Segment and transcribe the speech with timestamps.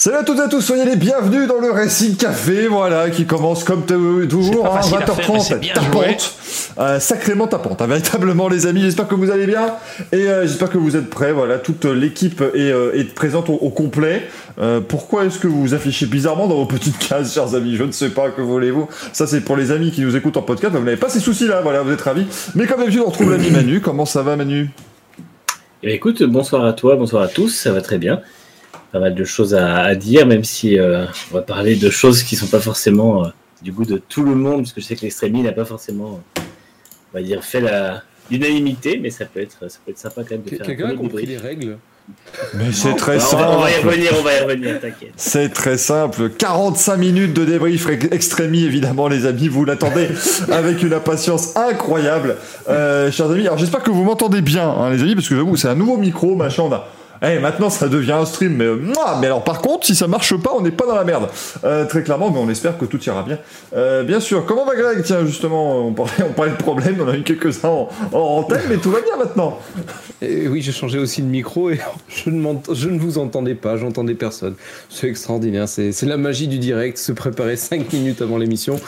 [0.00, 3.26] Salut à toutes et à tous, soyez les bienvenus dans le Racing Café, voilà, qui
[3.26, 6.34] commence comme toujours, hein, facile à faire, mais 20h30, c'est bien tapante,
[6.78, 9.74] euh, sacrément tapante, hein, véritablement les amis, j'espère que vous allez bien,
[10.10, 13.56] et euh, j'espère que vous êtes prêts, voilà, toute l'équipe est, euh, est présente au,
[13.56, 14.26] au complet.
[14.58, 17.76] Euh, pourquoi est-ce que vous vous affichez bizarrement dans vos petites cases, chers amis?
[17.76, 18.88] Je ne sais pas, que voulez-vous?
[19.12, 21.60] Ça c'est pour les amis qui nous écoutent en podcast, vous n'avez pas ces soucis-là,
[21.60, 22.24] voilà, vous êtes ravis.
[22.54, 24.70] Mais comme d'habitude, on retrouve l'ami Manu, comment ça va Manu?
[25.82, 28.22] Eh bien, écoute, bonsoir à toi, bonsoir à tous, ça va très bien.
[28.92, 32.22] Pas mal de choses à, à dire, même si euh, on va parler de choses
[32.22, 33.28] qui sont pas forcément euh,
[33.62, 36.20] du goût de tout le monde, parce que je sais que l'extrémie n'a pas forcément,
[36.38, 36.42] euh,
[37.12, 40.32] on va dire, fait la l'unanimité, mais ça peut être, ça peut être sympa quand
[40.32, 41.78] même de faire un Quelqu'un a compris les règles
[42.54, 44.80] Mais c'est très Bah, on, va, on va y simple revenir, on va y revenir,
[44.80, 45.12] t'inquiète.
[45.16, 46.30] C'est très simple.
[46.30, 49.48] 45 minutes de débrief extrémie, évidemment, les amis.
[49.48, 50.08] Vous l'attendez
[50.52, 52.36] avec une impatience incroyable.
[52.68, 55.56] Euh, chers amis, alors j'espère que vous m'entendez bien, hein, les amis, parce que j'avoue,
[55.56, 56.64] c'est un nouveau micro, machin.
[56.64, 56.88] On a...
[57.22, 60.34] Eh, maintenant, ça devient un stream, mais, mouah, mais alors par contre, si ça marche
[60.36, 61.28] pas, on n'est pas dans la merde.
[61.64, 63.38] Euh, très clairement, mais on espère que tout ira bien.
[63.76, 64.46] Euh, bien sûr.
[64.46, 65.02] Comment va Greg?
[65.02, 68.62] Tiens, justement, on parlait, on parlait de problèmes, on a eu quelques-uns en, en antenne,
[68.68, 69.58] mais tout va bien maintenant.
[70.22, 74.54] Et oui, j'ai changé aussi de micro et je ne, vous entendais pas, j'entendais personne.
[74.88, 78.78] C'est extraordinaire, c'est c'est la magie du direct, se préparer 5 minutes avant l'émission.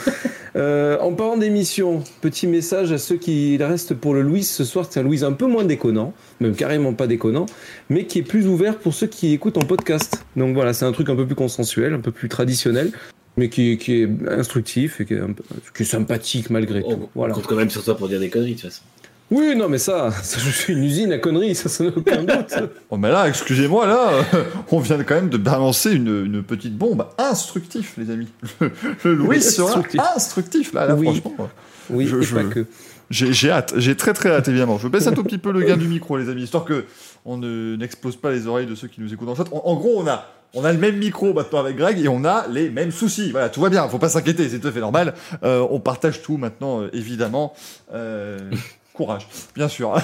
[0.54, 4.86] Euh, en parlant d'émission, petit message à ceux qui restent pour le Louis ce soir.
[4.88, 7.46] C'est un Louis un peu moins déconnant, même carrément pas déconnant,
[7.92, 10.24] mais qui est plus ouvert pour ceux qui écoutent en podcast.
[10.36, 12.90] Donc voilà, c'est un truc un peu plus consensuel, un peu plus traditionnel,
[13.36, 15.44] mais qui, qui est instructif et qui est, un peu-
[15.76, 17.08] qui est sympathique malgré On, tout.
[17.14, 17.34] Voilà.
[17.34, 18.82] on compte quand même sur toi pour dire des conneries, de toute façon.
[19.30, 22.22] Oui, non, mais ça, ça, je suis une usine à conneries, ça, ça n'a aucun
[22.24, 22.54] doute.
[22.90, 26.76] Oh, mais là, excusez-moi, là, euh, on vient quand même de balancer une, une petite
[26.76, 28.28] bombe instructif, les amis.
[28.60, 28.70] Le,
[29.04, 30.00] le Louis Oui, sera instructif.
[30.16, 31.06] instructif, là, là Oui.
[31.20, 31.50] franchement.
[31.90, 32.66] Oui, Je- et je- pas que.
[33.10, 34.78] J'ai j'ai hâte, j'ai très très hâte, évidemment.
[34.78, 36.86] Je baisse un tout petit peu le gain du micro, les amis, histoire que
[37.24, 39.44] on ne- n'expose pas les oreilles de ceux qui nous écoutent en chat.
[39.52, 42.24] En, en gros, on a, on a le même micro maintenant avec Greg et on
[42.24, 43.30] a les mêmes soucis.
[43.30, 45.14] Voilà, tout va bien, faut pas s'inquiéter, c'est tout à fait normal.
[45.44, 47.54] Euh, on partage tout maintenant, euh, évidemment.
[47.94, 48.38] Euh,
[48.92, 49.90] courage, bien sûr.
[49.90, 49.98] En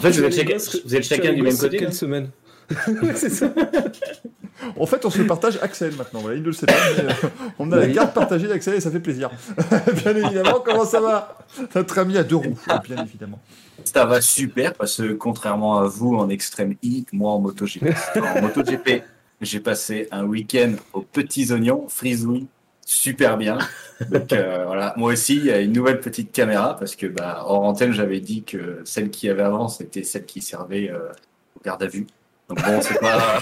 [0.00, 1.76] fait, vous êtes chacun, vous êtes chacun du même côté.
[1.78, 2.30] Quelle semaine
[2.88, 3.52] Ouais, c'est ça.
[4.78, 6.20] En fait, on se partage Axel maintenant.
[6.20, 6.72] Voilà, il ne le sait pas.
[6.96, 9.28] mais, euh, on a la carte partagée d'Axel et ça fait plaisir.
[10.04, 11.36] bien évidemment, comment ça va?
[11.74, 13.40] Notre ami à deux roues, bien évidemment.
[13.94, 18.42] Ça va super parce que contrairement à vous en extrême I, moi en MotoGP, en
[18.42, 19.04] MotoGP,
[19.40, 22.48] j'ai passé un week-end aux petits oignons, frisouille,
[22.84, 23.58] super bien.
[24.10, 27.44] Donc euh, voilà, moi aussi, il y a une nouvelle petite caméra parce que bah,
[27.46, 31.12] hors antenne, j'avais dit que celle qu'il y avait avant, c'était celle qui servait euh,
[31.56, 32.08] au garde à vue.
[32.48, 33.38] Donc bon, c'est pas,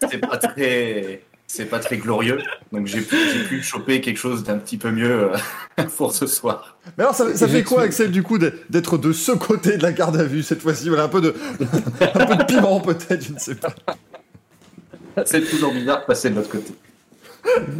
[0.10, 2.38] c'est pas très, c'est pas très glorieux.
[2.72, 6.26] Donc j'ai pu, j'ai pu choper quelque chose d'un petit peu mieux euh, pour ce
[6.26, 6.78] soir.
[6.96, 7.82] Mais alors, ça, ça fait quoi.
[7.82, 10.88] Axel, du coup, d'être- de ce côté de la garde à vue cette fois-ci?
[10.88, 11.34] Voilà, un peu de,
[12.14, 13.74] un peu de piment, peut-être, je ne sais pas.
[15.24, 16.72] C'est toujours bizarre de passer de l'autre côté.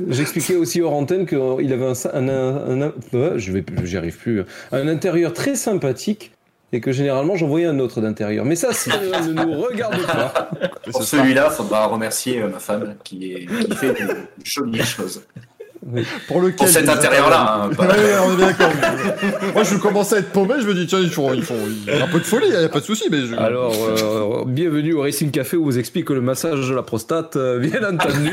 [0.09, 1.39] J'expliquais aussi hors antenne qu'il
[1.73, 4.43] avait un, un, un- un- je vais, j'y arrive plus,
[4.73, 6.33] un intérieur très sympathique
[6.73, 8.45] et que généralement j'envoyais un autre d'intérieur.
[8.45, 8.93] Mais ça, ça
[9.27, 10.51] ne nous regarde pas.
[10.91, 15.23] Pour celui-là, il faudra remercier euh, ma femme qui, est, qui fait de jolies choses.
[16.29, 18.71] pour lequel Pour cet intérieur-là, hein, Ouais, pas- ouais, on est bien d'accord.
[19.55, 21.93] Moi, je commençais à être paumé, je me dis, tiens, ils font, ils font il
[21.93, 23.35] y a un peu de folie, il n'y a pas de souci, mais je...
[23.35, 26.83] Alors, euh, bienvenue au Racing Café où on vous explique que le massage de la
[26.83, 28.31] prostate, euh, bien entendu.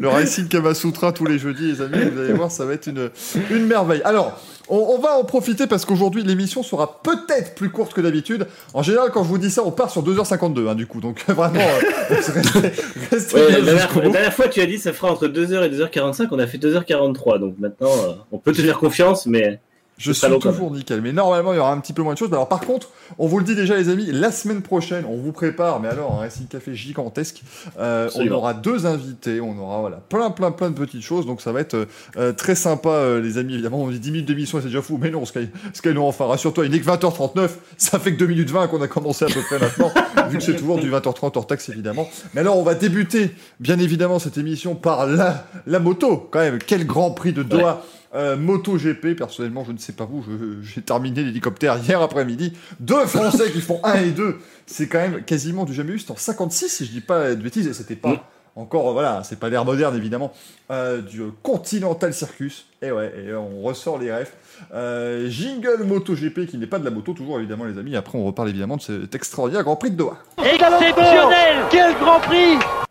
[0.00, 3.10] Le Racing Kamasutra tous les jeudis, les amis, vous allez voir, ça va être une,
[3.50, 4.02] une merveille.
[4.04, 8.46] Alors, on, on va en profiter parce qu'aujourd'hui, l'émission sera peut-être plus courte que d'habitude.
[8.74, 11.00] En général, quand je vous dis ça, on part sur 2h52, hein, du coup.
[11.00, 12.72] Donc, vraiment, euh, restez,
[13.10, 15.70] restez Ouais, la, dernière, la dernière fois, tu as dit ça fera entre 2h et
[15.70, 16.28] 2h45.
[16.30, 17.38] On a fait 2h43.
[17.38, 19.60] Donc maintenant, euh, on peut te faire confiance, mais
[19.98, 21.00] Je suis toujours nickel.
[21.00, 22.32] Mais normalement, il y aura un petit peu moins de choses.
[22.32, 25.32] Alors, par contre, on vous le dit déjà, les amis, la semaine prochaine, on vous
[25.32, 27.42] prépare, mais alors, un Racing Café gigantesque.
[27.78, 31.24] Euh, on aura deux invités, on aura voilà, plein, plein, plein de petites choses.
[31.24, 31.86] Donc, ça va être euh,
[32.18, 33.54] euh, très sympa, euh, les amis.
[33.54, 34.98] Évidemment, on dit 10 minutes d'émission, c'est déjà fou.
[35.00, 37.50] Mais non, Sky, Sky nous enfin, rassure-toi, il n'est que 20h39.
[37.78, 39.90] Ça fait que 2 minutes 20 qu'on a commencé à peu près maintenant,
[40.28, 42.08] vu que c'est toujours du 20h30 hors taxe, évidemment.
[42.34, 43.30] Mais alors, on va débuter,
[43.60, 46.58] bien évidemment, cette émission par la, la moto, quand même.
[46.58, 47.82] Quel grand prix de Doha
[48.16, 50.24] euh, MotoGP, personnellement, je ne sais pas vous,
[50.62, 52.52] j'ai terminé l'hélicoptère hier après-midi.
[52.80, 55.98] Deux Français qui font 1 et 2, c'est quand même quasiment du jamais vu.
[55.98, 59.38] C'était en 56, si je dis pas de bêtises, et c'était pas encore, voilà, c'est
[59.38, 60.32] pas l'ère moderne évidemment,
[60.70, 62.66] euh, du Continental Circus.
[62.80, 64.34] Et ouais, et on ressort les refs.
[64.74, 67.96] Euh, jingle MotoGP qui n'est pas de la moto, toujours évidemment, les amis.
[67.96, 70.16] Après, on reparle évidemment de cet extraordinaire Grand Prix de Doha.
[70.38, 72.85] Exceptionnel Quel Grand Prix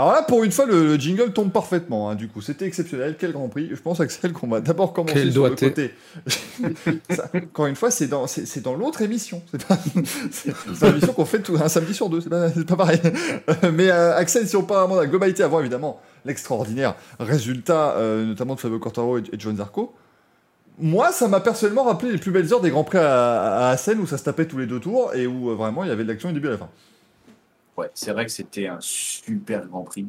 [0.00, 2.08] Alors là, pour une fois, le, le jingle tombe parfaitement.
[2.08, 3.16] hein, du coup, c'était exceptionnel.
[3.18, 3.68] Quel Grand Prix.
[3.70, 5.92] Je pense, Axel, qu'on va d'abord commencer Quel sur le côté.
[7.10, 9.42] Ça, encore une fois, c'est dans, c'est, c'est dans l'autre émission.
[9.50, 9.76] C'est, pas,
[10.30, 12.22] c'est, une émission qu'on fait tout, un samedi sur deux.
[12.22, 12.98] C'est pas, pareil.
[13.04, 17.92] Euh, Mais euh, Axel, si on parle vraiment de la globalité, avant évidemment l'extraordinaire résultat,
[17.98, 19.94] euh, notamment de Fabio Quartaro et, et John Zarco.
[20.78, 24.00] Moi, ça m'a personnellement rappelé les plus belles heures des Grands Prix à, à Assen
[24.00, 26.04] où ça se tapait tous les deux tours et où euh, vraiment il y avait
[26.04, 26.70] de l'action du début à la fin.
[27.94, 30.06] C'est vrai que c'était un super Grand Prix.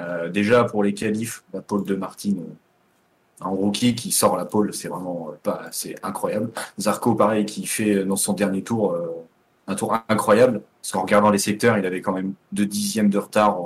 [0.00, 2.54] Euh, déjà pour les qualifs, la pole de Martin, euh,
[3.40, 6.50] un rookie qui sort la pole, c'est vraiment euh, pas, c'est incroyable.
[6.78, 9.08] Zarco, pareil, qui fait euh, dans son dernier tour euh,
[9.66, 10.62] un tour incroyable.
[10.80, 13.58] Parce qu'en regardant les secteurs, il avait quand même deux dixièmes de retard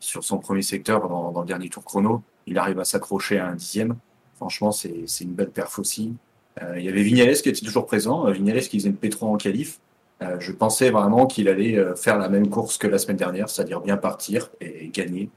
[0.00, 2.22] sur son premier secteur dans, le dernier tour chrono.
[2.46, 3.96] Il arrive à s'accrocher à un dixième.
[4.36, 6.14] Franchement, c'est une belle perf aussi.
[6.62, 8.26] Euh, il y avait Vignales qui était toujours présent.
[8.26, 9.80] Euh, Vignales qui faisait une P3 en qualif.
[10.22, 13.48] Euh, je pensais vraiment qu'il allait euh, faire la même course que la semaine dernière,
[13.48, 15.30] c'est-à-dire bien partir et gagner.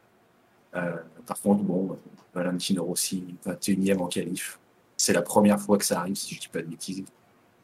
[0.76, 0.96] Euh,
[1.28, 1.98] par contre, bon,
[2.34, 4.58] Valentino Rossi, 21e en qualif.
[4.98, 7.04] C'est la première fois que ça arrive, si je dis pas de bêtises.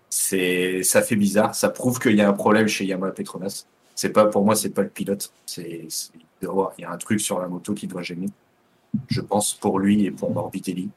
[0.09, 1.55] C'est, ça fait bizarre.
[1.55, 3.65] Ça prouve qu'il y a un problème chez Yamaha Petronas.
[3.95, 5.31] C'est pas, pour moi, c'est pas le pilote.
[5.45, 6.11] C'est, c'est-
[6.43, 8.27] avoir- il y a un truc sur la moto qui doit gêner.
[9.07, 10.89] Je pense pour lui et pour Morbidelli.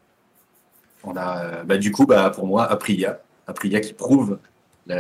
[1.03, 3.21] On a, bah, du coup, bah, pour moi, Aprilia.
[3.47, 4.39] Aprilia qui prouve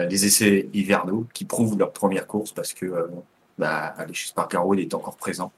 [0.08, 3.06] les essais hivernaux, qui prouvent leur première course parce que, euh,
[3.58, 5.52] bah, Alexis Spargaro, il est encore présent.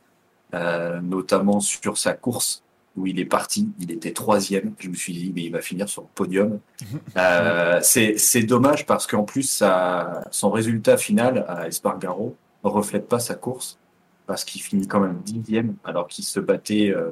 [0.55, 2.63] Euh, notamment sur sa course
[2.97, 4.75] où il est parti, il était troisième.
[4.79, 6.59] Je me suis dit, mais il va finir sur le podium.
[7.17, 13.19] Euh, c'est dommage parce qu'en plus, sa, son résultat final à Espargaro ne reflète pas
[13.19, 13.79] sa course
[14.27, 17.11] parce qu'il finit quand même dixième alors qu'il se battait euh,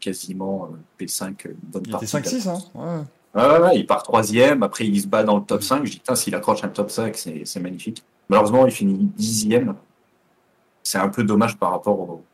[0.00, 2.36] quasiment euh, P5 une bonne Il était partie.
[2.36, 2.58] la 5-6, hein.
[2.74, 3.04] Ouais.
[3.34, 5.84] Ouais, ouais, ouais, il part troisième, après il se bat dans le top 5.
[5.86, 8.02] Je dis, putain, s'il accroche un top 5, c'est c'est magnifique.
[8.28, 9.74] Malheureusement, il finit dixième.
[10.82, 12.24] C'est un peu dommage par rapport au-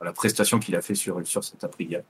[0.00, 2.00] à la prestation qu'il a fait sur, sur cet Aprilia.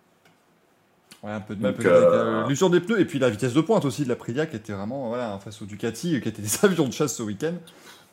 [1.22, 3.84] Ouais, un peu de euh, euh, l'usure des pneus et puis la vitesse de pointe
[3.84, 6.86] aussi de la Prilia qui était vraiment voilà, face au Ducati qui était des avions
[6.86, 7.54] de chasse ce week-end.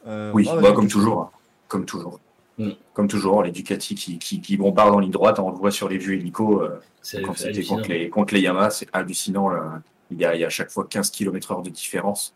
[0.07, 1.21] Euh, Oui, voilà, bah, il- comme toujours.
[1.21, 1.29] hein.
[1.67, 2.19] Comme toujours.
[2.57, 2.69] Mm.
[2.93, 5.87] Comme toujours, les Ducati qui, qui, qui bombardent en ligne droite, on le voit sur
[5.89, 9.49] les euh, C'est quand c'était contre les, contre les Yamaha, c'est hallucinant.
[9.49, 9.81] là.
[10.11, 12.33] Il, y a, il y a à chaque fois 15 km heure de différence.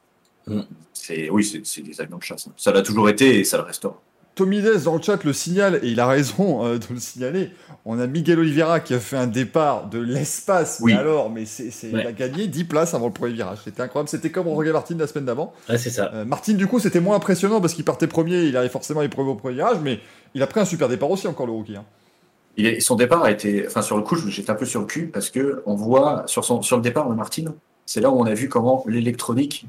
[0.47, 0.61] Mm.
[0.93, 2.47] C'est, oui, c'est, c'est des avions de chasse.
[2.47, 2.53] hein.
[2.57, 3.99] Ça l'a toujours été et ça le restera.
[4.35, 7.51] Tomides dans le chat le signale et il a raison euh, de le signaler.
[7.83, 10.79] On a Miguel Oliveira qui a fait un départ de l'espace.
[10.81, 10.93] Oui.
[10.93, 12.01] Mais alors, mais c'est, c'est- Ouais.
[12.03, 13.57] il a gagné 10 places avant le premier virage.
[13.65, 14.07] C'était incroyable.
[14.07, 15.53] C'était comme Roger Martin la semaine d'avant.
[15.67, 16.11] Ouais, c'est ça.
[16.13, 18.43] Euh, Martin, du coup, c'était moins impressionnant parce qu'il partait premier.
[18.43, 19.99] Il arrive forcément les premiers au premier virage, mais
[20.33, 21.75] il a pris un super départ aussi encore le rookie.
[21.75, 21.83] hein.
[22.79, 25.29] Son départ a été, enfin sur le coup, j'étais un peu sur le cul parce
[25.29, 27.53] que on voit sur son sur le départ de Martin,
[27.85, 29.65] c'est là où on a vu comment l'électronique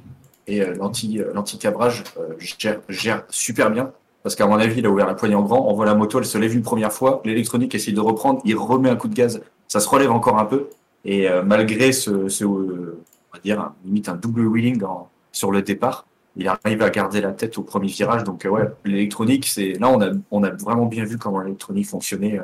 [0.47, 3.93] et euh, l'anti euh, l'anti-cabrage euh, gère, gère super bien.
[4.23, 6.19] Parce qu'à mon avis, il a ouvert la poignée en grand, on voit la moto,
[6.19, 9.15] elle se lève une première fois, l'électronique essaie de reprendre, il remet un coup de
[9.15, 10.69] gaz, ça se relève encore un peu,
[11.07, 12.11] et malgré ce,
[12.45, 12.97] on
[13.33, 14.83] va dire limite un double wheeling
[15.33, 16.05] sur le départ,
[16.37, 18.25] il arrive à garder la tête au premier virage.
[18.25, 22.39] Donc ouais, l'électronique, c'est là on a on a vraiment bien vu comment l'électronique fonctionnait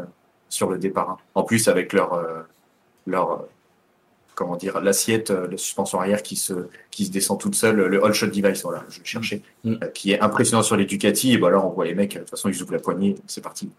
[0.48, 1.10] sur le départ.
[1.10, 1.16] hein.
[1.34, 2.40] En plus avec leur euh,
[3.06, 3.36] leur euh,
[4.34, 8.04] comment dire l'assiette, euh, le suspension arrière qui se qui se descend toute seule, le
[8.04, 9.76] all shot device, voilà, je le cherchais, Mm.
[9.94, 11.32] qui est impressionnant sur les Ducati.
[11.32, 13.42] Et bah alors on voit les mecs, de toute façon ils ouvrent la poignée, c'est
[13.42, 13.70] parti.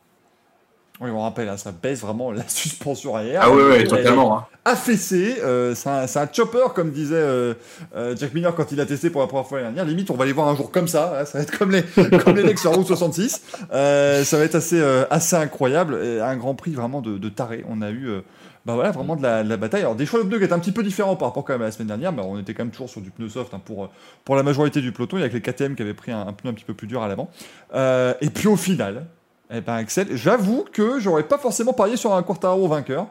[0.99, 3.41] Oui, on rappelle, hein, ça baisse vraiment la suspension arrière.
[3.43, 4.37] Ah Elle est totalement.
[4.39, 4.45] Hein.
[4.65, 5.37] Affaissée.
[5.43, 7.53] euh, c'est un, c'est un chopper, comme disait euh,
[7.95, 9.89] euh, Jack Miller quand il a testé pour la première fois l'année dernière.
[9.89, 11.19] Limite, on va les voir un jour comme ça.
[11.19, 11.83] hein, ça va être comme les,
[12.23, 13.43] comme les mecs sur Route 66.
[13.71, 15.99] Euh, ça va être assez, euh, assez incroyable.
[16.03, 17.63] Et un grand prix vraiment de, de taré.
[17.69, 18.09] On a eu.
[18.65, 19.81] bah voilà, vraiment de la, de la bataille.
[19.81, 21.61] Alors, des choix de pneus qui étaient un petit peu différents par rapport quand même
[21.61, 23.61] à la semaine dernière, mais on était quand même toujours sur du pneu soft hein,
[23.63, 23.89] pour,
[24.25, 25.17] pour la majorité du peloton.
[25.17, 26.73] Il y a que les KTM qui avaient pris un, un pneu un petit peu
[26.73, 27.29] plus dur à l'avant.
[27.75, 29.05] Euh, et puis au final,
[29.51, 33.07] eh ben Axel, j'avoue que j'aurais pas forcément parié sur un Quartaro vainqueur.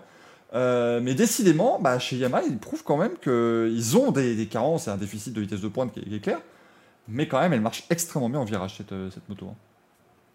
[0.55, 4.87] Euh, mais décidément, bah, chez Yamaha, ils prouvent quand même qu'ils ont des, des carences
[4.87, 6.40] et un déficit de vitesse de pointe qui est, clair.
[7.09, 9.47] Mais quand même, elle marche extrêmement bien en virage, cette, euh, cette moto.
[9.47, 9.55] hein.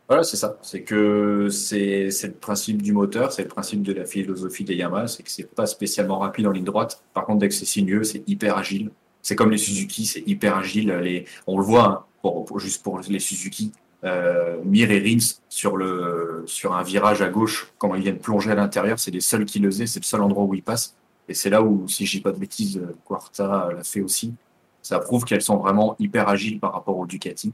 [0.08, 0.58] Voilà, c'est ça.
[0.62, 5.08] C'est que c'est le principe du moteur, c'est le principe de la philosophie des Yamaha,
[5.08, 7.02] c'est que c'est pas spécialement rapide en ligne droite.
[7.14, 8.92] Par contre, dès que c'est sinueux, c'est hyper agile.
[9.22, 10.92] C'est comme les Suzuki, c'est hyper agile.
[11.02, 13.72] Les, on le voit, hein, juste pour les Suzuki,
[14.04, 18.52] euh, Mir et Rins sur le sur un virage à gauche, quand ils viennent plonger
[18.52, 20.96] à l'intérieur, c'est les seuls qui le faisaient, c'est le seul endroit où ils passent.
[21.28, 24.34] Et c'est là où, si je dis pas de bêtises, euh, Quarta l'a fait aussi.
[24.82, 27.54] Ça prouve qu'elles sont vraiment hyper agiles par rapport au Ducati.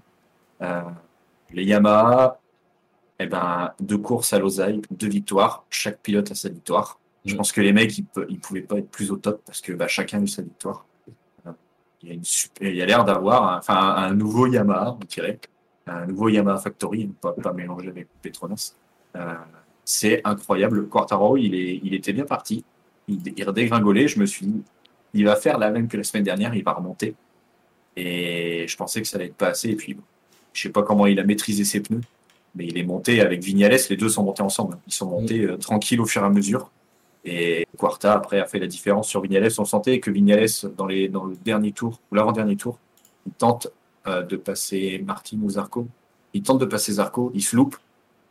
[0.62, 0.82] Euh,
[1.52, 2.40] les Yamaha,
[3.20, 5.66] eh ben, deux courses à Lausanne, deux victoires.
[5.70, 7.00] Chaque pilote a sa victoire.
[7.26, 7.38] Je Mm.
[7.38, 9.88] pense que les mecs, ils, ils pouvaient pas être plus au top parce que bah,
[9.88, 10.86] chacun a eu sa victoire.
[11.46, 11.52] Euh,
[12.04, 15.40] Il y a, l'air d'avoir enfin, un nouveau Yamaha, on dirait.
[15.88, 18.74] Un nouveau Yamaha Factory, pas, pas mélangé avec Petronas.
[19.16, 19.34] Euh,
[19.86, 20.88] c'est incroyable.
[20.90, 22.64] Quartaro, il, est, il était bien parti.
[23.08, 24.08] Il, redégringolait.
[24.08, 24.62] Je me suis dit,
[25.14, 27.16] il va faire la même que la semaine dernière, il va remonter.
[27.96, 29.70] Et je pensais que ça allait être pas assez.
[29.70, 29.98] Et puis,
[30.54, 32.02] je sais pas comment il a maîtrisé ses pneus,
[32.54, 33.78] mais il est monté avec Vignales.
[33.90, 34.78] Les deux sont montés ensemble.
[34.88, 36.70] Ils sont montés euh, tranquilles au fur et à mesure.
[37.24, 39.50] Et Quarta, après, a fait la différence sur Vignales.
[39.58, 42.78] On sentait que Vignales, dans, les, dans le dernier tour, ou l'avant-dernier tour,
[43.26, 43.70] il tente
[44.08, 45.88] euh, de passer Martin ou Zarco.
[46.34, 47.78] Il tente de passer Zarco, il se loupe.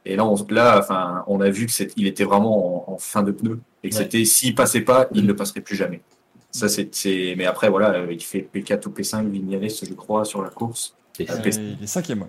[0.05, 3.33] Et là, on, là, enfin, on a vu qu'il était vraiment en, en, fin de
[3.33, 3.59] pneu.
[3.83, 4.03] Et que Ouais.
[4.03, 6.01] c'était, s'il passait pas, il ne passerait plus jamais.
[6.53, 10.25] Ça, c'est, c'est- mais après, voilà, euh, il fait P4 ou P5, Vignales, je crois,
[10.25, 10.95] sur la course.
[11.19, 11.35] Et Euh,
[11.79, 12.27] il est cinquième.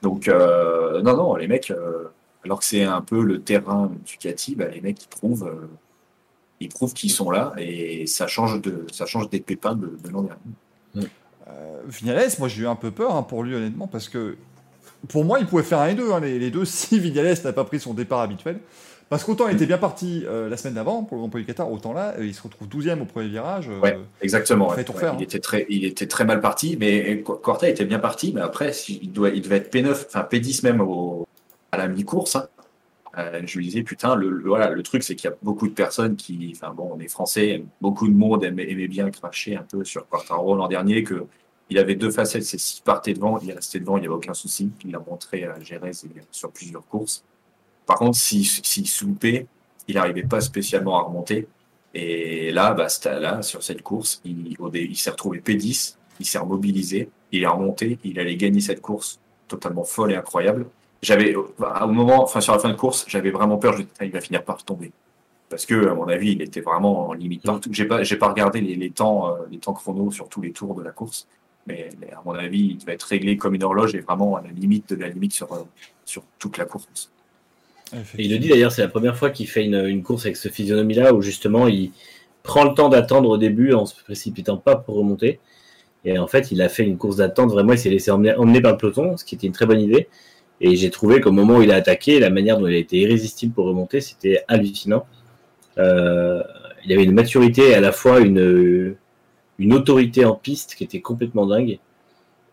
[0.00, 2.04] Donc, euh, non, non, les mecs, euh,
[2.44, 5.68] alors que c'est un peu le terrain Ducati, bah, les mecs, ils prouvent, euh,
[6.60, 10.08] ils prouvent qu'ils sont là et ça change, de, ça change des pépins de, de
[10.10, 11.08] l'an dernier.
[11.52, 14.36] Euh, Vignales, moi j'ai eu un peu peur hein, pour lui honnêtement parce que
[15.08, 17.52] pour moi il pouvait faire un et deux, hein, les, les deux si Vignales n'a
[17.52, 18.58] pas pris son départ habituel.
[19.08, 21.46] Parce qu'autant il était bien parti euh, la semaine d'avant pour le Grand Prix du
[21.46, 23.68] Qatar, autant là euh, il se retrouve 12ème au premier virage.
[23.68, 24.70] euh, Ouais, exactement.
[24.70, 24.76] ouais.
[24.76, 25.16] Ouais, il, hein.
[25.20, 29.12] était très, il était très mal parti, mais Corta était bien parti, mais après, il,
[29.12, 31.26] doit, il devait être P9, enfin P10 même au,
[31.72, 32.36] à la mi-course.
[32.36, 32.46] hein.
[33.18, 35.74] Euh, je lui disais, putain, le, voilà, le truc, c'est qu'il y a beaucoup de
[35.74, 39.84] personnes qui, enfin bon, on est français, beaucoup de monde aimait, bien cracher un peu
[39.84, 41.26] sur Quartaro l'an dernier, que
[41.68, 44.34] il avait deux facettes, c'est s'il partait devant, il restait devant, il n'y avait aucun
[44.34, 44.70] souci.
[44.84, 45.90] Il l'a montré à et
[46.30, 47.24] sur plusieurs courses.
[47.86, 49.46] Par contre, s'il se loupait,
[49.88, 51.48] il n'arrivait pas spécialement à remonter.
[51.94, 52.88] Et là, bah,
[53.18, 57.98] là, sur cette course, il, il s'est retrouvé P10, il s'est remobilisé, il est remonté,
[58.04, 60.66] il allait gagner cette course totalement folle et incroyable.
[61.02, 61.46] J'avais, au
[61.88, 64.64] moment, enfin, sur la fin de course, j'avais vraiment peur, je il va finir par
[64.64, 64.92] tomber.
[65.50, 67.70] Parce que, à mon avis, il était vraiment en limite partout.
[67.72, 70.74] J'ai pas, j'ai pas regardé les, temps, euh, les temps chrono sur tous les tours
[70.74, 71.26] de la course.
[71.66, 74.50] Mais, à mon avis, il devait être réglé comme une horloge et vraiment à la
[74.50, 75.58] limite de la limite sur, euh,
[76.04, 77.10] sur toute la course.
[78.16, 81.12] Il le dit d'ailleurs, c'est la première fois qu'il fait une, course avec ce physionomie-là
[81.12, 81.90] où justement il
[82.42, 85.40] prend le temps d'attendre au début en se précipitant pas pour remonter.
[86.04, 87.50] Et en fait, il a fait une course d'attente.
[87.50, 90.08] Vraiment, il s'est laissé emmener par le peloton, ce qui était une très bonne idée.
[90.64, 92.96] Et j'ai trouvé qu'au moment où il a attaqué, la manière dont il a été
[92.98, 95.04] irrésistible pour remonter, c'était hallucinant.
[95.78, 96.40] Euh,
[96.84, 98.94] il avait une maturité et à la fois une,
[99.58, 101.78] une autorité en piste qui était complètement dingue.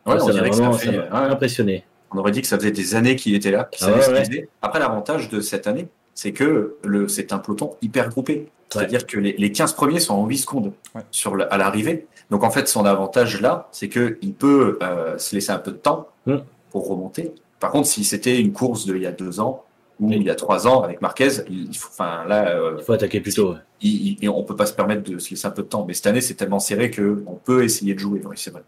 [0.05, 1.31] Ouais, on ça m'a dirait que ça vraiment fait- ça m'a ouais.
[1.31, 1.83] impressionné.
[2.11, 4.49] On aurait dit que ça faisait des années qu'il était là, qu'il Ah savait ouais.
[4.63, 8.47] Après, l'avantage de cette année, c'est que le, c'est un peloton hyper groupé.
[8.69, 11.01] C'est-à-dire que les, les 15 premiers sont en 8 secondes Ouais.
[11.11, 12.07] sur le- à l'arrivée.
[12.31, 15.77] Donc, en fait, son avantage là, c'est qu'il peut euh, se laisser un peu de
[15.77, 16.37] temps Mm.
[16.71, 17.31] pour remonter.
[17.59, 19.63] Par contre, si c'était une course d'il y a deux ans
[19.99, 22.93] ou il y a trois ans avec Marquez, il, faut, enfin, là, euh, Il faut
[22.93, 23.51] attaquer plus tôt.
[23.51, 23.57] ouais.
[23.81, 25.83] il, il- on peut pas se permettre de se laisser un peu de temps.
[25.85, 28.21] Mais cette année, c'est tellement serré que on peut essayer de jouer.
[28.25, 28.63] Oui, c'est vrai.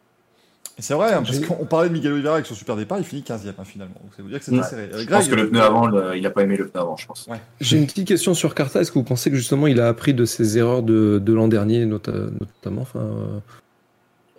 [0.77, 3.03] Et c'est vrai, hein, parce qu'on parlait de Miguel Oliveira avec son super départ, il
[3.03, 3.95] finit 15ème hein, finalement.
[4.01, 4.63] Donc ça veut dire que c'était Ouais.
[4.63, 4.83] serré.
[4.83, 6.81] Euh, Je Greg, pense que le pneu avant, le- il a pas aimé le pneu
[6.81, 7.27] avant, je pense.
[7.60, 8.79] J'ai une petite question sur Carta.
[8.81, 11.48] Est-ce que vous pensez que justement il a appris de ses erreurs de, de l'an
[11.50, 13.39] dernier, nota- notamment enfin, euh,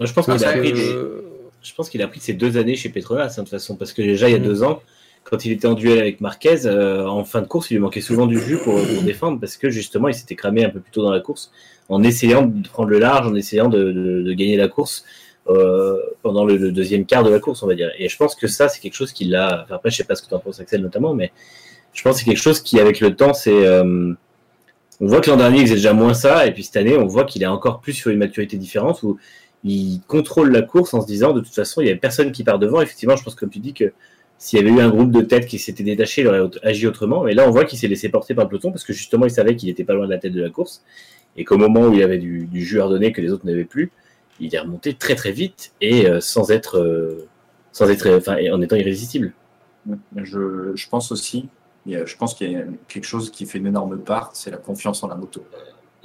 [0.06, 1.22] je pense qu'il a appris que- des-
[1.62, 3.92] je pense qu'il a pris ses deux années chez Petronas, hein, de toute façon, parce
[3.92, 4.42] que déjà il y a Mm.
[4.44, 4.80] deux ans,
[5.24, 8.00] quand il était en duel avec Marquez, euh, en fin de course, il lui manquait
[8.00, 10.90] souvent du jus pour, pour défendre, parce que justement il s'était cramé un peu plus
[10.90, 11.52] tôt dans la course,
[11.88, 15.04] en essayant de prendre le large, en essayant de, de- de gagner la course
[15.48, 17.90] euh, pendant le, le deuxième quart de la course, on va dire.
[17.98, 19.62] Et je pense que ça, c'est quelque chose qui l'a.
[19.64, 21.32] Enfin, après, je sais pas ce que tu en penses, Axel, notamment, mais
[21.92, 23.50] je pense que c'est quelque chose qui, avec le temps, c'est.
[23.66, 24.12] euh,
[25.00, 27.06] on voit que l'an dernier, il faisait déjà moins ça, et puis cette année, on
[27.06, 29.18] voit qu'il est encore plus sur une maturité différente où
[29.64, 32.44] il contrôle la course en se disant de toute façon il y a personne qui
[32.44, 32.80] part devant.
[32.80, 33.92] Effectivement, je pense comme tu dis que
[34.38, 37.22] s'il y avait eu un groupe de têtes qui s'était détaché, il aurait agi autrement.
[37.22, 39.30] Mais là, on voit qu'il s'est laissé porter par le peloton parce que justement, il
[39.30, 40.82] savait qu'il était pas loin de la tête de la course
[41.36, 43.92] et qu'au moment où il avait du, jus à redonner que les autres n'avaient plus,
[44.40, 47.28] il est remonté très très vite et euh, sans être, euh,
[47.70, 49.32] sans être, enfin, en étant irrésistible.
[50.16, 51.48] Je, je pense aussi,
[51.86, 55.02] je pense qu'il y a quelque chose qui fait une énorme part, c'est la confiance
[55.02, 55.44] en la moto.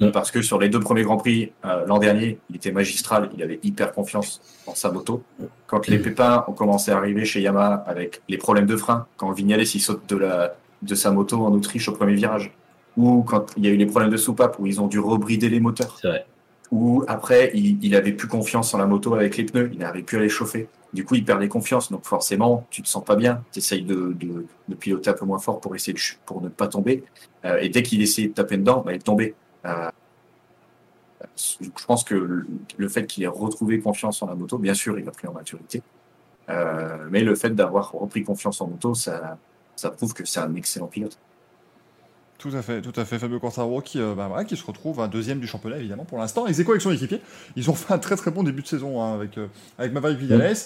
[0.00, 0.10] Mm.
[0.10, 3.42] Parce que sur les deux premiers Grands Prix, euh, l'an dernier, il était magistral, il
[3.42, 5.22] avait hyper confiance en sa moto.
[5.66, 9.30] Quand les pépins ont commencé à arriver chez Yamaha avec les problèmes de frein, quand
[9.32, 12.52] Vignales il saute de, la, de sa moto en Autriche au premier virage,
[12.96, 15.48] ou quand il y a eu les problèmes de soupape où ils ont dû rebrider
[15.48, 16.00] les moteurs,
[16.70, 20.04] ou après il, il avait plus confiance en la moto avec les pneus, il n'arrivait
[20.04, 20.68] plus à les chauffer.
[20.94, 23.42] Du coup, il perdait confiance, donc forcément, tu te sens pas bien.
[23.52, 26.48] Tu essayes de, de, de piloter un peu moins fort pour essayer de pour ne
[26.48, 27.04] pas tomber.
[27.44, 29.34] Euh, et dès qu'il essayait de taper dedans, bah, il tombait.
[29.64, 29.90] Euh,
[31.60, 35.08] je pense que le, fait qu'il ait retrouvé confiance en la moto, bien sûr, il
[35.08, 35.82] a pris en maturité.
[36.48, 39.36] Euh, mais le fait d'avoir repris confiance en moto, ça,
[39.76, 41.18] ça prouve que c'est un excellent pilote.
[42.38, 43.18] Tout à fait, tout à fait.
[43.18, 46.46] Fabio Quartararo qui, euh, bah, se retrouve un deuxième du championnat évidemment pour l'instant.
[46.46, 47.20] Ex aequo avec son équipier.
[47.56, 50.18] Ils ont fait un très très bon début de saison hein, avec, euh, avec Maverick
[50.18, 50.56] Vignales.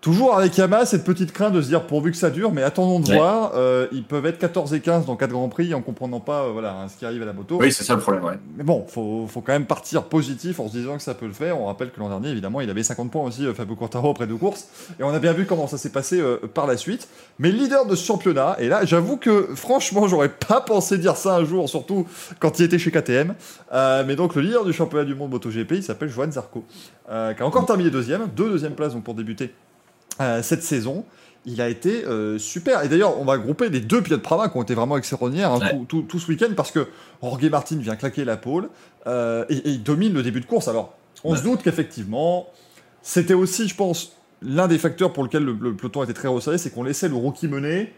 [0.00, 3.00] Toujours avec Yamaha, cette petite crainte de se dire pourvu que ça dure, mais attendons
[3.00, 3.16] de Ouais.
[3.18, 3.52] voir.
[3.54, 6.52] Euh, ils peuvent être 14 et 15 dans 4 Grands Prix en comprenant pas euh,
[6.52, 7.58] voilà, hein, ce qui arrive à la moto.
[7.60, 8.38] Oui, c'est ça le problème, ouais.
[8.56, 11.34] Mais bon, faut, faut quand même partir positif en se disant que ça peut le
[11.34, 11.60] faire.
[11.60, 14.26] On rappelle que l'an dernier, évidemment, il avait 50 points aussi, euh, Fabio Quartaro, après
[14.26, 14.68] deux courses.
[14.98, 17.06] Et on a bien vu comment ça s'est passé euh, par la suite.
[17.38, 21.36] Mais leader de ce championnat, et là, j'avoue que franchement, j'aurais pas pensé dire ça
[21.36, 22.06] un jour, surtout
[22.38, 23.34] quand il était chez KTM.
[23.74, 26.64] Euh, mais donc, le leader du championnat du monde MotoGP, il s'appelle Johan Zarco,
[27.10, 29.52] euh, qui a encore terminé deuxième, deux deuxième places donc, pour débuter
[30.42, 31.04] cette saison.
[31.46, 32.84] Il a été euh, super.
[32.84, 35.58] Et d'ailleurs, on va grouper les deux pilotes Prama qui ont été vraiment extraordinaires hein,
[35.60, 35.70] Ouais.
[35.70, 36.86] tout, tout- tout ce week-end parce que
[37.22, 38.68] Jorge Martin vient claquer la pole
[39.06, 40.68] euh, et, et il domine le début de course.
[40.68, 40.92] Alors,
[41.24, 41.38] on Ouais.
[41.38, 42.46] se doute qu'effectivement,
[43.02, 44.12] c'était aussi, je pense,
[44.42, 47.14] l'un des facteurs pour lequel le, le peloton était très resserré, c'est qu'on laissait le
[47.14, 47.92] rookie mener.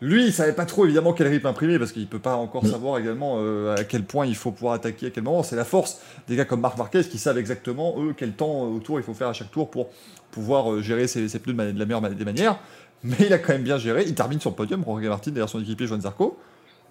[0.00, 2.70] Lui, il savait pas trop évidemment quel rythme imprimer parce qu'il peut pas encore Mm.
[2.70, 5.42] savoir également euh, à quel point il faut pouvoir attaquer à quel moment.
[5.42, 8.76] C'est la force des gars comme Marc Marquez qui savent exactement eux quel temps euh,
[8.76, 9.88] autour il faut faire à chaque tour pour
[10.30, 12.58] pouvoir euh, gérer ses, ses pneus de, de la meilleure des manières.
[13.04, 14.04] Mais il a quand même bien géré.
[14.06, 14.82] Il termine sur le podium.
[14.84, 16.38] Jorge Martin derrière son équipier Joan Zarco.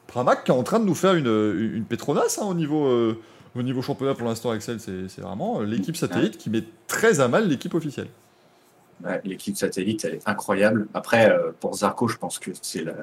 [0.07, 3.19] Pramac qui est en train de nous faire une, une, hein, au niveau euh,
[3.55, 4.49] au niveau championnat pour l'instant.
[4.51, 8.07] Axel, c'est c'est vraiment euh, l'équipe satellite qui met très à mal l'équipe officielle.
[9.03, 10.87] Ouais, L'équipe satellite, elle est incroyable.
[10.93, 12.93] Après, euh, pour Zarco, je pense que c'est la,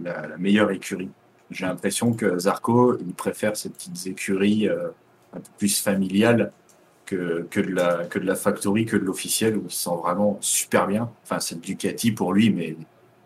[0.00, 1.10] la, la meilleure écurie.
[1.50, 4.88] J'ai l'impression que Zarco, il préfère ces petites écuries euh,
[5.32, 6.52] un peu plus familiales
[7.06, 9.96] que, que, de la, que de la factory, que de l'officiel, où il se sent
[10.02, 11.10] vraiment super bien.
[11.24, 12.76] Enfin, c'est Ducati pour lui, mais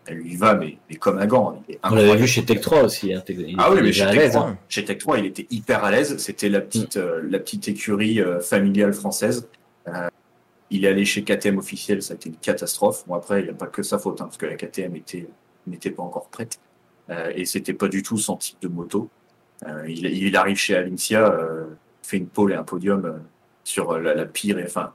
[0.05, 1.63] elle lui va, mais, mais comme un gant.
[1.69, 3.13] Il est On l'avait vu chez Tech 3 aussi.
[3.13, 4.31] hein, il Ah oui, mais déjà chez à Tech, l'aise.
[4.33, 4.57] 3, hein.
[4.67, 6.17] chez Tech 3, il était hyper à l'aise.
[6.17, 9.47] C'était la petite, euh, la petite écurie euh, familiale française.
[10.71, 13.05] Il est allé chez KTM officiel, ça a été une catastrophe.
[13.07, 15.27] Bon, après, il n'y a pas que sa faute, hein, parce que la KTM était,
[15.67, 16.59] n'était pas encore prête.
[17.09, 19.09] Euh, et c'était pas du tout son type de moto.
[19.65, 21.65] Euh, il, arrive chez Alincia, euh,
[22.01, 23.17] fait une pole et un podium euh,
[23.63, 24.93] sur la, pire, enfin,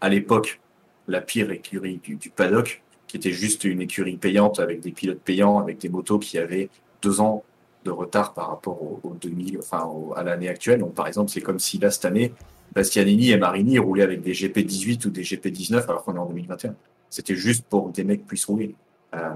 [0.00, 0.60] à l'époque,
[1.06, 5.58] la pire écurie du, paddock, qui était juste une écurie payante avec des pilotes payants,
[5.58, 6.70] avec des motos qui avaient
[7.02, 7.44] deux ans
[7.84, 10.80] de retard par rapport au, au 2000, enfin à l'année actuelle.
[10.80, 12.32] Donc par exemple, c'est comme si là cette année,
[12.76, 16.74] Bastianini et Marini roulaient avec des GP18 ou des GP19 alors qu'on est en 2021.
[17.08, 18.74] C'était juste pour que des mecs puissent rouler.
[19.14, 19.30] Euh,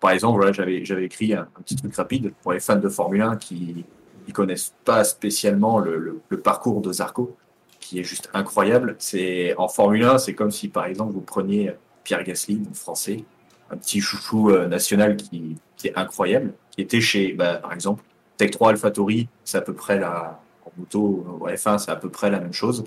[0.00, 3.36] par exemple, voilà, j'avais écrit un, petit truc rapide pour les fans de Formule 1
[3.36, 3.84] qui
[4.26, 7.36] ne connaissent pas spécialement le, parcours de Zarco,
[7.78, 8.96] qui est juste incroyable.
[8.98, 13.24] C'est en Formule 1, c'est comme si par exemple vous preniez Pierre Gasly, français,
[13.70, 18.02] un petit chouchou euh, national qui, qui est incroyable, qui était chez, bah, par exemple,
[18.36, 22.08] Tech 3 AlphaTauri, c'est à peu près la, en moto, au F1, c'est à peu
[22.08, 22.84] près la même chose,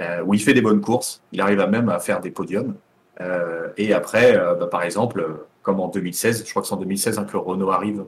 [0.00, 2.74] euh, où il fait des bonnes courses, il arrive à même à faire des podiums,
[3.20, 6.78] euh, et après, euh, bah, par exemple, comme en 2016, je crois que c'est en
[6.78, 8.04] 2016 hein, que Renault arrive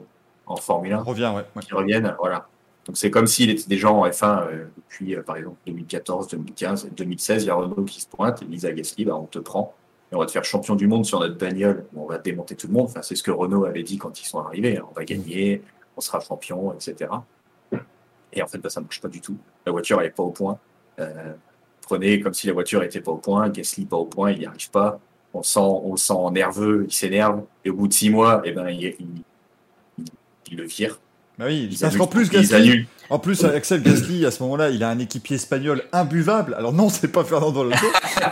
[0.47, 1.45] en Formule 1, On revient, ouais.
[1.57, 1.63] ouais.
[1.63, 2.49] qui reviennent, voilà.
[2.87, 6.89] Donc c'est comme s'il était déjà en F1 euh, depuis, euh, par exemple, 2014, 2015,
[6.97, 9.75] 2016, il y a Renault qui se pointe, et à Gasly, bah, on te prend,
[10.11, 12.67] et on va te faire champion du monde sur notre bagnole, on va démonter tout
[12.67, 12.87] le monde.
[12.87, 14.87] Enfin, c'est ce que Renault avait dit quand ils sont arrivés, hein.
[14.91, 15.63] on va gagner,
[15.99, 17.11] on sera champion, etc.
[18.33, 19.37] Et en fait, bah, ça ne marche pas du tout.
[19.67, 20.59] La voiture, n'est pas au point.
[20.99, 21.33] Euh,
[21.83, 24.47] prenez comme si la voiture était pas au point, Gasly pas au point, il n'y
[24.47, 25.01] arrive pas.
[25.35, 28.69] On sent, on sent nerveux, il s'énerve, et au bout de six mois, eh ben,
[28.69, 28.97] il-
[30.51, 30.99] il le vire.
[31.39, 34.83] Bah oui, Ils parce qu'en plus, Gasly, en plus, Axel Gasly, à ce moment-là, il
[34.83, 36.55] a un équipier espagnol imbuvable.
[36.59, 37.87] Alors non, c'est pas Fernando Alonso,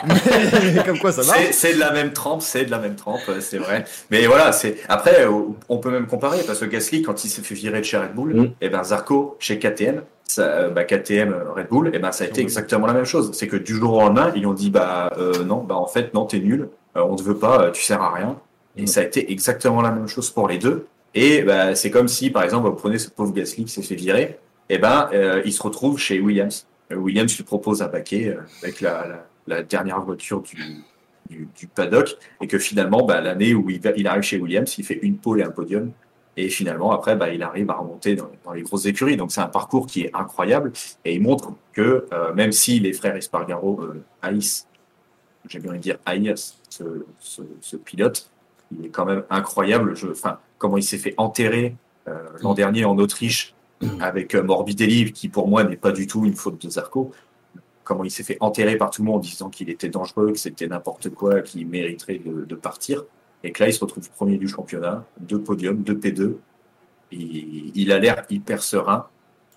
[0.75, 1.51] mais comme quoi ça marche.
[1.53, 3.85] C'est- de la même trempe, c'est de la même trempe, euh, c'est vrai.
[4.11, 5.31] Mais voilà, c'est après euh,
[5.69, 8.14] on peut même comparer parce que Gasly quand il s'est fait virer de chez Red
[8.14, 8.51] Bull, Mm.
[8.61, 12.27] et ben Zarco chez KTM, ça, euh, bah, KTM Red Bull, et ben ça a
[12.27, 12.42] été Oui.
[12.45, 13.31] exactement la même chose.
[13.35, 16.12] C'est que du jour au lendemain, ils ont dit bah euh, non, bah en fait
[16.14, 18.37] non t'es nul, euh, on te veut pas, tu sers à rien.
[18.77, 18.87] Et Mm.
[18.88, 20.87] ça a été exactement la même chose pour les deux.
[21.16, 23.94] Et bah, c'est comme si par exemple vous prenez ce pauvre Gasly qui s'est fait
[23.94, 26.66] virer, et ben euh, il se retrouve chez Williams.
[26.92, 32.59] Euh, Williams lui propose un paquet euh, avec la, dernière voiture du, paddock et que
[32.59, 35.90] finalement, bah, l'année où il, arrive chez Williams, il fait une pole et un podium.
[36.37, 39.16] Et finalement, après, bah, il arrive à remonter dans, les grosses écuries.
[39.16, 40.72] Donc, c'est un parcours qui est incroyable
[41.07, 44.68] et il montre que même si les frères Espargaro euh, haïssent,
[45.48, 48.31] j'ai bien dire haïssent ce pilote,
[48.72, 49.94] il est quand même incroyable.
[49.96, 51.76] Je, enfin, comment il s'est fait enterrer
[52.09, 53.55] euh, l'an dernier en Autriche
[54.00, 57.12] avec euh, Morbidelli, qui pour moi n'est pas du tout une faute de Zarco
[57.85, 60.38] comment il s'est fait enterrer par tout le monde en disant qu'il était dangereux, que
[60.38, 63.05] c'était n'importe quoi, qu'il mériterait de, de partir.
[63.44, 66.35] Et que là, il se retrouve premier du championnat, deux podiums, deux P2.
[67.12, 67.16] Et
[67.76, 69.07] il a l'air hyper serein.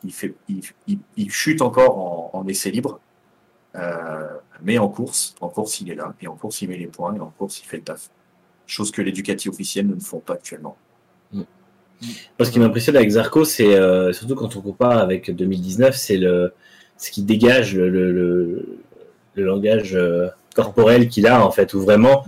[0.04, 3.00] Il, fait, il, il- il chute encore en, en essai libre.
[3.76, 4.28] Euh,
[4.62, 6.14] mais en course, en course, il est là.
[6.22, 7.16] Et en course, il met les points.
[7.16, 8.12] Et en course, il fait le taf.
[8.70, 10.78] Chose que les Ducati officiels ne font pas actuellement.
[11.34, 16.18] Moi, ce qui m'impressionne avec Zarco, c'est euh, surtout quand on compare avec 2019, c'est
[16.18, 16.54] le
[16.98, 18.80] ce qui dégage le, le, le,
[19.36, 22.24] le langage euh, corporelle qu'il a en fait, où vraiment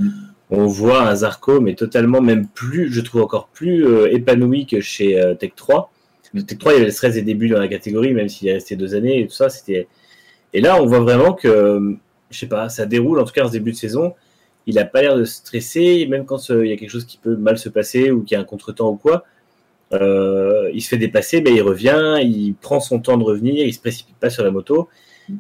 [0.52, 0.58] Mm.
[0.58, 4.82] on voit un Zarco, mais totalement même plus, je trouve encore plus euh, épanoui que
[4.82, 5.92] chez euh, Tech 3.
[6.34, 8.48] Le Tech 3, il y avait le stress des débuts dans la catégorie, même s'il
[8.50, 9.88] est resté deux années et tout ça, c'était.
[10.54, 11.98] Et là, on voit vraiment que,
[12.30, 14.14] je sais pas, ça déroule en tout cas en ce début de saison.
[14.68, 17.18] Il a pas l'air de stresser, même quand euh, il y a quelque chose qui
[17.18, 19.24] peut mal se passer ou qu'il y a un contretemps ou quoi.
[19.94, 23.74] euh, il se fait dépasser, mais il revient, il prend son temps de revenir, il
[23.74, 24.90] se précipite pas sur la moto.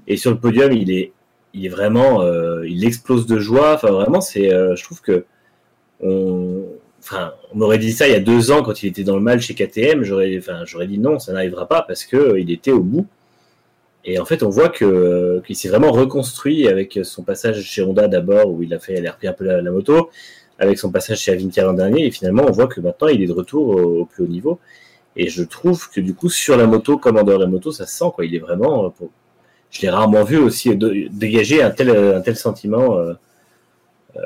[0.07, 1.13] Et sur le podium, il est,
[1.53, 3.75] il est vraiment, euh, il explose de joie.
[3.75, 5.25] Enfin, c'est, je trouve que
[6.01, 6.63] on,
[6.99, 9.41] enfin, m'aurait dit ça il y a deux ans quand il était dans le mal
[9.41, 10.03] chez KTM.
[10.03, 13.07] J'aurais, j'aurais dit non, ça n'arrivera pas parce que il était au bout.
[14.03, 18.07] Et en fait, on voit que qu'il s'est vraiment reconstruit avec son passage chez Honda
[18.07, 20.09] d'abord, où il a fait, il a repris un peu la, la moto,
[20.57, 22.05] avec son passage chez Avintia l'an dernier.
[22.07, 24.59] Et finalement, on voit que maintenant, il est de retour au, au plus haut niveau.
[25.15, 27.71] Et je trouve que du coup, sur la moto, comme en dehors de la moto,
[27.71, 28.25] ça se sent quoi.
[28.25, 29.09] Il est vraiment, euh, pour-
[29.69, 33.13] je l'ai rarement vu aussi de- dégager un tel, un tel sentiment euh,
[34.15, 34.21] euh,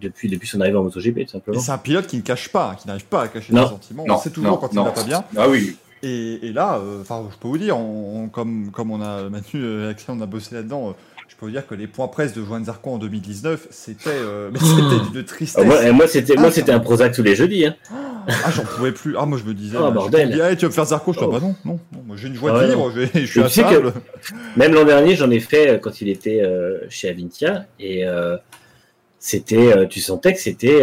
[0.00, 1.60] depuis, depuis son arrivée en MotoGP, tout simplement.
[1.60, 3.64] c'est un pilote qui ne cache pas, qui n'arrive pas à cacher Non.
[3.64, 4.04] ses sentiments.
[4.06, 5.24] Non, on sait toujours non, quand il va pas bien.
[5.36, 5.76] Ah oui.
[6.02, 9.22] Et, et là, euh, enfin, je peux vous dire, on, on- comme, comme on a
[9.28, 10.90] Manu euh, Axel, on a bossé là-dedans.
[10.90, 10.92] euh,
[11.28, 14.50] je peux vous dire que les points presse de Joan Zarco en 2019, c'était, euh,
[14.54, 15.64] c'était d'une Ah, tristesse.
[15.66, 17.66] moi, et moi, c'était, Ah, moi, c'était un Prozac tous les jeudis.
[17.66, 17.74] Hein.
[18.28, 19.14] Ah, j'en pouvais plus.
[19.18, 20.30] Ah, moi, je me disais, Oh, bordel.
[20.32, 21.30] dis, Allez, tu vas me faire Zarco Je dis, Oh.
[21.34, 23.62] ah, bah non, non, non, moi, j'ai une joie Ah de vivre, je, je suis
[23.62, 23.92] que- affable.
[24.56, 28.36] Même l'an dernier, j'en ai fait quand il était euh, chez Avintia et euh,
[29.18, 30.80] c'était, tu sentais que c'était,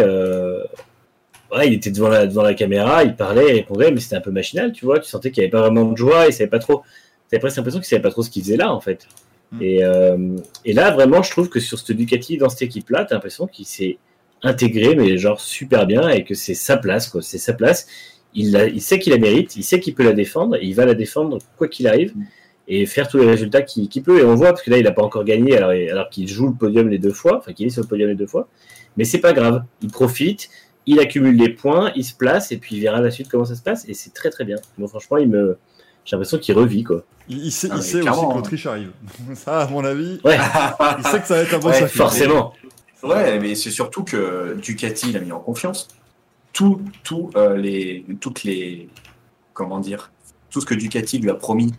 [1.51, 4.21] ouais, il était devant la, devant la caméra, il parlait, il répondait, mais c'était un
[4.21, 4.99] peu machinal, tu vois.
[4.99, 6.83] Tu sentais qu'il n'y avait pas vraiment de joie, il savait pas trop.
[7.29, 9.07] T'avais presque l'impression qu'il savait pas trop ce qu'il faisait là, en fait.
[9.51, 9.61] Mm.
[9.61, 13.15] Et, euh, et là, vraiment, je trouve que sur cette Ducati, dans cette équipe-là, t'as
[13.15, 13.97] l'impression qu'il s'est
[14.43, 17.21] intégré, mais genre super bien, et que c'est sa place, quoi.
[17.21, 17.87] C'est sa place.
[18.33, 20.75] Il, la- il sait qu'il la mérite, il sait qu'il peut la défendre, et il
[20.75, 22.13] va la défendre quoi qu'il arrive
[22.67, 24.19] et faire tous les résultats qu'il qu'il peut.
[24.19, 26.47] Et on voit, parce que là, il n'a pas encore gagné, alors, alors qu'il joue
[26.47, 28.47] le podium les deux fois, enfin qu'il est sur le podium les deux fois.
[28.97, 29.63] Mais c'est pas grave.
[29.81, 30.49] Il profite,
[30.85, 33.55] il accumule les points, il se place, et puis il verra la suite comment ça
[33.55, 33.85] se passe.
[33.87, 34.57] Et c'est très très bien.
[34.77, 35.57] Bon, franchement, il me...
[36.05, 37.03] j'ai l'impression qu'il revit, quoi.
[37.27, 38.33] Il, il sait, Ah, il sait aussi que hein.
[38.35, 38.91] l'Autriche arrive.
[39.33, 40.37] Ça, à mon avis, Ouais,
[40.99, 42.53] il sait que ça va être un bon Ouais, forcément.
[43.03, 45.87] Ouais, mais c'est surtout que Ducati l'a mis en confiance.
[46.53, 48.87] Tout, tout, euh, les, toutes les,
[49.53, 50.11] comment dire,
[50.49, 51.73] tout ce que Ducati lui a promis,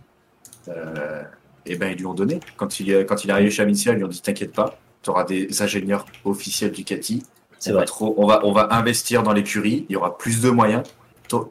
[0.67, 1.23] euh,
[1.65, 2.39] eh ben ils lui ont donné.
[2.57, 4.77] Quand il, est- quand il est arrivé chez Avincia, ils lui ont dit t'inquiète pas,
[5.01, 7.23] tu auras des ingénieurs officiels Ducati.
[7.59, 7.85] C'est On va, vrai.
[7.85, 10.83] trop, on, va, on va investir dans l'écurie, il y aura plus de moyens.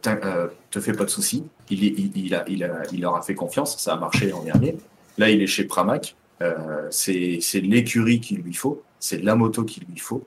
[0.06, 1.44] Euh, te fais pas de soucis.
[1.70, 4.42] Il, il, il a, il, a, il leur a fait confiance, ça a marché l'an
[4.42, 4.76] dernier.
[5.18, 6.16] Là, il est chez Pramac.
[6.42, 10.22] Euh, c'est c'est l'écurie qu'il lui faut, c'est la moto qu'il lui faut.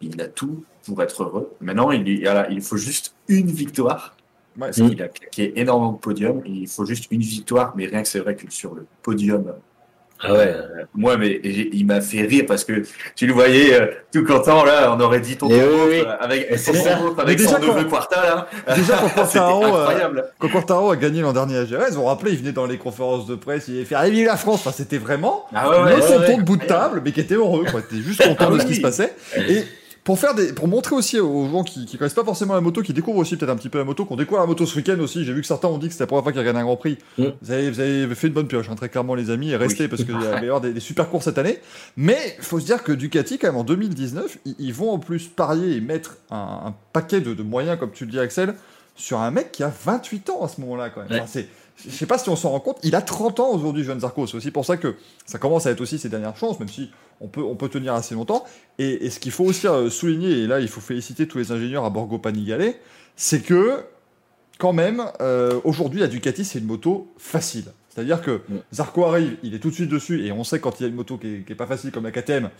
[0.00, 1.52] Il a tout pour être heureux.
[1.60, 4.14] Maintenant, il, il faut juste une victoire.
[4.56, 4.88] Ouais, Parce Mm.
[4.90, 6.42] qu'il a claqué énormément de podiums.
[6.46, 9.52] Il faut juste une victoire, mais rien que c'est vrai que sur le podium,
[10.20, 10.38] Ah ouais.
[10.48, 12.82] euh, moi, mais il m'a fait rire parce que
[13.14, 14.92] tu le voyais euh, tout content là.
[14.96, 15.54] On aurait dit ton oui,
[15.88, 16.00] oui.
[16.04, 18.48] euh, avec, ton Mais avec déjà, son neveu Quarta là.
[18.74, 20.24] Déjà, quand Quartaro, euh, incroyable.
[20.38, 23.26] Quand Quartaro a gagné l'an dernier à Jerez, on rappelait, il venait dans les conférences
[23.26, 24.60] de presse, il avait fait Ah, vive la France.
[24.66, 26.36] Enfin, c'était vraiment Ah ouais, ouais, ouais, tonton ouais.
[26.38, 27.64] de bout de table, mais qui était heureux.
[27.70, 27.80] Quoi.
[27.82, 29.14] T'es juste content Ah de oui, ce qui se passait.
[29.48, 29.64] Et
[30.08, 32.80] pour faire des, pour montrer aussi aux gens qui, qui connaissent pas forcément la moto,
[32.80, 34.98] qui découvrent aussi peut-être un petit peu la moto, qu'on découvre la moto ce week-end
[35.00, 35.22] aussi.
[35.26, 36.78] J'ai vu que certains ont dit que c'était la première fois qu'ils regagnaient un Grand
[36.78, 36.96] Prix.
[37.18, 37.24] Mm.
[37.42, 39.82] Vous, avez, vous avez fait une bonne pioche, hein, très clairement les amis, et restez
[39.82, 39.88] Oui.
[39.90, 41.58] parce qu'il va y avoir des, des super courses cette année.
[41.98, 45.28] Mais faut se dire que Ducati, quand même, en 2019, ils, ils vont en plus
[45.28, 48.54] parier et mettre un, un paquet de, de moyens, comme tu le dis Axel,
[48.96, 51.10] sur un mec qui a 28 ans à ce moment-là quand même.
[51.10, 51.18] Ouais.
[51.18, 51.48] Enfin, c'est,
[51.84, 54.26] je sais pas si on s'en rend compte, il a 30 ans aujourd'hui, Joan Zarco.
[54.26, 56.90] C'est aussi pour ça que ça commence à être aussi ses dernières chances, même si
[57.20, 58.44] on peut, on peut tenir assez longtemps.
[58.78, 61.52] Et, et ce qu'il faut aussi euh, souligner, et là il faut féliciter tous les
[61.52, 62.74] ingénieurs à Borgo Panigale,
[63.16, 63.84] c'est que
[64.58, 67.66] quand même, euh, aujourd'hui la Ducati c'est une moto facile.
[67.88, 68.56] C'est-à-dire que Mm.
[68.72, 70.88] Zarco arrive, il est tout de suite dessus, et on sait quand il y a
[70.88, 72.50] une moto qui est, qui est pas facile comme la KTM,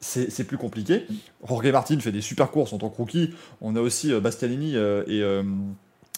[0.00, 1.06] c'est plus compliqué.
[1.48, 3.30] Jorge Martin fait des super courses en tant que rookie.
[3.60, 5.22] On a aussi euh, Bastianini euh, et,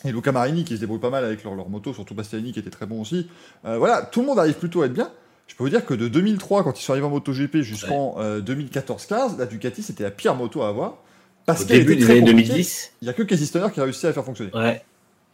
[0.04, 2.58] et Luca Marini qui se débrouillent pas mal avec leur, leur moto, surtout Bastianini qui
[2.60, 3.28] était très bon aussi.
[3.64, 5.10] Euh, voilà, tout le monde arrive plutôt à être bien.
[5.48, 8.40] Je peux vous dire que de 2003, quand ils sont arrivés en MotoGP, jusqu'en euh,
[8.40, 10.98] 2014-15, la Ducati c'était la pire moto à avoir.
[11.46, 12.48] Parce Au début était des années compliquée.
[12.48, 14.50] 2010, Il n'y a que Casey Stoner qui a réussi à la faire fonctionner.
[14.54, 14.82] ouais.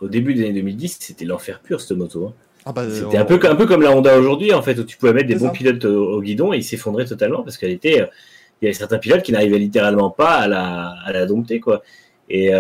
[0.01, 2.27] Au début des années 2010, c'était l'enfer pur, cette moto.
[2.29, 2.33] hein.
[2.67, 4.85] Ah bah, C'était euh, un peu, un peu comme la Honda aujourd'hui, en fait, où
[4.85, 5.53] tu pouvais mettre des bons ça.
[5.53, 8.01] pilotes au, au guidon et ils s'effondraient totalement parce qu'elle était.
[8.01, 8.07] euh,
[8.63, 11.83] Il y avait certains pilotes qui n'arrivaient littéralement pas à la, à la dompter, quoi.
[12.31, 12.51] Et,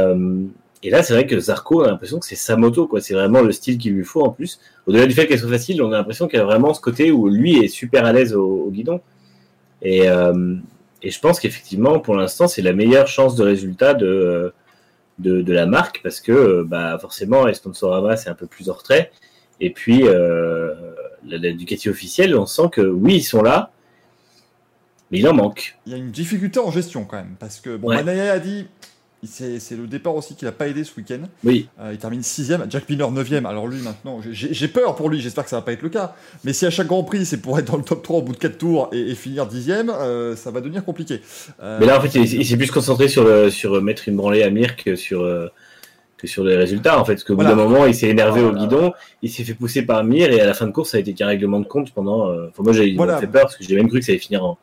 [0.84, 3.00] et là, c'est vrai que Zarco, on a l'impression que c'est sa moto, quoi.
[3.00, 4.60] C'est vraiment le style qu'il lui faut en plus.
[4.86, 7.30] Au-delà du fait qu'elle soit facile, on a l'impression qu'elle a vraiment ce côté où
[7.30, 9.00] lui est super à l'aise au, au guidon.
[9.80, 10.54] Et, euh,
[11.02, 14.52] et je pense qu'effectivement, pour l'instant, c'est la meilleure chance de résultat de,
[15.18, 18.74] de, de la marque parce que bah, forcément, les Sponsorama, c'est un peu plus en
[18.74, 19.10] retrait.
[19.60, 20.74] Et puis, euh,
[21.22, 23.70] Ducati officielle, on sent que oui, ils sont là.
[25.10, 25.78] Mais il en manque.
[25.86, 27.96] Il y a une difficulté en gestion quand même, parce que bon, Ouais.
[27.96, 28.66] Manaya a dit,
[29.26, 31.20] c'est le départ aussi qui l'a pas aidé ce week-end.
[31.44, 31.68] Oui.
[31.80, 33.46] Euh, il termine 6ème, Jack Miller 9ème.
[33.46, 36.14] Alors lui maintenant, j'ai peur pour lui, j'espère que ça va pas être le cas.
[36.44, 38.32] Mais si à chaque Grand Prix c'est pour être dans le top 3 au bout
[38.32, 41.20] de 4 tours et, et finir 10ème, euh, ça va devenir compliqué.
[41.62, 44.16] Euh, Mais là, en fait, il, il s'est plus concentré sur, le, sur mettre une
[44.16, 45.48] branlée à Mir que sur, euh,
[46.16, 47.14] que sur les résultats, en fait.
[47.14, 47.50] Parce qu'au Voilà.
[47.54, 50.40] bout d'un moment, il s'est énervé au guidon, il s'est fait pousser par Mir, et
[50.40, 52.28] à la fin de course, ça a été qu'un règlement de compte pendant.
[52.30, 53.18] euh, Enfin, moi, j'ai Voilà.
[53.18, 54.58] fait peur, parce que j'ai même cru que ça allait finir en,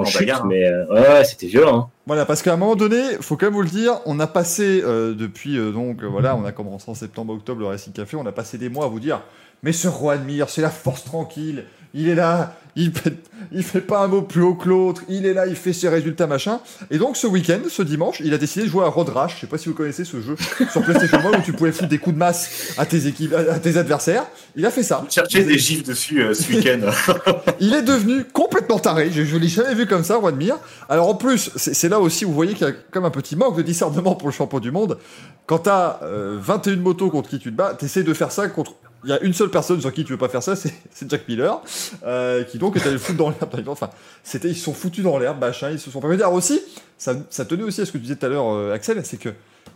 [0.00, 0.46] en, chute, bagarre, hein.
[0.48, 1.78] mais euh, ouais, ouais, c'était violent.
[1.78, 1.90] hein.
[2.06, 4.82] Voilà, parce qu'à un moment donné, faut quand même vous le dire, on a passé
[4.84, 8.26] euh, depuis euh, donc voilà, on a commencé en septembre, octobre le Racing Café, on
[8.26, 9.22] a passé des mois à vous dire,
[9.62, 11.64] mais ce Juan Mir, c'est la force tranquille,
[11.96, 13.14] il est là, il fait,
[13.52, 15.88] il fait pas un mot plus haut que l'autre, il est là, il fait ses
[15.88, 16.60] résultats machin.
[16.90, 19.36] Et donc ce week-end, ce dimanche, il a décidé de jouer à Road Rash.
[19.36, 20.36] Je sais pas si vous connaissez ce jeu
[20.70, 23.58] sur PlayStation 1 où tu pouvais foutre des coups de masse à tes équipes, à
[23.58, 24.26] tes adversaires.
[24.56, 25.06] Il a fait ça.
[25.08, 26.80] Cherchez des gifs dessus euh, ce week-end.
[27.60, 29.10] Il est devenu complètement taré.
[29.10, 30.58] Je, je l'ai jamais vu comme ça, Juan Mir.
[30.90, 33.10] Alors en plus, c'est c'est là aussi où vous voyez qu'il y a comme un
[33.10, 34.98] petit manque de discernement pour le champion du monde.
[35.46, 38.74] Quand t'as euh, 21 motos contre qui tu te bats, t'essayes de faire ça contre.
[39.06, 40.72] Il y a une seule personne sur qui tu veux pas faire ça, c'est
[41.08, 41.62] Jack Miller,
[42.04, 43.68] euh, qui donc est allé le foutre dans l'herbe.
[43.68, 43.88] Enfin,
[44.24, 46.60] c'était, ils se sont foutus dans l'herbe, machin, ils se sont pas fait dire aussi.
[46.98, 49.16] Ça, ça tenait aussi à ce que tu disais tout à l'heure, euh, Axel, c'est
[49.18, 49.28] que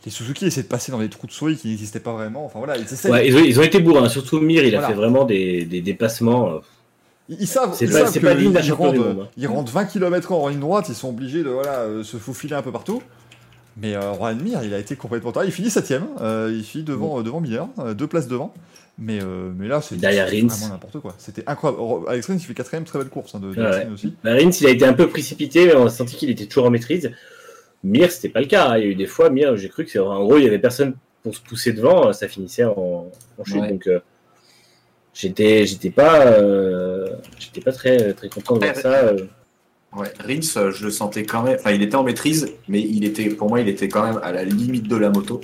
[0.04, 2.44] les Suzuki essaient de passer dans des trous de souris qui n'existaient pas vraiment.
[2.44, 3.10] Enfin voilà, ils.
[3.10, 5.80] Ouais, ils, ont, ils ont été bourrins, surtout Mir, il a fait vraiment des, des
[5.80, 6.48] dépassements.
[6.54, 6.58] euh,
[7.28, 9.28] Ils, ils savent, C'est ils pas- savent que pas ils champion du rendent, monde, hein.
[9.36, 12.62] ils rendent 20 km en ligne droite, ils sont obligés de voilà, se faufiler un
[12.62, 13.00] peu partout.
[13.76, 15.44] Mais euh, Mir, il a été complètement tard.
[15.44, 16.02] Il finit 7ème,
[16.50, 18.52] il finit devant, euh, devant Miller, deux places devant.
[19.02, 21.14] Mais, euh, mais là, c'est vraiment n'importe quoi.
[21.16, 21.82] C'était incroyable.
[22.08, 23.88] Alex Rins, il fait 4ème, très belle course hein, de, de ouais.
[23.92, 24.14] Aussi.
[24.22, 26.66] Bah, Rins, il a été un peu précipité, mais on a senti qu'il était toujours
[26.66, 27.10] en maîtrise.
[27.82, 28.68] Mir, c'était pas le cas.
[28.68, 28.76] hein.
[28.78, 30.46] Il y a eu des fois, Mir, j'ai cru que c'est en gros, il y
[30.46, 33.56] avait personne pour se pousser devant, ça finissait en, en chute.
[33.56, 33.70] Ouais.
[33.70, 34.00] Donc, euh,
[35.14, 37.08] j'étais, j'étais pas, euh,
[37.38, 38.92] j'étais pas très, très content de voir ça.
[39.06, 39.26] euh.
[39.96, 41.56] Ouais, Rins, je le sentais quand même.
[41.58, 44.30] Enfin, il était en maîtrise, mais il était, pour moi, il était quand même à
[44.30, 45.40] la limite de la moto.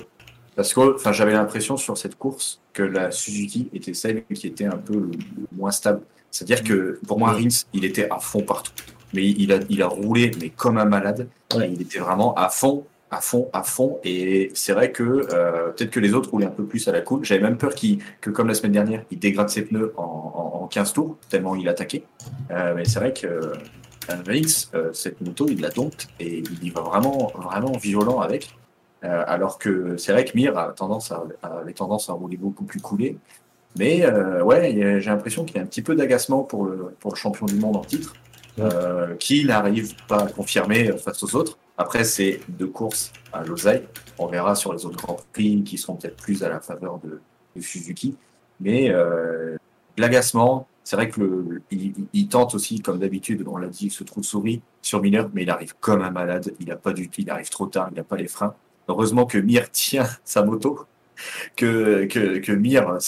[0.57, 4.65] Parce que, enfin, j'avais l'impression sur cette course que la Suzuki était celle qui était
[4.65, 6.01] un peu le, le moins stable.
[6.31, 8.73] C'est-à-dire que pour moi, Rins, il était à fond partout.
[9.13, 11.29] Mais il a, il a roulé, mais comme un malade.
[11.55, 11.71] Ouais.
[11.71, 13.99] Il était vraiment à fond, à fond, à fond.
[14.03, 17.01] Et c'est vrai que euh, peut-être que les autres roulaient un peu plus à la
[17.01, 17.23] cool.
[17.23, 20.63] J'avais même peur qu'il, que, comme la semaine dernière, il dégrade ses pneus en, en,
[20.63, 22.03] en 15 tours, tellement il attaquait.
[22.49, 23.53] Euh, mais c'est vrai que euh,
[24.09, 28.49] Rins, euh, cette moto, il la dompte et il y va vraiment, vraiment violent avec.
[29.03, 32.63] Euh, alors que c'est vrai que Mir a tendance à, avait tendance à rouler beaucoup
[32.63, 33.17] plus coulé.
[33.77, 37.11] Mais euh, ouais, j'ai l'impression qu'il y a un petit peu d'agacement pour le, pour
[37.11, 38.13] le champion du monde en titre,
[38.59, 41.57] euh, qui n'arrive pas à confirmer face aux autres.
[41.77, 43.83] Après, c'est deux courses à Losail.
[44.17, 47.21] On verra sur les autres grands prix qui seront peut-être plus à la faveur de,
[47.55, 48.15] de Suzuki.
[48.59, 48.91] Mais
[49.95, 51.61] l'agacement, c'est vrai que le,
[52.13, 55.43] il, tente aussi, comme d'habitude, on l'a dit, ce trou de souris sur Miller, mais
[55.43, 56.53] il arrive comme un malade.
[56.59, 58.55] Il a pas du il arrive trop tard, il n'a pas les freins.
[58.87, 60.85] Heureusement que Mir tient sa moto,
[61.55, 62.99] que, que, que Mir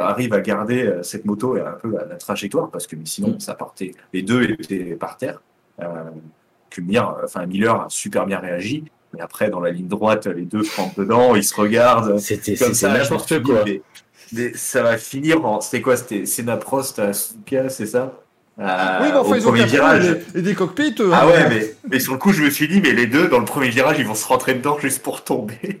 [0.00, 3.06] arrive à garder euh, cette moto et un peu la, la trajectoire, parce que mais
[3.06, 3.40] sinon, Mm.
[3.40, 5.40] ça partait, les deux étaient par terre.
[5.80, 5.86] Euh,
[6.70, 10.46] que Mir, enfin Miller a super bien réagi, mais après, dans la ligne droite, les
[10.46, 12.18] deux rentrent dedans, ils se regardent.
[12.18, 12.56] C'était,
[12.88, 13.62] n'importe quoi.
[13.66, 13.82] mais-
[14.32, 15.60] mais ça va finir en.
[15.60, 18.21] C'était quoi C'était Senna Prost à Suzuka, c'est ça?
[18.60, 20.16] À- oui, mais enfin, au ils ont virage.
[20.34, 20.94] et, et des cockpits.
[21.00, 23.28] euh, Ah ouais, mais, mais sur le coup, je me suis dit, mais les deux,
[23.28, 25.80] dans le premier virage, ils vont se rentrer dedans juste pour tomber.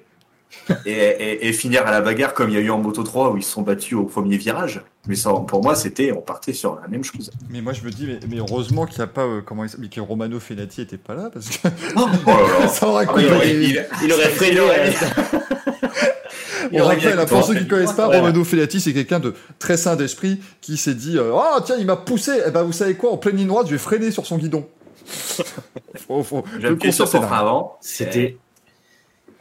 [0.86, 3.30] et, et, et finir à la bagarre comme il y a eu en Moto 3
[3.32, 4.80] où ils se sont battus au premier virage.
[5.08, 7.30] Mais ça, pour moi, c'était, on partait sur la même chose.
[7.50, 9.22] Mais moi, je me dis, mais, mais heureusement qu'il n'y a pas.
[9.22, 12.68] euh, comment il s'appelle que Romano Fenati était pas là, parce que Oh là là.
[12.68, 13.24] ça aurait Ah, coupé.
[13.26, 14.60] il aurait- il- Il aurait freiné.
[16.64, 18.18] Euh, On rappelle, hein, pour ceux qui ne connaissent pas, Ouais.
[18.18, 21.86] Romano Fenati, c'est quelqu'un de très sain d'esprit qui s'est dit euh, Ah, tiens, il
[21.86, 22.32] m'a poussé.
[22.46, 24.66] Eh ben, vous savez quoi, en pleine ligne droite, je vais freiner sur son guidon.
[25.96, 27.76] faut, faut, le sur avant.
[27.80, 28.36] C'était.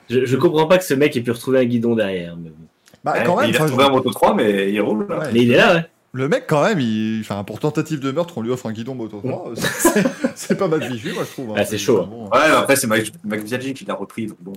[0.09, 2.35] Je, je comprends pas que ce mec ait pu retrouver un guidon derrière.
[2.35, 2.55] Mais, bon.
[3.03, 5.07] Bah, Ouais, quand même, il a trouvé un Moto 3, mais il roule.
[5.09, 5.19] là.
[5.19, 5.25] Ouais.
[5.33, 5.85] mais il est là, ouais.
[6.13, 7.21] le mec, quand même, il...
[7.21, 9.51] enfin, pour tentative de meurtre, on lui offre un guidon Moto 3.
[9.55, 10.03] c'est-
[10.35, 11.51] c'est pas mal visu, moi, je trouve.
[11.51, 11.55] hein.
[11.57, 12.09] Ah, c'est chaud, hein.
[12.11, 12.37] bon, hein.
[12.49, 14.27] Ouais, après, c'est Max, Max Biaggi qui l'a repris.
[14.27, 14.53] Donc bon,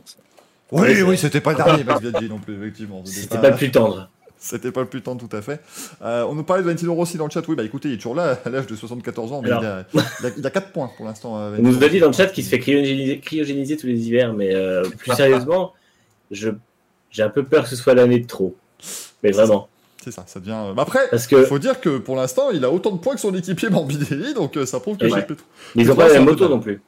[0.74, 3.02] Oui, oui, c'était pas le dernier, Max Biaggi non plus, effectivement.
[3.04, 4.10] C'était pas le plus tendre.
[4.36, 5.60] C'était pas le plus tendre, tout à fait.
[6.02, 7.42] Euh, on nous parlait de Valentino Rossi dans le chat.
[7.48, 9.62] Oui, bah écoutez, il est toujours là à l'âge de 74 ans, mais Alors.
[9.62, 9.84] il, a,
[10.20, 11.38] il, a, il a 4 points pour l'instant.
[11.38, 14.06] euh, On nous a dit dans le chat qu'il se fait cryogéniser, cryogéniser tous les
[14.06, 15.72] hivers, mais euh, plus sérieusement,
[16.30, 16.50] je,
[17.10, 18.54] j'ai un peu peur que ce soit l'année de trop.
[19.22, 19.68] Mais vraiment.
[20.02, 20.74] C'est ça, ça devient.
[20.76, 23.14] bah après, Parce il que faut dire que pour l'instant, il a autant de points
[23.14, 25.20] que son équipier Morbidelli, donc ça prouve que Ouais.
[25.20, 25.46] chez Petro.
[25.74, 26.82] mais ils n'ont pas la même moto non plus.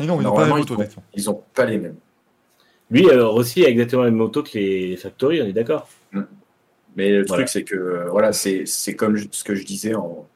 [0.00, 1.20] Et non, ils n'ont pas la Normalement, moto, ils.
[1.20, 1.94] Ils ont pas les mêmes.
[2.92, 5.88] Lui euh, aussi a exactement la même moto que les Factory, on est d'accord.
[6.94, 7.44] Mais le Voilà.
[7.44, 10.26] truc, c'est que euh, voilà, c'est comme je- ce que je disais en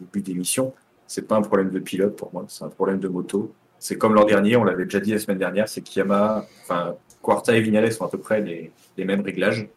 [0.00, 0.74] début d'émission,
[1.06, 3.54] c'est pas un problème de pilote pour moi, c'est un problème de moto.
[3.78, 7.56] C'est comme l'an dernier, on l'avait déjà dit la semaine dernière, c'est qu'Yamaha, enfin, Quarta
[7.56, 9.68] et Vignales sont à peu près les, les mêmes réglages.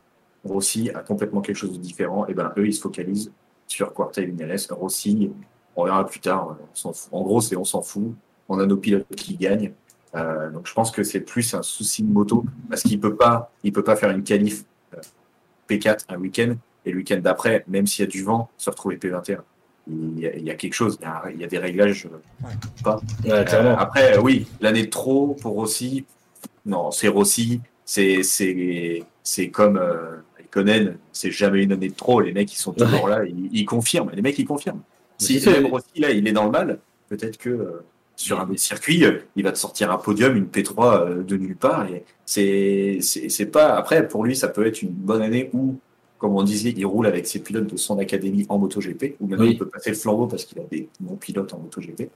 [0.43, 3.31] Rossi a complètement quelque chose de différent, et ben eux, ils se focalisent
[3.67, 4.57] sur Quarta et Vignales.
[4.71, 5.31] Rossi,
[5.75, 7.09] on verra plus tard, on s'en fout.
[7.13, 8.11] en gros, c'est on s'en fout.
[8.49, 9.71] On a nos pilotes qui gagnent.
[10.15, 13.51] Euh, donc je pense que c'est plus un souci de moto, parce qu'il peut pas,
[13.63, 14.63] il peut pas faire une qualif
[14.95, 15.01] euh,
[15.69, 18.97] P4 un week-end, et le week-end d'après, même s'il y a du vent, se retrouver
[18.97, 19.39] P21
[19.87, 21.57] il y, a, il y a quelque chose, il y a, il y a des
[21.57, 22.47] réglages euh,
[22.83, 23.01] pas.
[23.25, 23.31] Ouais.
[23.53, 26.05] Euh, après, oui, l'année de trop pour Rossi,
[26.65, 30.17] non, c'est Rossi, c'est c'est c'est comme euh,
[30.51, 32.21] Conan, c'est jamais une année de trop.
[32.21, 34.11] Les mecs, ils sont toujours là, ils, ils confirment.
[34.13, 34.81] Les mecs, ils confirment.
[35.17, 37.83] Si c'est- même Rossi là, il est dans le mal, peut-être que euh,
[38.15, 41.35] sur un des circuits, euh, il va te sortir un podium, une P3 euh, de
[41.37, 41.87] nulle part.
[42.37, 43.75] Et c'est pas.
[43.75, 45.75] Après, pour lui, ça peut être une bonne année où
[46.19, 49.43] comme on disait, il roule avec ses pilotes de son académie en MotoGP, ou maintenant
[49.43, 49.51] Oui.
[49.51, 52.09] il peut passer le flambeau parce qu'il a des bons pilotes en MotoGP.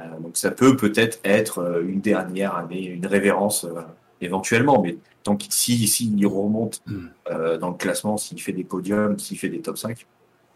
[0.00, 3.80] Euh, donc ça peut peut-être être euh, une dernière année, une révérence euh,
[4.20, 6.96] éventuellement, mais tant qu'il si, si il remonte Mm.
[7.30, 10.04] euh, dans le classement, s'il fait des podiums, s'il fait des top 5,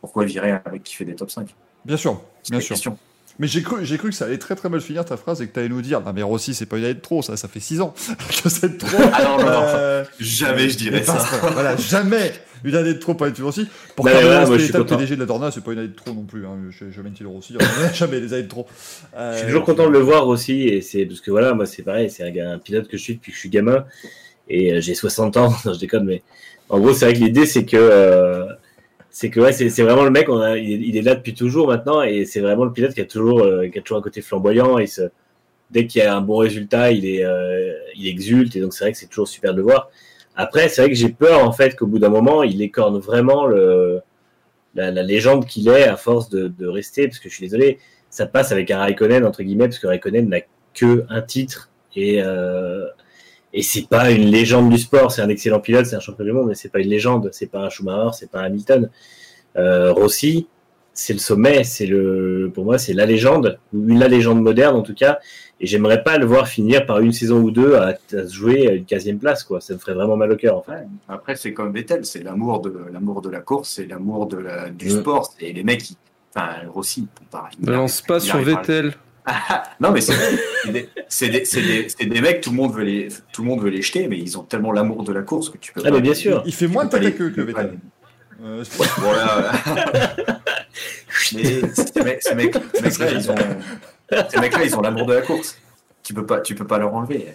[0.01, 1.55] pourquoi virer un mec qui fait des top 5
[1.85, 2.75] Bien sûr, bien sûr.
[2.75, 2.99] question.
[3.38, 5.47] Mais j'ai cru, j'ai cru que ça allait très très mal finir ta phrase et
[5.47, 7.37] que tu allais nous dire Non, mais Rossi, c'est pas une année de trop, ça,
[7.37, 7.95] ça fait 6 ans
[8.42, 8.97] que c'est de trop.
[9.12, 9.62] Ah non, non, non.
[9.66, 11.14] Euh, Jamais je dirais ça.
[11.14, 12.33] pas- voilà, jamais
[12.64, 13.66] une année de trop pour être Rossi.
[13.97, 14.97] Pour Bah, Spinetta, le content.
[14.97, 16.47] PDG de la Dorna, c'est pas une année de trop non plus.
[16.47, 16.59] Hein.
[16.71, 18.66] Je, je a jamais des années de trop.
[19.16, 21.66] Euh, Je suis toujours content de le voir aussi, et c'est parce que voilà, moi
[21.66, 23.85] c'est pareil, c'est un, pilote que je suis depuis que je suis gamin,
[24.49, 26.23] et euh, j'ai 60 ans, non je déconne, mais
[26.68, 28.45] en gros c'est vrai que l'idée c'est que euh,
[29.12, 32.03] c'est que ouais, c'est vraiment le mec, on a, il, est, là depuis toujours maintenant,
[32.03, 34.79] et c'est vraiment le pilote qui a toujours, euh, qui a toujours un côté flamboyant,
[34.79, 34.87] et
[35.70, 38.85] dès qu'il y a un bon résultat, il est, euh, il exulte, et donc c'est
[38.85, 39.90] vrai que c'est toujours super de le voir.
[40.35, 43.46] Après, c'est vrai que j'ai peur en fait qu'au bout d'un moment, il écorne vraiment
[43.46, 44.01] le,
[44.75, 48.27] la, légende qu'il est à force de, de rester, parce que je suis désolé, ça
[48.27, 50.40] passe avec un Raikkonen entre guillemets parce que Raikkonen n'a
[50.75, 52.87] que un titre et euh,
[53.55, 56.33] et c'est pas une légende du sport c'est un excellent pilote c'est un champion du
[56.33, 58.91] monde mais c'est pas une légende c'est pas un Schumacher c'est pas un Hamilton
[59.57, 60.47] euh, Rossi
[60.95, 64.83] c'est le sommet c'est le pour moi c'est la légende ou la légende moderne en
[64.83, 65.19] tout cas
[65.61, 68.69] et j'aimerais pas le voir finir par une saison ou deux à, à se jouer
[68.69, 70.87] à une 15 place quoi ça me ferait vraiment mal au cœur en fait Ouais.
[71.09, 74.71] Après, c'est comme Vettel, c'est l'amour de l'amour de la course, c'est l'amour de la,
[74.71, 75.01] du Mm.
[75.01, 75.35] sport.
[75.41, 75.97] Et les mecs, ils-
[76.35, 77.53] enfin Rossi, pareil.
[77.61, 78.43] il Balance pas sur à-
[79.81, 80.15] Non, mais c'est
[81.09, 83.83] c'est des, c'est des, mecs, tout le monde veut les, tout le monde veut les
[83.83, 85.83] jeter, mais ils ont tellement l'amour de la course que tu peux.
[85.85, 87.79] ah mais bien sûr Il fait moins de pas tête que, pas Vettel.
[88.45, 89.53] Euh, Ouais, voilà.
[91.35, 93.11] mais ces mecs- ces mecs-là,
[94.65, 95.59] ils ont l'amour de la course.
[96.03, 97.29] Tu peux pas, tu peux pas leur enlever.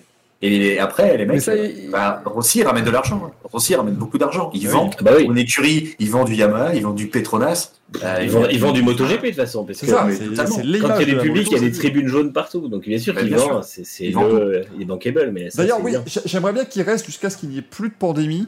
[0.44, 3.24] Et après, les mecs, ça, il- bah, Rossi ramène de l'argent.
[3.26, 3.32] hein.
[3.52, 4.52] Rossi ramène beaucoup d'argent.
[4.54, 4.74] Il Oui.
[4.74, 7.72] vend Ah bah oui une écurie, il vend du Yamaha, il vend du Petronas.
[8.04, 10.14] Euh, ils vendent, ils vendent du MotoGP de toute façon parce C'est que ça, mais
[10.14, 10.56] c'est totalement.
[10.58, 12.34] c'est quand il y a de du la public, il y a des tribunes jaunes
[12.34, 12.68] partout.
[12.68, 13.64] Donc bien sûr Bah, qu'il bien vend, sûr.
[13.64, 16.66] c'est c'est Il vend le, il est bankable, mais ça, D'ailleurs, c'est oui, j'aimerais bien
[16.66, 18.48] qu'il reste jusqu'à ce qu'il n'y ait plus de pandémie,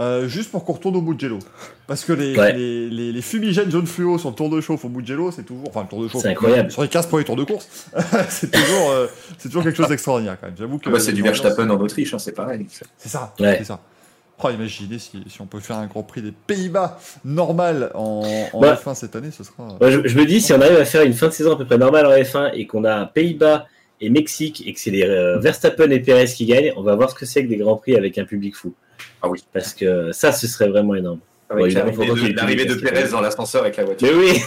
[0.00, 1.38] euh, juste pour qu'on retourne au Mugello.
[1.86, 2.52] Parce que les, Ouais.
[2.52, 5.68] les, les, les fumigènes jaune fluo sur le tour de chauffe au Mugello, c'est toujours.
[5.68, 6.22] Enfin, le tour de chauffe.
[6.22, 6.70] C'est incroyable.
[6.70, 7.68] Sur les 15 premiers tours de course,
[8.28, 9.06] c'est toujours, euh,
[9.38, 10.56] c'est toujours quelque chose d'extraordinaire quand même.
[10.58, 10.88] J'avoue que.
[10.88, 12.66] Ah bah, c'est du Verstappen en Autriche, hein, c'est pareil.
[12.98, 13.56] C'est ça, Ouais.
[13.58, 13.80] c'est ça.
[14.42, 18.60] Oh, imaginez si, si on peut faire un Grand Prix des Pays-Bas normal en, en
[18.60, 18.74] Bah.
[18.74, 19.76] F1 cette année, ce sera.
[19.80, 21.56] Moi, je, je me dis, si on arrive à faire une fin de saison à
[21.56, 23.66] peu près normale en F1 et qu'on a Pays-Bas
[24.00, 27.10] et Mexique et que c'est les euh, Verstappen et Perez qui gagnent, on va voir
[27.10, 28.74] ce que c'est que des grands prix avec un public fou.
[29.24, 29.42] Ah oui.
[29.52, 31.20] Parce que ça, ce serait vraiment énorme.
[31.58, 31.92] Évidemment,
[32.36, 34.08] l'arrivée de, Pérez dans l'ascenseur avec la voiture.
[34.10, 34.38] Mais oui,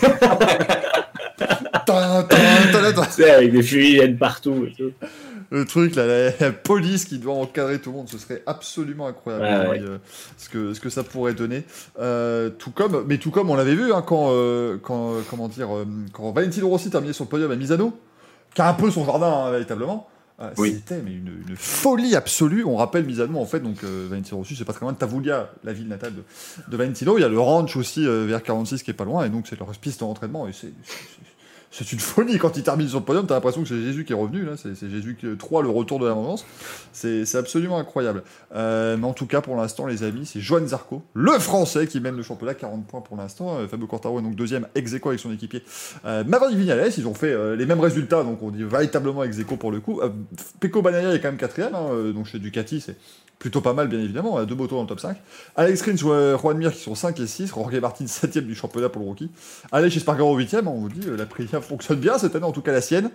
[3.09, 4.67] c'est avec des fumigènes partout.
[4.67, 4.91] et tout.
[5.49, 9.07] Le truc, là, la, la police qui doit encadrer tout le monde, ce serait absolument
[9.07, 9.81] incroyable Ouais, ouais.
[9.81, 9.97] euh,
[10.37, 11.63] ce, que, ce que ça pourrait donner.
[11.99, 15.73] Euh, tout comme, mais tout comme on l'avait vu hein, quand, euh, quand, comment dire,
[15.73, 17.97] euh, quand Valentino Rossi terminait son podium à Misano,
[18.53, 20.09] qui a un peu son jardin hein, véritablement.
[20.57, 20.75] Oui.
[20.75, 22.63] C'était mais une, une folie absolue.
[22.63, 25.51] On rappelle Misano en fait, donc euh, Valentino Rossi, c'est pas très loin de Tavoulia,
[25.63, 26.23] la ville natale de,
[26.69, 27.17] de Valentino.
[27.17, 29.47] Il y a le ranch aussi euh, vers 46 qui est pas loin, et donc
[29.47, 30.47] c'est leur piste d'entraînement.
[30.47, 30.73] Et c'est
[31.71, 33.25] c'est- une folie quand il termine le podium.
[33.27, 34.53] T'as l'impression que c'est Jésus qui est revenu là.
[34.57, 36.45] C'est Jésus qui- 3, le retour de l'abondance.
[36.93, 38.23] C'est c'est absolument incroyable.
[38.55, 41.99] Euh, mais en tout cas, pour l'instant, les amis, c'est Joan Zarco, le Français, qui
[41.99, 43.57] mène le championnat, 40 points pour l'instant.
[43.57, 45.63] Euh, Fabio Quartaro est donc deuxième ex avec son équipier
[46.05, 46.91] euh, Maverick Vignales.
[46.97, 50.01] Ils ont fait euh, les mêmes résultats, donc on dit véritablement ex pour le coup.
[50.59, 52.95] Pecco Bagnaia est quand même quatrième, hein, donc chez Ducati, c'est
[53.39, 54.33] plutôt pas mal, bien évidemment.
[54.33, 55.15] On a deux motos dans le top 5.
[55.55, 55.95] Alex Rins,
[56.37, 57.47] Juan Mir qui sont 5 et 6.
[57.53, 59.29] Jorge Martin 7ème du championnat pour le rookie.
[59.71, 61.25] Allez chez Spargaro 8ème, on vous dit, la
[61.61, 63.11] Fonctionne bien cette année, en tout cas la sienne.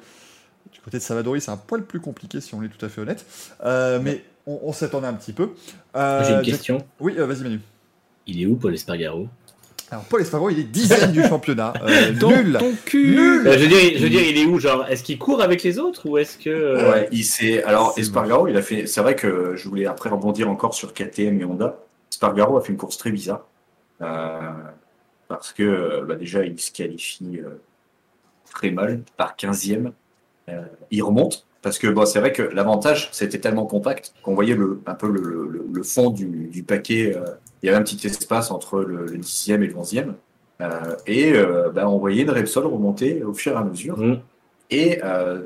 [0.73, 3.01] Du côté de Savadori, c'est un poil plus compliqué si on est tout à fait
[3.01, 3.25] honnête.
[3.65, 5.51] Euh, mais on, on s'attendait un petit peu.
[5.97, 6.79] Euh, J'ai une question.
[7.01, 7.61] Oui, euh, vas-y Manu.
[8.27, 9.29] Il est où Paul Espargaro?
[9.91, 11.75] Alors, Paul Espargaro, il est dixième du championnat.
[11.83, 12.13] Euh,
[12.43, 12.57] nul.
[12.59, 13.47] ton cul Nul.
[13.47, 15.63] Euh, je, veux dire, je veux dire, il est où Genre, est-ce qu'il court avec
[15.65, 16.49] les autres ou est-ce que.
[16.49, 17.63] euh, Ouais, il s'est.
[17.65, 18.87] Alors, Espargaro, il a fait.
[18.87, 21.79] C'est vrai que je voulais après rebondir encore sur KTM et Honda.
[22.11, 23.47] Espargaro a fait une course très bizarre.
[24.01, 24.39] Euh,
[25.29, 27.61] parce que, bah, déjà, il se qualifie euh,
[28.53, 29.93] très mal, par 15e.
[30.49, 31.47] Euh, il remonte.
[31.63, 35.09] Parce que bon, c'est vrai que l'avantage, c'était tellement compact qu'on voyait le, un peu
[35.09, 37.15] le, le- le fond du, du paquet.
[37.17, 37.25] euh,
[37.63, 40.15] il y avait un petit espace entre le, le 10e et le 11e.
[40.61, 41.33] Euh, et
[41.75, 43.97] bah, on voyait une Repsol remonter au fur et à mesure.
[43.99, 44.21] hmm.
[44.71, 45.01] Et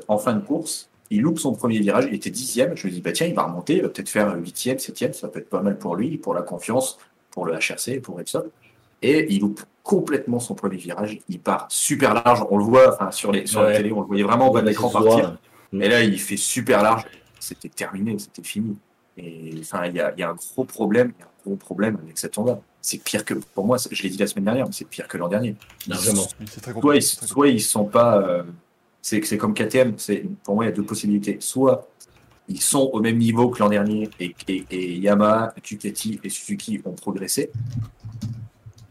[0.07, 2.75] en fin de course, il loupe son premier virage, il était dixième.
[2.75, 5.27] Je me dis, bah tiens, il va remonter, il va peut-être faire huitième, septième, ça
[5.27, 6.97] peut être pas mal pour lui, pour la confiance,
[7.31, 8.49] pour le HRC, pour Repsol.
[9.01, 11.17] Et il loupe complètement son premier virage.
[11.29, 14.07] Il part super large, on le voit enfin, sur, les, sur la télé, on le
[14.07, 15.37] voyait vraiment en bas de l'écran partir.
[15.71, 17.05] Et là, il fait super large.
[17.39, 18.77] C'était terminé, c'était fini.
[19.15, 21.43] Et enfin, il y a, il y a un gros problème, il y a un
[21.45, 22.59] gros problème avec cette Honda.
[22.81, 25.17] C'est pire que, pour moi, je l'ai dit la semaine dernière, mais c'est pire que
[25.17, 25.55] l'an dernier.
[25.87, 26.23] Largement.
[26.23, 26.97] Soit compliqué.
[26.97, 28.17] ils, soit ils sont pas.
[28.17, 28.43] euh,
[29.01, 29.93] c'est c'est comme KTM.
[29.97, 31.37] C'est pour moi il y a deux possibilités.
[31.39, 31.87] Soit
[32.49, 36.81] ils sont au même niveau que l'an dernier et, et, et Yamaha, Ducati et Suzuki
[36.85, 37.51] ont progressé.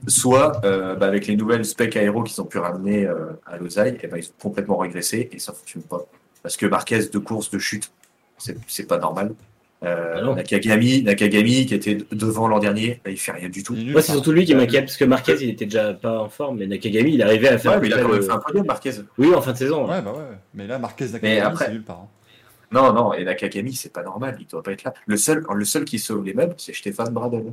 [0.08, 3.96] Soit euh, bah, avec les nouvelles specs aéro qu'ils ont pu ramener euh, à Lausanne,
[4.02, 6.02] et ben ils ont complètement régressé et ça fonctionne pas.
[6.42, 7.90] Parce que Marquez de course de chute,
[8.38, 9.34] c'est pas normal.
[9.82, 10.34] Euh, Ah.
[10.36, 13.74] Nakagami, Nakagami qui était devant l'an dernier, là, il fait rien du tout.
[13.74, 16.58] Moi, c'est surtout lui qui m'inquiète parce que Marquez, il était déjà pas en forme,
[16.58, 17.72] mais Nakagami, il arrivait à faire.
[17.72, 18.92] Ouais, mais il a quand même le- fait un podium, Marquez.
[19.18, 19.88] Oui, en fin de saison.
[19.90, 20.36] Ouais, bah ouais.
[20.54, 22.02] Mais là, Marquez Mais Nakagami, après- c'est nulle part.
[22.04, 22.08] hein.
[22.72, 24.94] Non, non, et Nakagami, c'est pas normal, il doit pas être là.
[25.06, 27.52] Le seul, le seul qui sauve les meubles, c'est Stéphane Bradel.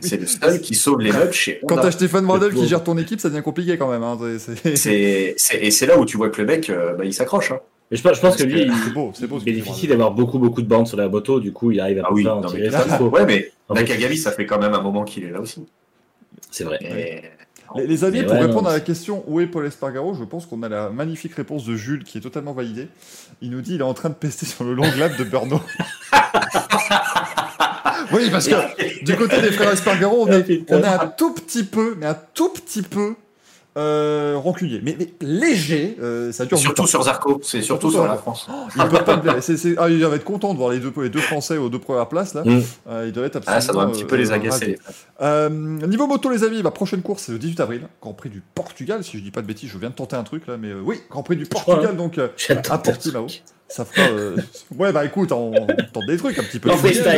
[0.00, 1.82] C'est le seul qui sauve les meubles chez Quand Honda.
[1.84, 4.02] t'as Stéphane Bradel qui gère ton équipe, ça devient compliqué quand même.
[4.02, 4.18] hein.
[4.64, 5.36] Et
[5.70, 7.52] c'est là où tu vois que le mec, euh, bah, il s'accroche.
[7.52, 7.60] Hein.
[7.90, 10.10] Mais je pense, je pense que lui, que- il C'est beau, tu dis, bénéficie d'avoir
[10.10, 12.40] beaucoup, beaucoup de bandes sur la moto, du coup, il arrive à Ah oui, non,
[12.52, 13.04] mais faut.
[13.10, 15.64] ouais, mais En fait- Nakagami, ça fait quand même un moment qu'il est là aussi.
[16.50, 16.78] C'est vrai.
[16.82, 17.22] Et-
[17.76, 20.14] Les, les amis, Mais pour ouais, répondre non, à la question où est Paul Espargaro,
[20.14, 22.86] je pense qu'on a la magnifique réponse de Jules qui est totalement validée.
[23.42, 25.60] Il nous dit il est en train de pester sur le long lap de Burno.
[28.12, 31.64] oui, parce que du côté des frères Espargaro, on est, on est un tout petit
[31.64, 33.14] peu, mais un tout petit peu
[33.76, 34.80] euh, rancunier.
[34.82, 38.14] Mais, mais léger, euh, ça dure du Surtout sur Zarco, c'est surtout sur sur la
[38.14, 38.22] Zarco.
[38.22, 38.48] France.
[38.74, 39.22] Il peut pas
[39.78, 42.08] ah, il va être content de voir les deux, les deux Français aux deux premières
[42.08, 42.42] places là.
[42.44, 42.62] Mm.
[42.88, 43.58] Euh, il doit être absolument.
[43.58, 44.78] Ah, ça doit un petit peu les agacer.
[45.20, 48.42] Euh, niveau moto, les amis, ma prochaine course, c'est le 18 avril, Grand Prix du
[48.54, 49.04] Portugal.
[49.04, 50.80] Si je dis pas de bêtises, je viens de tenter un truc là, mais euh,
[50.82, 52.28] oui, Grand Prix du Portugal, donc euh,
[52.70, 53.26] à Portimao.
[53.68, 54.06] Ça fera.
[54.08, 54.36] euh,
[54.78, 56.70] Ouais, bah écoute, on, on tente des trucs un petit peu.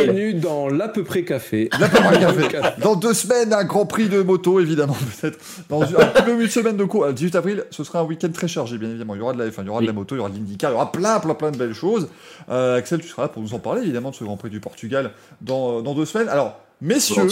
[0.05, 1.69] Bienvenue dans l'à peu près café.
[1.79, 2.47] La Pomme à café.
[2.81, 5.37] Dans deux semaines, un Grand Prix de moto, évidemment, peut-être.
[5.69, 7.05] Dans un petit peu une semaine de cours.
[7.05, 9.13] Le 18 avril, ce sera un week-end très chargé, bien évidemment.
[9.13, 10.29] Il y aura de la F1, il y aura de la moto, il y aura
[10.29, 12.09] de l'IndyCar, il y aura plein, plein, plein de belles choses.
[12.49, 14.59] Euh, Axel, tu seras là pour nous en parler, évidemment, de ce Grand Prix du
[14.59, 16.29] Portugal dans, dans deux semaines.
[16.29, 17.27] Alors, messieurs,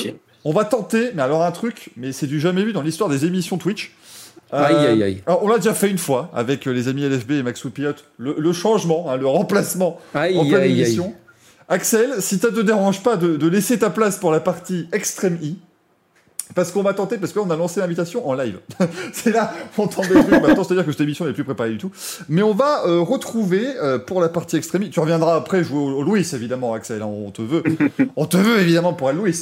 [0.45, 3.26] on va tenter, mais alors un truc, mais c'est du jamais vu dans l'histoire des
[3.26, 3.93] émissions Twitch.
[4.53, 5.23] Euh, Aïe, aïe, aïe.
[5.25, 8.05] alors, on l'a déjà fait une fois avec euh, les amis LFB et Max Pilote,
[8.17, 10.81] le, le changement, hein, le remplacement Aïe, en pleine aïe, aïe.
[10.83, 11.13] émission.
[11.69, 15.37] Axel, si ça te dérange pas de, de laisser ta place pour la partie Extreme
[15.41, 15.57] I,
[16.55, 18.59] parce qu'on va tenter, parce qu'on a lancé l'invitation en live.
[19.11, 20.29] c'est là, on tente des trucs.
[20.29, 21.91] Maintenant, c'est-à-dire que cette émission n'est plus préparée du tout.
[22.29, 24.89] Mais on va euh, retrouver euh, pour la partie Extreme I.
[24.89, 27.01] Tu reviendras après jouer au, au Louis, évidemment, Axel.
[27.01, 27.63] hein, on te veut.
[28.15, 29.35] on te veut, évidemment, pour être Louis.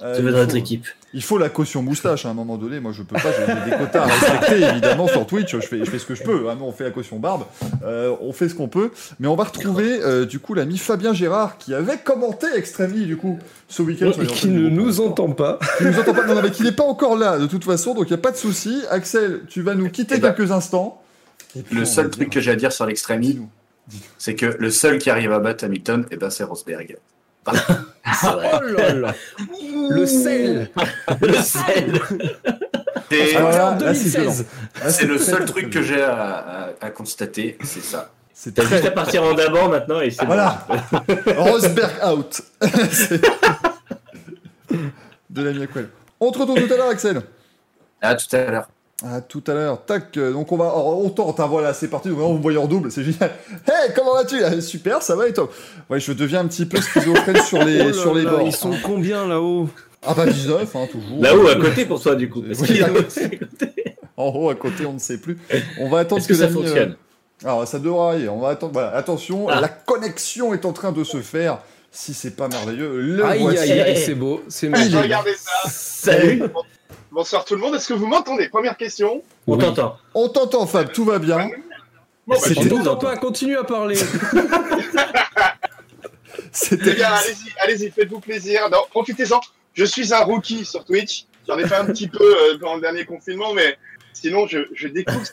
[0.00, 0.86] Euh, notre équipe.
[1.12, 2.78] il faut la caution moustache à un moment donné.
[2.78, 3.30] Moi, je peux pas.
[3.32, 5.50] J'ai des quotas à respecter, évidemment, sur Twitch.
[5.56, 6.46] Je fais, je fais ce que je peux.
[6.48, 7.46] Ah non, on fait la caution barbe.
[7.84, 8.92] Euh, on fait ce qu'on peut.
[9.18, 13.16] Mais on va retrouver, euh, du coup, l'ami Fabien Gérard qui avait commenté Extremely, du
[13.16, 14.12] coup, ce week-end.
[14.22, 15.58] Et qui ne nous entend pas.
[15.78, 16.26] Qui nous entend pas.
[16.26, 17.94] Non, mais qui n'est pas encore là, de toute façon.
[17.94, 18.82] Donc, il n'y a pas de souci.
[18.90, 21.02] Axel, tu vas nous quitter Eh ben, quelques instants.
[21.56, 23.48] Et puis, on Le seul dire- truc que j'ai à dire sur Dis-nous.
[24.16, 26.98] c'est que le seul qui arrive à battre Hamilton, eh ben, c'est Rosberg.
[28.24, 29.14] Oh là là.
[29.90, 30.70] Le sel.
[31.20, 31.92] Le sel.
[33.10, 34.46] Là, en là, c'est 2016.
[34.82, 38.10] Là, c'est le seul truc que j'ai à, à- à constater, c'est ça.
[38.32, 40.66] C'est T'as juste à partir en d'abord maintenant et c'est Voilà.
[41.36, 42.40] Rosberg out.
[45.30, 45.88] De l'ami Aquel.
[46.20, 47.20] On te retrouve tout à l'heure, Axel.
[48.00, 48.68] À tout à l'heure.
[49.04, 49.84] À tout à l'heure.
[49.84, 50.16] Tac.
[50.16, 51.38] euh, Donc on va, oh, on tente.
[51.38, 52.08] hein, voilà, c'est parti.
[52.08, 53.30] Donc, on vous voyez en double, c'est génial.
[53.66, 54.42] Hey, comment vas-tu?
[54.42, 55.48] Ah, Super, ça va et toi?
[55.88, 58.42] Ouais, je deviens un petit peu schizophrène sur les, Oh là sur les là, bords.
[58.42, 59.68] Ils sont combien là-haut?
[60.04, 61.22] Ah bah 19, hein, toujours.
[61.22, 62.42] Là-haut, à côté pour toi, du coup.
[62.46, 63.38] Parce Oui, qu'il est à à côté.
[64.16, 65.38] En haut, à côté, on ne sait plus.
[65.80, 66.96] On va attendre Est-ce que ça l'ami, euh, fonctionne?
[67.44, 68.28] Alors ça devrait aller.
[68.28, 68.72] On va attendre.
[68.72, 69.60] Voilà, attention, Ah.
[69.60, 71.58] la connexion est en train de se faire.
[72.00, 73.58] Si c'est pas merveilleux, le Aïe, voici.
[73.58, 74.40] aïe, aïe, c'est beau.
[74.46, 75.68] C'est est- Regardez ça.
[75.68, 76.44] Salut
[77.10, 77.74] Bonsoir tout le monde.
[77.74, 78.48] Est-ce que vous m'entendez?
[78.48, 79.20] Première question.
[79.48, 79.58] On Oui.
[79.58, 79.98] t'entend.
[80.14, 80.92] On t'entend, Fab.
[80.92, 81.48] Tout va bien.
[82.24, 83.96] Bon, bah, On t'entend pas, continue à parler.
[86.52, 86.94] C'était.
[86.94, 88.68] gars, allez-y, allez-y, faites-vous plaisir.
[88.70, 89.40] Non, profitez-en.
[89.74, 91.24] Je suis un rookie sur Twitch.
[91.48, 93.76] J'en ai fait un petit peu euh, pendant le dernier confinement, mais
[94.12, 95.26] sinon, je, je découvre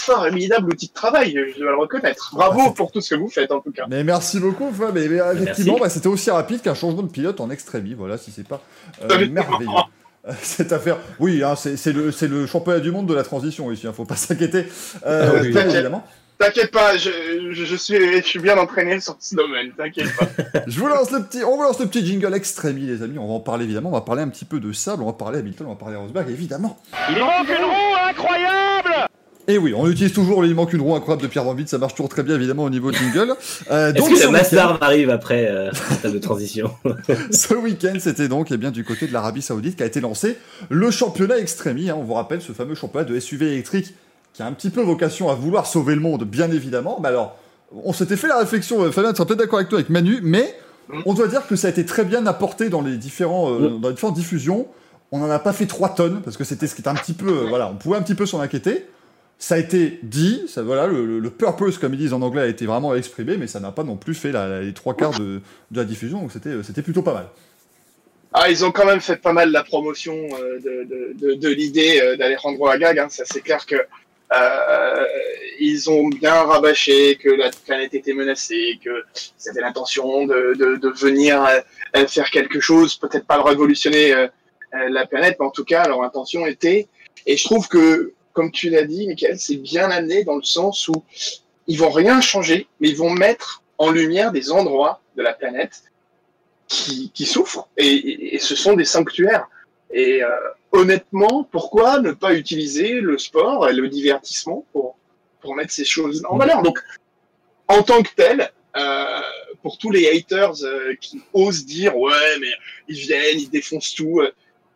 [0.00, 2.30] formidable outil de travail, je dois le reconnaître.
[2.34, 3.86] Bravo pour tout ce que vous faites, en tout cas.
[3.88, 4.94] Mais merci beaucoup, Fab.
[4.94, 7.94] Mais, mais, effectivement, bah, c'était aussi rapide qu'un changement de pilote en extrémie.
[7.94, 8.60] Voilà, si c'est pas
[9.02, 9.70] euh, merveilleux.
[10.28, 13.94] Euh, Cette affaire, oui, hein, c'est le, championnat du monde de la transition ici, hein,
[13.94, 14.66] faut pas s'inquiéter.
[15.06, 15.48] Euh, Ah oui.
[15.48, 16.04] évidemment.
[16.40, 17.10] T'inquiète pas, je,
[17.52, 20.26] je, je suis, je suis bien entraîné sur ce domaine, t'inquiète pas.
[20.66, 23.18] Je vous lance le petit, on vous lance le petit jingle extrémie, les amis.
[23.18, 23.90] On va en parler évidemment.
[23.90, 25.96] On va parler un petit peu de sable, on va parler Hamilton, on va parler
[25.96, 26.78] Rosberg, évidemment.
[27.10, 28.69] Il manque une roue incroyable
[29.50, 31.66] Et oui, on utilise toujours le il manque une roue incroyable de Pierre Van Vliet,
[31.66, 33.34] ça marche toujours très bien évidemment au niveau jingle.
[33.70, 35.70] Euh, Est-ce donc que ce le Master arrive après euh,
[36.02, 36.70] table de transition
[37.32, 40.38] Ce week-end, c'était donc eh bien, du côté de l'Arabie Saoudite qu'a été lancé
[40.68, 41.90] le championnat Extremi.
[41.90, 41.96] hein.
[41.98, 43.94] on vous rappelle ce fameux championnat de SUV électrique
[44.34, 47.00] qui a un petit peu vocation à vouloir sauver le monde, bien évidemment.
[47.02, 47.36] Mais alors,
[47.84, 50.20] on s'était fait la réflexion, euh, Fabien, tu seras peut-être d'accord avec toi, avec Manu,
[50.22, 50.54] mais
[51.06, 53.88] on doit dire que ça a été très bien apporté dans les, différents, euh, dans
[53.88, 54.68] les différentes diffusions.
[55.12, 57.14] On n'en a pas fait 3 tonnes, parce que c'était ce qui était un petit
[57.14, 57.26] peu.
[57.28, 58.86] euh, voilà, on pouvait un petit peu s'en inquiéter.
[59.40, 62.66] Ça a été dit, voilà, le, le- purpose, comme ils disent en anglais, a été
[62.66, 64.32] vraiment exprimé, mais ça n'a pas non plus fait
[64.62, 65.40] les trois quarts de,
[65.72, 67.26] la diffusion, donc c'était c'était plutôt pas mal.
[68.32, 72.68] Ah, ils ont quand même fait pas mal la promotion euh, de, l'idée euh, d'Alejandro
[72.68, 72.98] Agag.
[73.00, 73.08] Hein.
[73.08, 73.74] Ça, c'est clair que
[74.32, 75.04] euh,
[75.58, 79.04] ils ont bien rabâché que la planète était menacée, que
[79.36, 81.44] c'était l'intention de, venir
[81.96, 84.28] euh, faire quelque chose, peut-être pas révolutionner euh,
[84.74, 86.88] euh, la planète, mais en tout cas, leur intention était.
[87.26, 90.88] Et je trouve que, comme tu l'as dit, Michael, c'est bien amené dans le sens
[90.88, 91.04] où
[91.66, 95.84] ils vont rien changer, mais ils vont mettre en lumière des endroits de la planète
[96.68, 99.48] qui, souffrent et, ce sont des sanctuaires.
[99.92, 100.28] Et euh,
[100.70, 104.96] honnêtement, pourquoi ne pas utiliser le sport et le divertissement pour,
[105.56, 106.62] mettre ces choses en valeur?
[106.62, 106.78] Donc,
[107.66, 109.20] en tant que tel, euh,
[109.62, 112.52] pour tous les haters euh, qui osent dire ouais mais
[112.88, 114.22] ils viennent, ils défoncent tout,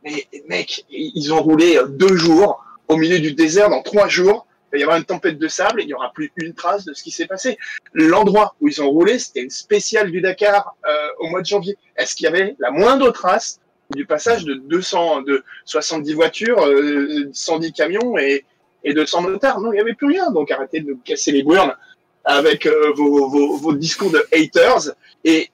[0.03, 4.47] mais mec, ils ont roulé deux jours au milieu du désert dans trois jours.
[4.73, 6.95] Il y avoir une tempête de sable et il n'y aura plus une trace de
[6.95, 7.59] ce qui s'est passé.
[7.93, 11.77] L'endroit où ils ont roulé, c'était une spéciale du Dakar euh, au mois de janvier.
[11.97, 13.61] Est-ce qu'il y avait la moindre trace
[13.95, 18.45] du passage de 200, de 70 voitures, euh, 110 camions et,
[18.83, 19.61] et 200 motards?
[19.61, 20.33] Non, il n'y avait plus rien.
[20.33, 21.77] Donc arrêtez de casser les burnes
[22.25, 25.51] avec euh, vos, vos, vos discours de haters et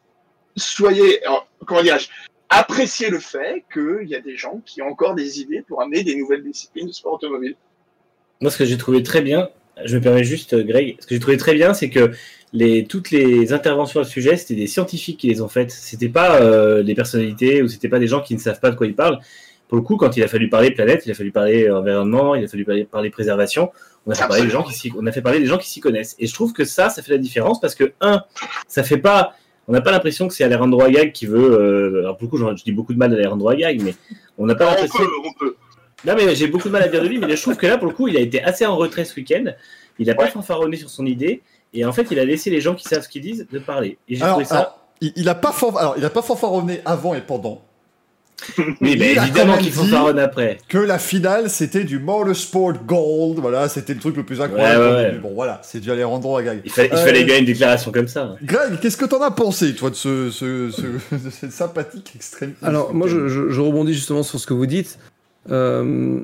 [0.57, 2.09] soyez, alors, comment dirais-je,
[2.51, 6.03] appréciez le fait qu'il y a des gens qui ont encore des idées pour amener
[6.03, 7.55] des nouvelles disciplines de sport automobile.
[8.41, 9.49] Moi, ce que j'ai trouvé très bien,
[9.85, 12.11] je me permets juste, euh, Greg, ce que j'ai trouvé très bien, c'est que
[12.53, 15.71] les, toutes les interventions à ce sujet, c'était des scientifiques qui les ont faites.
[15.71, 18.77] C'était pas euh, des personnalités ou c'était pas des gens qui ne savent pas de
[18.77, 19.21] quoi ils parlent.
[19.69, 22.45] Pour le coup, quand il a fallu parler planète, il a fallu parler environnement, il
[22.45, 23.71] a fallu parler, parler préservation,
[24.05, 25.79] on a, fait parler des gens qui on a fait parler des gens qui s'y
[25.79, 26.17] connaissent.
[26.19, 28.25] Et je trouve que ça, ça fait la différence parce que, un,
[28.67, 29.37] ça fait pas,
[29.71, 32.37] on n'a pas l'impression que c'est Alejandro Agag qui veut, euh, alors pour le coup,
[32.59, 33.95] je, dis beaucoup de mal d'Alejandro Agag, mais
[34.37, 34.99] on n'a pas On l'impression.
[34.99, 35.55] peut, on peut.
[36.05, 37.79] Non, mais j'ai beaucoup de mal à dire de lui, mais je trouve que là,
[37.79, 39.45] pour le coup, il a été assez en retrait ce week-end.
[40.01, 41.43] Il n'a pas fanfaronné sur son idée.
[41.73, 43.97] Et en fait, il a laissé les gens qui savent ce qu'ils disent de parler.
[44.09, 44.57] Et j'ai Alors, trouvé ça.
[44.59, 47.63] alors, il, il a pas fan- alors, il a pas fanfaronné avant et pendant.
[48.59, 50.59] Oui, il quand évidemment même qu'il dit- fanfaronne après.
[50.69, 53.39] Que la finale, c'était du Motorsport Gold.
[53.39, 54.85] Voilà, c'était le truc le plus incroyable.
[54.85, 55.19] Ouais.
[55.23, 56.61] Bon, voilà, c'est du Alejandro Agag.
[56.65, 58.37] Il fallait, il Euh, fallait bien une déclaration comme ça.
[58.43, 62.55] Greg, qu'est-ce que t'en as pensé, toi, de ce, ce, ce- de cette sympathique extrême
[62.63, 64.99] Alors, moi, je, je- je rebondis justement sur ce que vous dites.
[65.51, 66.21] Euh,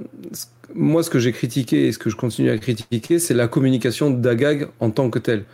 [0.75, 4.11] moi, ce que j'ai critiqué et ce que je continue à critiquer, c'est la communication
[4.11, 5.45] d'Agag en tant que telle.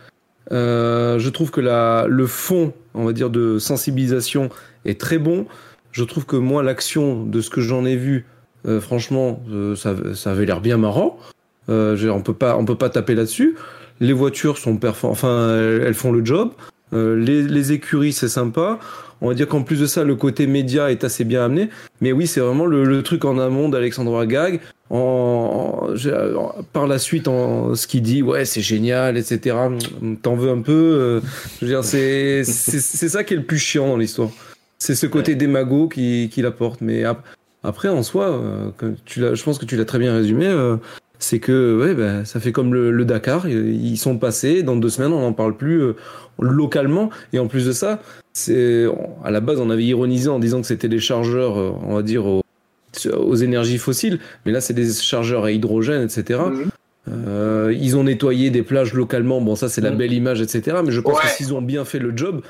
[0.51, 4.49] Euh, je trouve que la, le fond, on va dire, de sensibilisation
[4.85, 5.45] est très bon.
[5.93, 8.25] Je trouve que moi, l'action de ce que j'en ai vu,
[8.67, 11.17] euh, franchement, euh, ça, ça avait l'air bien marrant.
[11.69, 13.55] Euh, on peut pas, on peut pas taper là-dessus.
[14.01, 16.51] Les voitures sont enfin, elles, font le job.
[16.93, 18.79] Euh, les, les écuries, c'est sympa.
[19.21, 21.69] On va dire qu'en plus de ça, le côté média est assez bien amené.
[22.01, 24.59] Mais oui, c'est vraiment le, le truc en amont d'Alexandre Agag.
[24.89, 29.55] En, en- en- par la suite, en, ce qu'il dit, ouais, c'est génial, etc.
[30.21, 30.71] T'en veux un peu.
[30.73, 31.21] euh,
[32.43, 34.29] c'est ça qui est le plus chiant dans l'histoire.
[34.83, 36.81] C'est ce côté démago qui, qui l'apporte.
[36.81, 37.23] Mais ap-
[37.63, 40.45] après, en soi, euh, comme tu l'as- je pense que tu l'as très bien résumé.
[40.47, 40.75] euh,
[41.19, 43.47] c'est que ouais, ben, ça fait comme le, le Dakar.
[43.47, 44.61] Ils sont passés.
[44.61, 45.93] Dans deux semaines, on n'en parle plus euh,
[46.39, 47.09] localement.
[47.31, 48.01] Et en plus de ça,
[48.33, 48.85] c'est
[49.23, 51.55] à la base, on avait ironisé en disant que c'était des chargeurs,
[51.87, 52.41] on va dire, aux,
[53.15, 54.19] aux énergies fossiles.
[54.45, 56.41] Mais là, c'est des chargeurs à hydrogène, etc.
[56.51, 56.65] Mhm.
[57.27, 59.39] Euh, ils ont nettoyé des plages localement.
[59.39, 59.97] Bon, ça, c'est la Mhm.
[59.97, 60.77] belle image, etc.
[60.85, 61.23] Mais je pense Ouais.
[61.23, 62.41] que s'ils ont bien fait le job,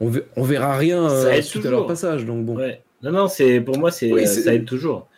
[0.00, 2.24] on, on verra rien euh, Ça aide suite à leur passage.
[2.24, 2.56] Donc bon.
[2.56, 2.82] Ouais.
[3.02, 5.08] Non, non, c'est pour moi, c'est Oui, euh, ça aide toujours.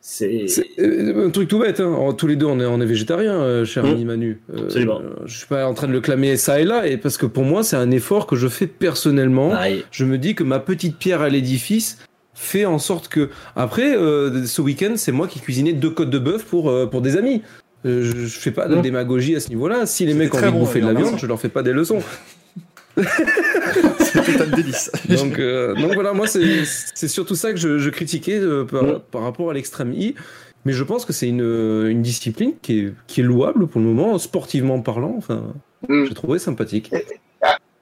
[0.00, 0.46] C'est.
[0.78, 1.86] Euh, un truc tout bête, hein.
[1.92, 3.88] En- tous les deux on est, on est végétariens, euh, cher Mm.
[3.88, 4.40] ami Manu.
[4.54, 5.00] Euh, Absolument.
[5.00, 7.26] euh, je suis pas en train de le clamer ça et là, et parce que
[7.26, 9.50] pour moi c'est un effort que je fais personnellement.
[9.50, 9.84] Pareil.
[9.90, 11.98] Je me dis que ma petite pierre à l'édifice
[12.34, 16.18] fait en sorte que après euh, ce week-end, c'est moi qui cuisinais deux côtes de
[16.20, 17.42] bœuf pour euh, pour des amis.
[17.84, 18.82] Euh, je, je fais pas de Mmh.
[18.82, 19.86] démagogie à ce niveau-là.
[19.86, 21.72] Si les mecs ont envie de bouffer de la viande, je leur fais pas des
[21.72, 21.98] leçons.
[24.00, 24.90] C'était un délice.
[25.08, 29.00] Donc, euh, donc voilà, moi c'est c'est surtout ça que je, je critiquais euh, par,
[29.02, 30.14] par rapport à l'extrême I.
[30.64, 31.44] Mais je pense que c'est une,
[31.88, 35.14] une discipline qui est, qui est louable pour le moment, sportivement parlant.
[35.16, 35.54] Enfin,
[35.88, 36.06] Mm.
[36.06, 36.90] j'ai trouvé sympathique.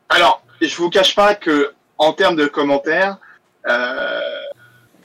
[0.09, 3.19] Alors, je vous cache pas que en termes de commentaires,
[3.69, 4.21] euh,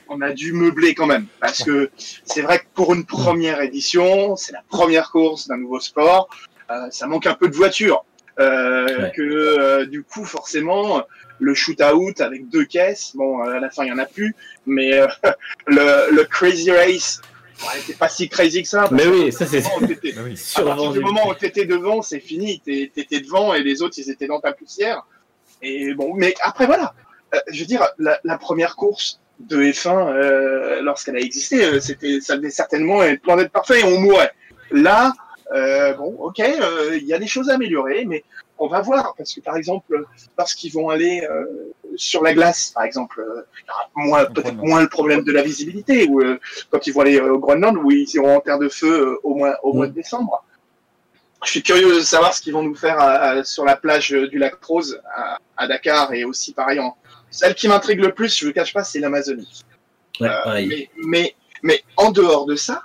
[0.08, 1.90] on a dû meubler quand même, parce que
[2.24, 6.28] c'est vrai que pour une première édition, c'est la première course d'un nouveau sport,
[6.70, 8.04] euh, ça manque un peu de voiture.
[8.38, 9.12] Euh, Ouais.
[9.14, 11.02] Que euh, du coup, forcément,
[11.38, 14.34] le shoot-out avec deux caisses, bon, à la fin il y en a plus,
[14.66, 15.06] mais euh,
[15.66, 17.20] le, le crazy race,
[17.62, 18.80] ouais, c'est pas si crazy que ça.
[18.80, 20.34] parce Mais que oui, ça, c'est- à partir du moment où t'étais- oui.
[20.56, 22.60] à partir du moment où tu étais devant, c'est fini.
[22.60, 25.02] T'étais devant et les autres, ils étaient dans ta poussière.
[25.62, 26.94] Et bon, mais après, voilà.
[27.34, 31.80] Euh, je veux dire, la, la première course de F1, euh, lorsqu'elle a existé, euh,
[31.80, 34.32] c'était, ça devait certainement être plan d'être parfait et on mourait.
[34.72, 35.12] Là,
[35.52, 38.24] euh, bon, ok, euh, il y a des choses à améliorer, mais
[38.58, 39.14] on va voir.
[39.16, 40.04] Parce que, par exemple,
[40.38, 41.44] lorsqu'ils vont aller euh,
[41.96, 45.32] sur la glace, par exemple, euh, il y aura moins, peut-être moins le problème de
[45.32, 46.38] la visibilité, ou euh,
[46.70, 49.34] quand ils vont aller au Groenland, où ils iront en terre de feu euh, au,
[49.34, 50.44] mois, au mois de décembre.
[51.44, 54.10] Je suis curieux de savoir ce qu'ils vont nous faire à- à- sur la plage
[54.10, 56.96] du lac Rose à, à Dakar et aussi pareil en.
[57.30, 59.62] Celle qui m'intrigue le plus, je ne le cache pas, c'est l'Amazonie.
[60.20, 62.82] Ouais, mais, mais, mais en dehors de ça,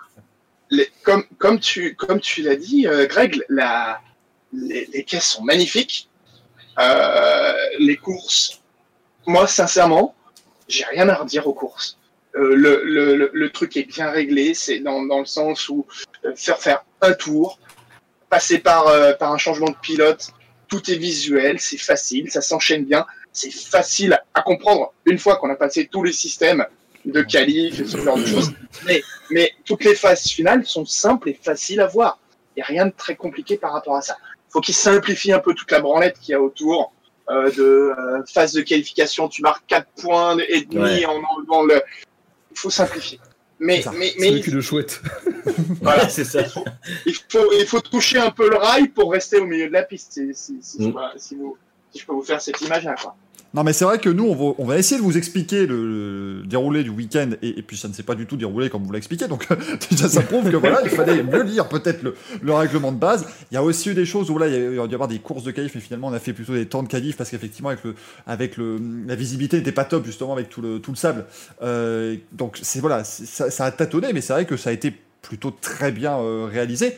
[1.37, 1.95] comme, tu,
[2.41, 3.41] l'as dit, euh, Greg,
[4.53, 6.09] les, caisses sont magnifiques.
[6.79, 8.61] Euh, les courses,
[9.25, 10.15] moi, sincèrement,
[10.67, 11.97] j'ai rien à redire aux courses.
[12.35, 15.85] Euh, le, truc est bien réglé, c'est dans, le sens où
[16.35, 17.59] faire faire un tour,
[18.29, 20.31] passer par un changement de pilote,
[20.67, 25.49] tout est visuel, c'est facile, ça s'enchaîne bien, c'est facile à comprendre une fois qu'on
[25.49, 26.65] a passé tous les systèmes
[27.05, 28.51] de qualif et ce genre de choses.
[28.85, 32.19] Mais, mais toutes les phases finales sont simples et faciles à voir.
[32.55, 34.17] Il n'y a rien de très compliqué par rapport à ça.
[34.49, 36.93] Il faut qu'ils simplifient un peu toute la branlette qu'il y a autour
[37.29, 37.63] euh, de
[37.97, 39.27] euh, phase de qualification.
[39.27, 41.05] Tu marques 4 points et demi Ouais.
[41.05, 41.81] en enlevant le.
[42.51, 43.19] Il faut simplifier.
[43.59, 43.91] Mais, ça.
[43.91, 45.01] mais, C'est mais le cul de chouette.
[45.81, 46.41] voilà, c'est ça.
[47.05, 49.83] il faut, il faut toucher un peu le rail pour rester au milieu de la
[49.83, 50.13] piste.
[50.13, 50.99] Si, si, si, je, Mm.
[51.17, 51.57] si vous,
[51.91, 52.95] si je peux vous faire cette image-là.
[53.01, 53.15] quoi.
[53.55, 56.41] Non, mais c'est vrai que nous, on va, on va essayer de vous expliquer le,
[56.41, 58.83] le déroulé du week-end, et, et puis ça ne s'est pas du tout déroulé comme
[58.83, 59.47] vous l'a expliqué, donc
[59.91, 63.25] déjà ça prouve que voilà, il fallait mieux lire peut-être le, le règlement de base.
[63.51, 65.07] Il y a aussi eu des choses où là, il y a, dû y avoir
[65.07, 67.29] des courses de qualif, mais finalement, on a fait plutôt des temps de qualif, parce
[67.29, 67.95] qu'effectivement, avec, le,
[68.27, 68.77] avec le,
[69.07, 71.25] la visibilité n'était pas top, justement, avec tout le, tout le sable.
[71.61, 74.93] Euh, donc, c'est voilà, ça, ça a tâtonné, mais c'est vrai que ça a été
[75.21, 76.97] plutôt très bien euh, réalisé.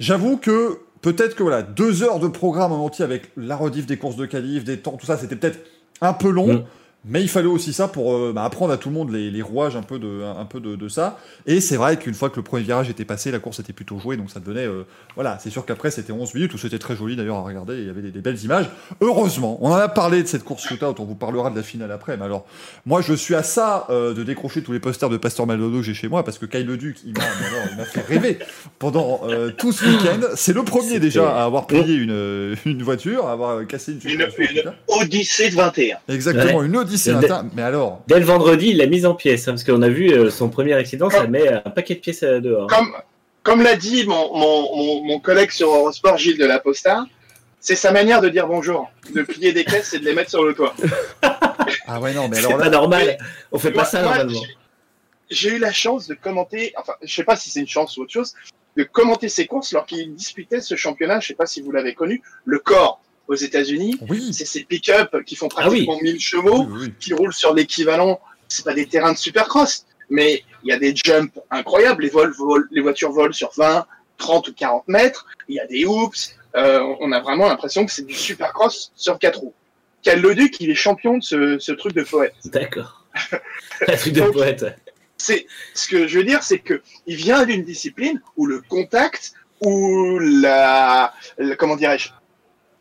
[0.00, 3.98] J'avoue que peut-être que voilà, deux heures de programme en entier avec la rediff des
[3.98, 5.58] courses de qualif, des temps, tout ça, c'était peut-être
[6.00, 6.46] un peu long.
[6.46, 6.64] Mm.
[7.08, 9.42] Mais il fallait aussi ça pour euh, bah, apprendre à tout le monde les, les
[9.42, 11.18] rouages un peu de, un, peu de, de ça.
[11.46, 13.98] Et c'est vrai qu'une fois que le premier virage était passé, la course était plutôt
[13.98, 14.66] jouée, donc ça devenait.
[14.66, 14.84] euh,
[15.14, 17.86] voilà, c'est sûr qu'après c'était 11 minutes où c'était très joli d'ailleurs à regarder, il
[17.86, 18.68] y avait des, des belles images.
[19.00, 21.90] Heureusement, on en a parlé de cette course shootout, on vous parlera de la finale
[21.92, 22.16] après.
[22.18, 22.44] Mais alors,
[22.84, 25.84] moi je suis à ça euh, de décrocher tous les posters de Pasteur Maldonado que
[25.84, 28.00] j'ai chez moi parce que Kyle Le Duc, il m'a mais alors, il m'a fait
[28.02, 28.38] rêver
[28.78, 30.20] pendant euh, tout ce week-end.
[30.34, 34.20] C'est le premier déjà à avoir plié une, une voiture, à avoir cassé une Une,
[34.20, 34.70] une etc.
[34.88, 35.96] Odyssée de 21.
[36.08, 36.97] Exactement, une Odyssée
[37.54, 40.10] Mais alors, Dès le vendredi, il l'a mise en pièces, hein, parce qu'on a vu
[40.12, 42.66] euh, son premier accident, ça met un paquet de pièces euh, dehors.
[42.68, 42.92] Comme,
[43.42, 47.04] comme l'a dit mon, mon, mon, mon collègue sur Eurosport, Gilles de la Posta,
[47.60, 50.44] c'est sa manière de dire bonjour, de plier des caisses et de les mettre sur
[50.44, 50.74] le toit.
[51.86, 53.18] ah ouais, non, mais C'est alors pas là, normal.
[53.52, 54.40] On fait pas ça moi, normalement.
[55.30, 58.02] j'ai- eu la chance de commenter, enfin, je sais pas si c'est une chance ou
[58.02, 58.34] autre chose,
[58.76, 62.22] de commenter ces courses lorsqu'il disputait ce championnat, je sais pas si vous l'avez connu,
[62.44, 63.98] le corps aux États-Unis.
[64.08, 64.32] oui.
[64.32, 65.84] C'est ces pick-up qui font Ah oui.
[65.84, 66.66] pratiquement 1000 chevaux.
[66.70, 66.92] Oui.
[66.98, 70.94] qui roulent sur l'équivalent, c'est pas des terrains de supercross, mais il y a des
[70.96, 75.56] jumps incroyables, les, vols, volent- les voitures volent sur 20, 30 ou 40 mètres, il
[75.56, 79.40] y a des hoops, euh, on a vraiment l'impression que c'est du supercross sur quatre
[79.40, 79.54] roues.
[80.02, 82.34] Cal Leduc, il est champion de ce, ce truc de poète.
[82.46, 83.04] D'accord.
[83.86, 84.64] Un truc de Donc, poète.
[85.18, 89.32] C'est ce que je veux dire, c'est que il vient d'une discipline où le contact,
[89.60, 92.10] où la, la- comment dirais-je,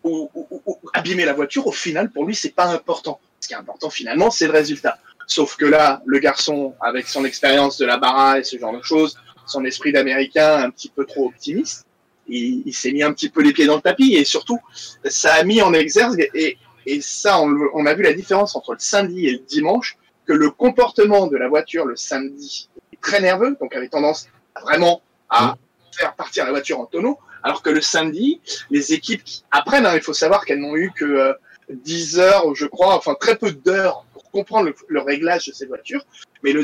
[0.04, 3.20] où- où- où abîmer la voiture, au final, pour lui, c'est pas important.
[3.39, 4.98] Ce qui est important finalement, c'est le résultat.
[5.28, 8.82] Sauf que là, le garçon, avec son expérience de la barra et ce genre de
[8.82, 11.86] choses, son esprit d'américain un petit peu trop optimiste,
[12.30, 14.60] il, s'est mis un petit peu les pieds dans le tapis et surtout,
[15.06, 18.74] ça a mis en exergue et, et ça, on, on a vu la différence entre
[18.74, 23.22] le samedi et le dimanche, que le comportement de la voiture le samedi est très
[23.22, 24.28] nerveux, donc avait tendance
[24.62, 25.56] vraiment à
[25.98, 29.96] faire partir la voiture en tonneau, alors que le samedi, les équipes qui apprennent, hein,
[29.96, 31.34] il faut savoir qu'elles n'ont eu que euh,
[31.70, 35.68] 10 heures, je crois, enfin très peu d'heures pour comprendre le, le réglage de cette
[35.68, 36.06] voiture.
[36.44, 36.64] Mais le,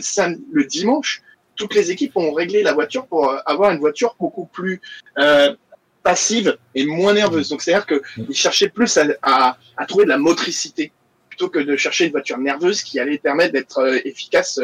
[0.66, 1.22] dimanche,
[1.56, 4.82] toutes les équipes ont réglé la voiture pour euh, avoir une voiture beaucoup plus
[5.18, 5.56] euh,
[6.04, 7.50] passive et moins nerveuse.
[7.50, 10.92] Donc c'est-à-dire qu'ils cherchaient plus à, à, à trouver de la motricité
[11.30, 14.60] plutôt que de chercher une voiture nerveuse qui allait permettre d'être euh, efficace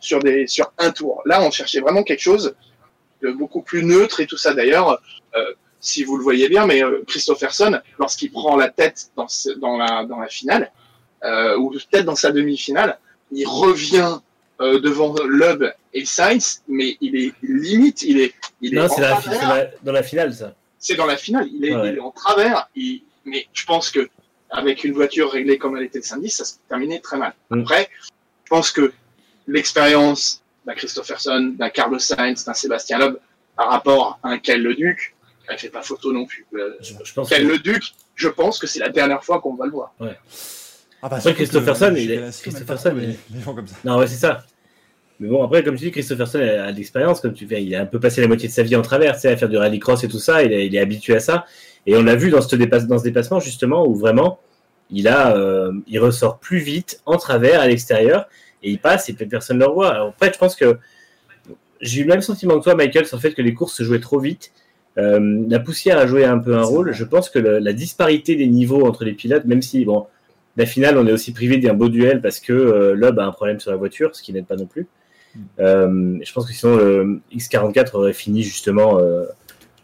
[0.00, 1.22] sur des sur un tour.
[1.26, 2.54] Là, on cherchait vraiment quelque chose
[3.22, 4.54] beaucoup plus neutre et tout ça.
[4.54, 5.00] D'ailleurs,
[5.36, 9.50] euh, si vous le voyez bien, mais euh, Christopherson, lorsqu'il prend la tête dans, ce-
[9.58, 10.72] dans la dans la finale
[11.24, 12.98] euh, ou peut-être dans sa demi-finale,
[13.32, 14.18] il revient
[14.60, 15.64] euh, devant Loeb
[15.94, 20.34] et Sainz, mais il est limite, il est il est Non, c'est dans la finale,
[20.34, 20.54] ça.
[20.80, 21.48] C'est dans la finale.
[21.52, 21.88] Il est, Ouais.
[21.90, 22.68] il est en travers.
[22.74, 24.08] il- mais je pense que
[24.50, 27.34] avec une voiture réglée comme elle était le samedi, ça se terminait très mal.
[27.50, 27.60] Mm.
[27.60, 27.88] Après,
[28.44, 28.92] je pense que
[29.46, 33.14] l'expérience d'un Christopherson, d'un Carlos Sainz, d'un Sébastien Loeb
[33.56, 35.16] par rapport à un Kel Le Duc,
[35.48, 36.46] elle fait pas photo non plus.
[36.54, 37.82] Euh, Je, je pense Kel que- Le Duc,
[38.14, 39.94] je pense que c'est la dernière fois qu'on va le voir.
[40.00, 43.76] Ah bah, Après, Christopherson, il est- Christopherson, les, gens comme ça.
[43.84, 44.44] Non, ouais, c'est ça.
[45.20, 47.74] Mais bon, après, comme tu dis, Christopherson a a de l'expérience, comme tu fais, il
[47.74, 49.48] a un peu passé la moitié de sa vie en travers, tu sais, à faire
[49.48, 51.46] du rallycross et tout ça, il est, il est habitué à ça.
[51.86, 54.38] Et on l'a vu dans ce, dépasse, dans ce déplacement, justement, où vraiment,
[54.90, 58.26] il a, euh, il ressort plus vite en travers, à l'extérieur,
[58.62, 59.92] et il passe, et puis personne ne le revoit.
[59.92, 60.78] Alors, après, je pense que
[61.80, 63.82] j'ai eu le même sentiment que toi, Michael, sur le fait que les courses se
[63.84, 64.52] jouaient trop vite.
[64.98, 66.92] Euh, la poussière a joué un peu un rôle.
[66.92, 70.06] Je pense que le- la disparité des niveaux entre les pilotes, même si, bon,
[70.56, 73.30] la finale, on est aussi privé d'un beau duel parce que euh, Loeb a un
[73.30, 74.88] problème sur la voiture, ce qui n'aide pas non plus.
[75.60, 79.24] Euh, je pense que sinon, le X44 aurait fini justement, euh,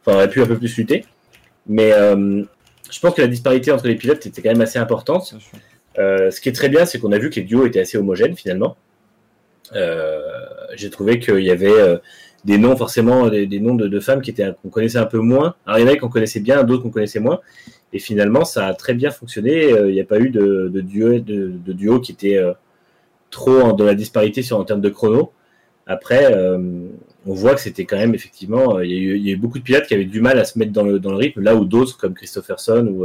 [0.04, 1.04] enfin, aurait pu un peu plus lutter.
[1.68, 5.32] Mais je pense que la disparité entre les pilotes était quand même assez importante.
[5.98, 7.96] Euh, ce qui est très bien, c'est qu'on a vu que les duos étaient assez
[7.98, 8.76] homogènes finalement.
[9.74, 10.20] Euh,
[10.74, 11.98] J'ai trouvé qu'il y avait euh,
[12.44, 15.54] des noms, forcément, des, noms de, de femmes qui étaient qu'on connaissait un peu moins.
[15.66, 17.40] Alors il y en avait qu'on connaissait bien, d'autres qu'on connaissait moins.
[17.92, 19.72] Et finalement, ça a très bien fonctionné.
[19.72, 22.52] Euh, Il n'y a pas eu de, de, duo, de, de qui était euh,
[23.30, 25.32] trop en- dans la disparité sur en termes de chrono.
[25.86, 26.34] Après,
[27.26, 29.58] on voit que c'était quand même effectivement, il y, a eu, y a eu beaucoup
[29.58, 31.54] de pilotes qui avaient du mal à se mettre dans le, dans le rythme, là
[31.54, 33.04] où d'autres comme Christopherson ou,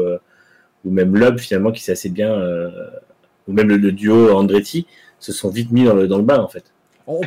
[0.86, 2.70] ou même Loeb finalement qui s'est assez bien, euh,
[3.48, 4.86] ou même le, le duo Andretti
[5.20, 6.64] se sont vite mis dans le, dans le bain en fait.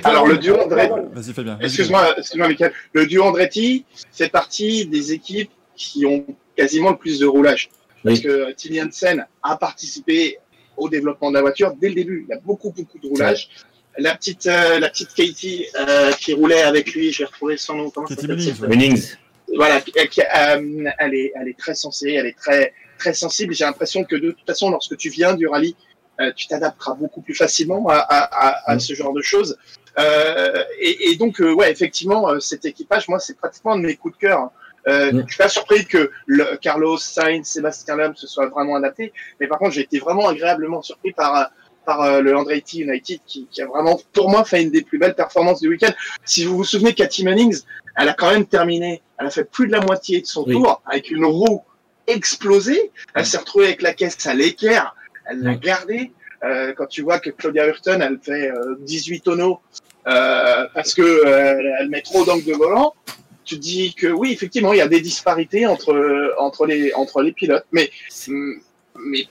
[0.04, 1.08] Alors, le duo Fabien.
[1.12, 2.72] vas-y, Excuse-moi, excuse-moi, Michael.
[2.92, 6.24] Le duo Andretti fait partie des équipes qui ont
[6.56, 7.68] quasiment le plus de roulage.
[8.04, 8.22] Parce Oui.
[8.22, 10.38] que Tilly Hansen a participé
[10.76, 12.24] au développement de la voiture dès le début.
[12.28, 13.48] Il y a beaucoup, beaucoup de roulage.
[13.98, 17.90] La petite, euh, la petite Katie euh, qui roulait avec lui, j'ai retrouvé son nom.
[17.90, 18.54] Comment Katie.
[18.62, 19.14] Winnings.
[19.56, 22.72] Voilà, qui- qui- euh, elle est, elle est très sensée, elle est très,
[23.02, 23.52] très sensible.
[23.54, 25.74] J'ai l'impression que de toute façon, lorsque tu viens du rallye,
[26.20, 27.98] euh, tu t'adapteras beaucoup plus facilement à,
[28.70, 29.56] à, ce genre de choses.
[29.98, 33.96] Euh, et, et donc, euh, ouais, effectivement, cet équipage, moi, c'est pratiquement un de mes
[33.96, 34.40] coups de cœur.
[34.88, 35.24] Euh, Mm.
[35.26, 39.46] Je suis pas surpris que le Carlos Sainz, Sébastien Loeb se soient vraiment adaptés, mais
[39.46, 41.50] par contre, j'ai été vraiment agréablement surpris par
[41.84, 45.16] par le Andretti United qui, qui a vraiment, pour moi, fait une des plus belles
[45.16, 45.92] performances du week-end.
[46.24, 47.58] Si vous vous souvenez, Cathy Munnings,
[47.96, 50.52] elle a quand même terminé, elle a fait plus de la moitié de son Oui.
[50.54, 51.60] tour avec une roue
[52.06, 52.90] explosée.
[53.14, 54.94] Elle s'est retrouvée avec la caisse à l'équerre,
[55.26, 56.12] elle l'a gardée.
[56.44, 59.60] Euh, quand tu vois que Claudia Hurton, elle fait euh, 18 tonneaux
[60.08, 62.94] euh, parce que euh, elle met trop d'angle de volant,
[63.44, 67.22] tu te dis que oui, effectivement, il y a des disparités entre entre les entre
[67.22, 67.90] les pilotes, mais
[68.96, 69.26] mais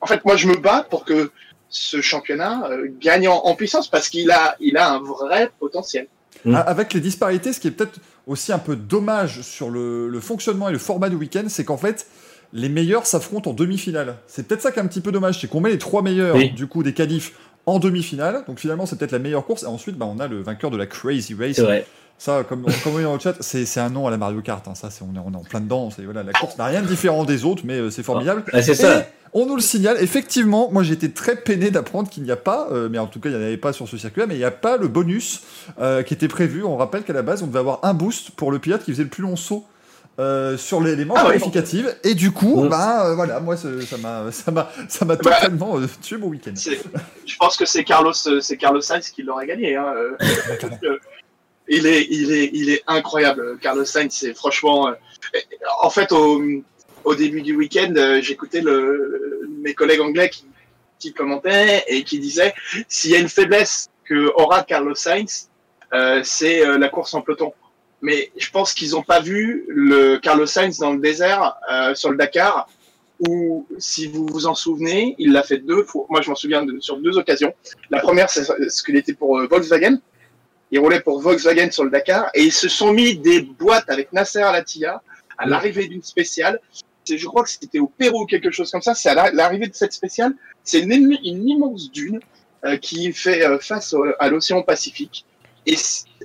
[0.00, 1.30] en fait, moi, je me bats pour que
[1.68, 6.08] ce championnat euh, gagne en, en puissance parce qu'il a il a un vrai potentiel.
[6.44, 6.54] Mm.
[6.56, 10.20] Ah, Avec les disparités, ce qui est peut-être aussi un peu dommage sur le, le
[10.20, 12.06] fonctionnement et le format du week-end, c'est qu'en fait,
[12.52, 14.16] les meilleurs s'affrontent en demi-finale.
[14.26, 16.36] C'est peut-être ça qui est un petit peu dommage, c'est qu'on met les trois meilleurs
[16.36, 16.50] Oui.
[16.50, 17.32] du coup des qualifs
[17.66, 18.44] en demi-finale.
[18.46, 19.62] Donc finalement, c'est peut-être la meilleure course.
[19.62, 21.58] Et ensuite, bah, on a le vainqueur de la Crazy Race.
[22.18, 24.66] Ça, comme, comme on dit dans le chat, c'est un nom à la Mario Kart.
[24.68, 24.74] hein.
[24.76, 25.88] Ça, c'est on, est, on est en plein dedans.
[26.04, 28.44] Voilà, la course n'a rien de différent des autres, mais euh, c'est formidable.
[28.52, 29.06] Ah, c'est Et ça.
[29.32, 32.88] on nous le signale, effectivement, moi été très peiné d'apprendre qu'il n'y a pas, euh,
[32.88, 34.44] mais en tout cas il n'y en avait pas sur ce circuit-là, mais il n'y
[34.44, 35.40] a pas le bonus
[35.80, 36.62] euh, qui était prévu.
[36.62, 39.02] On rappelle qu'à la base on devait avoir un boost pour le pilote qui faisait
[39.04, 39.64] le plus long saut.
[40.20, 41.32] euh, sur les, les manches Ah
[42.04, 42.68] et du coup Mm.
[42.68, 43.68] bah euh, voilà moi ça
[44.02, 45.22] m'a ça m'a ça m'a Bah.
[45.40, 49.74] totalement tué mon week-end Je pense que c'est Carlos c'est Carlos Sainz qui l'aurait gagné.
[49.74, 49.86] Hein.
[51.68, 53.58] il est il est il est incroyable.
[53.60, 54.88] Carlos Sainz, c'est franchement.
[54.88, 54.92] euh,
[55.82, 56.42] en fait, au,
[57.04, 60.44] au début du week-end, euh, j'écoutais le, mes collègues anglais qui,
[60.98, 62.54] qui commentaient et qui disaient
[62.88, 65.48] s'il y a une faiblesse que aura Carlos Sainz,
[65.94, 67.52] euh, c'est euh, la course en peloton.
[68.00, 72.10] Mais je pense qu'ils n'ont pas vu le Carlos Sainz dans le désert euh, sur
[72.10, 72.68] le Dakar,
[73.28, 76.06] où, si vous vous en souvenez, il l'a fait deux fois.
[76.10, 77.54] Moi, je m'en souviens de, sur deux occasions.
[77.90, 79.98] La première, c'est ce qu'il était pour Volkswagen.
[80.72, 84.12] Il roulait pour Volkswagen sur le Dakar et ils se sont mis des boîtes avec
[84.12, 85.02] Nasser Al-Attiyah
[85.38, 86.58] à l'arrivée d'une spéciale.
[87.08, 88.94] je crois que c'était au Pérou ou quelque chose comme ça.
[88.94, 90.34] C'est à la- l'arrivée de cette spéciale.
[90.64, 92.20] C'est une, immen- une immense dune
[92.64, 95.26] euh, qui fait euh, face au- à l'océan Pacifique.
[95.66, 95.76] Et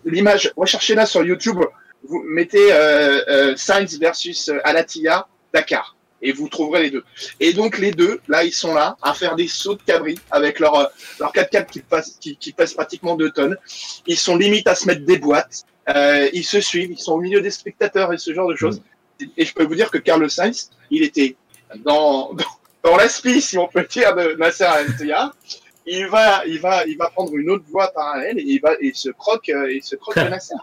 [0.05, 1.59] l'image, recherchez-la sur YouTube.
[2.03, 7.03] Vous mettez euh, euh, Sainz versus Alatia Dakar et vous trouverez les deux.
[7.39, 10.59] Et donc les deux, là, ils sont là à faire des sauts de cabri avec
[10.59, 10.85] leur euh,
[11.19, 13.57] leur 4x4 qui passe qui, qui pèse pratiquement 2 tonnes.
[14.07, 15.63] Ils sont limite à se mettre des boîtes.
[15.89, 18.81] Euh, ils se suivent, ils sont au milieu des spectateurs et ce genre de choses.
[19.37, 21.35] Et je peux vous dire que Carlos Sainz, il était
[21.83, 22.45] dans dans,
[22.83, 25.31] dans l'aspi, si on peut dire, de Nasser Al-Attiyah.
[25.85, 28.87] Il va, il va, il va prendre une autre voie parallèle et il va, et
[28.87, 30.55] il se croque, euh, il se croque Nasser.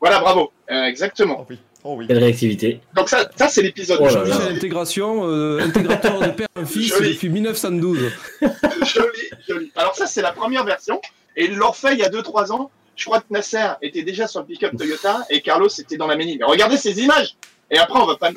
[0.00, 1.38] Voilà, bravo, Euh, exactement.
[1.40, 1.58] Oh oui.
[1.90, 2.06] Oh oui.
[2.06, 2.80] Quelle réactivité.
[2.94, 4.36] Donc ça, ça c'est l'épisode Oh là joli, là.
[4.36, 7.14] Michel Intégration, euh, intégrateur de père en fils Joli.
[7.14, 7.98] depuis 1912.
[8.84, 9.08] joli,
[9.48, 9.72] joli.
[9.74, 11.00] Alors ça, c'est la première version.
[11.34, 12.70] Et ils l'ont fait il y a 2-3 ans.
[12.94, 16.16] Je crois que Nasser était déjà sur le pick-up Toyota et Carlos était dans la
[16.16, 16.36] Mini.
[16.36, 17.36] Mais regardez ces images.
[17.70, 18.32] Et après, on va pas.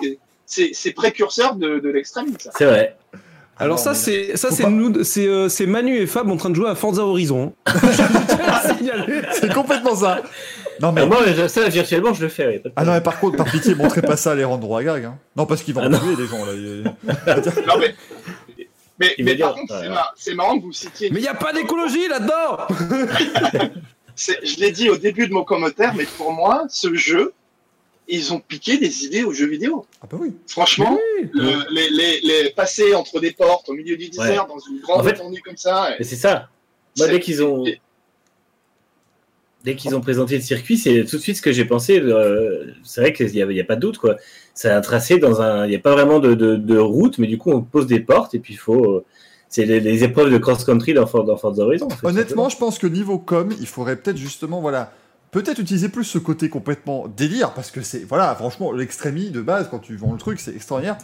[0.45, 2.52] C'est c'est précurseur de, de l'extrême, ça.
[2.58, 2.95] C'est vrai.
[3.58, 6.56] Alors ça c'est ça c'est nous c'est euh, c'est Manu et Fab en train de
[6.56, 7.54] jouer à Forza Horizon.
[9.34, 10.22] C'est complètement ça.
[10.82, 12.47] Non mais Ah, moi, je- ça, virtuellement, je le fais.
[12.47, 14.84] ouais, ah non mais par contre par pitié montrez pas ça à les rendre à
[14.84, 15.06] gag.
[15.06, 15.18] Hein.
[15.36, 17.36] Non parce qu'ils vont Ah tuer les gens là.
[17.68, 17.93] Non, mais.
[18.99, 19.89] Mais, Il mais va dire, par contre, c'est ouais.
[19.89, 21.10] mar- c'est marrant que vous citiez.
[21.12, 22.58] Mais il y a pas d'écologie là-dedans.
[24.16, 27.34] Je l'ai dit au début de mon commentaire, mais pour moi, ce jeu,
[28.12, 29.86] ils ont piqué des idées aux jeux vidéo.
[30.01, 30.34] Ah bah oui.
[30.47, 30.97] Franchement,
[31.34, 34.99] le- les, les, les passer entre des portes au milieu du désert, dans une grande
[34.99, 35.95] En fait- étendue comme ça.
[35.97, 36.49] Mais c'est ça.
[36.97, 37.64] Moi, dès qu'ils ont,
[39.64, 41.99] dès qu'ils ont présenté le circuit, c'est tout de suite ce que j'ai pensé.
[41.99, 44.18] euh, c'est vrai qu'il n'y a, il y a pas de doute, quoi.
[44.53, 45.66] C'est un tracé dans un.
[45.66, 47.99] Il n'y a pas vraiment de, de, de route, mais du coup, on pose des
[47.99, 48.84] portes et puis il faut.
[48.97, 49.05] euh,
[49.47, 51.88] c'est les, les épreuves de cross-country dans, For- dans Forza Horizon.
[51.88, 54.93] en fait, Honnêtement, je pense que niveau com, il faudrait peut-être justement, voilà,
[55.32, 59.68] peut-être utiliser plus ce côté complètement délire, parce que c'est, voilà, franchement, l'extrémie de base,
[59.70, 60.98] quand tu vends le truc, c'est extraordinaire.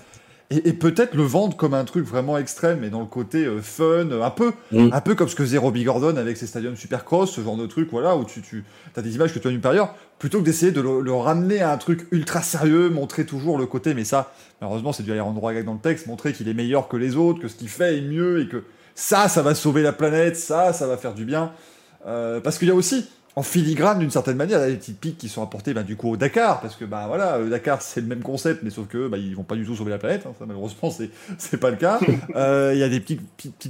[0.50, 3.62] Et, et peut-être le vendre comme un truc vraiment extrême, mais dans le côté euh,
[3.62, 4.90] fun, un peu, Mm.
[4.94, 7.66] un peu comme ce que faisait Robbie Gordon avec ses stadiums Supercross, ce genre de
[7.66, 8.64] truc, voilà, où tu, tu
[8.96, 11.14] as des images que tu as nulle part ailleurs, plutôt que d'essayer de le, le
[11.14, 15.12] ramener à un truc ultra sérieux, montrer toujours le côté, mais ça, malheureusement, c'est dû
[15.12, 17.56] aller rendre gag dans le texte, montrer qu'il est meilleur que les autres, que ce
[17.56, 18.64] qu'il fait est mieux, et que
[18.96, 21.52] ça, ça va sauver la planète, ça, ça va faire du bien.
[22.06, 23.06] Euh, parce qu'il y a aussi,
[23.38, 25.84] en filigrane d'une certaine manière, il y a des petites piques qui sont apportées bah,
[25.84, 28.72] du coup au Dakar, parce que bah voilà, euh, Dakar c'est le même concept, mais
[28.72, 31.12] sauf que bah, ils vont pas du tout sauver la planète, hein, ça malheureusement c'est
[31.38, 32.00] c'est pas le cas.
[32.36, 33.20] Euh, Il y a des petits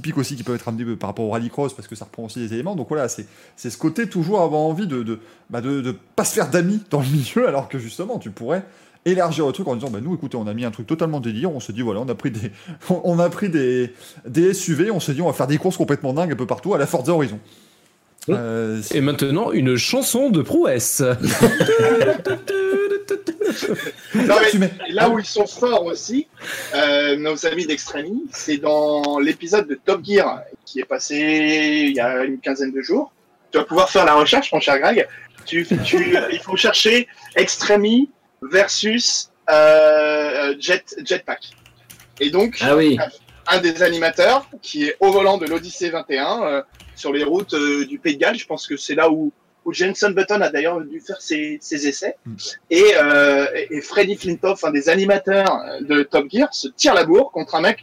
[0.00, 2.24] pics aussi qui peuvent être amenés euh, par rapport au rallycross, parce que ça reprend
[2.24, 2.76] aussi des éléments.
[2.76, 6.24] Donc voilà, c'est c'est ce côté toujours avoir envie de de, bah, de de pas
[6.24, 8.64] se faire d'amis dans le milieu, alors que justement tu pourrais
[9.04, 11.52] élargir le truc en disant bah nous écoutez on a mis un truc totalement délire
[11.52, 12.52] on se dit voilà on a pris des
[12.90, 13.92] on a pris des
[14.26, 16.74] des SUV on s'est dit on va faire des courses complètement dingues un peu partout
[16.74, 17.38] à la Forza Horizon.
[18.36, 21.02] Euh, Et maintenant une chanson de prouesse.
[24.14, 26.26] Non, mais là où ils sont forts aussi,
[26.74, 31.16] euh, nos amis d'Extremi, c'est dans l'épisode de Top Gear qui est passé
[31.88, 33.12] il y a une quinzaine de jours.
[33.50, 35.06] Tu vas pouvoir faire la recherche, mon cher Greg.
[35.46, 38.10] Tu, tu, il faut chercher Extremi
[38.42, 41.40] versus euh, Jet, Jetpack.
[42.20, 42.98] Et donc, Ah oui.
[43.46, 46.62] un des animateurs qui est au volant de l'Odyssée 21 euh,
[46.98, 48.38] sur les routes euh, du Pays de Galles.
[48.38, 49.32] Je pense que c'est là où,
[49.64, 52.16] où Jenson Button a d'ailleurs dû faire ses, ses essais.
[52.26, 52.34] Mm.
[52.70, 57.30] Et, euh, et Freddy Flintoff, un des animateurs de Top Gear, se tire la bourre
[57.32, 57.78] contre un mec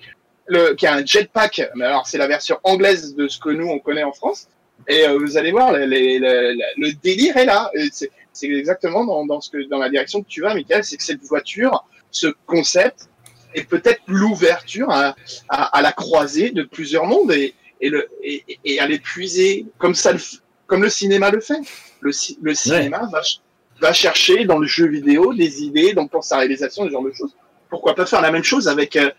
[0.48, 1.70] le, qui a un jetpack.
[1.76, 4.48] Mais alors, c'est la version anglaise de ce que nous, on connaît en France.
[4.88, 7.72] Et euh, vous allez voir, les- les- les- les- le délire est là.
[7.92, 10.84] C'est c'est exactement dans, dans, ce que, dans la direction que tu vas, Michael.
[10.84, 13.08] C'est que cette voiture, ce concept,
[13.54, 15.16] est peut-être l'ouverture à,
[15.48, 18.44] à, à la croisée de plusieurs mondes et, et, le, et,
[18.88, 20.20] les puiser comme, ça le
[20.68, 21.60] comme le cinéma le fait.
[22.02, 23.40] Le, ci- le cinéma va, ch-
[23.82, 27.12] va chercher dans le jeu vidéo des idées, donc pour sa réalisation, ce genre de
[27.12, 27.36] choses.
[27.70, 29.10] Pourquoi pas faire la même chose avec, euh,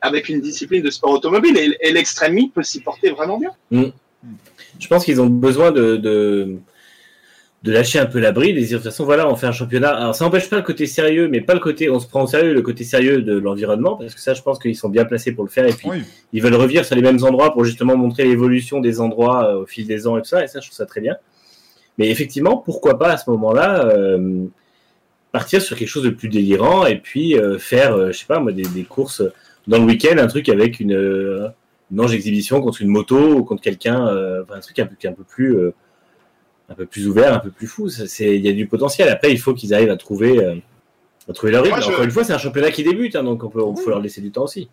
[0.00, 3.50] avec une discipline de sport automobile Et, et l'extrémie peut s'y porter vraiment bien.
[4.78, 6.56] Je pense qu'ils ont besoin de, de,
[7.66, 9.48] de lâcher un peu la bride et de dire de toute façon, voilà, on fait
[9.48, 9.88] un championnat.
[9.88, 12.26] Alors, ça n'empêche pas le côté sérieux, mais pas le côté, on se prend au
[12.28, 15.32] sérieux le côté sérieux de l'environnement, parce que ça, je pense qu'ils sont bien placés
[15.32, 15.66] pour le faire.
[15.66, 16.02] Et puis, oui.
[16.32, 19.66] ils veulent revenir sur les mêmes endroits pour justement montrer l'évolution des endroits euh, au
[19.66, 20.44] fil des ans et tout ça.
[20.44, 21.16] Et ça, je trouve ça très bien.
[21.98, 24.44] Mais effectivement, pourquoi pas à ce moment-là euh,
[25.32, 28.52] partir sur quelque chose de plus délirant et puis euh, faire, je sais pas moi,
[28.52, 29.24] des, des courses
[29.66, 31.52] dans le week-end, un truc avec une,
[31.90, 34.02] une ange exhibition contre une moto ou contre quelqu'un,
[34.42, 35.56] enfin, un truc un peu, un peu plus,
[36.68, 37.88] un peu plus ouvert, un peu plus fou.
[38.20, 39.08] Il y a du potentiel.
[39.08, 40.54] Après, il faut qu'ils arrivent à trouver, euh,
[41.28, 41.76] à trouver leur rythme.
[41.76, 43.76] Moi, je- Encore une fois, c'est un championnat qui débute, hein, donc on peut, on
[43.76, 44.68] faut leur laisser du temps aussi.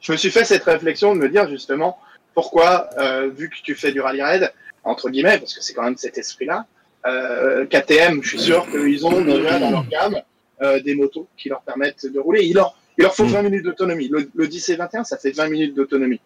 [0.00, 1.98] je me suis fait cette réflexion de me dire justement
[2.34, 4.52] pourquoi, euh, vu que tu fais du rallye raid,
[4.82, 6.66] entre guillemets, parce que c'est quand même cet esprit-là,
[7.06, 10.16] euh, KTM, je suis sûr qu'ils ont déjà dans leur gamme
[10.62, 12.44] euh, des motos qui leur permettent de rouler.
[12.44, 13.28] Ils leur, Il leur faut Mm.
[13.28, 14.08] 20 minutes d'autonomie.
[14.08, 16.20] Le, le 10 et 21, ça fait 20 minutes d'autonomie.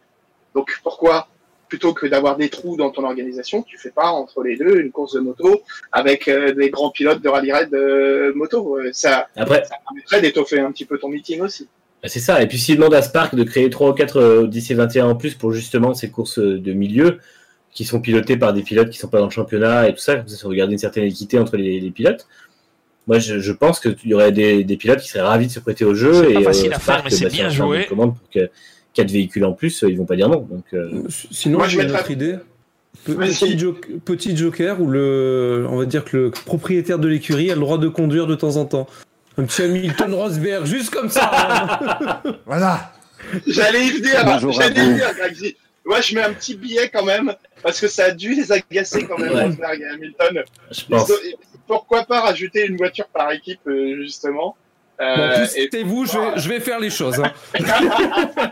[0.55, 1.29] Donc pourquoi,
[1.69, 4.91] plutôt que d'avoir des trous dans ton organisation, tu fais pas entre les deux une
[4.91, 5.63] course de moto
[5.93, 10.21] avec euh, des grands pilotes de rallye raid de moto Euh, ça, Après, ça permettrait
[10.21, 11.69] d'étoffer un petit peu ton meeting aussi.
[12.03, 12.43] Bah, C'est ça.
[12.43, 15.15] Et puis s'il demande à Spark de créer 3 ou 4 euh, Odyssey 21 en
[15.15, 17.19] plus pour justement ces courses de milieu
[17.73, 20.17] qui sont pilotées par des pilotes qui sont pas dans le championnat et tout ça,
[20.17, 22.27] comme ça, ça regarder une certaine équité entre les, les pilotes.
[23.07, 25.61] Moi, je, je pense qu'il y aurait des, des pilotes qui seraient ravis de se
[25.61, 26.13] prêter au jeu.
[26.13, 27.87] C'est et pas facile euh, à faire, Spark, mais c'est bah, bien joué.
[27.87, 28.51] commande pour que
[29.03, 30.41] 4 véhicules en plus, euh, ils vont pas dire non.
[30.41, 32.37] Donc, euh, Sinon, j'ai une autre idée.
[33.05, 33.15] Pe-.
[33.15, 37.55] Petit, jo- petit joker où le, on va dire que le propriétaire de l'écurie a
[37.55, 38.87] le droit de conduire de temps en temps.
[39.37, 41.31] Un petit Hamilton Rosberg, juste comme ça.
[41.33, 42.33] hein.
[42.47, 42.93] Voilà.
[43.47, 45.11] J'allais y venir, j'allais y venir.
[45.85, 49.05] Moi, je mets un petit billet quand même, parce que ça a dû les agacer
[49.07, 49.45] quand même, Ouais.
[49.45, 50.43] Rosberg et Hamilton.
[50.71, 51.13] je pense.
[51.67, 54.57] Pourquoi pas rajouter une voiture par équipe, euh, justement?
[55.01, 57.21] Euh, et- c'est vous, je vais, je vais faire les choses.
[57.21, 57.33] hein.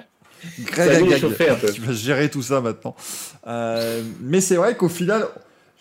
[0.60, 2.94] Greg Agag, qui va gérer tout ça maintenant.
[3.46, 5.26] Euh, mais c'est vrai qu'au final,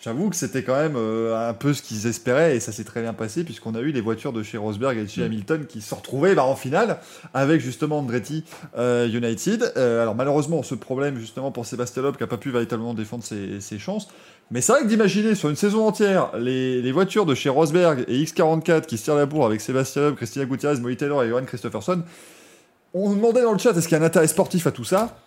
[0.02, 3.02] j'avoue que c'était quand même euh, un peu ce qu'ils espéraient et ça s'est très
[3.02, 5.24] bien passé puisqu'on a eu les voitures de chez Rosberg et de chez Mm.
[5.24, 6.98] Hamilton qui se retrouvées bah, en finale
[7.34, 8.44] avec justement Andretti
[8.78, 9.72] euh, United.
[9.76, 13.60] Alors malheureusement, ce problème justement pour Sébastien Loeb qui n'a pas pu véritablement défendre ses,
[13.60, 14.08] ses chances.
[14.52, 18.04] Mais c'est vrai que d'imaginer sur une saison entière les, les voitures de chez Rosberg
[18.06, 21.28] et X44 qui se tirent la bourre avec Sébastien Loeb, Christina Gutiérrez, Moïse Taylor et
[21.28, 22.02] Johan Christopherson,
[23.04, 25.18] on demandait dans le chat est-ce qu'il y a un intérêt sportif à tout ça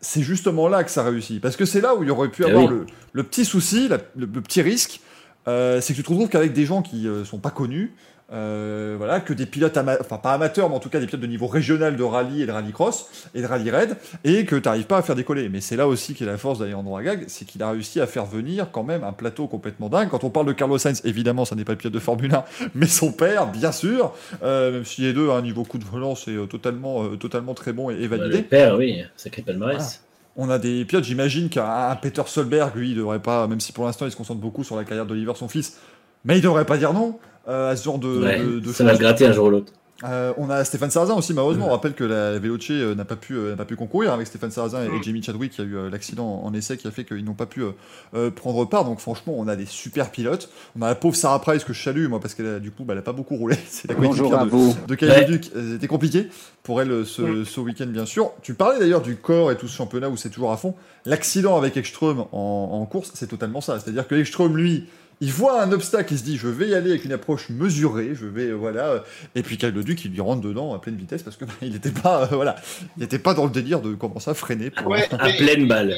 [0.00, 1.40] C'est justement là que ça réussit.
[1.40, 2.70] Parce que c'est là où il y aurait pu Eh avoir oui.
[2.70, 5.00] le, le petit souci, la- le, le petit risque,
[5.48, 7.92] euh, c'est que tu te retrouves qu'avec des gens qui euh, sont pas connus,
[8.32, 11.26] euh, voilà, que des pilotes, enfin pas amateurs, mais en tout cas des pilotes de
[11.26, 14.86] niveau régional de rallye et de rallycross et de rallye raid, et que tu n'arrives
[14.86, 15.48] pas à faire décoller.
[15.48, 18.26] Mais c'est là aussi qu'est la force d'Alejandro Agag, c'est qu'il a réussi à faire
[18.26, 20.08] venir quand même un plateau complètement dingue.
[20.10, 22.44] Quand on parle de Carlos Sainz, évidemment, ça n'est pas le pilote de Formule 1,
[22.74, 25.84] mais son père, bien sûr, euh, même si les deux, à un niveau coup de
[25.84, 28.38] volant, c'est euh, totalement, euh, totalement très bon et, et Bah, validé.
[28.38, 30.02] le père, oui, sacré palmarès.
[30.36, 33.72] On a des pilotes, j'imagine qu'un un Peter Solberg, lui, il devrait pas, même si
[33.72, 35.78] pour l'instant il se concentre beaucoup sur la carrière d'Oliver, son fils,
[36.24, 37.18] mais il devrait pas dire non
[37.50, 39.72] à ce genre de, Ouais, de- de ça va se gratter un jour ou l'autre.
[40.02, 41.66] Euh, on a Stéphane Sarrazin aussi, malheureusement.
[41.68, 44.26] On rappelle que la Veloce euh, n'a pas, pu, euh, n'a pas pu concourir avec
[44.26, 46.90] Stéphane Sarrazin et, et Jamie Chadwick, qui a eu euh, l'accident en, essai qui a
[46.90, 47.72] fait qu'ils n'ont pas pu euh,
[48.14, 48.86] euh, prendre part.
[48.86, 50.48] Donc, franchement, on a des super pilotes.
[50.78, 52.84] On a la pauvre Sarah Price que je salue, moi, parce qu'elle a du coup,
[52.84, 53.56] bah, elle a pas beaucoup roulé.
[53.68, 54.74] C'est la Bonjour coéquipière à de, vous.
[54.88, 55.24] de Kyle Ouais.
[55.26, 56.28] Duc, euh, c'était compliqué
[56.62, 58.30] pour elle euh, ce, ce week-end, bien sûr.
[58.40, 60.74] Tu parlais d'ailleurs du corps et tout ce championnat où c'est toujours à fond.
[61.04, 63.78] L'accident avec Ekström en, en course, c'est totalement ça.
[63.78, 64.86] C'est-à-dire que Ekström, lui,
[65.20, 68.14] il voit un obstacle, il se dit je vais y aller avec une approche mesurée,
[68.14, 69.04] je vais voilà,
[69.34, 71.72] et puis Kyle Duc il lui rentre dedans à pleine vitesse parce que bah, il
[71.72, 72.56] n'était pas euh, voilà,
[72.96, 74.70] il n'était pas dans le délire de commencer à freiner.
[74.70, 74.86] Pour...
[74.88, 75.94] Ouais, À mais- pleine balle.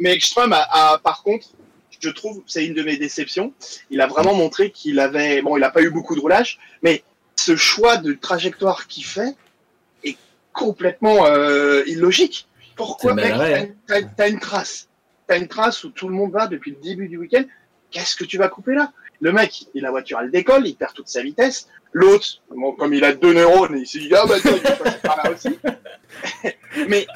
[0.00, 1.48] Mais a, a, par contre,
[2.00, 3.52] je trouve, c'est une de mes déceptions.
[3.90, 7.02] Il a vraiment montré qu'il avait, bon, il n'a pas eu beaucoup de roulage, mais
[7.36, 9.34] ce choix de trajectoire qu'il fait
[10.04, 10.16] est
[10.52, 12.46] complètement euh, illogique.
[12.76, 13.66] Pourquoi, mec, t'as,
[14.00, 14.88] t'as- t'as une trace,
[15.26, 17.42] t'as une trace où tout le monde va depuis le début du week-end.
[17.90, 18.92] Qu'est-ce que tu vas couper là?
[19.20, 21.68] Le mec, il la voiture, elle décolle, il perd toute sa vitesse.
[21.92, 24.72] L'autre, bon, comme il a deux neurones, il s'est dit ah bah attends, il va
[24.72, 25.58] passer par là aussi.
[26.88, 27.06] mais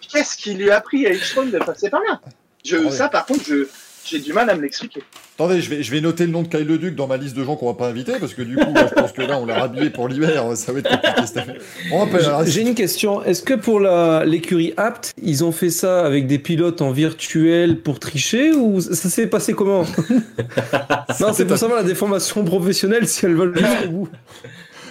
[0.00, 2.20] qu'est-ce qui lui a pris à Ekström de passer par là?
[2.64, 2.90] Je, Ouais.
[2.90, 3.66] Ça, par contre, je,
[4.08, 5.02] j'ai du mal à me l'expliquer.
[5.34, 7.44] Attendez, je vais, je vais noter le nom de Kyle Duc dans ma liste de
[7.44, 9.44] gens qu'on va pas inviter parce que du coup, là, je pense que là, on
[9.44, 13.22] l'a rhabillé pour l'hiver, ça va être compliqué J'ai une question.
[13.22, 17.80] Est-ce que pour la- l'écurie Apt, ils ont fait ça avec des pilotes en virtuel
[17.82, 19.84] pour tricher ou ça s'est passé comment?
[21.20, 24.08] Non, c'est pour savoir la déformation professionnelle si elle va jusqu'au bout.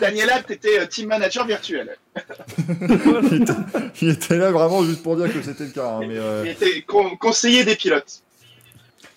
[0.01, 1.95] Daniel Abt était euh, team manager virtuel.
[2.68, 3.53] il, était,
[4.01, 5.88] il était là vraiment juste pour dire que c'était le cas.
[5.88, 8.22] hein, mais, euh, Il était con- conseiller des pilotes.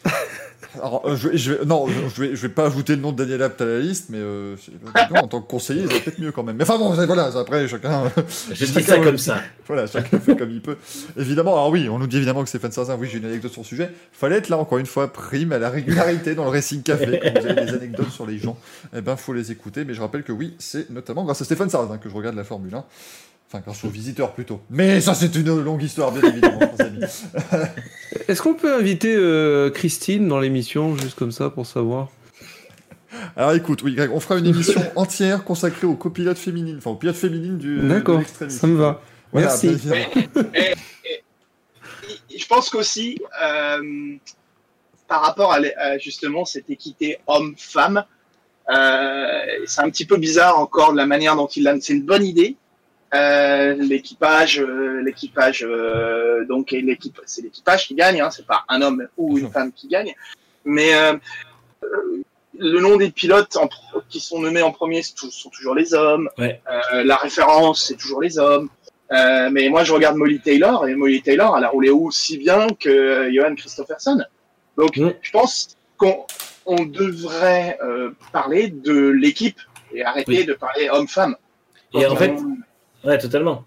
[0.74, 3.12] alors, euh, je, vais- je vais, non, je vais, je vais pas ajouter le nom
[3.12, 4.54] de Daniel Abt à la liste, mais euh,
[5.10, 6.56] non, en tant que conseiller, c'est peut-être mieux quand même.
[6.56, 8.04] Mais enfin bon, voilà, après, chacun.
[8.52, 9.40] Je dis ça comme ça.
[9.66, 10.76] Voilà, chacun fait comme il peut.
[11.16, 13.62] Évidemment, alors oui, on nous dit évidemment que Stéphane Sarzin, oui, j'ai une anecdote sur
[13.62, 13.90] le sujet.
[14.12, 17.20] Fallait être là, encore une fois, prime à la régularité dans le Racing Café.
[17.22, 18.58] Quand vous avez des anecdotes sur les gens,
[18.96, 19.84] eh ben, faut les écouter.
[19.84, 22.44] Mais je rappelle que oui, c'est notamment grâce à Stéphane Sarzin que je regarde la
[22.44, 22.84] Formule 1.
[23.48, 24.60] Enfin, grâce aux visiteurs plutôt.
[24.68, 26.60] Mais ça, c'est une longue histoire, bien évidemment.
[28.28, 32.08] Est-ce qu'on peut inviter euh, Christine dans l'émission, juste comme ça, pour savoir?
[33.36, 36.96] Alors écoute, oui, Greg, on fera une émission entière consacrée aux copilotes féminines, enfin aux
[36.96, 37.80] pilotes féminines du.
[37.80, 39.00] D'accord, ça me va.
[39.32, 39.76] Voilà, Merci.
[42.36, 44.16] je pense qu'aussi, euh,
[45.06, 48.04] par rapport à justement cette équité homme-femme,
[48.70, 51.80] euh, c'est un petit peu bizarre encore de la manière dont il l'a.
[51.80, 52.56] C'est une bonne idée.
[53.14, 58.20] Euh, l'équipage, euh, l'équipage, euh, donc et l'équipe, c'est l'équipage qui gagne.
[58.20, 60.14] Hein, c'est pas un homme ou une femme qui gagne.
[60.64, 61.16] Mais euh,
[62.58, 63.68] le nom des pilotes en
[64.08, 66.28] qui sont nommés en premier c'est tou- sont toujours les hommes.
[66.38, 66.60] Ouais.
[66.92, 68.68] Euh, la référence, c'est toujours les hommes.
[69.10, 72.66] Euh, mais moi, je regarde Molly Taylor et Molly Taylor, elle a roulé aussi bien
[72.78, 74.22] que Johan Christopherson.
[74.76, 76.26] Donc, je pense qu'on
[76.66, 79.58] on devrait euh, parler de l'équipe
[79.94, 80.44] et arrêter Oui.
[80.44, 81.36] de parler homme-femme.
[81.94, 82.34] Et en fait,
[83.08, 83.64] Ouais, totalement.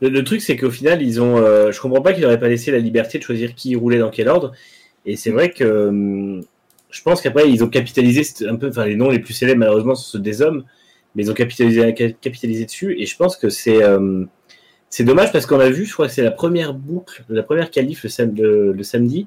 [0.00, 1.38] Le, truc, c'est qu'au final, ils ont.
[1.38, 4.10] euh, je comprends pas qu'ils n'auraient pas laissé la liberté de choisir qui roulait dans
[4.10, 4.52] quel ordre.
[5.04, 6.44] Et c'est vrai que hum,
[6.90, 8.68] je pense qu'après, ils ont capitalisé un peu.
[8.68, 10.64] Enfin, les noms les plus célèbres, malheureusement, sont ceux des hommes,
[11.14, 12.96] mais ils ont capitalisé, ca- capitalisé dessus.
[13.00, 13.82] Et je pense que c'est.
[13.82, 14.24] euh,
[14.90, 17.72] c'est dommage parce qu'on a vu, je crois que c'est la première boucle, la première
[17.72, 19.26] qualif le, le, samedi,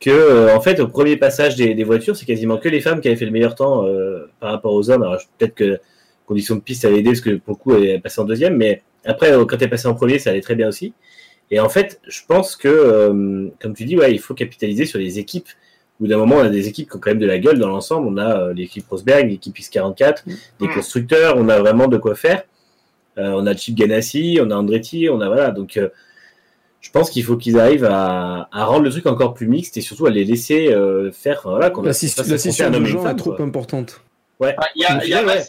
[0.00, 3.06] que euh, en fait, au premier passage des, voitures, c'est quasiment que les femmes qui
[3.06, 5.04] avaient fait le meilleur temps euh, par rapport aux hommes.
[5.04, 5.78] Alors, peut-être que
[6.30, 8.24] conditions de piste, ça a aidé parce que pour le coup, elle est passée en
[8.24, 10.92] deuxième, mais après, euh, quand elle est passée en premier, ça allait très bien aussi.
[11.50, 14.98] Et en fait, je pense que, euh, comme tu dis, ouais, il faut capitaliser sur
[15.00, 15.48] les équipes.
[15.98, 17.58] Au bout d'un moment, on a des équipes qui ont quand même de la gueule
[17.58, 18.06] dans l'ensemble.
[18.08, 20.24] On a euh, l'équipe Rosberg, l'équipe X44,
[20.60, 20.72] des Mm.
[20.74, 22.44] constructeurs, on a vraiment de quoi faire.
[23.18, 25.50] Euh, on a Chip Ganassi, on a Andretti, on a voilà.
[25.50, 25.88] Donc, euh,
[26.80, 29.80] je pense qu'il faut qu'ils arrivent à, à rendre le truc encore plus mixte et
[29.82, 31.40] surtout à les laisser euh, faire.
[31.44, 34.00] Voilà, qu'on La, la un de genre est trop importante.
[34.38, 34.56] Ouais.
[34.76, 35.42] Il y, a, Au il y a final, ouais.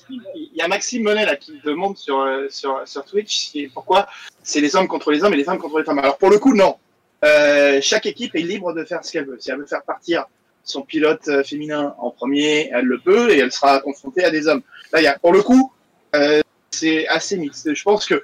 [0.53, 4.07] Il y a Maxime Monet là, qui demande sur, euh, sur, sur Twitch pourquoi
[4.43, 5.99] c'est les hommes contre les hommes et les femmes contre les femmes.
[5.99, 6.75] Alors pour le coup, non.
[7.23, 9.37] Euh, chaque équipe est libre de faire ce qu'elle veut.
[9.39, 10.25] Si elle veut faire partir
[10.63, 14.47] son pilote euh, féminin en premier, elle le peut et elle sera confrontée à des
[14.47, 14.61] hommes.
[14.91, 15.71] Là, il y a, pour le coup,
[16.15, 16.41] euh,
[16.71, 17.73] c'est assez mixte.
[17.73, 18.23] Je pense que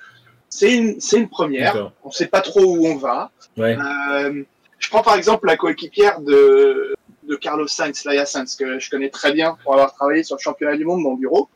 [0.49, 1.91] c'est une, une première.
[2.03, 3.31] On sait pas trop où on va.
[3.57, 3.77] Ouais.
[3.77, 4.43] Euh,
[4.79, 9.09] je prends par exemple la coéquipière de, de Carlos Sainz, Laia Sainz, que je connais
[9.09, 11.49] très bien pour avoir travaillé sur le championnat du monde dans le bureau.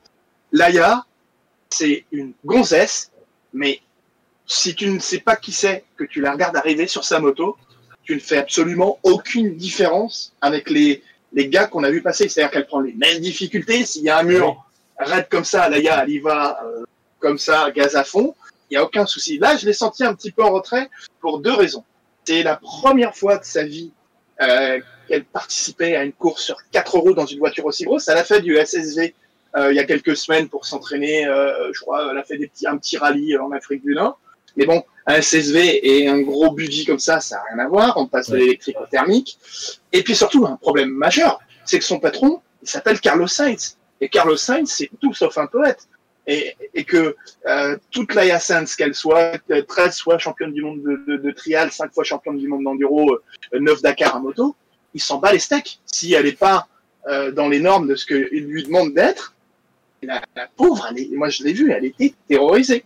[0.51, 1.05] Laia,
[1.69, 3.11] c'est une gonzesse,
[3.53, 3.79] mais
[4.45, 7.57] si tu ne sais pas qui c'est, que tu la regardes arriver sur sa moto,
[8.03, 12.27] tu ne fais absolument aucune différence avec les, les gars qu'on a vu passer.
[12.27, 13.85] C'est-à-dire qu'elle prend les mêmes difficultés.
[13.85, 14.65] S'il y a un mur
[14.97, 16.83] raide comme ça, Laia, elle y va euh,
[17.19, 18.35] comme ça, gaz à fond.
[18.69, 19.37] Il n'y a aucun souci.
[19.37, 20.89] Là, je l'ai senti un petit peu en retrait
[21.19, 21.83] pour deux raisons.
[22.25, 23.91] C'est la première fois de sa vie
[24.41, 28.07] euh, qu'elle participait à une course sur quatre roues dans une voiture aussi grosse.
[28.07, 29.13] Elle a fait du SSV
[29.57, 31.25] il y a quelques semaines pour s'entraîner.
[31.25, 34.19] euh, je crois, elle a fait des petits, un petit rallye en Afrique du Nord.
[34.57, 37.97] Mais bon, un SSV et un gros budget comme ça, ça n'a rien à voir.
[37.97, 39.37] On passe de l'électrique au thermique.
[39.93, 43.77] Et puis surtout, un problème majeur, c'est que son patron, il s'appelle Carlos Sainz.
[44.01, 45.87] Et Carlos Sainz, c'est tout sauf un poète.
[46.27, 47.15] Et, et que
[47.47, 51.31] euh, toute la Sainz, qu'elle soit euh, 13 fois championne du monde de, de, de
[51.31, 53.13] trial, 5 fois championne du monde d'enduro,
[53.53, 54.55] euh, 9 Dakar à moto,
[54.93, 55.79] il s'en bat les steaks.
[55.85, 56.67] Si elle n'est pas
[57.07, 59.33] euh, dans les normes de ce qu'il lui demande d'être,
[60.03, 62.83] la, la pauvre, elle est- moi je l'ai vue, elle était terrorisée.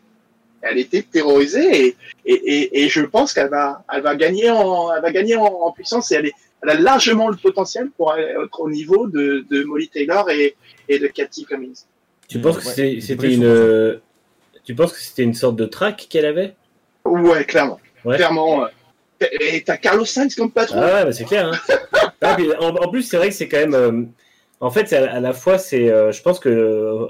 [0.61, 1.95] Elle était terrorisée et,
[2.26, 5.43] et, et, et je pense qu'elle va, elle va gagner, en, elle va gagner en,
[5.45, 9.45] en puissance et elle, est, elle a largement le potentiel pour être au niveau de,
[9.51, 10.55] de Molly Taylor et,
[10.89, 11.84] et de Cathy Cummings.
[12.28, 13.43] Tu penses que ouais, c'était- une.
[13.43, 13.97] euh,
[14.63, 16.55] Tu penses que c'était une sorte de track qu'elle avait?
[17.05, 17.80] Ouais, clairement.
[18.03, 18.16] Ouais.
[18.16, 18.63] Clairement.
[18.63, 18.68] euh,
[19.39, 20.80] Et t'as Carlos Sainz comme patron.
[20.82, 21.51] Ah ouais, bah c'est clair.
[21.53, 21.76] Hein.
[22.22, 23.76] Ah, puis, en, en plus, c'est vrai que c'est quand même.
[23.76, 24.01] euh,
[24.60, 27.08] en fait, à, la fois, c'est, euh, je pense que euh,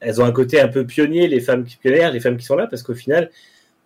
[0.00, 2.56] elles ont un côté un peu pionnier, les femmes qui pionnières, les femmes qui sont
[2.56, 3.30] là, parce qu'au final,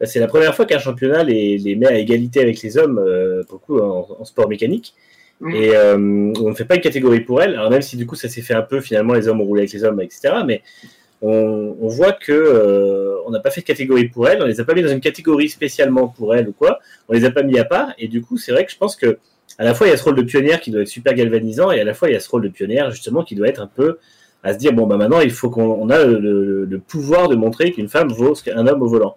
[0.01, 2.99] bah, c'est la première fois qu'un championnat les, les met à égalité avec les hommes,
[2.99, 4.95] euh, beaucoup en, en sport mécanique.
[5.41, 5.55] Mm.
[5.55, 7.55] Et euh, on ne fait pas une catégorie pour elles.
[7.55, 9.63] Alors même si du coup ça s'est fait un peu, finalement les hommes ont roulé
[9.63, 10.35] avec les hommes, etc.
[10.47, 10.63] Mais
[11.23, 14.65] on, on voit que on n'a pas fait de catégorie pour elles, on les a
[14.65, 16.79] pas mis dans une catégorie spécialement pour elles ou quoi.
[17.09, 17.93] On les a pas mis à part.
[17.99, 19.19] Et du coup, c'est vrai que je pense que
[19.59, 21.71] à la fois il y a ce rôle de pionnière qui doit être super galvanisant,
[21.71, 23.61] et à la fois il y a ce rôle de pionnière justement qui doit être
[23.63, 23.99] un peu
[24.43, 27.29] à se dire bon bah maintenant il faut qu'on on a le, le- le pouvoir
[27.29, 29.17] de montrer qu'une femme vaut ce qu'un homme au volant.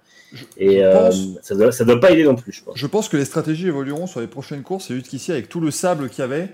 [0.57, 1.11] Et je euh,
[1.41, 2.77] ça doit ça doit pas aider non plus, je pense.
[2.77, 5.72] Je pense que les stratégies évolueront sur les prochaines courses et jusqu'ici avec tout le
[5.72, 6.49] sable qu'il y avait,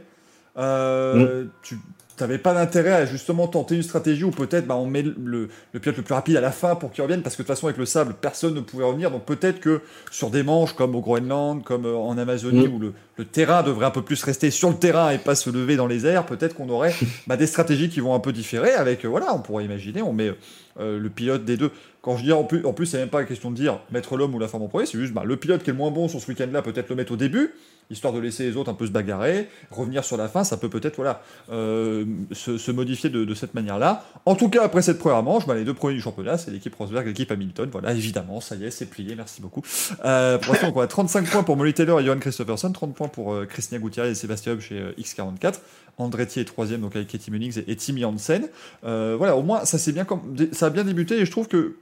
[0.57, 1.49] euh, Mm.
[1.61, 1.75] tu
[2.23, 5.79] n'avais pas d'intérêt à justement tenter une stratégie où peut-être bah, on met le, le
[5.79, 7.67] pilote le plus rapide à la fin pour qu'il revienne parce que de toute façon
[7.67, 9.11] avec le sable personne ne pouvait revenir.
[9.11, 9.81] Donc peut-être que
[10.11, 12.73] sur des manches comme au Groenland, comme euh, en Amazonie Mm.
[12.73, 15.49] où le, le terrain devrait un peu plus rester sur le terrain et pas se
[15.49, 16.93] lever dans les airs, peut-être qu'on aurait
[17.27, 20.13] bah, des stratégies qui vont un peu différer avec euh, voilà on pourrait imaginer on
[20.13, 20.31] met
[20.79, 21.71] euh, le pilote des deux.
[22.01, 24.15] Quand je dis en plus, en plus c'est même pas une question de dire mettre
[24.15, 25.91] l'homme ou la femme en premier, c'est juste bah, le pilote qui est le moins
[25.91, 27.53] bon sur ce week-end-là, peut-être le mettre au début,
[27.89, 30.69] histoire de laisser les autres un peu se bagarrer, revenir sur la fin, ça peut
[30.69, 31.21] peut-être voilà
[31.51, 34.05] euh, se, modifier de, cette manière-là.
[34.25, 36.73] En tout cas, après cette première manche, bah, les deux premiers du championnat, c'est l'équipe
[36.75, 37.69] Rosberg l'équipe Hamilton.
[37.71, 39.61] Voilà, évidemment, ça y est, c'est plié, merci beaucoup.
[40.03, 43.07] Euh, pour l'instant, on a 35 points pour Molly Taylor et Johan Christopherson, 30 points
[43.07, 45.55] pour euh, Christina et Sébastien Hub chez euh, X44.
[45.97, 48.49] Andretti est troisième donc avec Katie Munnings et, et Timmy Hansen.
[48.83, 50.05] Voilà, au moins ça bien
[50.51, 51.77] ça a bien débuté et je trouve que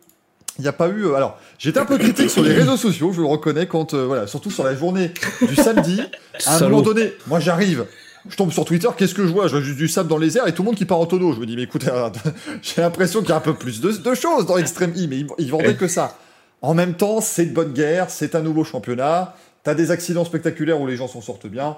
[0.60, 1.06] il n'y a pas eu.
[1.06, 4.06] euh, alors, j'étais un peu critique sur les réseaux sociaux, je le reconnais, quand euh,
[4.06, 5.12] voilà, surtout sur la journée
[5.42, 6.02] du samedi.
[6.46, 6.70] À un Salaud.
[6.72, 7.86] moment donné, moi j'arrive
[8.30, 9.48] je tombe sur Twitter, qu'est-ce que je vois?
[9.48, 11.06] Je vois juste du sable dans les airs et tout le monde qui part en
[11.06, 11.34] tonneau.
[11.34, 11.88] Je me dis, mais écoutez,
[12.62, 15.18] j'ai l'impression qu'il y a un peu plus de, de choses dans Extreme E, mais
[15.20, 16.18] ils, ils vendaient que ça.
[16.62, 19.36] En même temps, c'est de bonne guerre, c'est un nouveau championnat.
[19.64, 21.76] T'as des accidents spectaculaires où les gens s'en sortent bien.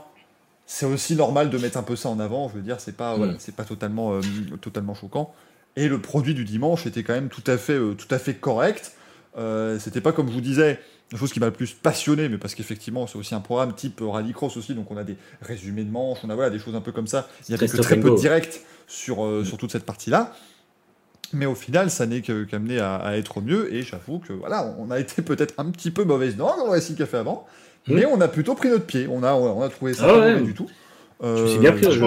[0.68, 2.48] C'est aussi normal de mettre un peu ça en avant.
[2.50, 3.38] Je veux dire, c'est pas, voilà, Mm.
[3.40, 4.22] c'est pas totalement, euh,
[4.62, 5.34] totalement choquant.
[5.78, 8.34] Et le produit du dimanche était quand même tout à fait, euh, tout à fait
[8.36, 8.94] correct.
[9.38, 10.80] Euh, C'était pas comme je vous disais,
[11.12, 14.02] la chose qui m'a le plus passionné, mais parce qu'effectivement, c'est aussi un programme type
[14.02, 16.76] euh, rallycross aussi, donc on a des résumés de manches, on a voilà, des choses
[16.76, 17.28] un peu comme ça.
[17.48, 20.34] Il y avait Très que très peu de direct sur, euh, sur toute cette partie-là.
[21.34, 24.90] Mais au final, ça n'est qu'amené à, à être mieux, et j'avoue que voilà, on
[24.92, 27.46] a été peut-être un petit peu mauvaise dans le récit qu'a fait avant,
[27.88, 30.20] mais on a plutôt pris notre pied, on a, on a trouvé ça Ah pas
[30.20, 30.32] ouais.
[30.34, 30.68] mauvais du tout.
[31.22, 32.00] Je me suis Euh, bien pris perso.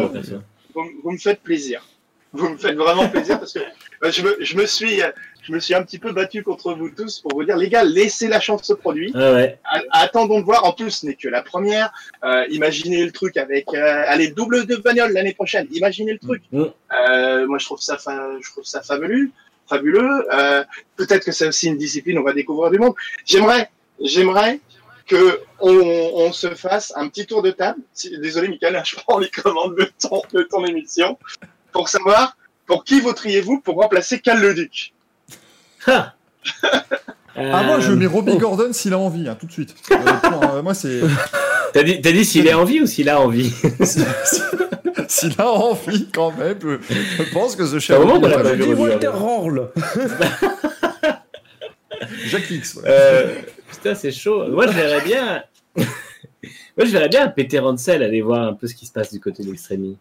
[0.75, 1.85] vous, vous me faites plaisir.
[2.33, 3.61] Vous me faites vraiment plaisir parce que
[4.05, 5.11] euh, je, me, je, me suis, euh,
[5.43, 7.83] je me suis un petit peu battu contre vous tous pour vous dire, les gars,
[7.85, 9.11] laissez la chance au produit.
[9.15, 9.59] Ah ouais.
[9.93, 10.65] Attendons de voir.
[10.65, 11.91] En plus, ce n'est que la première.
[12.25, 15.67] Euh, imaginez le truc avec, euh, allez, double de bagnole l'année prochaine.
[15.73, 16.43] Imaginez le truc.
[16.53, 16.65] Mm.
[17.09, 19.31] Euh, moi, je trouve ça, fa- je trouve ça fabuleux,
[19.67, 20.27] fabuleux.
[20.33, 20.65] Euh,
[20.97, 22.19] Peut-être que c'est aussi une discipline.
[22.19, 22.95] On va découvrir du monde.
[23.25, 24.61] J'aimerais, j'aimerais
[25.07, 27.81] que on, on se fasse un petit tour de table.
[28.21, 31.19] Désolé, Michael, je prends les commandes de ton, de ton émission
[31.73, 32.37] pour savoir
[32.67, 34.93] pour qui voteriez-vous pour remplacer Cal Leduc.
[35.87, 36.15] Ah,
[37.39, 38.39] Ah, moi, je Euh, mets Robbie oh.
[38.39, 39.75] Gordon s'il a envie, hein, tout de suite.
[39.93, 39.97] Euh,
[40.55, 41.01] euh, moi, c'est.
[41.73, 43.51] T'as dit, t'as dit s'il est en vie ou s'il a envie
[45.09, 46.79] S'il a envie, quand même, je,
[47.19, 49.09] je pense que ce cher moment pas Walter.
[49.09, 49.71] Rorl.
[52.25, 52.83] Jacques X, ouais.
[52.87, 53.35] Euh,
[53.71, 54.49] putain, c'est chaud.
[54.49, 55.43] Moi, je verrais bien.
[55.77, 59.21] Moi, je verrais bien Peter Hansel aller voir un peu ce qui se passe du
[59.21, 59.99] côté de l'extrémie.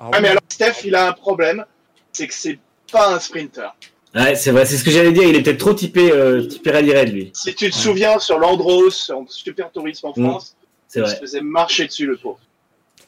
[0.00, 1.64] Ah, Ah, mais alors, Steph, il a un problème.
[2.12, 2.58] C'est que c'est
[2.90, 3.74] pas un sprinter.
[4.14, 5.24] Ouais, c'est vrai, c'est ce que j'allais dire.
[5.24, 7.30] Il est peut-être trop typé, euh, typé rallye raid, lui.
[7.34, 10.56] Si tu te souviens sur l'Andros, en super tourisme en Mm, France,
[10.94, 11.14] il vrai.
[11.14, 12.40] se faisait marcher dessus le pauvre.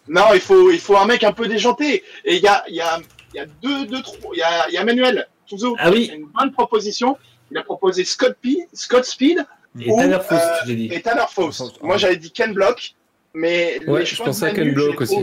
[0.09, 2.03] Non, il faut, il faut un mec un peu déjanté.
[2.25, 2.99] Et il y a, il y a,
[3.33, 4.31] il y a deux, deux, trois.
[4.35, 6.07] Il y a, y a Manuel Touzeau Ah oui.
[6.07, 7.17] qui a une bonne proposition.
[7.51, 9.45] Il a proposé Scott, P, Scott Speed
[9.81, 10.89] Et Ou, Tanner Faust, euh, j'ai dit.
[10.93, 11.81] et Tanner Faust.
[11.83, 11.99] Moi, ouais.
[11.99, 12.95] j'avais dit Ken Block,
[13.35, 15.17] mais Ouais, les je pensais à Ken Block aussi.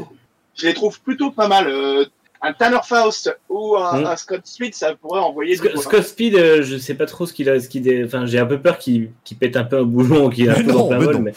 [0.57, 1.67] Je les trouve plutôt pas mal.
[1.67, 2.05] Euh,
[2.39, 4.05] un Tanner Faust ou un, Mm.
[4.05, 7.34] un Scott Speed, ça pourrait envoyer du Scott, Speed, euh, je sais pas trop ce
[7.34, 9.09] qu'il a, ce qu'il dé- enfin, j'ai un peu peur qu'il
[9.39, 11.31] pète un peu un boulon, qu'il est un Mais peu non, dans mais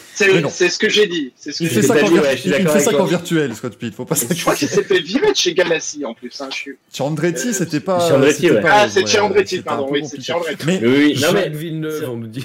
[0.50, 1.32] C'est ce que j'ai dit.
[1.36, 2.18] C'est ce que Il j'ai fait dit.
[2.18, 3.94] ouais, suis il fait ça qu'en virtuel, Scott Pitt.
[3.94, 6.38] Faut pas Je crois qu'il s'est fait virer de chez Galassi en plus.
[6.38, 6.72] Hein, je suis...
[6.92, 8.06] Chez Andretti, Euh, c'était pas.
[8.06, 8.60] chez Andretti, c'était ouais.
[8.60, 9.88] pas- Ah, c'est ouais, chez Andretti, c'était un pardon.
[9.90, 10.22] Oui, c'est compliqué.
[10.24, 10.66] chez Andretti.
[10.66, 12.44] Mais, oui, non mais Villeneuve, on me dit.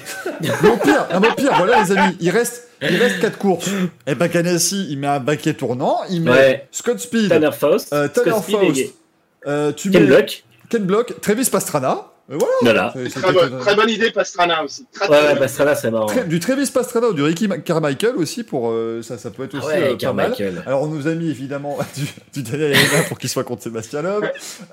[0.82, 3.70] pire, ah, pire, voilà les amis, il reste, il reste 4 courses.
[4.06, 6.68] Et Ganassi, il met un baquet tournant, il met Ouais.
[6.70, 8.94] Scott Speed, Tanner Faust, euh, Tanner Scott Speed Faust, et
[9.46, 12.06] euh, tu Ken mets Block, Ken Block, Travis Pastrana.
[12.28, 12.92] Voilà.
[12.92, 14.84] Très, bonne- que- très bonne idée, Pastrana aussi.
[14.92, 16.06] Très, Ouais, très ouais, là, c'est marrant.
[16.06, 19.54] Très- du Travis Pastrana ou du Ricky Carmichael aussi pour euh, ça, ça peut être
[19.54, 20.26] Ah aussi ouais, euh, pas mal.
[20.32, 20.62] Carmichael.
[20.66, 22.02] Alors on nous a mis évidemment du,
[22.42, 24.24] du Daniel Elena pour qu'il soit contre Sébastien Loeb.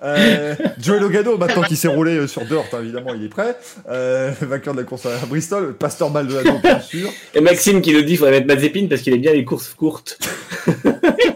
[0.01, 3.55] Euh, Joey Logano maintenant qu'il s'est roulé euh, sur Dirt, hein, évidemment il est prêt.
[3.87, 7.09] Euh, vainqueur de la course à Bristol, Pasteur Maldonado bien sûr.
[7.35, 9.69] Et Maxime qui nous dit qu'il faudrait mettre Mazepin parce qu'il aime bien les courses
[9.75, 10.17] courtes.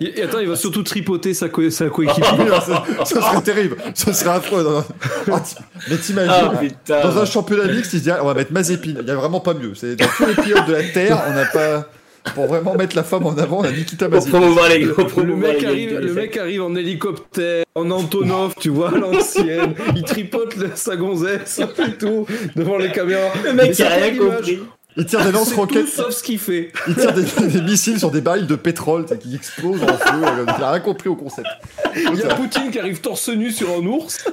[0.00, 2.62] Et attends, il va surtout tripoter sa, co- sa coéquipière.
[2.66, 4.62] Ça, ça serait terrible, ça serait affreux.
[4.62, 4.84] non, non.
[5.32, 5.42] Ah,
[5.90, 8.94] mais t'imagines Ah dans un championnat mixte, il se dit ah, on va mettre Mazepin.
[9.00, 9.72] Il y a vraiment pas mieux.
[9.74, 11.86] C'est dans tous les pilotes de la terre, on n'a pas
[12.34, 14.38] pour vraiment mettre la femme en avant, on a Nikita Pour Mazepin.
[14.38, 18.54] promouvoir les pour Le promouvoir mec, les arrive, le mec arrive en hélicoptère, en Antonov,
[18.60, 19.74] tu vois, à l'ancienne.
[19.96, 23.30] Il tripote le- sa gonzesse et tout devant les caméras.
[23.44, 24.36] Le mec qui a rien l'image.
[24.36, 24.58] compris.
[24.96, 25.88] Il tire des lance-roquettes.
[25.88, 26.72] sauf ce qu'il fait.
[26.88, 30.22] Il tire des, des missiles sur des barils de pétrole qui explosent en feu.
[30.24, 31.48] euh, Il a rien compris au concept.
[31.94, 34.24] Il y a Poutine qui arrive torse nu sur un ours.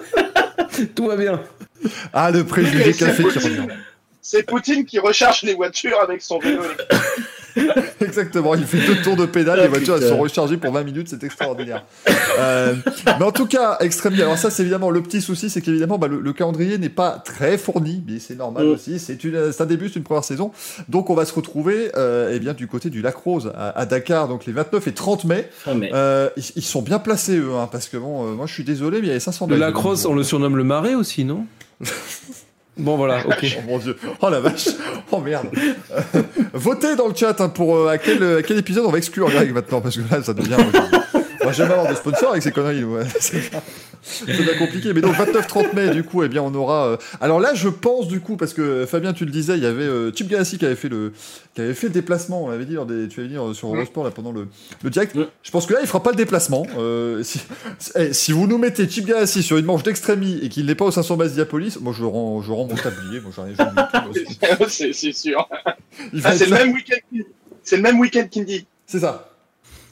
[0.95, 1.41] Tout va bien.
[2.13, 3.67] Ah, le préjugé café qui Poutine- revient.
[4.21, 6.61] C'est Poutine qui recharge les voitures avec son vélo.
[8.01, 10.83] Exactement, il fait deux tours de pédale, Ah, les voitures elles sont rechargées pour 20
[10.83, 11.83] minutes, c'est extraordinaire.
[12.39, 12.75] Euh,
[13.19, 14.25] mais en tout cas, extrême bien.
[14.25, 17.19] Alors ça, c'est évidemment le petit souci, c'est qu'évidemment, bah, le, le calendrier n'est pas
[17.25, 18.69] très fourni, mais c'est normal Mm.
[18.69, 18.99] aussi.
[18.99, 20.51] C'est une, un début, c'est une première saison,
[20.87, 23.85] donc on va se retrouver, euh, eh bien, du côté du Lac Rose à, à
[23.87, 25.49] Dakar, donc les 29 et 30 mai.
[25.65, 28.45] Ah, mais Euh, ils, ils sont bien placés eux, hein, parce que bon, euh, moi
[28.45, 29.59] je suis désolé, mais il y avait 500 Le mecs.
[29.61, 31.45] lacrosse, on le surnomme le marais aussi, non?
[32.77, 33.57] Bon, voilà, ok.
[33.57, 34.69] Oh mon dieu, oh la vache,
[35.11, 35.47] oh merde.
[35.55, 36.21] Euh,
[36.53, 39.29] votez dans le chat hein, pour euh, à, quel, à quel épisode on va exclure
[39.29, 40.57] Greg maintenant, parce que là ça devient.
[41.47, 42.83] Va jamais avoir de sponsor avec ces conneries.
[42.83, 43.03] ouais.
[43.19, 43.61] C'est pas-
[44.57, 44.93] compliqué.
[44.93, 46.87] Mais donc 29-30 mai, du coup, eh bien on aura.
[46.87, 49.65] euh, Alors là, je pense du coup, parce que Fabien, tu le disais, il y
[49.65, 51.11] avait euh, Chip Ganassi qui avait fait le,
[51.55, 52.45] qui avait fait le déplacement.
[52.45, 53.07] On l'avait dit, des...
[53.09, 54.47] tu avais dit euh, sur Eurosport là pendant le,
[54.83, 55.15] le direct.
[55.43, 56.65] Je pense que là, il fera pas le déplacement.
[56.77, 57.41] Euh, si...
[57.95, 60.85] eh, si vous nous mettez Chip Ganassi sur une manche d'extrémie et qu'il n'est pas
[60.85, 63.19] au 500 bases Diapolis, moi je rends, je rends mon tablier.
[63.19, 63.55] Moi j'en ai
[64.69, 65.47] c'est sûr.
[65.65, 65.75] Ah,
[66.33, 66.59] c'est le là.
[66.65, 66.97] même week-end.
[67.11, 67.25] qu'il-
[67.63, 68.65] C'est le même week-end qu'Indy.
[68.85, 69.26] C'est ça.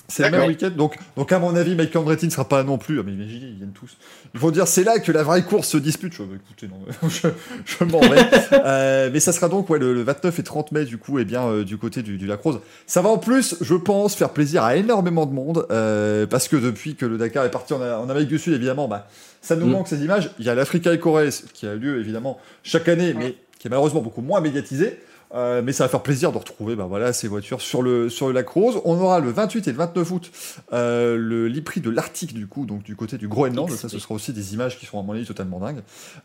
[0.08, 2.78] C'est le même week-end, donc, donc à mon avis, Mike Andretti ne sera pas non
[2.78, 3.00] plus.
[3.00, 3.98] Ah, mais imaginez, ils viennent tous.
[4.34, 6.14] Ils vont dire c'est là que la vraie course se dispute.
[6.14, 6.80] Je, écoutez, non,
[7.10, 7.28] je,
[7.66, 8.22] je m'en vais.
[8.54, 11.26] Euh, mais ça sera donc ouais, le, le 29 et 30 mai, du coup, et
[11.26, 12.60] bien euh, du côté du, du Lacrose.
[12.86, 16.56] Ça va en plus, je pense, faire plaisir à énormément de monde, euh, parce que
[16.56, 19.08] depuis que le Dakar est parti en, en Amérique du Sud, évidemment, bah,
[19.42, 19.72] ça nous Mm.
[19.72, 20.30] manque ces images.
[20.40, 23.70] Il y a l'Africa Eco Race qui a lieu évidemment chaque année, mais qui est
[23.72, 25.00] malheureusement beaucoup moins médiatisé.
[25.34, 28.28] Euh, mais ça va faire plaisir de retrouver bah, voilà, ces voitures sur le, sur
[28.28, 28.82] le lac Rose.
[28.86, 30.32] On aura le 28 et le 29 août
[30.74, 33.70] euh, le l'Ipri de l'Arctique, du coup, donc du côté du Groenland.
[33.72, 35.82] Ça, ce sera aussi des images qui sont à mon avis totalement dingues.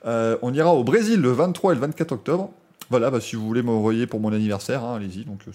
[0.07, 2.51] Euh, on ira au Brésil le 23 et le 24 octobre.
[2.91, 5.25] Voilà, bah, si vous voulez m'envoyer pour mon anniversaire, hein, allez-y.
[5.25, 5.53] Donc euh,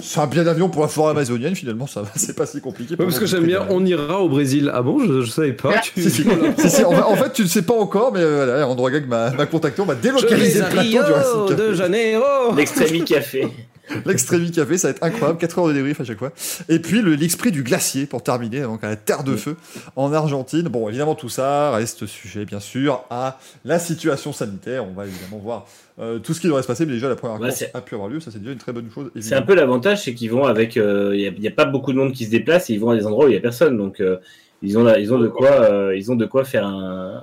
[0.00, 2.94] c'est- un- bien d'avion pour la forêt amazonienne, finalement, ça va, c'est pas si compliqué.
[2.98, 4.70] Ouais, parce que j'aime bien, on ira au Brésil.
[4.74, 5.78] Ah bon, je, je savais pas.
[5.78, 6.02] Tu...
[6.02, 6.24] si, si.
[6.58, 9.06] Si, si, en, fait, en fait, tu ne sais pas encore, mais euh, voilà, Androgag
[9.08, 11.62] m'a m'a contacté, on m'a délocalisé le plateau du Racing Rio Café.
[11.68, 12.54] de Janeiro.
[12.54, 13.48] L'extrémie café.
[14.06, 16.32] L'Extremi Café, ça va être incroyable, 4 heures de débrief à chaque fois.
[16.68, 19.56] Et puis le l'Exprès du glacier pour terminer, donc à la Terre de Feu
[19.96, 20.62] en Argentine.
[20.62, 24.84] Bon, évidemment, tout ça reste sujet, bien sûr, à la situation sanitaire.
[24.86, 25.66] On va évidemment voir
[25.98, 27.94] euh, tout ce qui devrait se passer, mais déjà la première Ouais, course a pu
[27.94, 29.10] avoir lieu, ça c'est déjà une très bonne chose.
[29.20, 30.76] C'est un peu l'avantage, c'est qu'ils vont avec.
[30.76, 33.06] Il n'y a, pas beaucoup de monde qui se déplace et ils vont à des
[33.06, 33.76] endroits où il n'y a personne.
[33.76, 34.18] Donc, euh,
[34.62, 37.22] ils, ont, ils, ont de quoi, euh, ils ont de quoi faire un.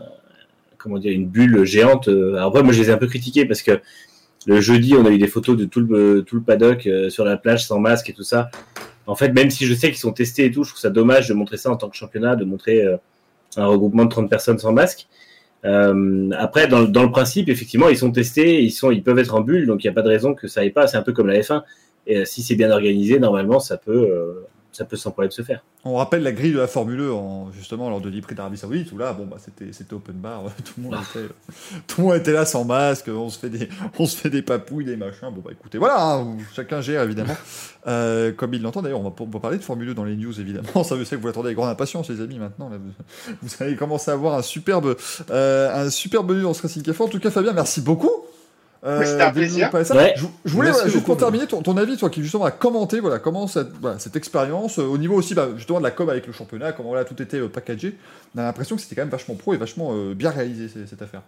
[0.77, 2.07] Comment dire, une bulle géante.
[2.07, 2.35] euh.
[2.35, 3.81] Alors, après, moi, je les ai un peu critiqués parce que
[4.49, 7.67] le jeudi, on a eu des photos de tout le, paddock euh, sur la plage
[7.67, 8.49] sans masque et tout ça.
[9.05, 11.29] En fait, même si je sais qu'ils sont testés et tout, je trouve ça dommage
[11.29, 12.97] de montrer ça en tant que championnat, de montrer euh,
[13.57, 15.07] un regroupement de 30 personnes sans masque.
[15.65, 19.67] Euh, après, dans, le- principe, effectivement, ils sont testés, ils, ils peuvent être en bulle,
[19.67, 20.87] donc il n'y a pas de raison que ça aille pas.
[20.87, 21.61] C'est un peu comme la F1.
[22.07, 25.63] Et si c'est bien organisé, normalement, ça peut, ça peut sans problème se faire.
[25.85, 28.91] On rappelle la grille de la Formule 1, en, justement, lors de l'Ipri d'Arabie Saoudite,
[28.91, 31.27] où là, bon, bah, c'était, c'était open bar, tout le, monde était,
[31.87, 33.69] tout le monde était là sans masque, on se fait des,
[33.99, 35.29] on se fait des papouilles, des machins.
[35.33, 37.35] Bon, bah écoutez, voilà, hein, chacun gère évidemment,
[37.87, 38.81] euh, comme il l'entend.
[38.81, 40.83] D'ailleurs, on va, on va parler de Formule 1 dans les news, évidemment.
[40.83, 42.69] Ça, je sais que vous l'attendez avec grande impatience, les amis, maintenant.
[42.69, 44.95] Là, vous, vous allez commencer à avoir un superbe,
[45.31, 47.03] euh, un superbe menu dans ce Racing Café.
[47.03, 48.11] En tout cas, Fabien, merci beaucoup.
[48.85, 49.69] Euh, Oui, c'était un plaisir.
[49.83, 49.95] ça.
[49.95, 50.13] Ouais.
[50.15, 53.01] Je, je voulais, voilà, juste pour terminer, ton, ton avis, toi qui justement a commenté
[53.01, 56.09] voilà, comment cette, voilà, cette expérience, euh, au niveau aussi bah, justement de la com
[56.09, 57.95] avec le championnat, comment voilà, tout était euh, packagé,
[58.35, 61.01] on a l'impression que c'était quand même vachement pro et vachement euh, bien réalisé cette
[61.01, 61.23] affaire.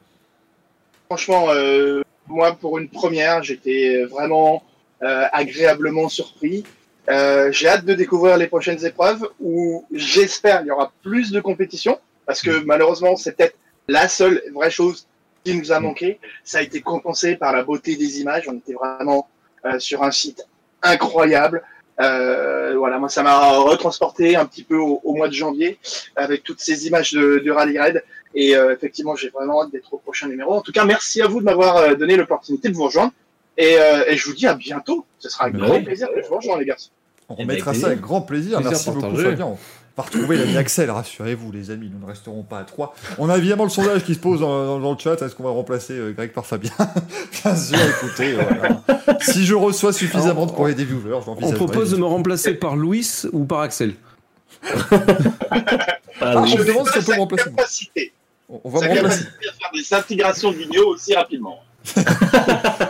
[1.08, 4.64] Franchement, euh, moi, pour une première, j'étais vraiment
[5.04, 6.64] euh, agréablement surpris.
[7.10, 11.42] Euh, J'ai hâte de découvrir les prochaines épreuves où j'espère il y aura plus de
[11.42, 13.56] compétition parce que malheureusement, c'est peut-être
[13.90, 15.06] la seule vraie chose
[15.44, 16.20] qui nous a manqué.
[16.44, 18.48] Ça a été compensé par la beauté des images.
[18.48, 19.28] On était vraiment
[19.66, 20.46] euh, sur un site
[20.82, 21.64] incroyable.
[22.00, 25.78] Euh, voilà, moi, ça m'a retransporté un petit peu au, au mois de janvier
[26.16, 28.04] avec toutes ces images de, de Rally Raid.
[28.34, 30.54] Et euh, effectivement, j'ai vraiment hâte d'être au prochain numéro.
[30.54, 33.12] En tout cas, merci à vous de m'avoir euh, donné l'opportunité de vous rejoindre.
[33.58, 35.06] Et, euh, et je vous dis à bientôt.
[35.20, 35.84] Ce sera un grand oui.
[35.84, 36.92] plaisir de vous rejoindre, les garçons.
[37.30, 38.60] On Eh ben, remettra ça avec grand plaisir.
[38.60, 39.16] Plaisir Merci beaucoup.
[39.18, 39.58] Fabien.
[39.98, 42.96] On va retrouver l'ami Axel, rassurez-vous les amis, nous ne resterons pas à trois.
[43.18, 45.44] On a évidemment le sondage qui se pose dans, dans- dans le chat, est-ce qu'on
[45.44, 46.72] va remplacer euh, Greg par Fabien?
[47.44, 48.84] Bien sûr, écoutez, euh, voilà.
[49.20, 51.58] si je reçois suffisamment de courrier des viewers, On j'envisagerai.
[51.58, 53.94] propose de me remplacer par Louis ou par Axel?
[54.64, 54.70] Ah,
[56.24, 57.50] Ah, je me demande si on peut remplacer.
[57.50, 58.14] capacité,
[58.48, 59.24] On on va me remplacer.
[59.24, 61.60] faire des intégrations vidéo aussi rapidement.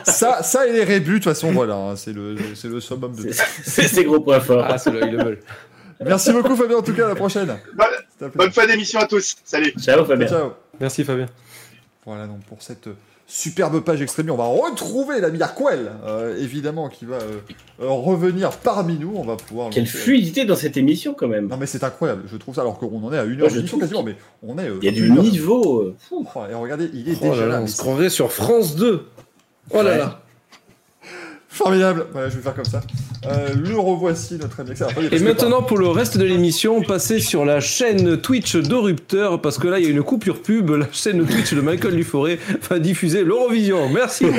[0.04, 3.16] Ça, ça et les rébus, de toute façon, voilà, hein, c'est le, c'est le summum
[3.16, 4.66] de C'est c'est ses gros points forts.
[4.68, 5.40] Ah, c'est là, ils le veulent.
[6.06, 7.56] Merci beaucoup Fabien, en tout cas, à la prochaine.
[8.36, 9.36] Bonne, fin d'émission à tous.
[9.44, 9.74] Salut.
[9.80, 10.28] Ciao, Fabien.
[10.28, 10.52] Ciao.
[10.80, 11.28] Merci Fabien.
[12.06, 12.96] Voilà donc pour cette euh,
[13.28, 17.40] superbe page extrémie, on va retrouver l'ami Arquel, euh, évidemment, qui va euh,
[17.80, 19.14] revenir parmi nous.
[19.16, 19.70] On va pouvoir.
[19.70, 21.48] Quelle fluidité dans cette émission, quand même.
[21.48, 23.78] Non mais c'est incroyable, je trouve ça alors qu'on en est à une heure d'émission
[23.78, 24.68] quasiment, mais on est.
[24.68, 25.94] euh, Il y a du heure- niveau.
[26.12, 27.62] Oh, et regardez, il est Oh déjà là là.
[27.62, 29.06] on se croirait sur France 2.
[29.70, 29.98] Oh là Ouais.
[30.00, 30.21] là.
[31.54, 32.06] Formidable.
[32.14, 32.80] Voilà, je vais faire comme ça.
[33.28, 34.72] Euh, le revoici notre ami
[35.12, 39.68] Et maintenant, pour le reste de l'émission, passez sur la chaîne Twitch d'Orupteur, parce que
[39.68, 40.70] là, il y a une coupure pub.
[40.72, 43.90] La chaîne Twitch de Michael Duforé va diffuser l'Eurovision.
[43.90, 44.26] Merci.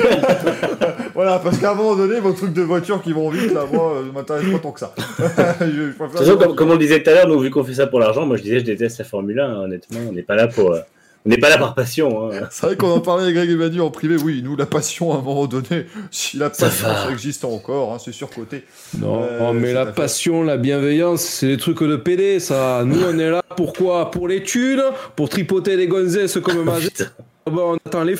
[1.15, 3.97] Voilà, parce qu'à un moment donné, vos trucs de voiture qui vont vite, là, moi,
[3.97, 4.95] euh, m'intéresse pas tant que ça.
[5.19, 7.39] je, je préfère- De toute façon, comme, comme on le disait tout à l'heure, nous,
[7.39, 9.61] vu qu'on fait ça pour l'argent, moi je disais, je déteste la Formule 1, hein,
[9.65, 9.99] honnêtement.
[10.09, 10.71] On n'est pas là pour.
[10.73, 10.79] euh,
[11.25, 12.31] on n'est pas là par passion.
[12.31, 12.47] Hein.
[12.51, 14.17] C'est vrai qu'on en parlait avec Greg et Manu en privé.
[14.17, 18.11] Oui, nous, la passion, à un moment donné, si la passion existe encore, hein, c'est
[18.11, 18.65] surcoté.
[18.99, 22.83] Non, Euh, mais tout la passion, la bienveillance, c'est des trucs de PD, ça.
[22.85, 24.83] Nous, on est là pourquoi Pour les thunes,
[25.15, 26.89] pour tripoter les gonzesses comme Magé.
[26.89, 27.05] Putain.
[27.45, 28.15] Ah bah, on attend les.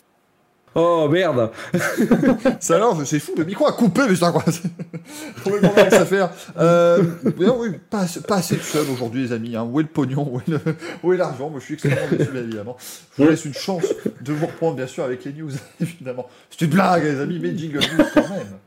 [0.75, 1.51] Oh merde.
[2.59, 4.53] Ça alors, c'est fou, le micro a coupé, mais c'est incroyable.
[5.43, 6.29] Complètement dingue cette affaire.
[6.57, 7.03] Euh,
[7.39, 9.55] non, oui, pas, assez- pas assez de sub aujourd'hui, les amis.
[9.55, 9.67] Hein.
[9.69, 10.41] Où est le pognon?
[11.03, 11.49] Où est l'argent?
[11.49, 12.75] Moi, je suis extrêmement déçu, bien évidemment.
[13.17, 13.83] Je vous laisse une chance
[14.21, 15.51] de vous reprendre, bien sûr, avec les news,
[15.81, 16.27] évidemment.
[16.49, 18.57] C'est une blague, les amis, mais jingle news quand même.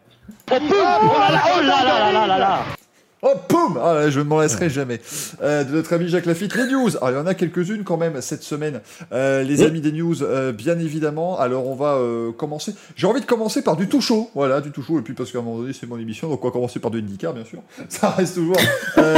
[0.51, 2.65] Oh là là, oh là là là là là là
[3.29, 5.01] Oh, poum ah, Je ne m'en laisserai jamais.
[5.43, 6.97] Euh, de notre ami Jacques Lafitte, les news.
[6.99, 8.81] Alors, il y en a quelques-unes quand même cette semaine.
[9.11, 11.37] Euh, les amis des news, euh, bien évidemment.
[11.37, 11.99] Alors, on va
[12.37, 12.75] commencer.
[12.95, 14.31] J'ai envie de commencer par du tout chaud.
[14.37, 15.01] Voilà, du tout chaud.
[15.01, 16.93] Et puis, parce qu'à un moment donné, c'est mon émission, donc on va commencer par
[16.93, 17.59] du IndyCar, bien sûr.
[17.89, 18.59] Ça reste toujours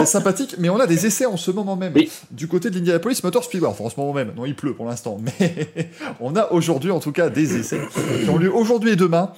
[0.07, 0.57] sympathique.
[0.59, 1.93] Mais on a des essais en ce moment même.
[1.95, 2.11] Oui.
[2.31, 3.69] Du côté de l'Indianapolis Motor Speedway.
[3.69, 4.33] Enfin, en ce moment même.
[4.35, 5.21] Non, il pleut pour l'instant.
[5.41, 5.91] Mais
[6.21, 7.81] on a aujourd'hui, en tout cas, des essais
[8.25, 9.33] qui ont lieu aujourd'hui et demain.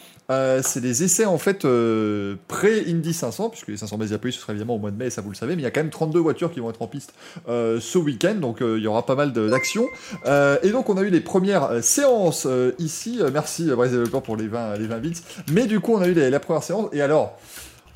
[0.63, 1.67] C'est des essais en fait
[2.47, 5.31] pré-Indy 500, puisque les 500 Mediapolis ce sera évidemment au mois de mai, ça vous
[5.31, 7.15] le savez, mais il y a quand même 32 voitures qui vont être en piste
[7.49, 9.87] euh, ce week-end, donc euh, il y aura pas mal d'actions.
[10.27, 12.47] Euh, et donc on a eu les premières séances
[12.78, 15.12] ici, merci Bryce Developer pour les 20, les 20 bits,
[15.53, 17.39] mais du coup on a eu les- la première séance, et alors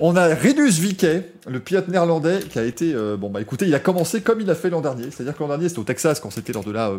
[0.01, 3.78] on a Rinus Viquet, le pilote néerlandais, qui a été, bon bah écoutez, il a
[3.81, 6.31] commencé comme il a fait l'an dernier, c'est-à-dire que l'an dernier c'était au Texas quand
[6.31, 6.93] c'était lors de la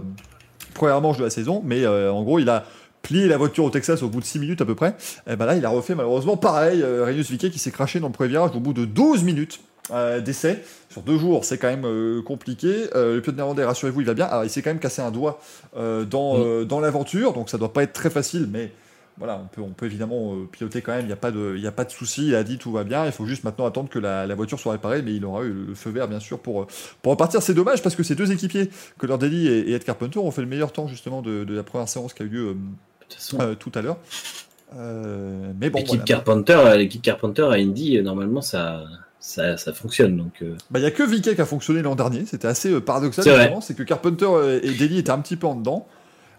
[0.73, 2.65] première manche de la saison, mais en gros il a
[3.05, 4.95] plié la voiture au Texas au bout de 6 minutes à peu près.
[5.29, 6.81] Et ben là, il a refait malheureusement pareil.
[6.81, 9.59] Euh, Rinus Viquet qui s'est craché dans le premier virage au bout de 12 minutes
[9.91, 10.63] euh, d'essai.
[10.89, 12.87] Sur deux jours, c'est quand même euh, compliqué.
[12.95, 14.25] Euh, le pilote néerlandais, rassurez-vous, il va bien.
[14.25, 15.39] Alors, il s'est quand même cassé un doigt
[15.75, 16.65] dans, Mm.
[16.65, 18.71] dans l'aventure, donc ça doit pas être très facile, mais
[19.17, 21.65] voilà, on peut, on peut évidemment piloter quand même, il n'y a pas de, il
[21.67, 23.89] a pas de souci, il a dit tout va bien, il faut juste maintenant attendre
[23.89, 26.39] que la, la voiture soit réparée, mais il aura eu le feu vert bien sûr
[26.39, 26.67] pour,
[27.01, 27.41] pour repartir.
[27.41, 28.69] C'est dommage parce que ces deux équipiers,
[29.03, 31.63] leur Daly et, et Ed Carpenter, ont fait le meilleur temps justement de, de la
[31.63, 32.55] première séance qui a eu lieu
[33.05, 33.97] euh, De toute façon, tout à l'heure.
[34.77, 36.03] Euh, mais bon, l'équipe voilà.
[36.03, 38.83] Carpenter, euh, l'équipe Carpenter à Indy, normalement, ça,
[39.19, 40.17] ça, ça fonctionne.
[40.17, 42.25] Donc, euh, Bah, il y a que Viquet qui a fonctionné l'an dernier.
[42.25, 43.41] C'était assez paradoxal, C'est vrai.
[43.41, 45.87] évidemment, c'est que Carpenter et Daly étaient un petit peu en dedans.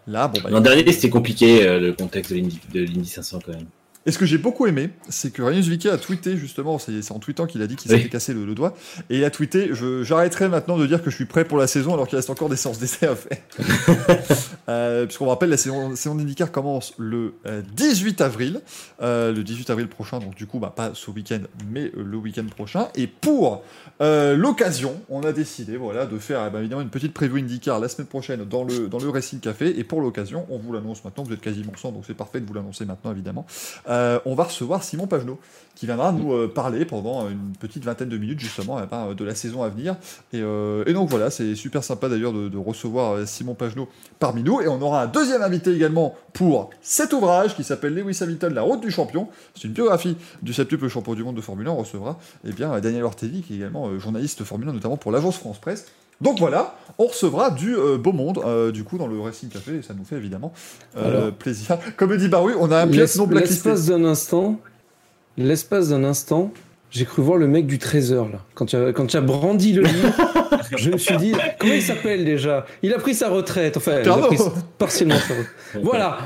[0.07, 2.37] Là, bon, bah, l'an dernier, c'était compliqué euh, le contexte de
[2.73, 3.65] l'Indy 500 quand même.
[4.07, 7.19] Et ce que j'ai beaucoup aimé, c'est que Rinus Viquet a tweeté justement, c'est en
[7.19, 7.97] tweetant qu'il a dit qu'il Oui.
[7.97, 8.73] s'était cassé le, le doigt,
[9.09, 9.69] et il a tweeté
[10.01, 12.47] J'arrêterai maintenant de dire que je suis prêt pour la saison alors qu'il reste encore
[12.47, 13.37] des séances d'essai à faire.
[14.69, 18.61] euh, Puisqu'on rappelle, la saison, saison d'IndyCar commence le euh, 18 avril,
[19.01, 22.17] euh, le 18 avril prochain, donc du coup, bah, pas ce week-end, mais euh, le
[22.17, 22.87] week-end prochain.
[22.95, 23.63] Et pour
[23.99, 27.79] euh, l'occasion, on a décidé voilà, de faire eh ben, évidemment une petite preview IndyCar
[27.79, 29.79] la semaine prochaine dans le, dans le Racing Café.
[29.79, 32.45] Et pour l'occasion, on vous l'annonce maintenant, vous êtes quasiment 100, donc c'est parfait de
[32.45, 33.45] vous l'annoncer maintenant évidemment.
[33.89, 35.39] Euh, on va recevoir Simon Pagenaud
[35.73, 39.25] qui viendra nous euh, parler pendant une petite vingtaine de minutes justement eh ben, de
[39.25, 39.95] la saison à venir.
[40.33, 40.41] Et,
[40.93, 43.87] donc voilà, c'est super sympa d'ailleurs de, recevoir Simon Pagenaud
[44.19, 44.61] parmi nous.
[44.61, 48.63] Et on aura un deuxième invité également pour cet ouvrage qui s'appelle Lewis Hamilton, la
[48.63, 49.27] route du champion.
[49.55, 51.71] C'est une biographie du septuple champion du monde de Formule 1.
[51.71, 55.11] On recevra eh bien, Daniel Ortelli qui est également euh, journaliste Formule 1 notamment pour
[55.11, 55.85] l'agence France Presse.
[56.19, 59.75] Donc voilà, on recevra du euh, beau monde, euh, du coup, dans le Racing Café,
[59.75, 60.51] et ça nous fait évidemment
[60.97, 61.33] euh, Alors.
[61.33, 61.77] plaisir.
[61.95, 63.69] Comme dit Baroui, on a un pièce non blacklisté.
[63.69, 64.59] L'espace d'un instant,
[65.37, 66.51] l'espace d'un instant,
[66.89, 68.39] j'ai cru voir le mec du trésor là.
[68.55, 70.13] Quand tu as, quand tu as brandi le livre,
[70.77, 72.65] je me suis dit comment il s'appelle déjà?
[72.81, 74.37] Il a pris sa retraite, enfin, il a pris
[74.79, 75.47] partiellement sa retraite.
[75.83, 76.17] Voilà.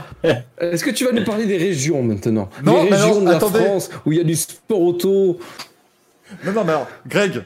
[0.58, 2.50] Est-ce que tu vas nous parler des régions maintenant?
[2.64, 3.60] Non, Les régions alors, de la attendez.
[3.66, 5.38] France où il y a du sport auto.
[6.45, 7.44] Non, non, mais alors, Greg,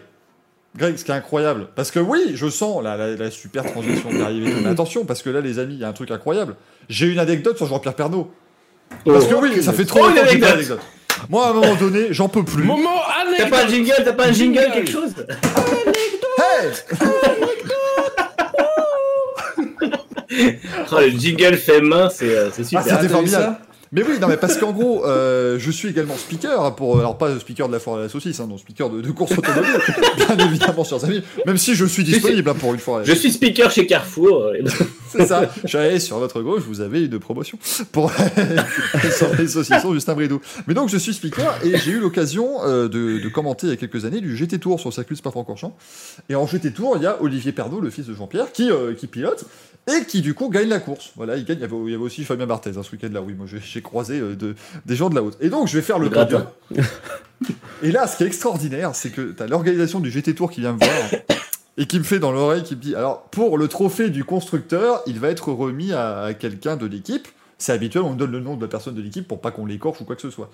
[0.75, 4.09] Greg, ce qui est incroyable, parce que oui, je sens la, la, la super transition
[4.09, 5.93] qui arrive et tout, mais attention, parce que là, les amis, il y a un
[5.93, 6.55] truc incroyable.
[6.89, 8.31] J'ai une anecdote sur Jean-Pierre Pernaut.
[9.05, 10.77] Parce que oui, ça fait trop Oh, une longtemps que j'ai pas anecdote.
[10.79, 11.29] d'anecdote.
[11.29, 12.63] Moi, à un moment donné, j'en peux plus.
[12.63, 12.89] Moment
[13.37, 14.73] T'as pas un jingle, t'as pas un jingle, Jingle.
[14.73, 15.13] quelque chose
[16.37, 16.71] Hey
[20.91, 22.79] Oh, Le jingle fait main, c'est euh, c'est super.
[22.79, 23.57] Ah, c'était t'as vu formidable.
[23.91, 27.37] Mais oui, non, mais parce qu'en gros, euh, je suis également speaker, pour, alors pas
[27.39, 29.71] speaker de la foire à la saucisse, hein, non, speaker de, de course automobile,
[30.17, 33.03] bien évidemment, chers amis, même si je suis disponible hein, pour une fois.
[33.03, 34.43] Je suis speaker chez Carrefour.
[34.45, 34.61] euh,
[35.09, 35.49] C'est ça.
[35.99, 37.57] Sur votre gauche, vous avez une promotion
[37.93, 38.11] pour
[39.39, 40.41] les saucissons Justin Bridou.
[40.67, 43.73] Mais donc je suis speaker et j'ai eu l'occasion euh, de, de commenter il y
[43.73, 45.75] a quelques années du GT Tour sur le circuit Spa-Francorchamps.
[46.27, 48.93] Et en GT Tour, il y a Olivier Pernaud, le fils de Jean-Pierre, qui, euh,
[48.93, 49.45] qui pilote
[49.87, 51.11] et qui du coup gagne la course.
[51.15, 51.57] Voilà, il gagne.
[51.59, 53.21] Il y avait, il y avait aussi Fabien Barthez hein, ce week-end-là.
[53.21, 55.37] Oui, moi j'ai- j'ai croisé euh, de, des gens de la haute.
[55.41, 56.49] Et donc je vais faire le gratin.
[57.83, 60.61] Et là, ce qui est extraordinaire, c'est que tu as l'organisation du GT Tour qui
[60.61, 61.21] vient me voir
[61.77, 65.03] et qui me fait dans l'oreille, qui me dit alors pour le trophée du constructeur,
[65.05, 67.27] il va être remis à, à quelqu'un de l'équipe.
[67.57, 70.01] C'est habituel, on donne le nom de la personne de l'équipe pour pas qu'on l'écorche
[70.01, 70.49] ou quoi que ce soit.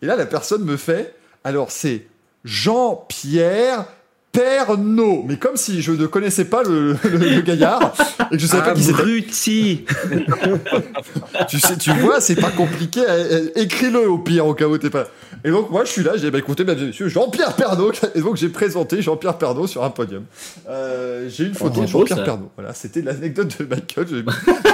[0.00, 1.14] Et là, la personne me fait
[1.44, 2.06] alors c'est
[2.44, 3.86] Jean-Pierre
[4.32, 7.92] Pernaud, mais comme si je ne connaissais pas le, le- le gaillard
[8.30, 9.84] et que je savais pas qui c'était.
[11.48, 13.00] Tu sais, tu vois, c'est pas compliqué.
[13.06, 15.06] euh, euh, Écris-le au pire, au cas où t'es pas.
[15.44, 17.92] Et donc, moi, je suis là, j'ai dit, bah, écoutez, mesdames et messieurs, Jean-Pierre Pernaud.
[18.14, 20.24] Et donc, j'ai présenté Jean-Pierre Pernaud sur un podium.
[20.68, 22.24] Euh, j'ai une photo Oh, de Jean-Pierre.
[22.24, 22.50] Pernaud.
[22.56, 24.06] Voilà, c'était l'anecdote de Michael.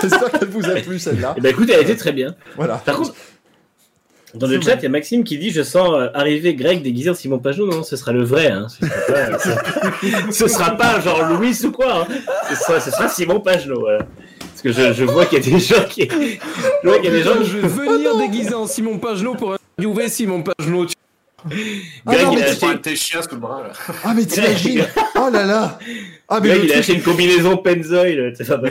[0.03, 1.35] J'espère qu'elle vous a plu, celle-là.
[1.37, 2.35] Eh ben écoute, elle était très bien.
[2.57, 2.77] Voilà.
[2.77, 3.15] Par contre,
[4.35, 7.11] dans le chat, il y a Maxime qui dit Je sens euh, arriver Greg déguisé
[7.11, 7.67] en Simon Pajot.
[7.67, 8.49] Non, ce sera le vrai.
[8.51, 8.67] Hein.
[8.69, 12.03] Ce, sera pas, ce- ce sera pas genre Louis ou quoi.
[12.03, 12.07] hein.
[12.51, 13.81] Ce, sera, ce sera Simon Pagenaud.
[13.81, 13.99] Voilà.
[14.39, 16.09] Parce que je, je vois qu'il y a des gens qui.
[16.09, 17.47] Je vois qu'il y a des gens qui.
[17.47, 20.87] Je vais venir déguisé en Simon Pagenaud pour interviewer Simon Pagenaud.
[22.07, 23.95] Ah Greg, non, il mais a tu acheté, tes chiens sous le bras, là.
[24.05, 25.79] Ah, mais t'imagines Oh là là
[26.29, 28.33] Ah, mais Greg, il a acheté une combinaison pas Pennzoil.
[28.63, 28.71] mais-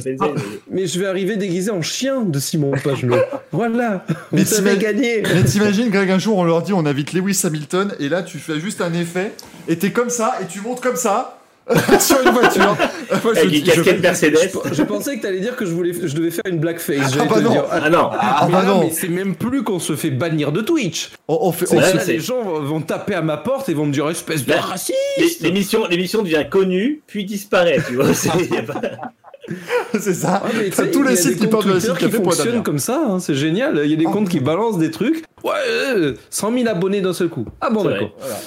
[0.70, 3.18] Mais je vais arriver déguisé en chien de Simon Pagenaud.
[3.52, 5.24] voilà, Mais vous avez t'imagines- gagné.
[5.34, 8.38] Mais t'imagines, Greg, un jour, on leur dit on invite Lewis Hamilton, et là, tu
[8.40, 9.34] fais juste un effet,
[9.68, 11.37] et t'es comme ça, et tu montes comme ça,
[12.00, 12.78] sur une voiture.
[13.24, 14.38] Moi, je Avec dis- une je- casquette Mercedes.
[14.72, 17.14] Je, je pensais que t'allais dire que je, voulais, je devais faire une blackface.
[17.14, 17.52] J'allais bah te non.
[17.52, 18.10] dire, Ah non.
[18.14, 18.80] Ah, bah non.
[18.82, 21.10] mais c'est même plus qu'on se fait bannir de Twitch.
[21.28, 24.10] On, on fait, là, les gens vont taper à ma porte et vont me dire
[24.10, 24.94] espèce de raciste.
[25.18, 28.14] L'é- L'émission, l'émission devient connue, puis disparaît, tu vois.
[28.14, 28.30] c'est-
[30.14, 30.44] ça.
[30.46, 33.36] Ah, tous les sites qui parlent de la Cité qui fonctionnent comme ça, hein, c'est
[33.36, 33.80] génial.
[33.86, 34.12] Il y a des Ah.
[34.12, 35.24] comptes qui balancent des trucs.
[35.44, 37.46] Ouais, euh, 100 000 abonnés d'un seul coup.
[37.62, 38.10] Ah bon, d'accord.
[38.20, 38.38] Voilà.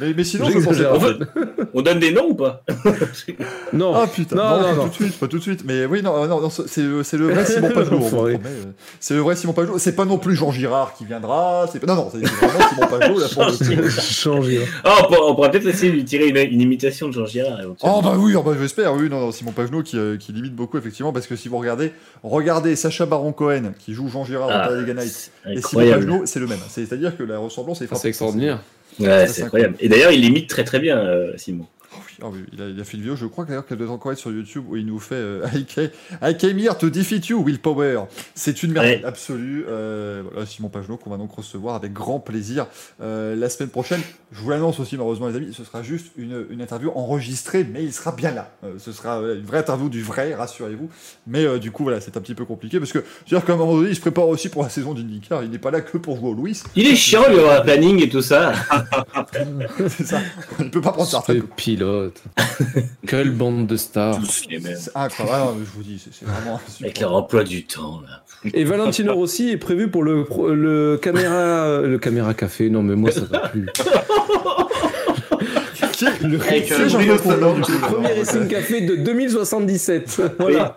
[0.00, 0.98] Mais, mais sinon, je pensais J'exagère.
[0.98, 1.66] pas.
[1.74, 2.62] On, donne des noms ou pas?
[3.72, 3.92] Non.
[3.94, 5.64] Ah putain, Non, non, non, tout de suite, pas tout de suite.
[5.64, 8.64] Mais oui, non, non, non, c'est le, c'est le vrai Simon promet, euh,
[9.00, 9.78] C'est le vrai Simon Pagenaud.
[9.78, 11.66] C'est pas non plus Jean Girard qui viendra.
[11.72, 11.84] C'est.
[11.84, 13.18] Non, non, c'est vraiment Simon Pagenaud.
[13.18, 13.90] Là, pour le.
[13.90, 14.60] Changer.
[14.84, 17.26] Ah, on, pourra, on pourra peut-être essayer de lui tirer une, une imitation de Jean
[17.26, 17.58] Girard.
[17.82, 20.54] Oh bah oui, oh bah, j'espère, oui, non, non, Simon Pagenaud qui, euh, qui limite
[20.54, 21.92] beaucoup effectivement, parce que si vous regardez,
[22.22, 26.24] regardez Sacha Baron Cohen qui joue Jean Girard dans Talladega et Simon.
[26.34, 26.58] C'est le même.
[26.68, 28.60] C'est-à-dire que la ressemblance est Ah, c'est extraordinaire.
[28.98, 29.76] Ouais, c'est incroyable.
[29.78, 31.64] Et d'ailleurs, il imite très très bien, euh, Simon.
[32.22, 34.12] Oh oui, il, a, il a fait une vidéo, je crois d'ailleurs qu'elle doit encore
[34.12, 35.90] être sur YouTube, où il nous fait euh, I, came,
[36.22, 38.04] I came here to defeat you, Willpower.
[38.34, 39.04] C'est une merveille Ouais.
[39.04, 39.64] absolue.
[39.68, 42.66] Euh, voilà, Simon Pagenaud qu'on va donc recevoir avec grand plaisir
[43.00, 44.00] euh, la semaine prochaine.
[44.32, 47.82] Je vous l'annonce aussi, malheureusement, les amis, ce sera juste une, une interview enregistrée, mais
[47.84, 48.50] il sera bien là.
[48.64, 50.90] Euh, ce sera euh, une vraie interview du vrai, rassurez-vous.
[51.26, 53.56] Mais euh, du coup, voilà, c'est un petit peu compliqué, parce que c'est-à-dire qu'à un
[53.56, 55.98] moment donné, il se prépare aussi pour la saison d'IndyCar, il n'est pas là que
[55.98, 56.60] pour jouer au Louis.
[56.76, 58.52] Il est chiant, un planning et tout ça.
[59.88, 60.20] c'est ça.
[60.60, 61.38] Il peut pas prendre sa retraite.
[61.38, 61.42] C'est
[63.06, 64.18] Quelle bande de stars.
[64.20, 64.76] Tous les mêmes.
[64.94, 68.22] Ah mais je vous dis, c'est vraiment Avec leur emploi du temps, là.
[68.52, 72.68] Et Valentino Rossi est prévu pour le, pro- le caméra le caméra café.
[72.70, 73.66] Non mais moi ça va plus.
[76.22, 80.22] Le, Avec, euh, Bruno Salon, du premier Racing Café de 2077.
[80.38, 80.74] Voilà.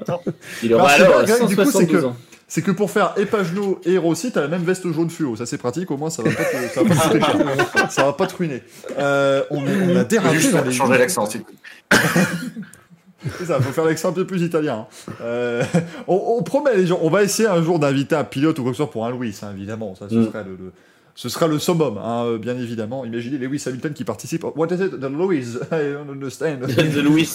[0.64, 2.16] Il aura Alors, alors c'est pas grave, du coup, c'est 172 que- ans.
[2.50, 5.36] C'est que pour faire et Pagenaud et Rossi, t'as la même veste jaune fluo.
[5.36, 5.92] Ça, c'est pratique.
[5.92, 7.20] Au moins, ça va pas te, ça va pas te coûter
[7.78, 7.92] cher.
[7.92, 8.64] Ça va pas te ruiner.
[8.98, 10.72] Euh, on, est- on a dérapé Juste dans les.
[10.72, 12.00] changer l'accent, s'il vous plaît.
[13.40, 14.86] C'est ça, faut faire l'accent un peu plus italien.
[15.10, 15.14] hein.
[15.22, 15.64] Euh,
[16.08, 18.76] on, on promet les gens, on va essayer un jour d'inviter un pilote ou comme
[18.76, 19.96] ça pour un Louis, hein, évidemment.
[19.96, 20.26] Ça, ce Mm.
[20.28, 20.72] sera le, le-
[21.16, 23.04] ce sera le summum, hein, euh, bien évidemment.
[23.04, 24.46] Imaginez Lewis Hamilton qui participe.
[24.56, 25.56] What is it, the Louis?
[25.72, 26.60] I don't understand.
[26.68, 27.28] De Louis.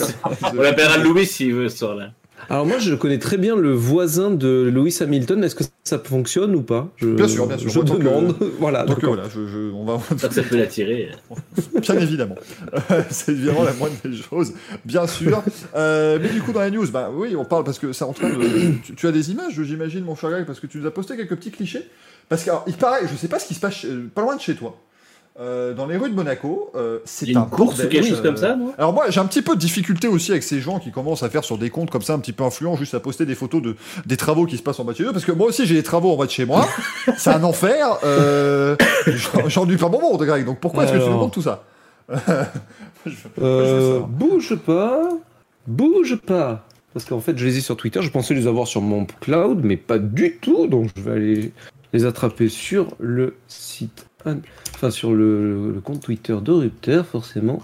[0.57, 2.13] On l'appellera Louis s'il veut ce soir-là.
[2.51, 5.43] Alors moi je connais très bien le voisin de Lewis Hamilton.
[5.45, 6.89] Est-ce que ça fonctionne ou pas?
[6.97, 7.71] Je, Bien sûr, bien sûr.
[7.71, 8.37] Je que- demande.
[8.59, 8.85] voilà.
[8.85, 9.99] Donc euh, voilà, je, je- on va,
[10.29, 11.11] que ça peut l'attirer.
[11.81, 12.35] Bien évidemment.
[12.91, 14.53] Euh, c'est évidemment la moindre des choses,
[14.85, 15.43] bien sûr.
[15.75, 18.13] Euh, mais du coup, dans la news, bah oui, on parle parce que ça en
[18.13, 18.37] train de.
[18.85, 21.17] Tu, tu as des images, j'imagine, mon cher Greg, parce que tu nous as posté
[21.17, 21.89] quelques petits clichés.
[22.29, 24.79] Parce qu'il paraît, je sais pas ce qui se passe pas loin de chez toi.
[25.41, 28.23] Euh, dans les rues de Monaco, euh, c'est un une course ou quelque chose Euh,
[28.23, 28.75] comme ça, non?
[28.77, 31.31] Alors moi, j'ai un petit peu de difficulté aussi avec ces gens qui commencent à
[31.31, 33.63] faire sur des comptes comme ça, un petit peu influents, juste à poster des photos
[33.63, 35.65] de des travaux qui se passent en bas de chez eux, parce que moi aussi
[35.65, 36.69] j'ai des travaux en bas de chez moi.
[37.17, 37.87] c'est un enfer.
[38.05, 38.77] Euh,
[39.07, 40.45] j'en- J'ennuie pas mon monde, Greg.
[40.45, 41.19] Donc pourquoi est-ce que tu Alors.
[41.21, 41.65] montres tout ça?
[43.07, 44.09] Je- Euh, savoir.
[44.09, 45.09] bouge pas,
[45.67, 46.65] bouge pas.
[46.93, 48.03] Parce qu'en fait, je les ai sur Twitter.
[48.03, 50.67] Je pensais les avoir sur mon cloud, mais pas du tout.
[50.67, 51.53] Donc, je vais aller
[51.95, 54.07] les attraper sur le site,
[54.75, 57.63] enfin sur le, compte Twitter de Rupter, forcément.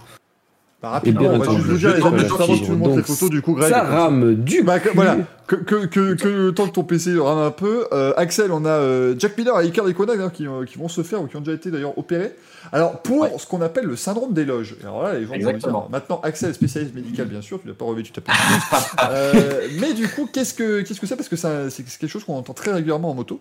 [0.80, 3.02] Bah, rapidement, bien on va juste vous dire, les avant que tu nous montres les
[3.02, 3.68] photos du coup, Greg.
[3.72, 4.94] Ça rame du Bah, que- cul.
[4.94, 5.16] voilà,
[5.48, 7.86] que, que, que, que le temps que ton PC rame un peu.
[7.92, 10.86] Euh, Axel, on a euh, Jack Miller et Icar Lecona d'ailleurs qui, euh, qui vont
[10.86, 12.32] se faire ou qui ont déjà été d'ailleurs opérés.
[12.70, 13.32] Alors pour Ouais.
[13.38, 14.76] ce qu'on appelle le syndrome des loges.
[14.84, 15.80] Alors là, les gens Exactement.
[15.80, 18.36] dire, maintenant Axel, spécialiste médical bien sûr, tu l'as pas revu, tu t'appelles.
[19.80, 21.16] mais du coup, qu'est-ce que qu'est-ce que c'est?
[21.16, 23.40] Parce que c'est c'est quelque chose qu'on entend très régulièrement en moto.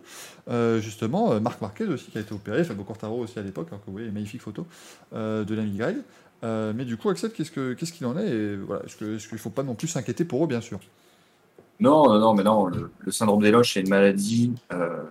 [0.80, 3.86] Justement, Marc Marquez aussi qui a été opéré, Fabio Quartaro aussi à l'époque, alors que
[3.88, 4.66] vous voyez les magnifiques photos
[5.14, 5.98] de l'ami Greg.
[6.44, 9.08] Euh, mais du coup, Axel, qu'est-ce que- qu'est-ce qu'il en est et voilà, Est-ce qu'il
[9.34, 10.80] ne faut pas non plus s'inquiéter pour eux, bien sûr?
[11.80, 14.54] Non, non, non, mais non, le, syndrome des loges, c'est une maladie.
[14.74, 15.04] euh,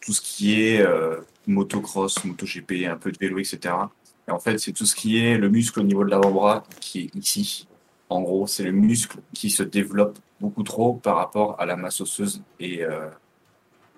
[0.00, 1.16] tout ce qui est euh,
[1.46, 3.74] motocross, MotoGP, un peu de vélo, etc.
[4.28, 7.00] Et en fait, c'est tout ce qui est le muscle au niveau de l'avant-bras qui
[7.06, 7.66] est ici.
[8.10, 12.00] En gros, c'est le muscle qui se développe beaucoup trop par rapport à la masse
[12.02, 13.08] osseuse et, euh,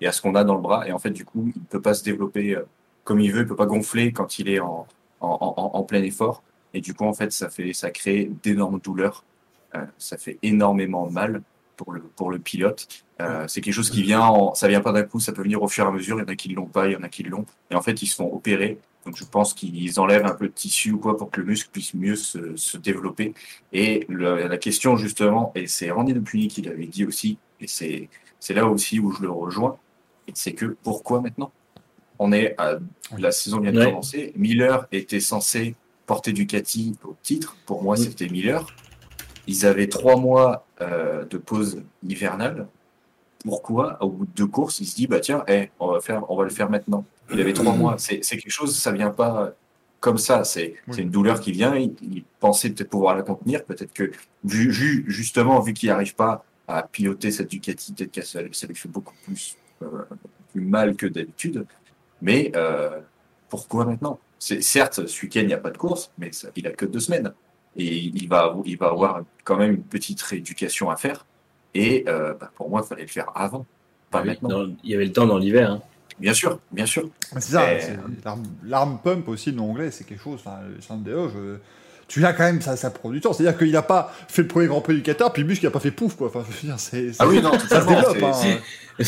[0.05, 0.87] à ce qu'on a dans le bras.
[0.89, 2.63] Et en fait, du coup, il ne peut pas se développer euh,
[3.05, 4.87] comme il veut, il ne peut pas gonfler quand il est en,
[5.21, 6.43] en, en, en plein effort.
[6.75, 9.25] Et du coup, en fait, ça, fait, ça crée d'énormes douleurs.
[9.75, 11.43] Euh, ça fait énormément mal
[11.77, 12.87] pour le, pour le pilote.
[13.21, 15.63] Euh, c'est quelque chose qui vient, en, ça vient pas d'un coup, ça peut venir
[15.63, 16.19] au fur et à mesure.
[16.19, 17.47] Il y en a qui l'ont pas, il y en a qui l'ont.
[17.71, 18.79] Et en fait, ils se font opérer.
[19.05, 21.71] Donc, je pense qu'ils enlèvent un peu de tissu ou quoi pour que le muscle
[21.71, 23.35] puisse mieux se, se développer.
[23.73, 28.09] Et le- la question, justement, et c'est Randy Depuny qui l'avait dit aussi, et c'est,
[28.51, 29.79] là aussi où je le rejoins,
[30.35, 31.53] c'est que pourquoi maintenant?
[32.19, 32.79] On est à,
[33.19, 33.85] la saison vient de Ouais.
[33.87, 34.33] commencer.
[34.37, 35.75] Miller était censé
[36.07, 37.57] porter Ducati au titre.
[37.67, 38.67] Pour moi, c'était Miller.
[39.47, 42.67] Ils avaient trois mois euh, de pause hivernale.
[43.45, 46.29] Pourquoi, au bout de deux courses, il se dit bah tiens, eh, on va faire,
[46.31, 47.05] on va le faire maintenant.
[47.33, 47.97] Il avait trois mois.
[47.99, 49.53] C'est quelque chose, ça vient pas
[50.01, 50.43] comme ça.
[50.45, 50.99] C'est Oui.
[51.03, 51.75] une douleur qui vient.
[51.77, 53.65] Il, il pensait peut-être pouvoir la contenir.
[53.65, 54.11] Peut-être que
[54.45, 58.67] vu, vu- justement vu qu'il n'arrive pas à piloter cette Ducati, peut-être que ça, ça
[58.67, 59.87] lui fait beaucoup plus euh,
[60.53, 61.67] plus mal que d'habitude.
[62.23, 63.01] Mais euh,
[63.49, 64.19] pourquoi maintenant?
[64.39, 67.01] Certes, ce week-end il n'y a pas de course, mais ça- il a que deux
[67.01, 67.33] semaines
[67.77, 71.25] et il va il va avoir quand même une petite rééducation à faire.
[71.75, 73.67] Et euh, bah, pour moi, il fallait le faire avant,
[74.11, 74.49] pas oui, maintenant.
[74.49, 75.71] dans- il y avait le temps dans l'hiver.
[75.73, 75.83] hein.
[76.19, 77.11] Bien sûr, bien sûr.
[77.35, 78.47] C'est ça, Euh, l'arme-
[79.03, 80.41] pump aussi, le nom anglais, c'est quelque chose.
[80.45, 80.81] Enfin, le
[81.29, 81.59] je...
[82.09, 83.33] tu l'as quand même, ça, ça prend du temps.
[83.33, 85.73] C'est-à-dire qu'il n'a pas fait le premier Grand Prix du Qatar, puis muscle, il n'a
[85.73, 86.29] pas fait pouf, quoi.
[86.29, 88.23] Enfin, je veux dire, Ah oui, non, ça se développe.
[88.23, 89.03] hein.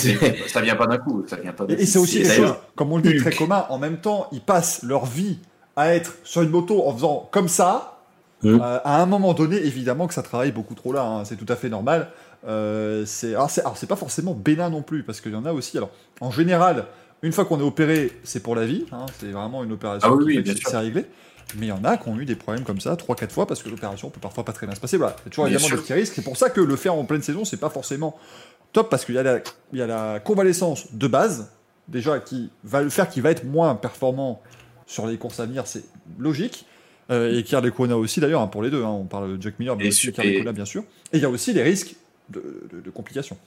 [0.48, 1.24] ça vient pas d'un coup.
[1.26, 3.66] Ça vient pas Et, et c'est aussi quelque chose, comme on le dit, très commun.
[3.70, 5.38] En même temps, ils passent leur vie
[5.76, 7.94] à être sur une moto en faisant comme ça.
[8.42, 8.60] Mhm.
[8.62, 11.02] Euh, à un moment donné, évidemment que ça travaille beaucoup trop là.
[11.02, 11.24] hein.
[11.24, 12.08] C'est tout à fait normal.
[12.46, 15.44] Euh, c'est, alors, c'est, alors, c'est pas forcément bénin non plus, parce qu'il y en
[15.44, 15.76] a aussi.
[15.76, 16.84] Alors, en général,
[17.22, 18.86] une fois qu'on est opéré, c'est pour la vie.
[18.92, 19.06] hein.
[19.18, 21.06] C'est vraiment une opération Ah oui, qui oui, c'est réglé.
[21.56, 23.62] Mais il y en a qui ont eu des problèmes comme ça, 3-4 fois, parce
[23.62, 24.96] que l'opération peut parfois pas très bien se passer.
[24.98, 25.76] Voilà, il y a toujours Bien évidemment sûr.
[25.78, 26.12] des petits risques.
[26.14, 28.18] C'est pour ça que le faire en pleine saison, c'est pas forcément
[28.72, 29.40] top, parce qu'il y, a la-
[29.72, 31.50] il y a la convalescence de base,
[31.88, 34.42] déjà, qui va le faire qu'il va être moins performant
[34.86, 35.84] sur les courses à venir, c'est
[36.18, 36.66] logique.
[37.10, 38.84] Euh, et Pierre Lecona aussi, d'ailleurs, hein, pour les deux.
[38.84, 38.90] hein.
[38.90, 40.82] on parle de Jack Miller, mais Et aussi et- Lecona, bien sûr.
[41.14, 41.94] Et il y a aussi les risques
[42.28, 43.38] de, de- de complications.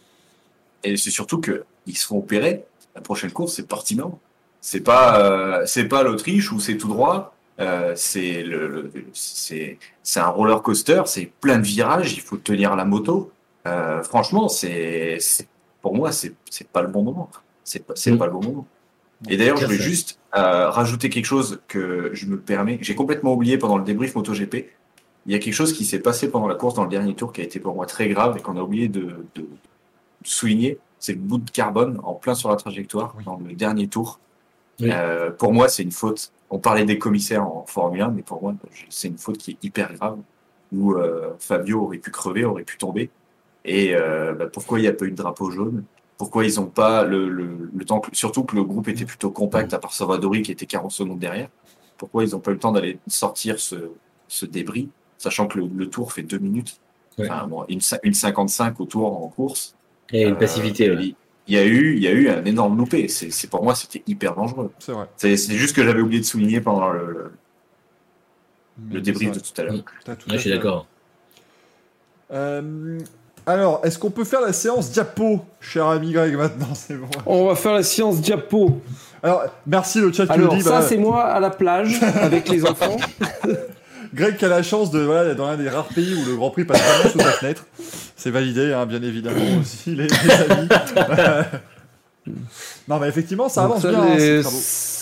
[0.84, 2.66] Et c'est surtout que ils se font opérer.
[2.96, 4.18] La prochaine course, c'est Portimao.
[4.62, 7.36] C'est pas, euh, c'est pas l'Autriche où c'est tout droit.
[7.60, 11.04] Euh, c'est le, le- c'est, c'est un roller coaster.
[11.06, 12.14] C'est plein de virages.
[12.14, 13.32] Il faut tenir la moto.
[13.68, 15.20] Euh, franchement, c'est,
[15.82, 16.34] pour moi, c'est,
[16.72, 17.30] pas le bon moment.
[17.64, 18.18] C'est pas, Mm.
[18.18, 18.68] pas le bon moment.
[19.30, 19.74] Et d'ailleurs, je fait.
[19.76, 22.80] juste euh, rajouter quelque chose que je me permets.
[22.82, 24.70] J'ai complètement oublié pendant le débrief MotoGP.
[25.28, 27.32] Il y a quelque chose qui s'est passé pendant la course dans le dernier tour
[27.32, 29.46] qui a été pour moi très grave et qu'on a oublié de, de
[30.24, 30.80] souligner.
[30.98, 33.24] C'est le bout de carbone en plein sur la trajectoire Oui.
[33.26, 34.20] dans le dernier tour.
[34.80, 34.90] Oui.
[34.92, 36.32] Euh, pour moi, c'est une faute.
[36.52, 38.54] On parlait des commissaires en Formule 1, mais pour moi,
[38.90, 40.20] c'est une faute qui est hyper grave
[40.74, 43.10] où euh, Fabio aurait pu crever, aurait pu tomber.
[43.66, 45.84] Et euh, bah, pourquoi il n'y a pas eu de drapeau jaune?
[46.18, 49.32] Pourquoi ils n'ont pas le, le, le temps, que- surtout que le groupe était plutôt
[49.32, 51.50] compact à part Salvadori qui était 40 secondes derrière.
[51.98, 53.76] Pourquoi ils n'ont pas eu le temps d'aller sortir ce,
[54.28, 56.80] ce débris, sachant que le, le tour fait deux minutes?
[57.18, 57.30] Ouais.
[57.30, 59.76] Enfin, bon, une, une 55 au tour en course.
[60.12, 60.86] Et une Euh, passivité.
[60.86, 61.16] il-
[61.48, 63.08] Il y a eu, il y a eu un énorme loupé.
[63.08, 64.72] C'est, c'est pour moi, c'était hyper dangereux.
[64.80, 65.08] C'est vrai.
[65.18, 67.32] C'est, c'est juste que j'avais oublié de souligner pendant le, le,
[68.92, 69.74] le débrief de tout à l'heure.
[69.74, 69.84] Mm.
[70.06, 70.86] T'as tout Ouais, à je suis d'accord.
[72.32, 73.00] Euh,
[73.46, 77.08] alors, est-ce qu'on peut faire la séance diapo, cher ami Greg, maintenant C'est bon.
[77.26, 78.80] On va faire la séance diapo.
[79.24, 80.64] Alors, merci le chat qui Alors, nous dit.
[80.64, 82.98] ça, voilà, c'est moi à la plage avec les enfants.
[84.14, 86.52] Greg qui a la chance de, voilà, dans l'un des rares pays où le Grand
[86.52, 87.66] Prix passe vraiment sous sa fenêtre.
[88.22, 90.68] C'est validé, hein, bien évidemment aussi, les, les amis.
[92.88, 95.02] non, mais effectivement, ça avance ça, bien, hein, ces.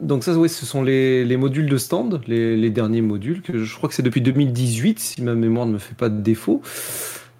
[0.00, 3.64] Donc ça, oui, ce sont les, les modules de stand, les, les derniers modules, que
[3.64, 6.62] je crois que c'est depuis 2018, si ma mémoire ne me fait pas de défaut.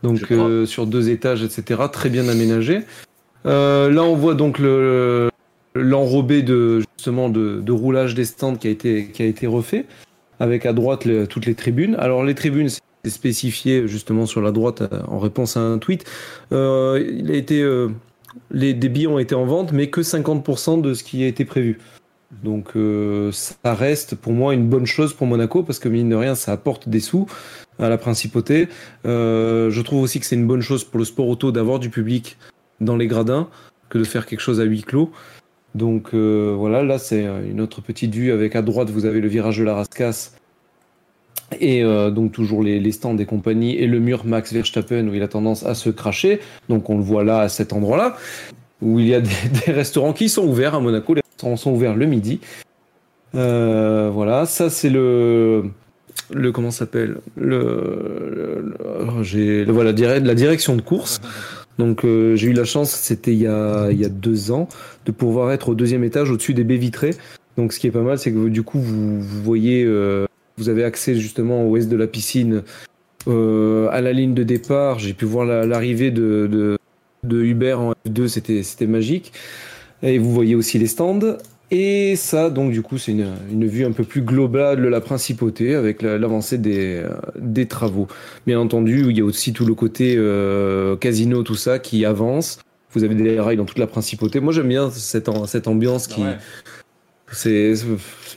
[0.02, 2.80] Donc euh, sur deux étages, etc., très bien aménagé.
[3.46, 5.30] Euh, là, on voit donc le
[5.76, 9.84] l'enrobé de justement de, de roulage des stands qui a été qui a été refait,
[10.40, 11.94] avec à droite le- toutes les tribunes.
[12.00, 16.04] Alors les tribunes, c'est spécifié justement sur la droite euh, en réponse à un tweet.
[16.52, 16.98] Euh,
[17.50, 17.88] euh,
[18.50, 21.44] les des billets ont été en vente, mais que 50% de ce qui a été
[21.44, 21.78] prévu.
[22.44, 22.74] Donc
[23.32, 26.52] ça reste pour moi une bonne chose pour Monaco parce que mine de rien ça
[26.52, 27.26] apporte des sous
[27.80, 28.68] à la principauté.
[29.04, 32.36] Je trouve aussi que c'est une bonne chose pour le sport auto d'avoir du public
[32.80, 33.48] dans les gradins
[33.88, 35.10] que de faire quelque chose à huis clos.
[35.74, 39.58] Donc voilà, là c'est une autre petite vue avec à droite vous avez le virage
[39.58, 40.39] de la Rascasse
[41.58, 45.14] et euh, donc toujours les, les stands des compagnies et le mur Max Verstappen où
[45.14, 46.40] il a tendance à se cracher.
[46.68, 48.16] Donc on le voit là à cet endroit-là
[48.82, 49.30] où il y a des,
[49.66, 51.14] des restaurants qui sont ouverts à Monaco.
[51.14, 52.40] Les restaurants sont ouverts le midi.
[53.34, 55.64] Euh, voilà, ça c'est le
[56.32, 57.16] le comment s'appelle?
[57.36, 58.76] Le, le- le-
[59.18, 61.20] oh, j'ai voilà la direction de course.
[61.78, 64.68] Donc euh, j'ai eu la chance, c'était il y a il y a deux ans,
[65.06, 67.14] de pouvoir être au deuxième étage au-dessus des baies vitrées.
[67.56, 70.26] Donc ce qui est pas mal, c'est que du coup vous, vous voyez, euh,
[70.60, 72.62] vous avez accès justement au ouest de la piscine
[73.28, 74.98] euh, à la ligne de départ.
[74.98, 76.76] J'ai pu voir la- l'arrivée de,
[77.24, 78.28] de Uber en F2,
[78.62, 79.32] c'était magique.
[80.02, 81.36] Et vous voyez aussi les stands.
[81.72, 85.00] Et ça, donc du coup, c'est une, une vue un peu plus globale de la
[85.00, 88.08] principauté avec la- l'avancée des, euh, des travaux.
[88.46, 92.58] Bien entendu, il y a aussi tout le côté euh, casino, tout ça qui avance.
[92.92, 94.40] Vous avez des rails dans toute la principauté.
[94.40, 96.22] Moi, j'aime bien cette, cette ambiance qui.
[97.32, 97.74] C'est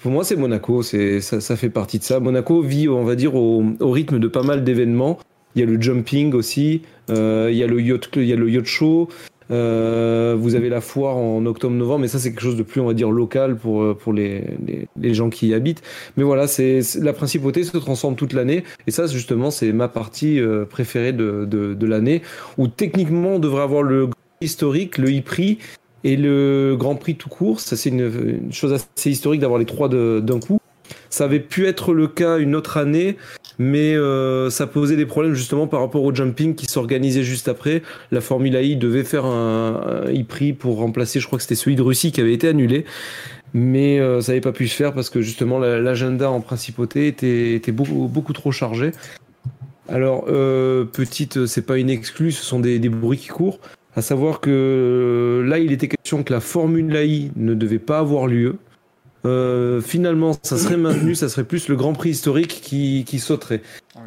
[0.02, 0.84] pour moi, c'est Monaco.
[0.84, 2.20] C'est ça, ça fait partie de ça.
[2.20, 5.20] Monaco vit, on va dire, au, au rythme de pas mal d'événements.
[5.56, 6.82] Il y a le jumping aussi.
[7.10, 9.08] euh, il y a le yacht, il y a le yacht show.
[9.52, 12.86] euh, vous avez la foire en octobre-novembre, mais ça c'est quelque chose de plus, on
[12.88, 14.44] va dire, local pour euh, pour les,
[15.00, 15.82] les, gens qui y habitent.
[16.18, 20.40] Mais voilà, c'est- la principauté se transforme toute l'année, et ça justement c'est ma partie
[20.40, 22.22] euh, préférée de, de, de l'année,
[22.58, 24.10] où techniquement on devrait avoir le
[24.42, 25.60] historique, le e-prix
[26.04, 27.60] et le Grand Prix tout court.
[27.60, 30.60] Ça, c'est une, chose assez historique d'avoir les trois d'un coup.
[31.10, 33.18] Ça avait pu être le cas une autre année,
[33.60, 37.84] mais euh, ça posait des problèmes justement par rapport au jumping qui s'organisait juste après.
[38.12, 41.82] La Formule I devait faire un, e-prix pour remplacer, je crois que c'était celui de
[41.82, 42.86] Russie qui avait été annulé.
[43.54, 47.08] Mais euh, ça n'avait pas pu se faire parce que justement la- l'agenda en principauté
[47.08, 48.92] était, beaucoup, trop chargé.
[49.88, 53.60] Alors, euh, petite, c'est pas une exclue, ce sont des bruits qui courent.
[53.96, 58.00] À savoir que euh, là, il était question que la Formule I ne devait pas
[58.00, 58.58] avoir lieu.
[59.26, 63.62] Euh, finalement, ça serait maintenu, ça serait plus le Grand Prix historique qui, qui sauterait.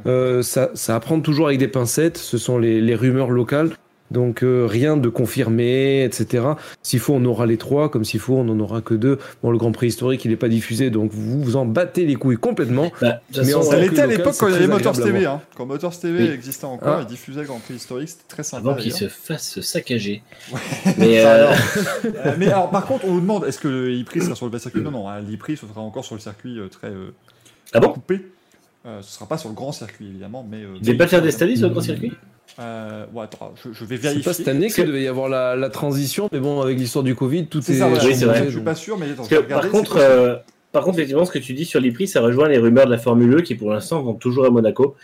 [0.06, 3.70] Euh, ça, ça à prendre toujours avec des pincettes, ce sont les, les rumeurs locales.
[4.10, 6.44] Donc euh, rien de confirmé, etc.
[6.82, 9.18] S'il faut, on aura les trois, comme s'il faut, on n'en aura que deux.
[9.42, 12.14] Bon, le Grand Prix historique, il n'est pas diffusé, donc vous vous en battez les
[12.14, 12.90] couilles complètement.
[13.00, 15.26] Bah, Mais en Ça l'était à l'époque quand il y avait Motors TV.
[15.26, 15.40] Hein.
[15.56, 16.30] Quand Motors TV Oui.
[16.30, 17.00] existait encore, Ah.
[17.02, 18.70] il diffusait le Grand Prix historique, c'était très sympa.
[18.70, 20.22] avant qu'il se fasse saccager.
[20.98, 21.56] Mais euh, alors.
[22.04, 24.58] Euh, mais alors, par contre, on vous demande est-ce que le e-prix sera sur le
[24.58, 27.12] circuit Non, non, hein, l'e-prix sera encore sur le circuit euh, très euh,
[27.72, 27.88] Ah bon?
[27.88, 28.26] coupé.
[28.86, 30.58] Euh, ce sera pas sur le grand circuit évidemment, mais.
[30.62, 32.12] Euh, Vous devez pas faire des stadies sur le grand circuit?
[32.58, 34.24] Euh, ouais, attends, je, je vais C'est vérifier.
[34.24, 37.14] pas cette année qu'il devait y avoir la, la transition, mais bon, avec l'histoire du
[37.14, 37.78] Covid, tout C'est est.
[37.78, 38.44] ça, voilà, Oui, c'est vrai.
[38.46, 40.36] Je suis pas sûr, mais attends, que, regarder, par contre, euh,
[40.72, 42.90] par contre, effectivement, ce que tu dis sur les prix, ça rejoint les rumeurs de
[42.90, 44.96] la Formule E qui, pour l'instant, vont toujours à Monaco.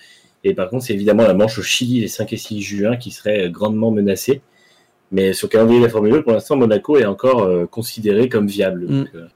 [0.45, 3.11] Et par contre, c'est évidemment la manche au Chili les 5 et 6 juin qui
[3.11, 4.41] serait grandement menacée.
[5.13, 8.29] Mais sur le calendrier de la Formule E, pour l'instant, Monaco est encore euh, considéré
[8.29, 8.87] comme viable.
[8.87, 9.27] Donc, euh,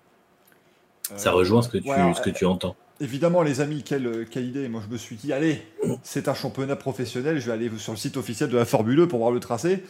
[1.17, 2.75] ça rejoint ce que tu, ouais, ce que tu entends.
[3.01, 4.69] Évidemment, les amis, quelle, quelle idée.
[4.69, 5.61] Moi, je me suis dit, allez,
[6.03, 7.39] c'est un championnat professionnel.
[7.39, 9.83] Je vais aller sur le site officiel de la Formule 2 pour voir le tracé.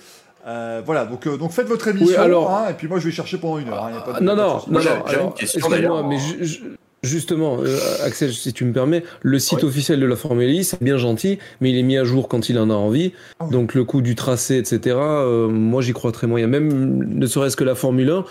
[0.47, 2.09] Euh, voilà, donc, euh, donc faites votre émission.
[2.09, 3.85] Oui, alors- hein, et puis moi, je vais chercher pendant une heure.
[3.85, 5.35] hein, y a pas de- non, non, non, non.
[5.41, 6.07] excuse-moi, d'ailleurs.
[6.07, 6.63] mais ju- ju-
[7.03, 9.69] justement, euh, Axel, si tu me permets, le site Oui.
[9.69, 12.49] officiel de la Formule I, c'est bien gentil, mais il est mis à jour quand
[12.49, 13.13] il en a envie.
[13.41, 13.47] Ah.
[13.51, 14.97] Donc le coût du tracé, etc.
[15.01, 16.47] euh, moi, j'y crois très moyen.
[16.49, 18.25] Même ne serait-ce que la Formule 1.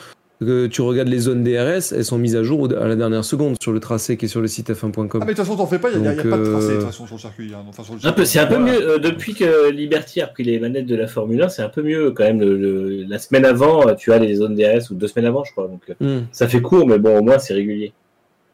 [0.45, 3.57] Que tu regardes les zones DRS, elles sont mises à jour à la dernière seconde
[3.61, 5.07] sur le tracé qui est sur le site f1.com.
[5.13, 6.37] Ah, mais de toute façon, t'en fais pas, il n'y a, y a Donc, pas
[6.37, 7.51] de tracé de euh, toute façon sur le circuit.
[7.53, 8.71] hein, enfin, sur le Un peu, c'est un peu Voilà.
[8.79, 11.69] mieux, euh, depuis que Liberty a pris les manettes de la Formule 1, c'est un
[11.69, 12.39] peu mieux quand même.
[12.39, 15.43] Le, le- la semaine avant, euh, tu as les zones DRS, ou deux semaines avant,
[15.43, 15.67] je crois.
[15.67, 17.91] Donc, Hmm, ça fait court, mais bon, au moins, c'est régulier.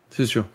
[0.10, 0.46] c'est sûr.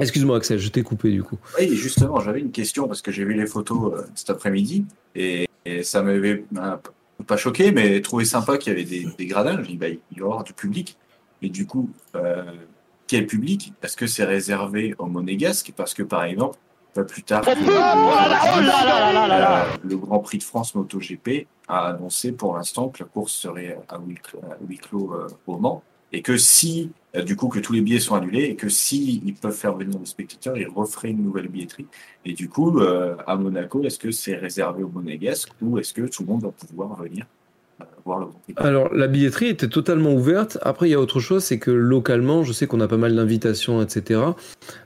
[0.00, 1.38] Excuse-moi Axel, je t'ai coupé du coup.
[1.58, 4.84] Oui, justement, j'avais une question parce que j'ai vu les photos euh, cet après-midi
[5.16, 6.44] et, et ça m'avait
[7.26, 9.62] pas choqué, mais trouvé sympa qu'il y avait des, des gradins.
[9.62, 10.96] Je dis, bah, il va y avoir du public.
[11.42, 12.42] Et du coup, euh,
[13.06, 16.58] quel public Est-ce que c'est réservé aux monégasques Parce que par exemple,
[16.94, 17.56] pas plus tard, que le,
[19.30, 23.78] euh, le Grand Prix de France MotoGP a annoncé pour l'instant que la course serait
[23.88, 25.82] à huis clos, à huis clos, euh, au Mans
[26.12, 29.22] et que si, euh, du coup, que tous les billets sont annulés et que si
[29.24, 31.86] ils peuvent faire venir des spectateurs, ils referaient une nouvelle billetterie.
[32.24, 36.02] Et du coup, euh, à Monaco, est-ce que c'est réservé aux monégasques ou est-ce que
[36.02, 37.26] tout le monde va pouvoir venir
[37.80, 38.26] euh, voir le
[38.56, 40.58] Alors, la billetterie était totalement ouverte.
[40.62, 43.16] Après, il y a autre chose, c'est que localement, je sais qu'on a pas mal
[43.16, 44.20] d'invitations, etc.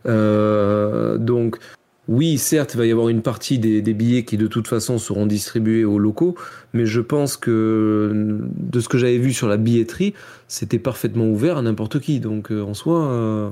[0.07, 1.59] Euh, donc,
[2.09, 4.99] oui, certes, il va y avoir une partie des, des billets qui, de toute façon,
[4.99, 6.35] seront distribués aux locaux,
[6.73, 10.12] mais je pense que, de ce que j'avais vu sur la billetterie,
[10.49, 12.19] c'était parfaitement ouvert à n'importe qui.
[12.19, 13.51] Donc, euh, en soi, euh,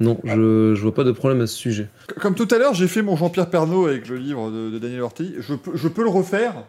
[0.00, 1.88] non, je, je vois pas de problème à ce sujet.
[2.20, 5.02] Comme tout à l'heure, j'ai fait mon Jean-Pierre Pernaud avec le livre de, de Daniel
[5.02, 5.34] Orti.
[5.38, 6.64] Je peux, je peux le refaire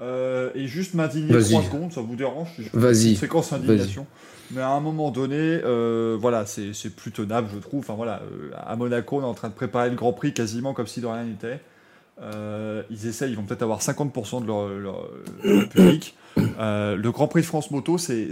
[0.00, 1.38] euh, et juste m'indigner.
[1.38, 3.14] 3 secondes, ça vous dérange Vas-y.
[3.14, 4.06] séquence indignation.
[4.54, 7.80] Mais à un moment donné, euh, voilà, c'est plus tenable, je trouve.
[7.80, 10.74] Enfin voilà, euh, à Monaco, on est en train de préparer le Grand Prix quasiment
[10.74, 11.60] comme si de rien n'était.
[12.20, 15.08] Euh, ils essayent, ils vont peut-être avoir 50% de leur, leur-
[15.42, 16.16] leur public.
[16.36, 18.30] Le Grand Prix de France Moto, c'est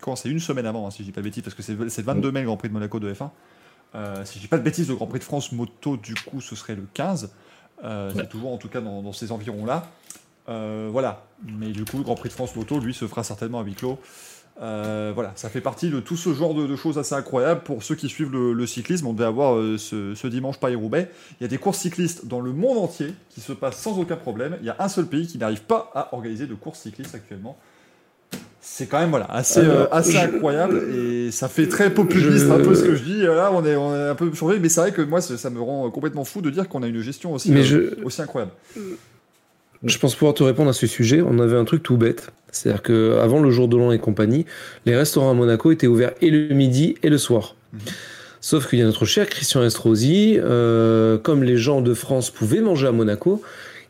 [0.00, 0.16] quand?
[0.16, 2.04] C'est une semaine avant, hein, si je dis pas de bêtises, parce que c'est le
[2.04, 3.30] 22 mai le Grand Prix de Monaco de F1.
[3.94, 6.40] Euh, si je dis pas de bêtises, le Grand Prix de France Moto, du coup,
[6.40, 7.32] ce serait le 15.
[7.84, 9.86] Euh, C'est toujours en tout cas dans, dans ces environs-là.
[10.46, 11.24] Voilà.
[11.58, 13.74] Mais du coup, le Grand Prix de France Moto, lui, se fera certainement à huis
[13.74, 13.98] clos.
[14.60, 17.84] Euh, voilà, ça fait partie de tout ce genre de, de choses assez incroyables pour
[17.84, 19.06] ceux qui suivent le, le cyclisme.
[19.06, 21.10] On devait avoir euh, ce, ce dimanche Paris-Roubaix.
[21.40, 24.16] Il y a des courses cyclistes dans le monde entier qui se passent sans aucun
[24.16, 24.56] problème.
[24.60, 27.56] Il y a un seul pays qui n'arrive pas à organiser de courses cyclistes actuellement.
[28.60, 32.52] C'est quand même voilà, assez, euh, assez je- incroyable et ça fait très populiste Je-
[32.52, 33.22] un peu ce que je dis.
[33.22, 35.60] Là, on est, on est un peu surveillé, mais c'est vrai que moi, ça me
[35.60, 38.50] rend complètement fou de dire qu'on a une gestion aussi, Mais je, aussi incroyable.
[39.84, 41.22] je pense pouvoir te répondre à ce sujet.
[41.22, 42.30] On avait un truc tout bête.
[42.50, 44.46] C'est-à-dire qu'avant le jour de l'an et compagnie,
[44.86, 47.54] les restaurants à Monaco étaient ouverts et le midi et le soir.
[47.72, 47.80] Mhm.
[48.40, 52.60] Sauf qu'il y a notre cher Christian Estrosi, euh, comme les gens de France pouvaient
[52.60, 53.42] manger à Monaco,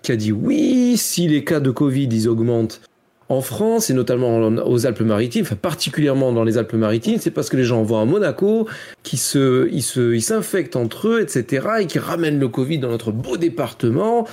[0.02, 2.80] qui a dit oui, si les cas de Covid ils augmentent
[3.28, 7.58] en France et notamment en- aux Alpes-Maritimes, enfin particulièrement dans les Alpes-Maritimes, c'est parce que
[7.58, 8.66] les gens vont à Monaco,
[9.02, 12.88] qui se, ils se, ils s'infectent entre eux, etc., et qui ramènent le Covid dans
[12.88, 14.26] notre beau département.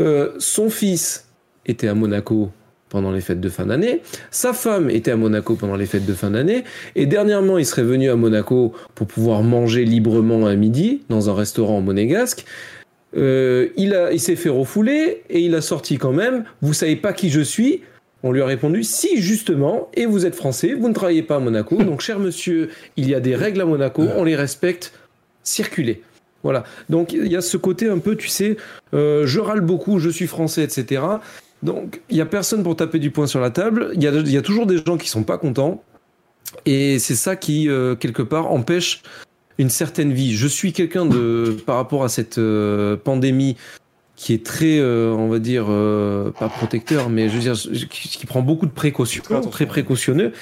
[0.00, 1.28] Euh, son fils
[1.64, 2.50] était à Monaco
[2.92, 4.02] pendant les fêtes de fin d'année.
[4.30, 6.62] Sa femme était à Monaco pendant les fêtes de fin d'année.
[6.94, 11.34] Et dernièrement, il serait venu à Monaco pour pouvoir manger librement à midi dans un
[11.34, 12.44] restaurant monégasque.
[13.16, 16.44] Euh, il il s'est fait refouler et il a sorti quand même.
[16.60, 17.80] Vous savez pas qui je suis?
[18.22, 19.90] On lui a répondu si justement.
[19.94, 21.82] Et vous êtes français, vous ne travaillez pas à Monaco.
[21.82, 24.92] Donc, cher monsieur, il y a des règles à Monaco, on les respecte.
[25.42, 26.02] Circulez.
[26.42, 26.64] Voilà.
[26.88, 28.56] Donc il y a ce côté un peu, tu sais,
[28.94, 31.02] euh, je râle beaucoup, je suis français, etc.
[31.62, 33.90] Donc il y a personne pour taper du poing sur la table.
[33.94, 35.82] Il y a, il y a toujours des gens qui sont pas contents.
[36.66, 39.02] Et c'est ça qui, euh, quelque part, empêche
[39.58, 40.36] une certaine vie.
[40.36, 43.56] Je suis quelqu'un de, par rapport à cette euh, pandémie,
[44.16, 45.66] qui est très, euh, on va dire,
[46.38, 50.32] pas protecteur, mais je veux dire, qui, qui prend beaucoup de précautions, Très précautionneux.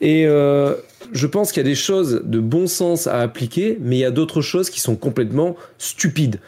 [0.00, 0.74] Et euh,
[1.12, 4.04] je pense qu'il y a des choses de bon sens à appliquer, mais il y
[4.04, 6.40] a d'autres choses qui sont complètement stupides.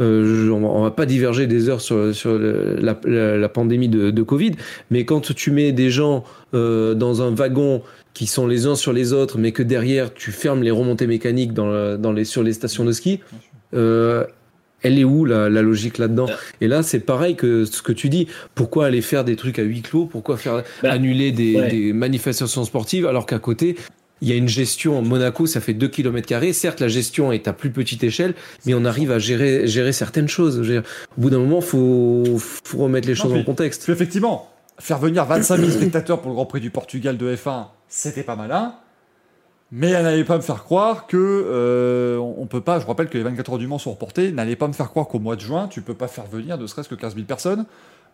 [0.00, 4.10] Euh, on, va- pas diverger des heures sur, sur le- la, la- la pandémie de,
[4.10, 4.52] de Covid,
[4.90, 7.80] mais quand tu mets des gens euh, dans un wagon
[8.12, 11.52] qui sont les uns sur les autres, mais que derrière tu fermes les remontées mécaniques
[11.52, 13.20] dans, la- dans les, sur les stations de ski,
[13.74, 14.24] euh,
[14.82, 16.26] elle est où la, la logique là-dedans?
[16.60, 18.26] Et là, c'est pareil que ce que tu dis.
[18.54, 20.04] Pourquoi aller faire des trucs à huis clos?
[20.06, 21.68] Pourquoi faire Bah, annuler des, ouais.
[21.70, 23.76] des manifestations sportives alors qu'à côté
[24.20, 25.02] il y a une gestion.
[25.02, 26.52] Monaco, ça fait 2 km.
[26.52, 28.34] Certes, la gestion est à plus petite échelle,
[28.66, 30.60] mais on arrive à gérer, gérer certaines choses.
[30.60, 30.82] Dire,
[31.16, 33.82] au bout d'un moment, faut, faut remettre les Non, choses puis- en contexte.
[33.84, 37.66] Puis effectivement, faire venir 25 000 spectateurs pour le Grand Prix du Portugal de F1,
[37.88, 38.74] c'était pas malin.
[39.72, 42.78] Mais elle n'allait pas me faire croire que euh, on peut pas.
[42.78, 44.30] Je rappelle que les 24 heures du Mans sont reportées.
[44.30, 46.66] N'allez pas me faire croire qu'au mois de juin, tu peux pas faire venir ne
[46.66, 47.64] serait-ce que 15 000 personnes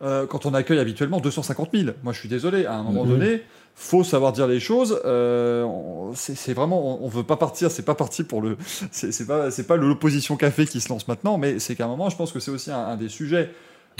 [0.03, 1.91] euh, quand on accueille habituellement 250 000.
[2.03, 2.65] Moi, je suis désolé.
[2.65, 3.43] À un moment donné,
[3.81, 5.01] faut savoir dire les choses.
[5.07, 5.67] Euh,
[6.15, 7.71] c'est vraiment, on, on veut pas partir.
[7.71, 8.57] C'est pas parti pour le.
[8.91, 12.11] C'est pas, c'est pas l'opposition café qui se lance maintenant, mais c'est qu'à un moment,
[12.11, 13.51] je pense que c'est aussi un, un des sujets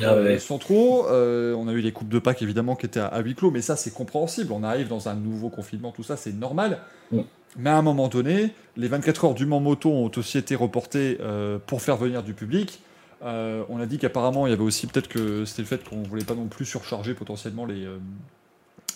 [0.01, 0.19] Ah ouais.
[0.19, 1.07] euh, centraux.
[1.09, 3.51] Euh, on a eu les coupes de Pâques évidemment qui étaient à, à huis clos,
[3.51, 4.53] mais ça c'est compréhensible.
[4.53, 6.81] On arrive dans un nouveau confinement, tout ça c'est normal.
[7.11, 7.21] Mm.
[7.57, 11.19] Mais à un moment donné, les 24 heures du Mans Moto ont aussi été reportées
[11.21, 12.81] euh, pour faire venir du public.
[13.23, 16.03] Euh, on a dit qu'apparemment il y avait aussi peut-être que c'était le fait qu'on
[16.03, 17.99] voulait pas non plus surcharger potentiellement les, euh,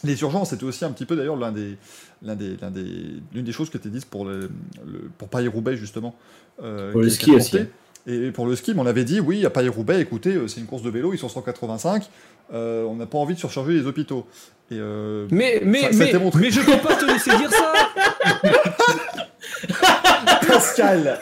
[0.07, 0.51] les urgences.
[0.51, 1.77] C'était aussi un petit peu d'ailleurs l'un des,
[2.23, 2.85] l'un des, l'un des,
[3.33, 4.51] l'une des choses qui était dites pour, le,
[4.87, 6.15] le- pour Paris-Roubaix justement.
[6.63, 7.73] euh, Pour le ski aussi, reporté.
[8.07, 10.83] Et pour le ski, on avait dit, oui, à Paris-Roubaix, écoutez, euh, c'est une course
[10.83, 12.11] de vélo, ils sont 185,
[12.53, 14.27] euh, on n'a pas envie de surcharger les hôpitaux.
[14.71, 17.73] Et euh, Mais, mais, Ça- ça mais, mais je peux pas te laisser dire ça
[20.49, 21.19] Pascal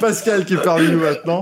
[0.00, 1.40] Pascal qui est parmi nous maintenant.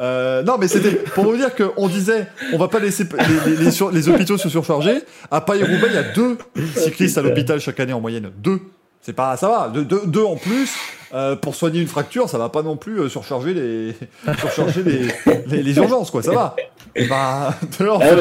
[0.00, 3.04] Euh, non, mais c'était pour vous dire qu'on disait, on va pas laisser
[3.46, 5.02] les, les- les sur- les hôpitaux se surcharger.
[5.30, 6.38] À Paris-Roubaix, il y a deux
[6.76, 8.30] cyclistes à l'hôpital chaque année en moyenne.
[8.38, 8.60] Deux.
[9.00, 9.70] C'est pas, ça va.
[9.72, 10.70] Deux, deux- deux en plus.
[11.14, 13.94] euh, pour soigner une fracture, ça va pas non plus euh, surcharger les,
[14.38, 15.06] surcharger les,
[15.46, 16.22] les, les urgences, quoi.
[16.22, 16.54] Ça va.
[17.08, 17.54] Bah, Ah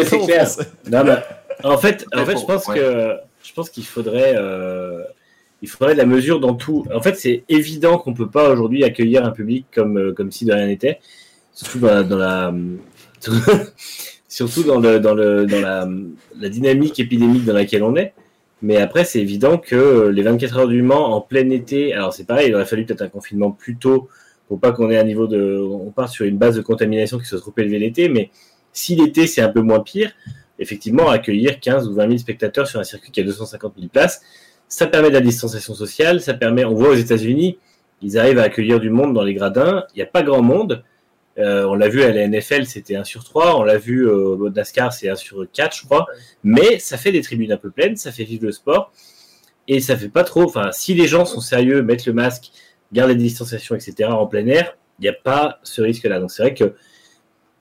[0.06, 0.48] c'est clair.
[0.90, 1.24] Non, bah,
[1.64, 2.76] en fait, en fait, je pense ouais.
[2.78, 5.02] que je pense qu'il faudrait, euh,
[5.62, 6.86] il faudrait de la mesure dans tout.
[6.94, 10.46] En fait, c'est évident qu'on peut pas aujourd'hui accueillir un public comme euh, comme si
[10.46, 11.00] de rien n'était,
[11.54, 12.54] surtout dans la, dans la
[14.28, 18.14] surtout dans le dans le dans la, dynamique épidémique dans laquelle on est.
[18.62, 22.26] Mais après, c'est évident que les 24 heures du Mans en plein été, alors c'est
[22.26, 24.10] pareil, il aurait fallu peut-être un confinement plus tôt
[24.48, 27.26] pour pas qu'on ait un niveau de, on part sur une base de contamination qui
[27.26, 28.32] soit trop élevée l'été, mais
[28.72, 30.12] si l'été c'est un peu moins pire,
[30.58, 34.22] effectivement, accueillir 15 ou 20 000 spectateurs sur un circuit qui a 250 000 places,
[34.68, 37.58] ça permet de la distanciation sociale, ça permet, on voit aux États-Unis,
[38.02, 40.84] ils arrivent à accueillir du monde dans les gradins, il n'y a pas grand monde,
[41.40, 44.50] Euh, on l'a vu à la NFL, c'était 1 sur 3, on l'a vu au
[44.50, 46.08] NASCAR, c'est 1 sur 4, je crois,
[46.44, 48.92] mais ça fait des tribunes un peu pleines, ça fait vivre le sport,
[49.68, 52.52] et ça fait pas trop, enfin, si les gens sont sérieux, mettent le masque,
[52.92, 56.20] gardent les distanciations, etc., en plein air, il n'y a pas ce risque-là.
[56.20, 56.74] Donc c'est vrai que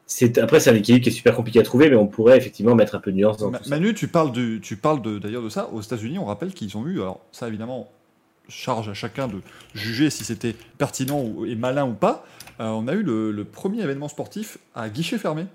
[0.06, 2.74] c'est après c'est un équilibre qui est super compliqué à trouver, mais on pourrait effectivement
[2.74, 3.70] mettre un peu de nuance dans Ma- tout ça.
[3.70, 5.68] Manu, tu parles, du, tu parles de- d'ailleurs de ça.
[5.72, 7.90] Aux États-Unis, on rappelle qu'ils ont eu, alors ça évidemment,
[8.48, 9.40] charge à chacun de
[9.74, 12.24] juger si c'était pertinent ou, et malin ou pas.
[12.60, 15.46] Euh, on a eu le, le premier événement sportif à guichet fermé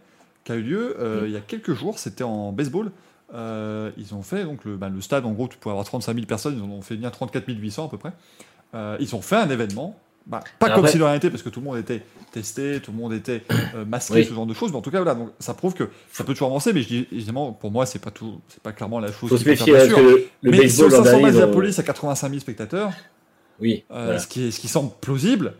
[0.43, 1.97] qui a eu lieu euh, il y a quelques jours.
[1.99, 2.91] C'était en baseball.
[3.33, 6.13] Euh, ils ont fait donc le, ben, le stade, en gros, tu pouvais avoir 35
[6.13, 6.55] 000 personnes.
[6.57, 8.11] Ils en ont fait venir 34 800 à peu près.
[8.99, 11.41] Ils ont fait un événement bah, pas Alors comme après- si de rien n'était, parce
[11.43, 13.43] que tout le monde était testé, tout le monde était
[13.75, 14.25] euh, masqué, Oui.
[14.25, 14.71] ce genre de choses.
[14.71, 16.73] Mais en tout cas, voilà, donc ça prouve que ça peut toujours avancer.
[16.73, 19.29] Mais je dis, évidemment, pour moi, c'est pas tout, c'est pas clairement la chose.
[19.29, 19.99] Faut se méfier que
[20.41, 22.29] le, mais si baseball au l'an 500 dernier, matchs de la ont- police à 85
[22.29, 22.91] 000 spectateurs,
[23.59, 24.19] Oui, euh, voilà.
[24.19, 25.53] ce, qui est, ce qui semble plausible,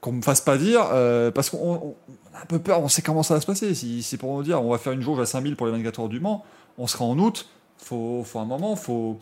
[0.00, 1.94] qu'on me fasse pas dire, euh, parce qu'on on-
[2.32, 3.74] on a un peu peur, on sait comment ça va se passer.
[3.74, 6.00] Si c'est pour nous dire, on va faire une jauge à 5000 pour les 24
[6.00, 6.44] heures du Mans,
[6.78, 9.20] on sera en août, faut, faut un moment, faut.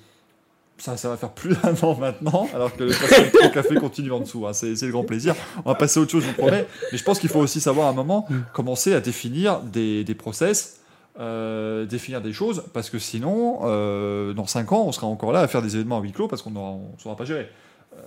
[0.81, 4.47] Ça, ça va faire plus d'un an maintenant, alors que le café continue en dessous.
[4.47, 4.53] hein.
[4.55, 5.35] C'est c'est le grand plaisir.
[5.65, 6.67] On va passer à autre chose, je vous promets.
[6.91, 10.15] Mais je pense qu'il faut aussi savoir à un moment commencer à définir des, des
[10.15, 10.81] process,
[11.19, 15.41] euh, définir des choses, parce que sinon, euh, dans 5 ans, on sera encore là
[15.41, 17.49] à faire des événements à huis clos parce qu'on ne saura pas gérer.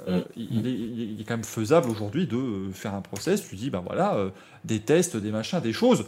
[0.08, 0.22] Euh, Mm.
[0.36, 3.48] il, est, il est quand même faisable aujourd'hui de faire un process.
[3.48, 4.18] Tu dis, ben voilà,
[4.66, 6.06] des tests, des machins, des choses.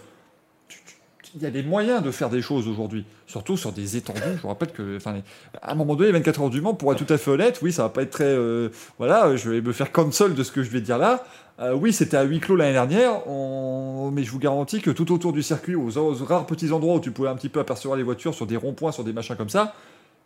[1.35, 4.21] Il y a des moyens de faire des choses aujourd'hui, surtout sur des étendues.
[4.37, 5.15] Je vous rappelle que, enfin,
[5.61, 7.59] à un moment donné, les 24 heures du Mans, pour être tout à fait honnête,
[7.61, 8.23] oui, ça va pas être très.
[8.23, 11.25] euh, voilà, je vais me faire cancel de ce que je vais dire là.
[11.59, 15.11] Euh, oui, c'était à huis clos l'année dernière, on- mais je vous garantis que tout
[15.13, 17.97] autour du circuit, aux, aux rares petits endroits où tu pouvais un petit peu apercevoir
[17.97, 19.73] les voitures, sur des ronds-points, sur des machins comme ça,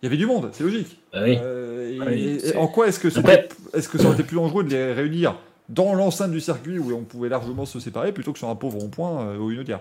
[0.02, 1.00] il y avait du monde, c'est logique.
[1.14, 1.38] Ah oui.
[1.42, 4.14] Euh, et- Ah oui, et c'est- en quoi est-ce que, Après- est-ce que ça aurait
[4.14, 5.36] été plus dangereux de les réunir
[5.70, 8.78] dans l'enceinte du circuit où on pouvait largement se séparer plutôt que sur un pauvre
[8.80, 9.80] rond-point ou une audière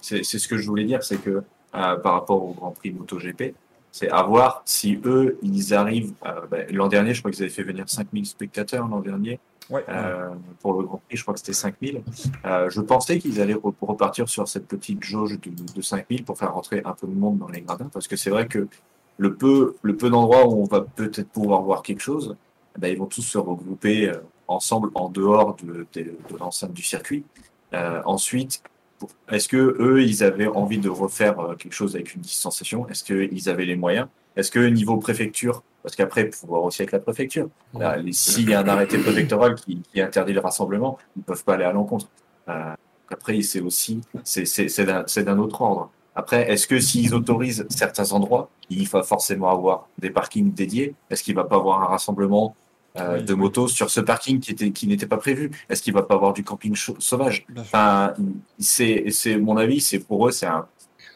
[0.00, 1.42] C'est ce que je voulais dire, c'est que
[1.74, 3.54] euh, par rapport au Grand Prix MotoGP,
[3.90, 6.12] c'est à voir si eux, ils arrivent.
[6.26, 9.38] euh, ben, l'an dernier, je crois qu'ils avaient fait venir 5000 spectateurs l'an dernier.
[9.70, 9.84] Ouais.
[9.88, 10.30] Euh,
[10.60, 12.02] pour le Grand Prix, je crois que c'était 5000.
[12.44, 16.36] Euh, je pensais qu'ils allaient re- repartir sur cette petite jauge de, de 5000 pour
[16.38, 18.66] faire rentrer un peu de monde dans les gradins, parce que c'est vrai que
[19.18, 22.34] le peu, le peu d'endroits où on va peut-être pouvoir voir quelque chose,
[22.78, 24.10] ben, ils vont tous se regrouper
[24.48, 27.24] ensemble en dehors de, de, de l'enceinte du circuit.
[27.74, 28.62] Euh, ensuite,
[29.30, 32.88] est-ce que eux, ils avaient envie de refaire euh, quelque chose avec une distanciation?
[32.88, 34.06] Est-ce qu'ils avaient les moyens?
[34.36, 37.48] Est-ce que niveau préfecture, parce qu'après, il faut voir aussi avec la préfecture,
[37.96, 41.44] les- S'il y a un arrêté préfectoral qui, qui interdit le rassemblement, ils ne peuvent
[41.44, 42.08] pas aller à l'encontre.
[42.48, 42.72] Euh,
[43.10, 45.90] après, c'est aussi, c'est d'un autre ordre.
[46.14, 50.94] Après, est-ce que s'ils autorisent certains endroits, il va forcément avoir des parkings dédiés?
[51.10, 52.54] Est-ce qu'il va pas avoir un rassemblement
[52.98, 53.38] euh, Oui, de oui.
[53.40, 56.32] motos sur ce parking qui était qui n'était pas prévu Est-ce qu'il va pas avoir
[56.32, 57.46] du camping sauvage?
[57.58, 58.14] Enfin,
[58.58, 60.66] c'est c'est mon avis, c'est pour eux, c'est un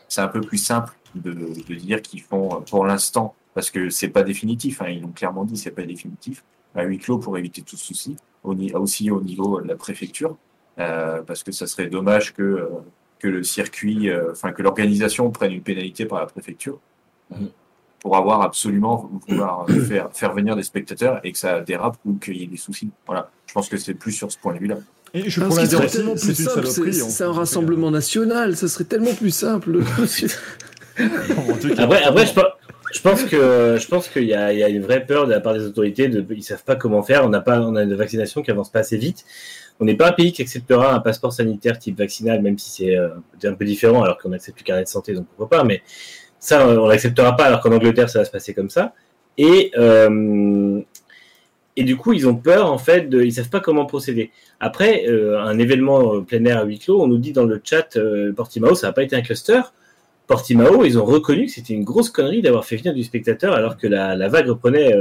[0.08, 3.90] c'est un peu plus simple de, de dire qu'ils font euh, pour l'instant parce que
[3.90, 4.80] c'est pas définitif.
[4.82, 6.44] Hein, ils l'ont clairement dit, c'est pas définitif.
[6.74, 8.16] À huis clos pour éviter tout souci.
[8.44, 10.36] Aussi au niveau de la préfecture,
[10.78, 12.68] euh, parce que ça serait dommage que euh,
[13.18, 16.78] que le circuit, enfin que l'organisation prenne une pénalité par la préfecture
[17.30, 17.48] Mhm.
[18.00, 22.14] Pour avoir absolument vouloir euh, faire faire venir des spectateurs et que ça dérape ou
[22.14, 22.90] qu'il y ait des soucis.
[23.06, 23.30] Voilà.
[23.46, 24.76] Je pense que c'est plus sur ce point de vue-là.
[25.14, 29.30] Et je pourrais dire tellement plus simple, c'est un rassemblement national, ça serait tellement plus
[29.30, 29.80] simple.
[31.78, 32.44] Après, après je, pense,
[32.94, 35.32] je pense que je pense qu'il y, a il y a une vraie peur de
[35.32, 36.08] la part des autorités.
[36.08, 37.24] De, ils savent pas comment faire.
[37.24, 39.24] On n'a pas, on a une vaccination qui avance pas assez vite.
[39.78, 42.96] On n'est pas un pays qui acceptera un passeport sanitaire type vaccinal, même si c'est
[42.96, 43.08] euh,
[43.44, 45.64] un peu différent, alors qu'on accepte le carnet de santé, donc pourquoi pas.
[45.64, 45.82] Mais
[46.46, 48.94] ça, on l'acceptera pas, alors qu'en Angleterre, ça va se passer comme ça.
[49.36, 50.80] Et euh,
[51.78, 53.08] et du coup, ils ont peur en fait.
[53.08, 54.30] De, ils savent pas comment procéder.
[54.60, 57.60] Après, euh, un événement euh, plein air à huis clos, on nous dit dans le
[57.62, 57.98] chat,
[58.36, 59.60] Portimao, ça n'a pas été un cluster.
[60.28, 63.76] Portimao, ils ont reconnu que c'était une grosse connerie d'avoir fait venir du spectateur alors
[63.76, 64.92] que la, vague reprenait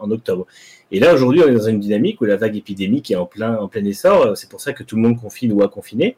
[0.00, 0.46] en octobre.
[0.92, 3.84] Et là, aujourd'hui, on est dans une dynamique où la vague épidémique est en plein
[3.84, 4.36] essor.
[4.36, 6.16] C'est pour ça que tout le monde confine ou a confiné.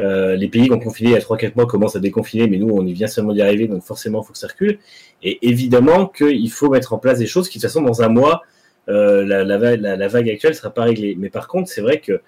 [0.00, 2.56] Euh, les pays qui ont confiné il y a 3-4 mois commencent à déconfiner, mais
[2.58, 4.78] nous, on y vient seulement d'y arriver, donc forcément, il faut que ça recule.
[5.22, 8.08] Et évidemment qu'il faut mettre en place des choses qui, de toute façon, dans un
[8.08, 8.42] mois,
[8.88, 11.14] euh, la, la, vague- la, la vague actuelle sera pas réglée.
[11.18, 12.20] Mais par contre, c'est vrai que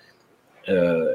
[0.68, 1.12] euh,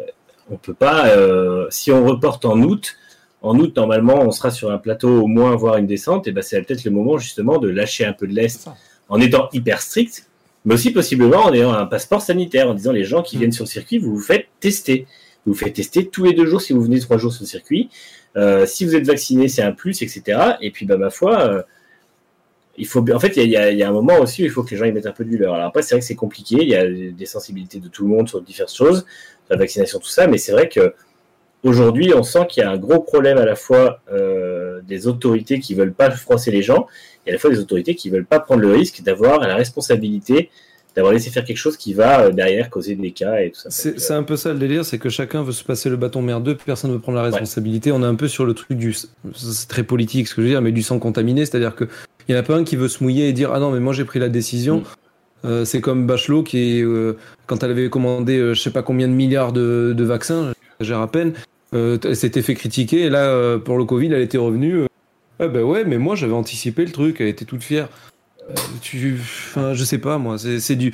[0.50, 2.96] on peut pas, euh, si on reporte en août,
[3.44, 6.42] en août, normalement, on sera sur un plateau au moins, voire une descente, et ben
[6.42, 8.68] c'est peut-être le moment justement de lâcher un peu de l'est
[9.10, 10.26] en étant hyper strict,
[10.66, 13.40] mais aussi possiblement en ayant un passeport sanitaire, en disant les gens qui Mm.
[13.40, 15.06] viennent sur le circuit, vous vous faites tester.
[15.48, 17.90] Vous faites tester tous les deux jours si vous venez trois jours sur le circuit.
[18.36, 20.40] Euh, si vous êtes vacciné, c'est un plus, etc.
[20.62, 21.62] Et puis, bah, ma foi, euh,
[22.78, 24.78] il faut, en fait, il y a, un moment aussi où il faut que les
[24.78, 25.54] gens y mettent un peu du leur.
[25.54, 26.58] Alors après, c'est vrai que c'est compliqué.
[26.60, 29.06] Il y a des sensibilités de tout le monde sur différentes choses,
[29.50, 30.28] la vaccination, tout ça.
[30.28, 30.94] Mais c'est vrai que
[31.64, 35.60] aujourd'hui, on sent qu'il y a un gros problème à la fois euh, des autorités
[35.60, 36.88] qui veulent pas froisser les gens
[37.26, 40.50] et à la fois des autorités qui veulent pas prendre le risque d'avoir la responsabilité
[40.98, 43.70] d'avoir laissé faire quelque chose qui va euh, derrière causer des cas et tout ça.
[43.70, 46.22] C'est c'est un peu ça le délire, c'est que chacun veut se passer le bâton
[46.22, 47.92] merdeux, personne ne veut prendre la responsabilité.
[47.94, 48.94] On est un peu sur le truc du.
[48.94, 51.86] C'est très politique ce que je veux dire, mais du sang contaminé, c'est-à-dire que
[52.28, 53.80] il y en a pas un qui veut se mouiller et dire Ah non, mais
[53.80, 54.80] moi j'ai pris la décision.
[54.80, 54.84] Mm.
[55.46, 57.14] Euh, c'est comme Bachelot qui, euh,
[57.46, 61.00] quand elle avait commandé euh, je sais pas combien de milliards de, de vaccins, j'exagère
[61.00, 61.34] à peine,
[61.74, 64.74] euh, elle s'était fait critiquer et là, euh, pour le Covid, elle était revenue.
[64.76, 64.88] euh,
[65.40, 67.90] ah bah ouais, mais moi j'avais anticipé le truc, elle était toute fière.
[68.50, 69.18] Euh, tu,
[69.50, 70.94] enfin, je sais pas moi, c'est du.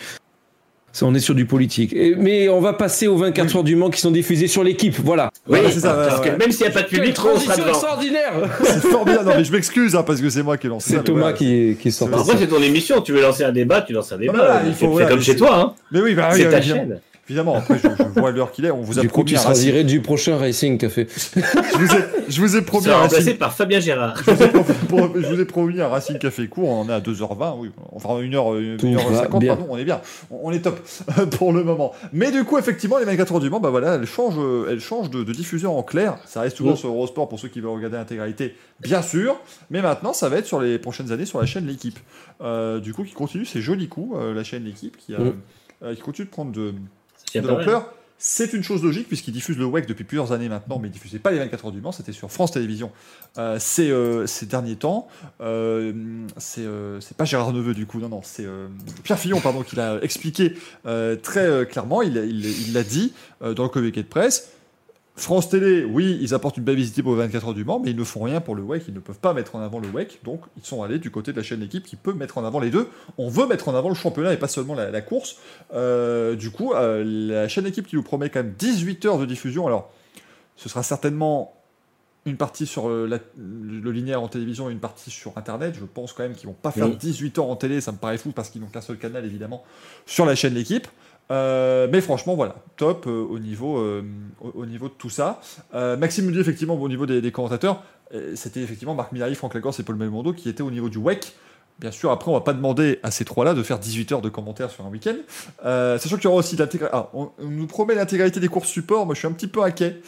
[0.91, 1.91] Ça, on est sur du politique.
[1.93, 4.95] Et- mais on va passer aux 24 heures du Mans qui sont diffusées sur l'équipe.
[5.03, 5.31] Voilà.
[5.47, 6.37] Oui, Voilà, c'est ça, parce ouais, que ouais.
[6.37, 7.69] même s'il n'y a pas de public, on sera transition devant.
[7.69, 9.25] extraordinaire C'est formidable.
[9.29, 10.91] Non, mais je m'excuse hein, parce que c'est moi qui ai lancé.
[10.93, 13.01] C'est Thomas qui, qui sort Bah, Après, c'est ton émission.
[13.01, 14.33] Tu veux lancer un débat, tu lances un débat.
[14.33, 15.57] voilà, Euh, il faut- fais voilà, comme mais chez toi.
[15.57, 15.73] Hein.
[15.91, 16.99] Mais oui, bah, oui, C'est ta chaîne.
[17.29, 18.71] Évidemment, après, je, je vois l'heure qu'il est.
[18.71, 19.65] On vous a Du coup, promis tu un seras Racing.
[19.71, 21.07] viré du prochain Racing Café.
[21.35, 23.37] Je vous ai, je vous ai Tu promis un remplacé Racing.
[23.37, 24.21] par Fabien Gérard.
[24.25, 26.89] Je vous ai pro- pro- je vous ai promis un Racing Café court, on en
[26.89, 27.71] est à 2h20, oui.
[27.93, 29.55] Enfin, 1h, Tout 1h50, va bien.
[29.55, 30.01] pardon, on est bien.
[30.31, 30.79] On est top
[31.37, 31.93] pour le moment.
[32.11, 34.39] Mais du coup, effectivement, les 24 heures du Mans, bah voilà, elles changent,
[34.69, 36.17] elles changent de, de diffuseur en clair.
[36.25, 39.37] Ça reste toujours sur Eurosport pour ceux qui veulent regarder l'intégralité, bien sûr.
[39.71, 41.99] Mais maintenant, ça va être sur les prochaines années sur la chaîne L'équipe.
[42.41, 45.19] Euh, du coup, qui continue ses jolis coups, euh, la chaîne L'équipe, qui, a-
[45.83, 46.73] euh, qui continue de prendre de,
[47.33, 47.65] C'est de pas mal.
[47.65, 47.93] l'ampleur.
[48.25, 51.19] C'est une chose logique puisqu'ils diffusent le WEC depuis plusieurs années maintenant, mais ils diffusaient
[51.19, 52.89] pas les 24 heures du Mans, c'était sur France Télévisions
[53.37, 55.09] euh, ces, euh, ces derniers temps.
[55.41, 55.91] Euh,
[56.37, 58.45] c'est euh, c'est pas Gérard Neveu du coup, non, non, c'est
[59.03, 60.53] Pierre Fillon pardon, qui l'a expliqué
[61.21, 63.11] très clairement, il l'a il, il l'a dit
[63.41, 64.53] dans le communiqué de presse.
[65.15, 67.91] France Télé, oui, ils apportent une belle visibilité pour les 24 heures du Mans, mais
[67.91, 69.87] ils ne font rien pour le WEC, ils ne peuvent pas mettre en avant le
[69.87, 72.43] WEC, donc ils sont allés du côté de la chaîne L'équipe qui peut mettre en
[72.45, 72.89] avant les deux.
[73.19, 75.37] On veut mettre en avant le championnat et pas seulement la, la course.
[75.75, 79.25] Euh, du coup, euh, la chaîne Équipe qui nous promet quand même 18 heures de
[79.27, 79.91] diffusion, alors
[80.55, 81.53] ce sera certainement
[82.25, 85.75] une partie sur le, la- le linéaire en télévision et une partie sur Internet.
[85.79, 86.95] Je pense quand même qu'ils vont pas faire Oui.
[86.95, 89.63] 18 heures en télé, ça me paraît fou parce qu'ils n'ont qu'un seul canal évidemment
[90.07, 90.87] sur la chaîne L'équipe.
[91.31, 94.03] Euh, mais franchement, voilà, top euh, au, niveau, euh,
[94.41, 95.39] au, au niveau de tout ça.
[95.73, 97.83] Maxime nous dit effectivement au niveau des, des commentateurs,
[98.35, 101.33] c'était effectivement Marc Milari, Franck Lagorce et Paul Belmondo qui étaient au niveau du WEC.
[101.79, 104.29] Bien sûr, après, on va pas demander à ces trois-là de faire 18 heures de
[104.29, 105.15] commentaires sur un week-end.
[105.63, 106.95] Sachant qu'il y aura aussi l'intégralité.
[106.95, 109.07] Ah, on, on nous promet l'intégralité des courses support.
[109.07, 109.99] Moi, je suis un petit peu inquiet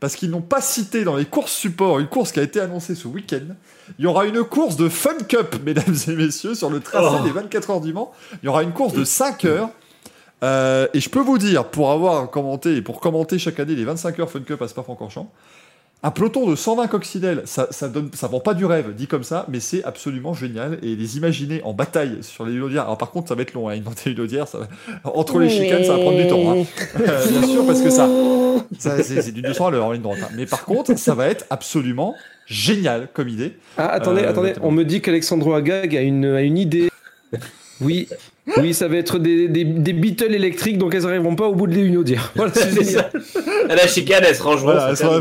[0.00, 2.96] parce qu'ils n'ont pas cité dans les courses support une course qui a été annoncée
[2.96, 3.54] ce week-end.
[4.00, 7.22] Il y aura une course de Fun Cup, mesdames et messieurs, sur le tracé Oh.
[7.22, 8.10] des 24 heures du Mans.
[8.42, 9.70] Il y aura une course de 5 heures.
[10.42, 13.84] Euh, et je peux vous dire, pour avoir commenté et pour commenter chaque année les
[13.84, 15.30] 25 heures Fun Cup à Spa-Francorchamps,
[16.04, 19.22] un peloton de 120 coccinelles, ça, ça donne, ça vend pas du rêve, dit comme
[19.22, 20.80] ça, mais c'est absolument génial.
[20.82, 23.68] Et les imaginer en bataille sur les Hulaudières, alors par contre, ça va être long,
[23.68, 24.68] hein, inventer une Hulaudière, ça va-
[25.04, 26.42] entre les chicanes, ça va prendre du temps.
[26.50, 26.64] hein.
[26.98, 28.10] Euh, bien sûr, parce que ça,
[28.78, 30.18] ça c'est du 200 à l'heure en ligne droite.
[30.24, 30.28] hein.
[30.34, 32.16] Mais par contre, ça va être absolument
[32.46, 33.56] génial comme idée.
[33.76, 36.90] Ah, attendez, Euh, attendez, on me dit qu'Alexandro Agag a une, a une idée.
[37.80, 38.08] Oui,
[38.58, 41.66] oui, ça va être des, des, des Beatles électriques, donc elles n'arriveront pas au bout
[41.66, 42.32] de l'Unaudière.
[42.36, 43.10] Voilà, c'est ça.
[43.68, 44.72] À la chicane, elles se rangeront.
[44.72, 45.20] Voilà, ça.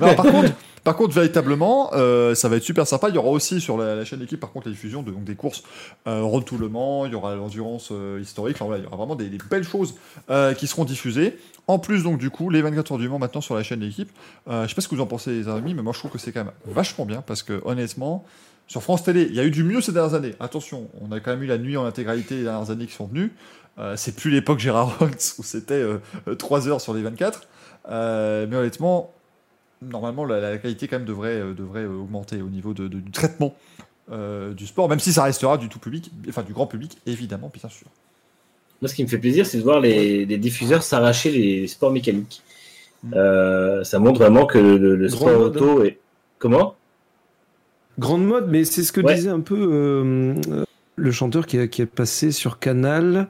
[0.00, 0.52] Non, par contre,
[0.84, 3.08] par contre, véritablement, euh, ça va être super sympa.
[3.08, 5.24] Il y aura aussi sur la, la chaîne équipe, par contre, la diffusion de donc,
[5.24, 5.62] des courses
[6.06, 7.06] euh, Road to Le Mans.
[7.06, 8.56] Il y aura l'endurance euh, historique.
[8.56, 9.94] Enfin voilà, il y aura vraiment des, des belles choses
[10.30, 11.36] euh, qui seront diffusées.
[11.66, 14.10] En plus, donc du coup, les 24 heures du Mans maintenant sur la chaîne d'équipe.
[14.48, 16.10] Euh, je sais pas ce que vous en pensez, les amis, mais moi je trouve
[16.10, 18.24] que c'est quand même vachement bien parce que honnêtement.
[18.68, 20.34] Sur France Télé, il y a eu du mieux ces dernières années.
[20.40, 23.06] Attention, on a quand même eu la nuit en intégralité les dernières années qui sont
[23.06, 23.32] venues.
[23.78, 25.82] Euh, c'est plus l'époque Gérard Holtz où c'était
[26.38, 27.42] 3 heures sur les 24.
[27.90, 29.12] Euh, mais honnêtement,
[29.82, 33.00] normalement, la, la qualité quand même devrait, euh, devrait euh, augmenter au niveau de- de-
[33.00, 33.54] du traitement
[34.10, 37.50] euh, du sport, même si ça restera du tout public, enfin du grand public, évidemment,
[37.52, 37.86] bien sûr.
[38.80, 41.90] Moi, ce qui me fait plaisir, c'est de voir les, les diffuseurs s'arracher les sports
[41.90, 42.42] mécaniques.
[43.02, 43.14] Mm.
[43.14, 45.98] Euh, ça montre vraiment que le, sport auto est.
[46.38, 46.74] Comment?
[47.98, 49.14] Grande mode, mais c'est ce que Ouais.
[49.14, 50.64] disait un peu euh, euh,
[50.96, 53.28] le chanteur qui, a- qui est passé sur Canal.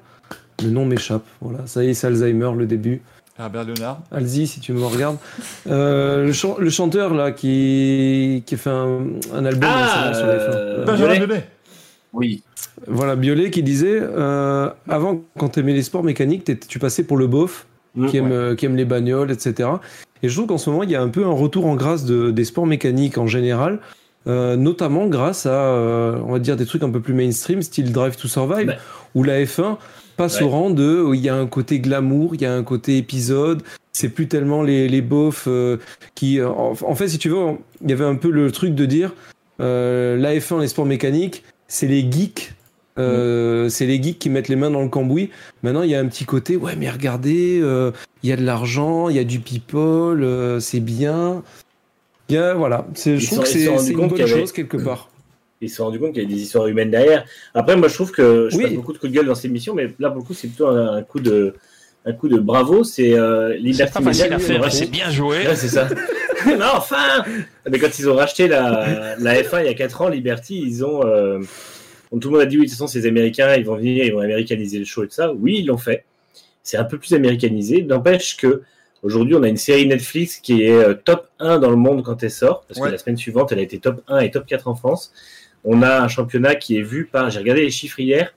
[0.62, 1.24] Le nom m'échappe.
[1.40, 3.00] Voilà, ça y est, c'est Alzheimer, le début.
[3.38, 4.00] Herbert Léonard.
[4.10, 5.16] Alzi, si tu me regardes.
[5.68, 8.98] Euh, le, chan- le chanteur là qui, qui a fait un,
[9.32, 10.44] un album Ah, sur les fins.
[10.46, 11.26] euh, Euh, Benjamin Violet.
[11.26, 11.44] Biolay.
[12.12, 12.42] Oui.
[12.88, 17.16] Voilà, Biolay qui disait euh, avant, quand tu aimais les sports mécaniques, tu passais pour
[17.16, 18.32] le beauf Mm, qui aime, ouais.
[18.32, 19.68] euh, qui aime les bagnoles, etc.
[20.22, 22.04] Et je trouve qu'en ce moment, il y a un peu un retour en grâce
[22.04, 23.78] de, des sports mécaniques en général,
[24.28, 27.92] euh, notamment grâce à, euh, on va dire, des trucs un peu plus mainstream, style
[27.92, 28.78] Drive to Survive, Ouais.
[29.14, 29.78] où la F1
[30.16, 30.46] passe Ouais.
[30.46, 33.62] au rang de, il y a un côté glamour, il y a un côté épisode,
[33.92, 35.78] c'est plus tellement les, les beaufs euh,
[36.14, 36.40] qui...
[36.40, 37.38] euh, en, en fait, si tu veux,
[37.82, 39.12] il y avait un peu le truc de dire,
[39.60, 42.52] euh, la F1, les sports mécaniques, c'est les geeks.
[42.98, 45.30] euh, C'est les geeks qui mettent les mains dans le cambouis.
[45.62, 47.92] Maintenant, il y a un petit côté, ouais, mais regardez, euh,
[48.24, 51.42] il y a de l'argent, il y a du people, euh, c'est bien.
[52.36, 54.26] A, voilà, c'est- Ils je trouve que c'est sont rendus c'est une compte bonne qu'il
[54.28, 55.10] y avait- chose quelque part.
[55.60, 57.24] Ils se sont rendus compte qu'il y avait des histoires humaines derrière.
[57.54, 58.62] Après, moi, je trouve que je Oui.
[58.64, 60.46] passe beaucoup de coups de gueule dans cette émission, mais là, pour le coup, c'est
[60.48, 61.54] plutôt un, un coup de
[62.06, 62.84] un coup de bravo.
[62.84, 65.38] C'est euh, C'est Liberty pas facile Media, à faire, c'est bien joué.
[65.46, 65.88] Ouais, c'est ça.
[66.46, 67.24] non, enfin
[67.68, 70.84] Mais quand ils ont racheté la, la F1 il y a 4 ans, Liberty, ils
[70.84, 71.04] ont.
[71.04, 71.40] euh,
[72.12, 74.12] tout le monde a dit oui, de toute façon, ces Américains, ils vont venir, ils
[74.12, 75.32] vont américaniser le show et tout ça.
[75.32, 76.04] Oui, ils l'ont fait.
[76.62, 77.82] C'est un peu plus américanisé.
[77.82, 78.62] N'empêche que
[79.02, 82.22] aujourd'hui, on a une série Netflix qui est euh, top 1 dans le monde quand
[82.22, 82.64] elle sort.
[82.68, 82.86] Parce Ouais.
[82.88, 85.12] que la semaine suivante, elle a été top 1 et top 4 en France.
[85.64, 87.30] On a un championnat qui est vu par.
[87.30, 88.32] J'ai regardé les chiffres hier.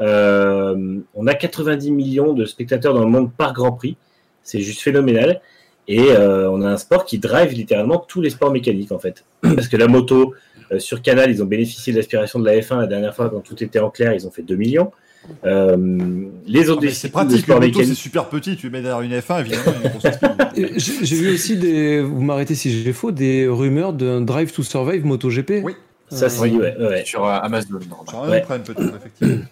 [0.00, 3.96] Euh, on a 90 millions de spectateurs dans le monde par Grand Prix.
[4.42, 5.40] C'est juste phénoménal.
[5.86, 9.24] Et euh, on a un sport qui drive littéralement tous les sports mécaniques en fait.
[9.42, 10.34] Parce que la moto,
[10.72, 13.40] euh, sur Canal, ils ont bénéficié de l'aspiration de la F1 la dernière fois quand
[13.40, 14.92] tout était en clair, ils ont fait 2 millions.
[15.44, 15.76] Euh,
[16.46, 17.44] les autres Ah, c'est pratique,
[17.74, 19.72] c'est super petit, tu mets derrière une F1, évidemment,
[20.76, 25.04] J'ai vu aussi des, vous m'arrêtez si j'ai faux, des rumeurs d'un Drive to Survive
[25.06, 25.60] MotoGP.
[25.62, 25.74] Oui.
[26.08, 27.02] Ça, c'est ouais, ouais, ouais.
[27.04, 28.04] Sur euh, Amazon, normalement.
[28.08, 28.40] Sur un Ouais.
[28.42, 29.44] Prime peut-être, effectivement.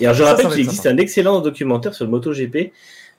[0.00, 0.94] Et alors, je Ça, rappelle qu'il existe sympa.
[0.94, 2.72] un excellent documentaire sur le MotoGP,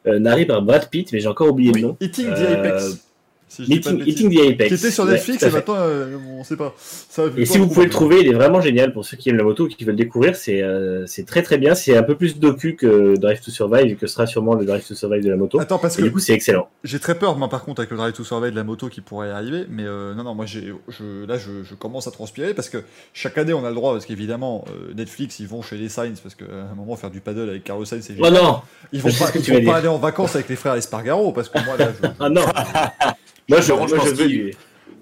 [0.08, 1.98] euh, narré par Brad Pitt, mais j'ai encore oublié le nom.
[2.00, 3.08] Eating the Euh, Apex.
[3.48, 4.68] Si Meeting, the Apex.
[4.70, 6.74] Qui était sur Ouais, Netflix à et maintenant, euh, on sait pas.
[6.78, 9.38] Ça, Et si vous pouvez le trouver, il est vraiment génial pour ceux qui aiment
[9.38, 10.36] la moto ou qui veulent le découvrir.
[10.36, 11.76] C'est euh, c'est très très bien.
[11.76, 14.96] C'est un peu plus docu que Drive to Survive, que sera sûrement le Drive to
[14.96, 15.60] Survive de la moto.
[15.60, 16.68] Attends, parce Et que du coup, c'est excellent.
[16.84, 19.02] j'ai très peur, moi, par contre, avec le Drive to Survive de la moto qui
[19.02, 19.66] pourrait arriver.
[19.70, 22.80] Mais euh, non, non, moi, j'ai, je, là, je, je commence à transpirer parce que
[23.14, 26.20] chaque année, on a le droit, parce qu'évidemment, euh, Netflix, ils vont chez les Sainz,
[26.20, 28.44] parce qu'à un moment, faire du paddle avec Carlos Sainz, c'est Oh génial.
[28.44, 28.62] non
[28.92, 31.64] Ils vont pas, ils vont pas aller en vacances avec les frères Espargaro, parce que
[31.64, 32.42] moi, là, je, Ah non
[33.50, 34.54] Moi, je, moi, je je pense veux qu'il- du-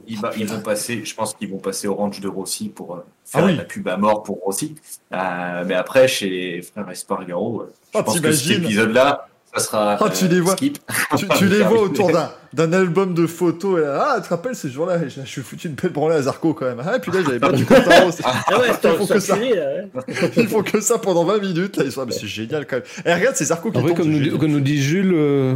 [0.06, 2.96] Ils, va- ils vont passer, je pense qu'ils vont passer au range de Rossi pour
[2.96, 3.56] euh, faire Ah oui.
[3.56, 4.76] la pub à mort pour Rossi.
[5.14, 9.64] Euh, mais après, chez les frères Espargaro, euh, je Oh, pense que cet épisode-là, ça
[9.64, 9.98] sera.
[10.02, 10.54] Oh, tu les vois.
[10.58, 10.78] skip.
[11.18, 13.80] tu, tu les vois autour d'un, d'un album de photos.
[13.80, 16.16] Et là, ah, tu te rappelles ces jours-là Je je suis foutu une belle branlée
[16.16, 16.82] à Zarco quand même.
[16.86, 18.10] Ah, puis là, j'avais battu Quartaro.
[18.26, 19.34] Ah ouais, c'est Ils font que ça.
[19.36, 19.66] enculé, là,
[19.96, 20.32] ouais.
[20.36, 21.78] Ils font que ça pendant 20 minutes.
[21.78, 22.86] Là, ils sont, ah, mais c'est génial quand même.
[23.06, 24.38] Et regarde, c'est Zarco qui En vrai, tombe, comme nous, génial.
[24.38, 25.56] comme nous dit Jules, euh,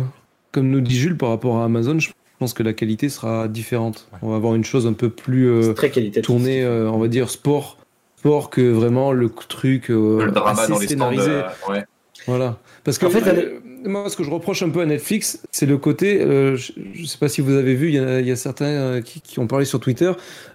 [0.54, 4.08] comme nous dit Jules par rapport à Amazon, je pense que la qualité sera différente.
[4.22, 5.90] On va avoir une chose un peu plus euh, très
[6.22, 7.78] tournée, euh, on va dire sport,
[8.20, 11.10] sport que vraiment le truc euh, le drama assez dans les stands.
[11.12, 11.32] scénarisé.
[11.32, 11.84] euh, ouais.
[12.28, 12.58] Voilà.
[12.84, 15.66] Parce que En fait, euh, moi, ce que je reproche un peu à Netflix, c'est
[15.66, 16.22] le côté.
[16.22, 18.36] euh, je ne sais pas si vous avez vu, il y, a- il y a
[18.36, 20.12] certains euh, qui, qui ont parlé sur Twitter,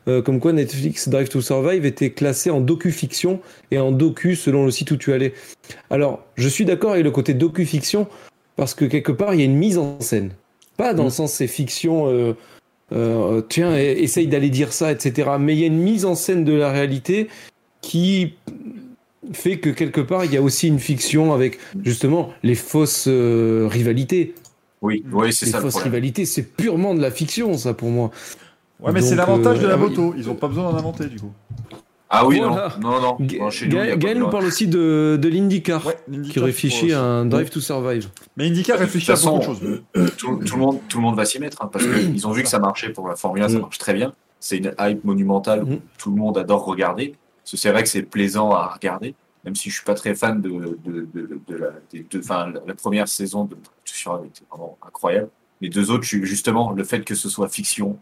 [0.08, 3.40] euh, comme quoi Netflix Drive to Survive était classé en docu-fiction
[3.70, 5.32] et en docu selon le site où tu allais.
[5.90, 8.06] Alors, je suis d'accord avec le côté docu-fiction
[8.56, 10.32] parce que quelque part, il y a une mise en scène.
[10.82, 12.08] Pas dans le sens c'est fiction.
[12.08, 12.34] euh,
[12.92, 15.30] euh, tiens, essaye d'aller dire ça, etc.
[15.38, 17.28] Mais il y a une mise en scène de la réalité
[17.82, 18.34] qui
[19.32, 23.68] fait que quelque part il y a aussi une fiction avec justement les fausses euh,
[23.70, 24.34] rivalités.
[24.82, 27.90] Oui, oui, c'est Les ça le fausses rivalités, c'est purement de la fiction, ça pour
[27.90, 28.10] moi.
[28.80, 30.12] Ouais, mais c'est l'avantage de la ah moto.
[30.18, 31.30] Ils ont pas besoin d'en inventer du coup.
[32.14, 32.76] Ah oui, Voilà.
[32.78, 33.50] non, non, non.
[33.50, 37.24] Chez nous, Gaël nous parle aussi de, de l'IndyCar, Ouais, qui l'IndyCar, réfléchit à un
[37.24, 38.08] Drive to Survive.
[38.36, 39.60] Mais IndyCar De réfléchit à beaucoup de choses.
[40.18, 42.42] tout, tout le monde, tout le monde va s'y mettre hein, parce qu'ils ont vu
[42.42, 43.60] que ça marchait pour la Formule 1, ça Mm.
[43.62, 44.12] marche très bien.
[44.40, 45.78] C'est une hype monumentale, Mm.
[45.96, 47.14] tout le monde adore regarder.
[47.44, 49.14] C'est vrai que c'est plaisant à regarder,
[49.46, 50.50] même si je suis pas très fan de,
[50.84, 51.70] de, de, de la,
[52.18, 55.28] enfin, la, première saison de Survive était vraiment incroyable.
[55.62, 57.98] Les deux autres, justement, le fait que ce soit fiction,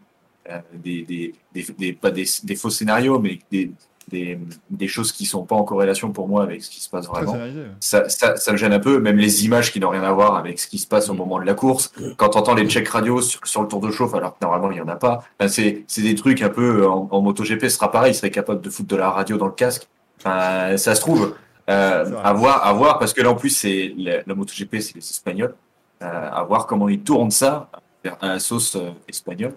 [0.49, 3.71] euh, des, des, des, des- pas des, des faux scénarios, mais des,
[4.09, 7.07] des, des choses qui sont pas en corrélation pour moi avec ce qui se passe
[7.07, 7.37] vraiment
[7.79, 10.35] ça, ça, ça me gêne un peu, même les images qui n'ont rien à voir
[10.35, 11.91] avec ce qui se passe au moment de la course.
[12.17, 14.71] Quand tu entends les checks radio sur, sur le tour de chauffe, alors que normalement
[14.71, 17.61] il n'y en a pas, ben, c'est c'est des trucs un peu en, en MotoGP,
[17.63, 19.87] ce sera pareil, il serait capable de foutre de la radio dans le casque.
[20.19, 21.35] Enfin, ça se trouve.
[21.69, 24.95] Euh, à voir, à voir, parce que là en plus c'est la, la MotoGP, c'est
[24.95, 25.53] les Espagnols.
[26.01, 27.69] Euh, à voir comment ils tournent ça
[28.03, 29.53] vers un sauce euh, espagnol.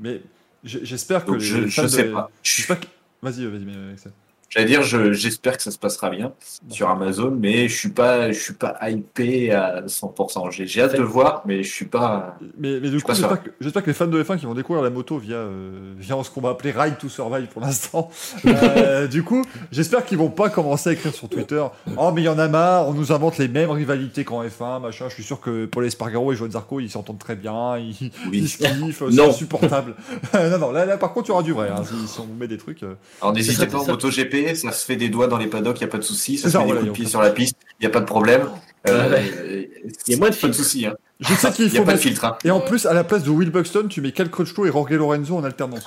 [0.00, 0.22] Mais
[0.62, 2.30] j'espère que Donc les je, fans je sais de- pas.
[2.44, 2.74] Je suis que-
[3.22, 4.10] Vas-y, vas-y, mais avec ça.
[4.50, 6.32] J'allais dire, je- j'espère que ça se passera bien
[6.70, 10.50] sur Amazon, mais je suis pas, je suis pas hypé à 100%.
[10.50, 12.36] J'ai j'ai hâte de le voir, mais je suis pas.
[12.58, 14.54] Mais, mais du suis coup, j'espère que, j'espère que les fans de F1 qui vont
[14.54, 18.10] découvrir la moto via, euh, via ce qu'on va appeler Ride to Survive pour l'instant,
[18.44, 21.64] euh, du coup, j'espère qu'ils vont pas commencer à écrire sur Twitter
[21.96, 24.80] Oh, mais il y en a marre, on nous invente les mêmes rivalités qu'en F1,
[24.82, 25.06] machin.
[25.08, 28.58] Je suis sûr que Paul Espargaro et Joan Zarco, ils s'entendent très bien, ils, se
[28.58, 29.94] kiffent, c'est insupportable.
[30.34, 31.68] non, non, là, là, par contre, il y aura du vrai.
[31.70, 32.82] Hein, si, si on vous met des trucs.
[32.82, 32.94] euh.
[33.22, 33.92] Alors n'hésitez pas en ça-
[34.54, 36.38] Ça se fait des doigts dans les paddocks, il y a pas de souci.
[36.38, 38.06] Ça se fait des coups de pied sur la piste, il y a pas de
[38.06, 38.48] problème.
[38.88, 39.18] Euh.
[40.06, 40.56] Il y a moins de pas de filtres.
[40.56, 40.86] souci.
[40.86, 40.94] Hein.
[41.20, 42.24] Je sais qu'il Il y faut a pas de filtre.
[42.24, 42.36] Hein.
[42.44, 44.92] Et en plus, à la place de Will Buxton, tu mets Cal Crutchlow et Jorge
[44.92, 45.84] Lorenzo en alternance.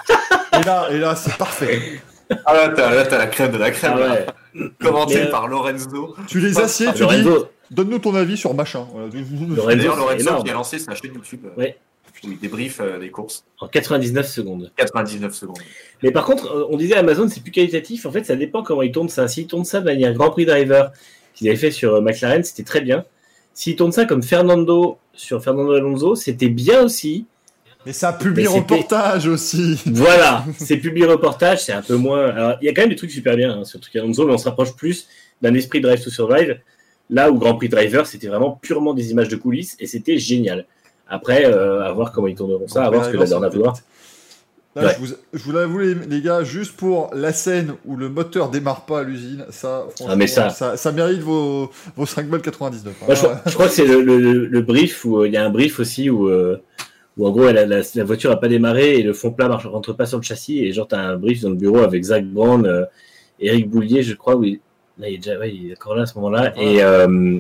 [0.60, 2.02] et là, et là, c'est parfait.
[2.46, 3.94] Ah là, t'as là, t'as la crème de la crème.
[3.98, 4.14] Ah
[4.56, 4.70] ouais.
[4.80, 6.16] Commenté euh, par Lorenzo.
[6.28, 7.28] Tu les assieds, tu dis
[7.72, 8.88] Donne-nous ton avis sur machin.
[8.94, 9.08] Voilà.
[9.56, 11.46] Lorenzo, Lorenzo qui a lancé sa chaîne YouTube.
[11.58, 11.78] Ouais.
[12.26, 13.46] Où il débriefe euh, des courses.
[13.60, 14.72] En 99 secondes.
[14.78, 15.58] 99 secondes.
[16.02, 18.06] Mais par contre, euh, on disait Amazon, c'est plus qualitatif.
[18.06, 19.28] En fait, ça dépend comment ils tournent ça.
[19.28, 20.92] S'ils tournent ça de manière Grand Prix Driver,
[21.34, 23.06] qu'ils avaient fait sur euh, McLaren, c'était très bien.
[23.54, 27.26] S'ils tournent ça comme Fernando sur Fernando Alonso, c'était bien aussi.
[27.86, 29.78] Mais ça publie reportage aussi.
[29.86, 32.30] Voilà, c'est public reportage, c'est un peu moins.
[32.30, 34.26] Alors, il y a quand même des trucs super bien hein, sur le truc Alonso,
[34.26, 35.08] mais on se rapproche plus
[35.42, 36.60] d'un esprit Drive to Survive.
[37.10, 40.66] Là où Grand Prix Driver, c'était vraiment purement des images de coulisses et c'était génial.
[41.08, 43.76] Après, euh, à voir comment ils tourneront ça, à voir ce que la dernière vouloir.
[44.76, 44.94] Là, Ouais.
[44.96, 48.50] je, vous, je vous l'avoue, les, les gars, juste pour la scène où le moteur
[48.50, 52.96] démarre pas à l'usine, ça, Ah, mais ça- ça, mérite vos, vos 5 balles 99.
[53.02, 53.06] hein.
[53.06, 55.46] Moi, je, je crois que c'est le, le- le brief où euh, il y a
[55.46, 56.60] un brief aussi où, euh,
[57.18, 59.68] où en gros la, la- la voiture a pas démarré et le fond plat marche
[59.68, 62.26] rentre pas sur le châssis et genre t'as un brief dans le bureau avec Zach
[62.26, 62.86] Brown, euh,
[63.40, 64.60] Eric Boulier, je crois, oui.
[64.98, 66.52] Là, il est déjà, ouais, il est encore là à ce moment-là.
[66.60, 67.38] Et, euh,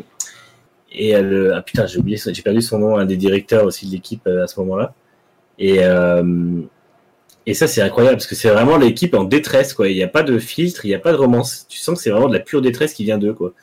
[0.93, 3.87] et euh, le- ah putain, j'ai oublié, j'ai perdu son nom, un des directeurs aussi
[3.87, 4.93] de l'équipe euh, à ce moment-là.
[5.59, 6.61] Et euh,
[7.45, 9.89] et ça, c'est incroyable parce que c'est vraiment l'équipe en détresse, quoi.
[9.89, 11.65] Il n'y a pas de filtre, il n'y a pas de romance.
[11.67, 13.53] Tu sens que c'est vraiment de la pure détresse qui vient d'eux, quoi.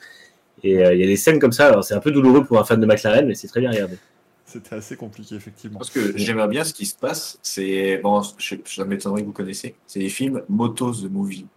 [0.63, 1.67] Et euh, il y a des scènes comme ça.
[1.69, 3.97] Alors, c'est un peu douloureux pour un fan de McLaren, mais c'est très bien regardé.
[4.45, 5.79] C'était assez compliqué, effectivement.
[5.79, 7.97] Parce que j'aimerais bien ce qui se passe, c'est.
[8.03, 9.75] Bon, je, ça m'étonnerait que vous connaissez.
[9.87, 11.47] C'est les films Motos the Movie.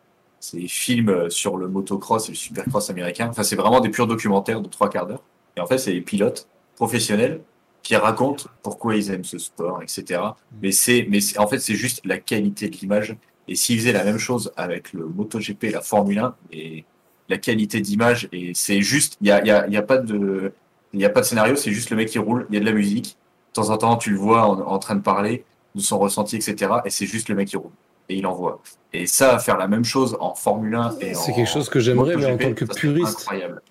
[0.40, 3.28] C'est des films euh, sur le motocross et le supercross américain.
[3.28, 5.22] Enfin, c'est vraiment des purs documentaires de trois quarts d'heure.
[5.56, 7.40] Et en fait, c'est des pilotes professionnels
[7.82, 10.20] qui racontent pourquoi ils aiment ce sport, etc.
[10.62, 13.16] Mais c'est, mais c'est- en fait, c'est juste la qualité de l'image.
[13.46, 16.84] Et s'ils faisaient la même chose avec le MotoGP et la Formule 1, et
[17.28, 19.98] la qualité d'image, et c'est juste, il y a, il y a, y a pas
[19.98, 20.52] de,
[20.94, 22.60] il n'y a pas de scénario, c'est juste le mec qui roule, il y a
[22.60, 23.16] de la musique.
[23.50, 25.44] De temps en temps, tu le vois en, en train de parler
[25.74, 26.72] de son ressenti, etc.
[26.86, 27.70] Et c'est juste le mec qui roule.
[28.08, 28.60] Et il envoie.
[28.92, 32.16] Et ça, faire la même chose en Formule 1 et C'est quelque chose que j'aimerais,
[32.16, 33.20] mais en tant que puriste.
[33.20, 33.62] Incroyable.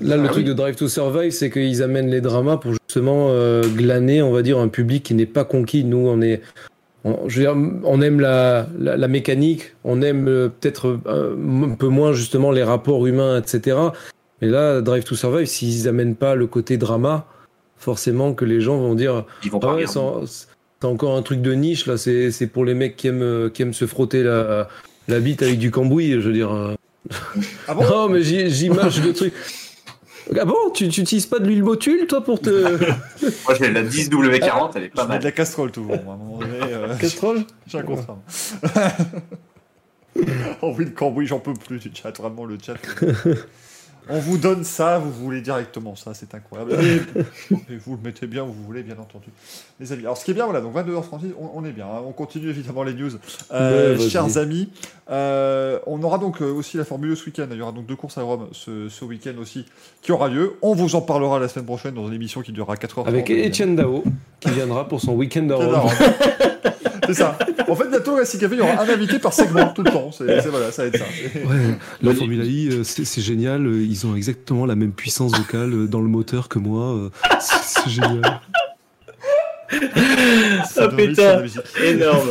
[0.00, 0.48] Là, le Ah truc oui.
[0.48, 4.42] de Drive to Survive, c'est qu'ils amènent les dramas pour justement euh, glaner, on va
[4.42, 5.84] dire, un public qui n'est pas conquis.
[5.84, 6.40] Nous, on est.
[7.04, 11.36] on- je veux dire, on aime la, la, la mécanique, on aime euh, peut-être euh,
[11.64, 13.76] un peu moins justement les rapports humains, etc.
[14.40, 17.26] Mais là, Drive to Survive, s'ils amènent pas le côté drama,
[17.76, 21.42] forcément que les gens vont dire Ils vont Ah pas ouais, c'est encore un truc
[21.42, 24.22] de niche, là, c'est c'est pour les mecs qui aiment, euh, qui aiment se frotter
[24.22, 24.68] la,
[25.06, 26.50] la bite avec du cambouis, je veux dire.
[26.52, 26.74] euh.
[27.68, 27.82] Ah bon?
[27.90, 29.32] Non, mais j'y- j'image le truc.
[30.40, 32.50] Ah bon Tu tu utilises pas de l'huile motule, toi, pour te.
[33.46, 35.18] Moi, j'ai la 10W40, elle est pas mal.
[35.18, 35.96] de la casserole toujours.
[36.04, 38.18] moi, À un moment donné, euh, Castrol j'ai un contrat.
[40.62, 42.16] oh oui, le cambouis, j'en peux plus du chat.
[42.16, 42.74] Vraiment, le chat.
[44.08, 46.72] On vous donne ça, vous voulez directement ça, c'est incroyable.
[47.70, 49.26] Et, vous le mettez bien vous voulez, bien entendu.
[49.78, 50.02] Les amis.
[50.02, 51.86] Alors, ce qui est bien, voilà, donc 22h Francis, on, on est bien.
[51.86, 52.02] hein.
[52.06, 53.10] On continue évidemment les news.
[53.52, 54.68] Euh, Ouais, chers amis,
[55.10, 57.46] euh, on aura donc euh, aussi la Formule ce week-end.
[57.50, 59.66] Il y aura donc deux courses à Rome ce, ce week-end aussi
[60.02, 60.54] qui aura lieu.
[60.62, 63.08] On vous en parlera la semaine prochaine dans une émission qui durera 4 heures.
[63.08, 64.02] Avec Etienne Dao,
[64.40, 65.90] qui viendra pour son week-end à Rome.
[67.06, 67.36] C'est ça.
[67.68, 70.10] En fait, bientôt, Racing Café, il y aura un invité par segment tout le temps.
[70.12, 71.04] C'est c'est- voilà, ça va être ça.
[71.44, 73.66] Ouais, la Formule I, euh, c'est c'est génial.
[73.66, 77.10] euh, Ils ont exactement la même puissance vocale euh, dans le moteur que moi.
[77.40, 78.40] C'est c'est génial.
[80.68, 81.42] ça de putain.
[81.82, 82.28] Énorme.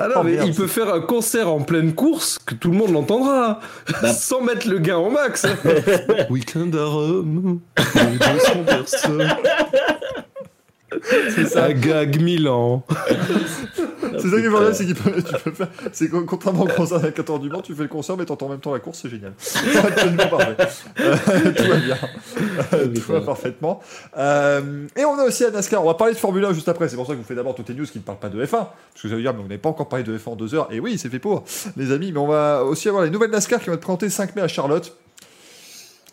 [0.00, 2.92] Ah non, Oh, il peut faire un concert en pleine course que tout le monde
[2.92, 3.58] l'entendra,
[4.00, 4.12] Bah.
[4.12, 5.44] sans mettre le gain au max.
[6.30, 9.28] Week-end à Rome, avec 200 personnes.
[11.02, 11.64] C'est ça.
[11.64, 12.82] À Gag Milan.
[14.20, 15.68] C'est ça qui est formidable, c'est qu'il peut, tu peux faire.
[15.92, 18.50] C'est contrairement au concert à 14 du Mans, tu fais le concert, mais t'entends en
[18.50, 19.32] même temps la course, c'est génial.
[19.38, 20.56] C'est absolument parfait.
[21.00, 21.96] Euh, tout va bien.
[22.72, 23.80] Euh, tout va parfaitement.
[24.16, 25.82] Euh, et on a aussi à NASCAR.
[25.82, 26.88] On va parler de Formule 1 juste après.
[26.88, 28.42] C'est pour ça que vous faites d'abord toutes les news qui ne parlent pas de
[28.44, 28.50] F1.
[28.50, 28.70] Parce
[29.02, 30.68] que vous allez dire, mais on n'avait pas encore parlé de F1 en deux heures.
[30.70, 31.44] Et oui, c'est fait pour,
[31.76, 32.12] les amis.
[32.12, 34.48] Mais on va aussi avoir les nouvelles NASCAR qui vont être présentées 5 mai à
[34.48, 34.96] Charlotte.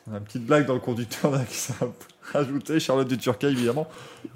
[0.10, 1.73] On a une petite blague dans le conducteur là, qui s'est
[2.34, 2.80] rajouté.
[2.80, 3.88] Charlotte du Turquie, évidemment.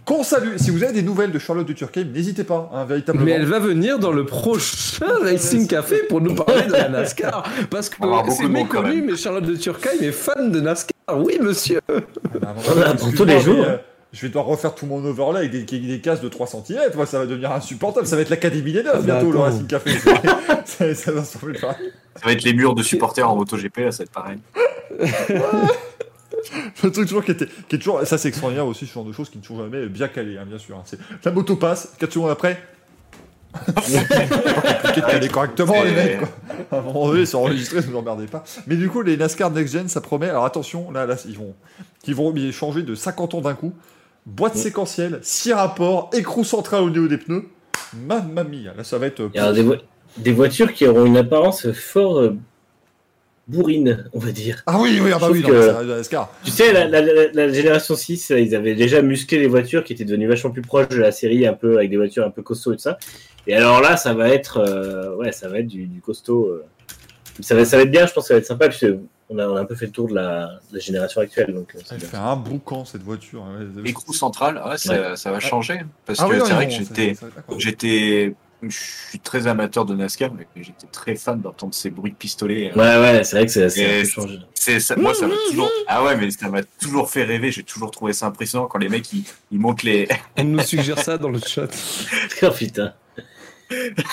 [0.06, 0.57] Qu'on salue.
[0.57, 3.26] Si vous avez des nouvelles de Charlotte du Turquie, n'hésitez pas, hein, véritablement.
[3.26, 7.44] Mais elle va venir dans le prochain Racing Café pour nous parler de la NASCAR.
[7.70, 7.98] Parce que
[8.30, 10.94] c'est de méconnu, mais Charlotte de Turckheim est fan de NASCAR.
[11.18, 11.80] Oui, monsieur.
[11.90, 13.64] Ah, bah, apprend tous les jours.
[13.64, 13.78] euh,
[14.11, 16.80] je vais devoir refaire tout mon overlay avec des, cases de 3 cm.
[16.95, 18.07] Moi, ça va devenir insupportable.
[18.07, 19.40] Ça va être l'Académie des Neufs Ah, bah, bientôt, le.
[19.40, 19.91] Racing Café.
[20.66, 21.24] ça, ça va.
[21.24, 21.38] Ça
[22.26, 24.40] va être les murs de supporters en MotoGP, là, ça va être pareil.
[26.84, 28.02] Le truc toujours qui, était, qui est toujours.
[28.06, 30.45] Ça, c'est extraordinaire aussi, ce genre de choses qui ne sont jamais bien calées, hein,
[30.48, 30.76] bien sûr.
[30.78, 30.84] hein.
[30.86, 32.61] C'est- La moto passe, 4 secondes après.
[33.66, 36.20] compliqué de caler correctement, les mecs.
[36.20, 36.30] Quoi.
[36.72, 38.44] À un moment donné, c'est enregistré, ne vous emmerdez pas.
[38.68, 40.30] Mais du coup, les NASCAR Next Gen, ça promet.
[40.30, 41.56] Alors attention, là, là ils vont,
[42.06, 43.74] ils vont changer de 50 ans d'un coup.
[44.26, 47.45] Boîte séquentielle, 6 rapports, écrou central au niveau des pneus.
[48.06, 49.30] Mamma mia, là, ça va être.
[49.34, 49.76] Il y des, vo-
[50.18, 52.36] des voitures qui auront une apparence fort euh,
[53.50, 54.64] bourrine, on va dire.
[54.68, 56.16] Ah oui, oui, ah bah oui, non, que-.
[56.44, 59.94] Tu sais, la, la- la- la génération 6, ils avaient déjà musclé les voitures qui
[59.94, 62.42] étaient devenues vachement plus proches de la série, un peu avec des voitures un peu
[62.44, 62.98] costauds et tout ça.
[63.48, 66.46] Et alors là, ça va être, euh, ouais, ça va être du, du costaud.
[66.48, 66.66] euh.
[67.42, 68.88] Ça, va, ça va être bien, je pense que ça va être sympa, puisque
[69.30, 71.54] on a, on a un peu fait le tour de la, de la génération actuelle.
[71.54, 72.08] Donc, euh, Elle bien.
[72.08, 73.44] fait un boucan, cette voiture.
[73.44, 73.66] hein.
[73.82, 75.80] Ouais, Écrou central, ouais, ça, ça va changer.
[76.06, 78.77] Parce Ah que oui, c'est non, vrai que j'étais, je
[79.10, 82.72] suis très amateur de NASCAR, mais j'étais très fan d'entendre ces bruits de pistolet.
[82.76, 84.40] Ouais, ouais, c'est vrai que c'est Et changé.
[84.53, 87.52] Ça, moi, ça m'a toujours, ah ouais, mais ça m'a toujours fait rêver.
[87.52, 90.07] J'ai toujours trouvé ça impressionnant quand les mecs ils, ils montent les,
[90.38, 91.68] On nous suggère ça dans le chat.
[92.44, 92.94] Oh putain.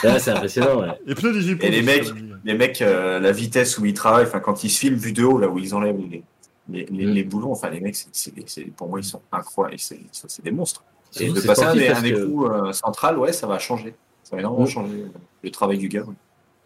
[0.02, 0.80] Là, c'est impressionnant.
[0.80, 0.88] ouais.
[1.06, 1.68] Et 18 pouces.
[1.70, 2.08] les mecs-.
[2.44, 5.24] Les mecs, euh, la vitesse où ils travaillent, enfin, quand ils se filment vu de
[5.24, 6.22] haut, là où ils enlèvent les,
[6.68, 7.10] les, les, Mm.
[7.10, 8.32] les boulons, enfin, les mecs, c'est-
[8.76, 9.78] pour moi, ils sont incroyables.
[9.78, 9.98] C'est,
[10.44, 10.84] des monstres.
[11.18, 13.94] Et de passer à un, écrou euh, central, ouais, ça va changer.
[14.28, 15.04] Ça va énormément changer
[15.44, 16.02] le travail du gars.
[16.02, 16.14] ouais.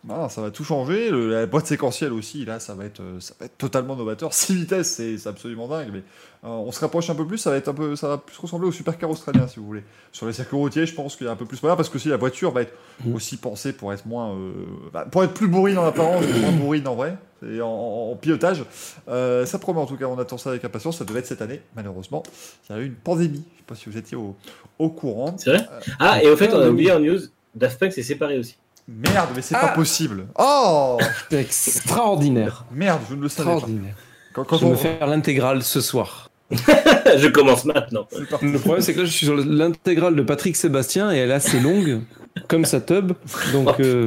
[0.08, 1.10] Ah, ça va tout changer.
[1.10, 4.32] Le- la boîte séquentielle aussi, là, ça va être, euh, ça va être totalement novateur.
[4.32, 5.90] 6 vitesses, c'est absolument dingue.
[5.92, 8.16] Mais euh, on se rapproche un peu plus, ça va être un peu, ça va
[8.16, 9.82] plus ressembler au supercar australien, si vous voulez.
[10.10, 11.98] Sur les circuits routiers, je pense qu'il y a un peu plus moyen parce que
[11.98, 12.72] si la voiture va être
[13.04, 13.14] Mm.
[13.14, 14.52] aussi pensée pour être moins, euh,
[14.90, 18.10] bah, pour être plus bourrine en apparence, mais moins bourrine en vrai, et en, en-
[18.12, 18.64] en pilotage.
[19.08, 20.96] Euh, ça promet en tout cas, on attend ça avec impatience.
[20.96, 22.22] Ça devait être cette année, malheureusement.
[22.70, 23.44] Il y a eu une pandémie.
[23.52, 24.34] Je sais pas si vous étiez au,
[24.78, 25.34] au courant.
[25.36, 25.66] C'est vrai?
[25.98, 27.18] Ah, et au fait, on a oublié en news,
[27.54, 28.56] Daft Punk s'est séparé aussi.
[28.88, 29.68] Merde, mais c'est Ah.
[29.68, 30.26] pas possible.
[30.38, 30.98] Oh
[31.30, 32.64] Extraordinaire.
[32.72, 33.54] merde, je ne le savais pas.
[33.56, 33.94] Extraordinaire.
[34.32, 36.30] Quand, quand Je vais on- faire l'intégrale ce soir.
[36.50, 38.08] je commence maintenant.
[38.42, 41.34] Le problème, c'est que là, je suis sur l'intégrale de Patrick Sébastien et elle est
[41.34, 42.00] assez longue,
[42.48, 43.12] comme sa tub.
[43.52, 44.06] Donc, Oh, euh,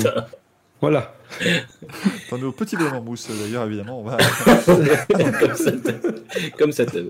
[0.81, 1.15] voilà.
[2.29, 4.17] Dans nos petits bonhommes en mousse, d'ailleurs, évidemment, on va.
[5.39, 5.71] comme ça.
[6.57, 6.85] Comme ça.
[6.85, 7.01] t'as-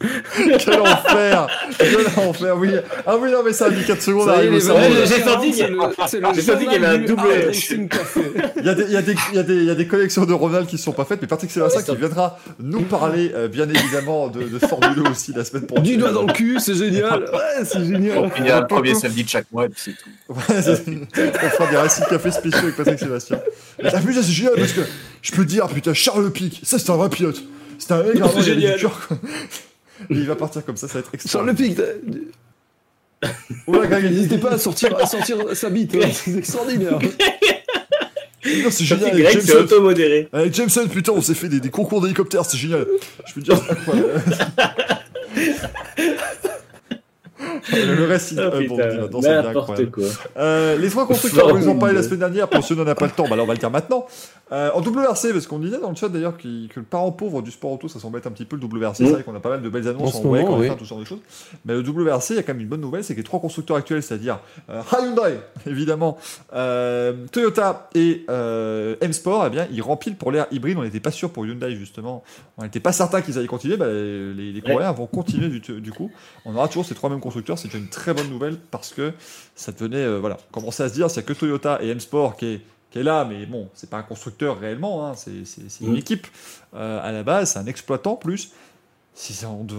[0.58, 1.46] Quel enfer
[1.78, 2.70] Quel enfer, oui.
[3.06, 4.80] Ah oui, non, mais ça a mis 4 secondes à arriver au cerveau.
[5.04, 7.28] J'ai senti le- qu'il y avait un double-.
[8.56, 11.82] Il y, a des, collections de Ronald qui ne sont pas faites, mais Patrick Sébastien
[11.82, 15.84] qui viendra nous parler, euh, bien évidemment, de, Formule 2 aussi la semaine prochaine.
[15.84, 17.24] Du doigt dans le cul, c'est génial.
[17.30, 18.30] Ouais, c'est génial.
[18.38, 20.10] Il y a le premier samedi de chaque mois, et puis c'est tout.
[20.28, 23.40] On fera des récits de café spéciaux avec Patrick Sébastien.
[23.82, 24.80] Mais t'as vu, c'est génial parce que
[25.22, 27.42] je peux te dire, putain, Charles Pic, ça c'est un vrai pilote.
[27.78, 28.74] C'est un mec, vraiment, il a génial.
[28.76, 29.16] du cœur, quoi.
[29.16, 29.69] Et
[30.10, 31.94] il va partir comme ça, ça va être Sur le extraordinaire.
[33.22, 36.98] pic, n'hésitez pas à sortir, à sortir sa bite, hein, c'est extraordinaire.
[38.42, 39.10] Non, c'est génial.
[39.10, 40.28] Avec Greg, c'est Jameson, auto-modéré.
[40.32, 42.86] avec Jameson, putain, on s'est fait des, des concours d'hélicoptères, c'est génial.
[43.26, 44.22] Je peux te dire, c'est incroyable.
[47.72, 48.38] Le reste, il...
[48.40, 49.90] Oh, euh, bon, incroyable.
[49.90, 50.04] quoi.
[50.36, 52.48] Euh, les trois constructeurs, on vous en parlait la semaine dernière.
[52.48, 54.06] Pour ceux qui n'en a pas le temps, bah là on va le dire maintenant.
[54.52, 57.50] Euh, en WRC, parce qu'on disait dans le chat d'ailleurs que le parent pauvre du
[57.52, 58.96] sport auto, ça s'embête un petit peu le WRC.
[58.96, 59.12] C'est Mm.
[59.12, 60.68] vrai qu'on a pas mal de belles annonces En en, en oui.
[60.68, 61.20] F1, tout ce genre de choses.
[61.64, 63.40] Mais le WRC, il y a quand même une bonne nouvelle, c'est que les trois
[63.40, 66.18] constructeurs actuels, c'est-à-dire euh, Hyundai, évidemment,
[66.52, 70.78] euh, Toyota et euh, M-Sport, eh bien, ils rempilent pour l'ère hybride.
[70.78, 72.24] On n'était pas sûr pour Hyundai justement.
[72.58, 73.76] On n'était pas certain qu'ils allaient continuer.
[73.76, 76.10] Bah, les, les Coréens vont continuer du, du coup.
[76.44, 77.29] On aura toujours ces trois mêmes constructeurs.
[77.30, 79.12] C'est déjà une très bonne nouvelle parce que
[79.54, 82.60] ça devenait, euh, voilà, commencer à se dire, c'est que Toyota et M-Sport qui est,
[82.90, 85.92] qui est là, mais bon, c'est pas un constructeur réellement, hein, c'est c'est- c'est une
[85.94, 85.98] Mm.
[85.98, 86.26] équipe
[86.74, 88.50] euh, à la base, c'est un exploitant plus.
[89.22, 89.78] Si ça- on, devait-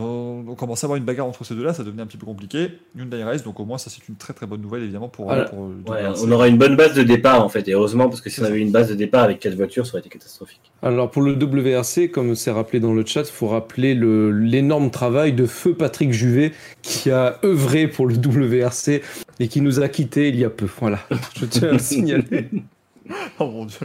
[0.51, 2.73] on commençait à avoir une bagarre entre ces deux-là, ça devenait un petit peu compliqué.
[2.95, 5.45] Hyundai reste, donc au moins ça c'est une très très bonne nouvelle évidemment pour, Voilà.
[5.45, 8.21] pour le Ouais, on aura une bonne base de départ en fait, et heureusement parce
[8.21, 10.61] que si on avait une base de départ avec quatre voitures, ça aurait été catastrophique.
[10.83, 14.91] Alors pour le WRC, comme c'est rappelé dans le chat, il faut rappeler le- l'énorme
[14.91, 16.51] travail de feu Patrick Juvet
[16.83, 19.01] qui a œuvré pour le WRC
[19.39, 20.67] et qui nous a quittés il y a peu.
[20.79, 20.99] Voilà,
[21.35, 22.47] je tiens à le signaler.
[23.39, 23.79] Oh mon dieu.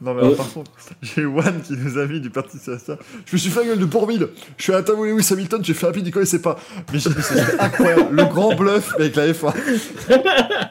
[0.00, 0.70] Non mais alors, par contre,
[1.02, 2.96] j'ai One qui nous a mis du parti Sébastien.
[3.26, 4.28] Je me suis fait la gueule de Bourville.
[4.56, 6.58] Je suis à table Lewis Hamilton, j'ai fait un pin, il connaissait pas.
[6.92, 8.06] Mais j'ai dit, c'est incroyable.
[8.14, 9.52] Le grand bluff avec la F1.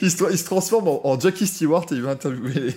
[0.00, 2.72] Il se, il se transforme en, en Jackie Stewart et il va interviewer les,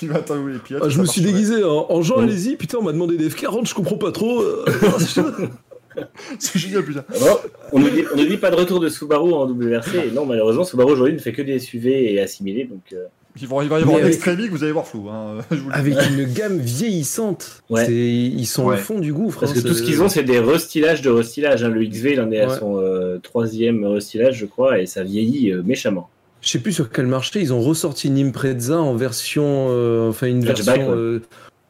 [0.00, 0.82] il va interviewer les pilotes.
[0.86, 1.26] Ah, je me suis ouais.
[1.30, 2.22] déguisé en, en Jean Ouais.
[2.22, 4.40] Alési, putain, on m'a demandé des F40, je comprends pas trop.
[4.40, 4.64] euh.
[6.38, 7.04] C'est génial, putain.
[7.14, 7.42] Alors,
[7.72, 10.64] on nous dit, on nous dit pas de retour de Subaru en WRC, non, malheureusement,
[10.64, 13.04] Subaru aujourd'hui ne fait que des SUV et assimilés, donc euh,
[13.40, 15.08] Ils vont, il va y avoir un avec- extrémique, vous allez voir flou.
[15.08, 15.38] Hein.
[15.50, 15.70] Je vous.
[15.72, 17.62] Avec une gamme vieillissante.
[17.70, 17.86] Ouais.
[17.86, 18.74] C'est- Ils sont Ouais.
[18.74, 19.40] au fond du gouffre.
[19.40, 21.64] parce hein, que tout c'est- ce qu'ils ont, c'est des restylages de restylages.
[21.64, 21.68] hein.
[21.70, 25.50] Le XV, il en est à son euh, troisième restylage, je crois, et ça vieillit
[25.50, 26.10] euh, méchamment.
[26.42, 29.68] Je sais plus sur quel marché, ils ont ressorti une Impreza en version.
[29.70, 31.20] euh, enfin, une version.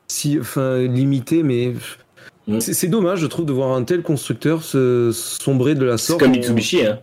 [0.08, 1.74] si, enfin, limitée, mais.
[2.48, 2.58] Mm.
[2.58, 6.08] C'est c'est dommage, je trouve, de voir un tel constructeur se sombrer de la C'est
[6.08, 6.20] sorte.
[6.20, 6.98] comme On- Mitsubishi, hein.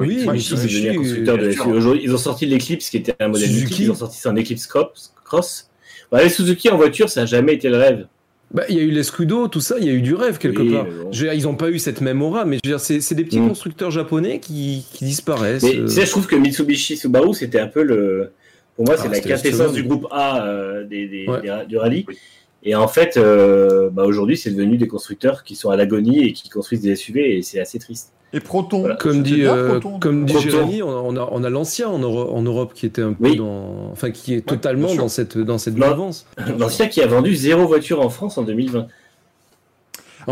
[0.00, 1.68] Oui, Mitsubishi, c'est devenu un constructeur de sûr.
[1.68, 3.82] Aujourd'hui, ils ont sorti l'Eclipse, qui était un modèle Suzuki.
[3.84, 5.70] ils ont sorti un Eclipse Cross.
[6.10, 8.06] Bah, les Suzuki en voiture, ça n'a jamais été le rêve.
[8.52, 10.60] Bah, il y a eu l'escudo, tout ça, il y a eu du rêve quelque
[10.62, 10.84] Oui, part.
[10.84, 11.12] mais bon.
[11.12, 13.00] Je veux dire, ils n'ont pas eu cette même aura, mais je veux dire, c'est
[13.00, 13.46] c'est des petits Mm.
[13.48, 15.62] constructeurs japonais qui, qui disparaissent.
[15.62, 15.84] Mais euh.
[15.84, 18.32] tu sais, je trouve que Mitsubishi Subaru, c'était un peu le.
[18.74, 21.42] Pour moi, c'est Ah, la quintessence du groupe A euh, des, des- Ouais.
[21.42, 22.04] des- du rallye.
[22.62, 26.32] Et en fait, euh, bah, aujourd'hui, c'est devenu des constructeurs qui sont à l'agonie et
[26.32, 28.12] qui construisent des SUV, et c'est assez triste.
[28.32, 28.80] Et Proton.
[28.80, 28.96] Voilà.
[28.96, 29.98] Comme dit, bien, euh, Proton.
[29.98, 30.48] comme dit Proton.
[30.50, 33.36] Jérémy, on a, on a, l'ancien en, Euro- en Europe qui était un peu Oui.
[33.36, 33.88] dans.
[33.90, 35.74] Enfin, qui est totalement dans cette, dans cette.
[36.58, 38.86] L'ancien qui a vendu zéro voiture en France en 2020.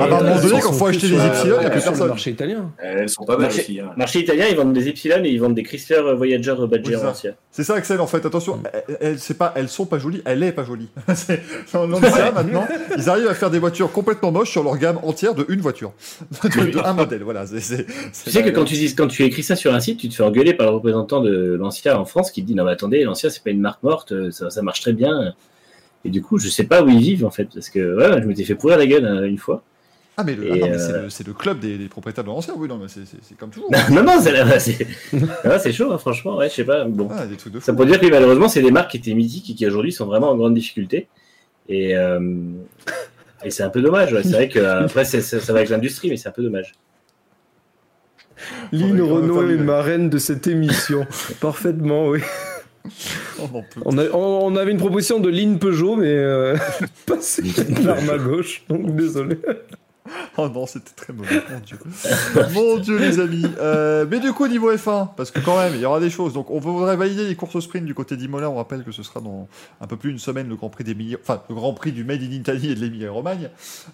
[0.00, 1.66] Ah bah, à un moment euh, donné, quand sont faut acheter des Epsilon, il y
[1.66, 2.08] a plus sur le personne.
[2.08, 2.72] marché italien.
[2.78, 3.80] Elles sont pas mal Marché- aussi.
[3.80, 3.90] hein.
[3.96, 7.10] Marché italien, ils vendent des Epsilon et ils vendent des Chrysler Voyager Badger Oui, ça.
[7.10, 7.34] anciens.
[7.50, 10.42] C'est ça, Axel, en fait, attention, elles, elles- c'est pas, elles sont pas jolies, elle
[10.42, 10.88] est pas jolie.
[11.14, 11.42] C'est-
[11.74, 12.66] maintenant,
[12.96, 15.92] ils arrivent à faire des voitures complètement moches sur leur gamme entière de une voiture.
[16.44, 17.44] de, un modèle, voilà.
[17.46, 20.14] Tu sais que quand tu, dis, quand tu écris ça sur un site, tu te
[20.14, 23.04] fais engueuler par le représentant de Lancia en France qui te dit non mais attendez,
[23.04, 25.34] Lancia c'est pas une marque morte, euh, ça, ça marche très bien.
[26.04, 28.26] Et du coup, je sais pas où ils vivent en fait, parce que ouais, je
[28.26, 29.62] m'étais fait pourrir la gueule euh, une fois.
[30.20, 32.24] Ah, mais, le- ah non, mais euh, c'est le, c'est le club des, des propriétaires
[32.24, 33.70] de l'ancien, oui, non, mais c'est c'est- c'est comme toujours.
[33.92, 34.84] non, non, c'est là, c'est
[35.44, 36.84] ah, c'est chaud, hein, franchement, ouais, je sais pas.
[36.84, 37.64] Bon, Ah, des trucs de fou.
[37.66, 40.06] ça pour dire que malheureusement, c'est des marques qui étaient mythiques et qui aujourd'hui sont
[40.06, 41.06] vraiment en grande difficulté.
[41.68, 42.18] Et, euh,
[43.44, 44.12] et c'est un peu dommage.
[44.12, 44.22] ouais.
[44.24, 46.42] C'est vrai que euh, après, c'est- c'est- ça va avec l'industrie, mais c'est un peu
[46.42, 46.72] dommage.
[48.72, 51.06] Lynn Renault est marraine de cette émission.
[51.40, 52.20] Parfaitement, oui.
[52.84, 53.80] Peut.
[53.84, 56.56] On, a- on- on avait une proposition de Lynn Peugeot, mais euh,
[57.06, 57.42] passé
[57.84, 59.38] l'arme à gauche, donc désolé.
[60.40, 61.78] Oh non, c'était très mauvais, mon dieu.
[62.54, 63.44] mon dieu, les amis.
[63.58, 66.32] Euh, mais du coup, niveau F1, parce que quand même, il y aura des choses.
[66.32, 68.48] Donc, on voudrait valider les courses au sprint du côté d'Imola.
[68.48, 69.48] On rappelle que ce sera dans
[69.80, 72.22] un peu plus d'une semaine le Grand Prix d'Emilie, enfin, le Grand Prix du Made
[72.22, 73.50] in Italy et de l'Emilia-Romagne.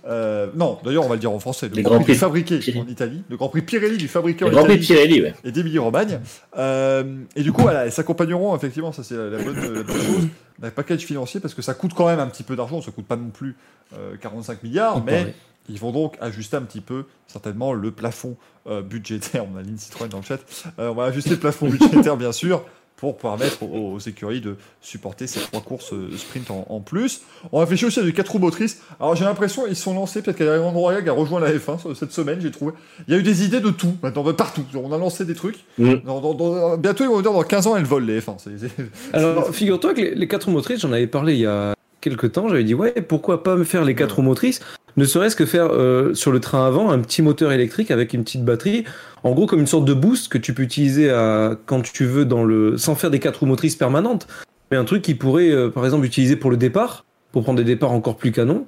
[0.07, 1.71] Euh, non, d'ailleurs, on va le dire en français.
[1.71, 2.85] Le Les Grand Prix Prix fabriqué Pirelli.
[2.85, 3.23] en Italie.
[3.31, 5.35] Le Grand Prix Pirelli du fabriqué en Le Grand Prix Pirelli, ouais.
[5.45, 6.21] et d'Emilie-Romagne.
[6.59, 7.05] Euh,
[7.37, 10.29] et du coup, voilà, elles s'accompagneront, effectivement, ça c'est la, la bonne, la bonne chose,
[10.59, 13.07] d'un package financier, parce que ça coûte quand même un petit peu d'argent, ça coûte
[13.07, 13.57] pas non plus
[13.97, 15.35] euh, 45 milliards, Il mais.
[15.69, 18.37] Ils vont donc ajuster un petit peu, certainement, le plafond
[18.67, 19.45] euh, budgétaire.
[19.55, 20.39] On a Lynn Citroën dans le chat.
[20.79, 22.65] Euh, on va ajuster le plafond budgétaire, bien sûr,
[22.97, 27.23] pour permettre aux, aux écuries de supporter ces trois courses euh, sprint en, en plus.
[27.53, 28.81] On réfléchit aussi à du 4 roues motrices.
[29.01, 32.13] Alors j'ai l'impression ils sont lancés, peut-être qu'Adrien Royag a rejoint la F1 ce- cette
[32.13, 32.73] semaine, j'ai trouvé.
[33.09, 34.65] Il y a eu des idées de tout, maintenant, partout.
[34.75, 35.59] On a lancé des trucs.
[35.79, 35.95] Mm.
[36.07, 38.37] Dans- dans- dans- bientôt, ils vont dire dans 15 ans, elles volent les F1.
[38.39, 41.47] C'est- c'est- Alors, figure-toi que les, les quatre roues motrices, j'en avais parlé il y
[41.47, 44.61] a quelques temps, j'avais dit, ouais, pourquoi pas me faire les quatre roues motrices?
[44.97, 48.25] Ne serait-ce que faire euh, sur le train avant un petit moteur électrique avec une
[48.25, 48.85] petite batterie,
[49.23, 52.25] en gros comme une sorte de boost que tu peux utiliser à, quand tu veux
[52.25, 54.27] dans le, sans faire des quatre roues motrices permanentes,
[54.71, 57.65] mais un truc qui pourrait euh, par exemple utiliser pour le départ, pour prendre des
[57.65, 58.67] départs encore plus canons,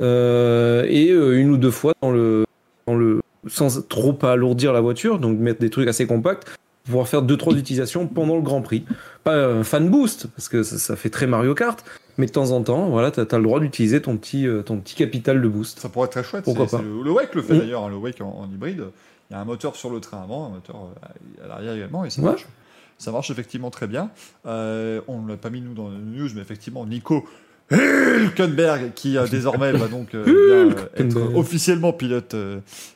[0.00, 2.44] euh, et euh, une ou deux fois dans le,
[2.86, 6.44] dans le, sans trop alourdir la voiture, donc mettre des trucs assez compacts,
[6.84, 8.84] pouvoir faire deux trois utilisations pendant le Grand Prix.
[9.22, 11.84] Pas un fan boost parce que ça, ça fait très Mario Kart,
[12.18, 14.78] mais de temps en temps, voilà, t'as as le droit d'utiliser ton petit, euh, ton
[14.78, 15.78] petit capital de boost.
[15.80, 16.44] Ça pourrait être très chouette.
[16.44, 16.82] Pourquoi pas.
[16.82, 18.84] Le, le Wake le fait d'ailleurs, hein, le Wake en, en hybride.
[19.30, 22.04] Il y a un moteur sur le train avant, un moteur euh, à l'arrière également,
[22.04, 22.28] et ça Ouais.
[22.28, 22.46] marche.
[22.98, 24.10] Ça marche effectivement très bien.
[24.46, 27.24] Euh, on ne l'a pas mis nous dans les news, mais effectivement, Nico
[27.70, 32.34] Hülkenberg, qui euh, désormais va donc euh, bien, euh, être officiellement pilote,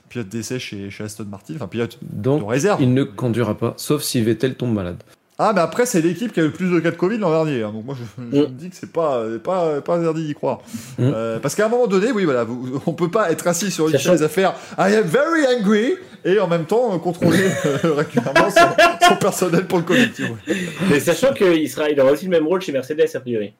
[0.09, 2.81] pilote d'essai chez, chez Aston Martin, enfin pilote de Donc, réserve.
[2.83, 5.03] il ne conduira pas, sauf si Vettel tombe malade.
[5.39, 7.31] Ah, mais après, c'est l'équipe qui a eu le plus de cas de Covid l'an
[7.31, 7.63] dernier.
[7.63, 7.73] hein.
[7.73, 8.41] donc moi, je, je Mm.
[8.43, 10.59] me dis que c'est pas, pas, pas interdit d'y croire.
[10.99, 11.03] Mm.
[11.15, 13.89] Euh, parce qu'à un moment donné, oui, voilà, vous- on peut pas être assis sur
[13.89, 15.95] une chaise à faire I am very angry
[16.25, 17.45] et en même temps euh, contrôler
[17.85, 20.11] euh, régulièrement son, son personnel pour le Covid.
[20.91, 23.53] Mais sachant il aura aussi le même rôle chez Mercedes a priori.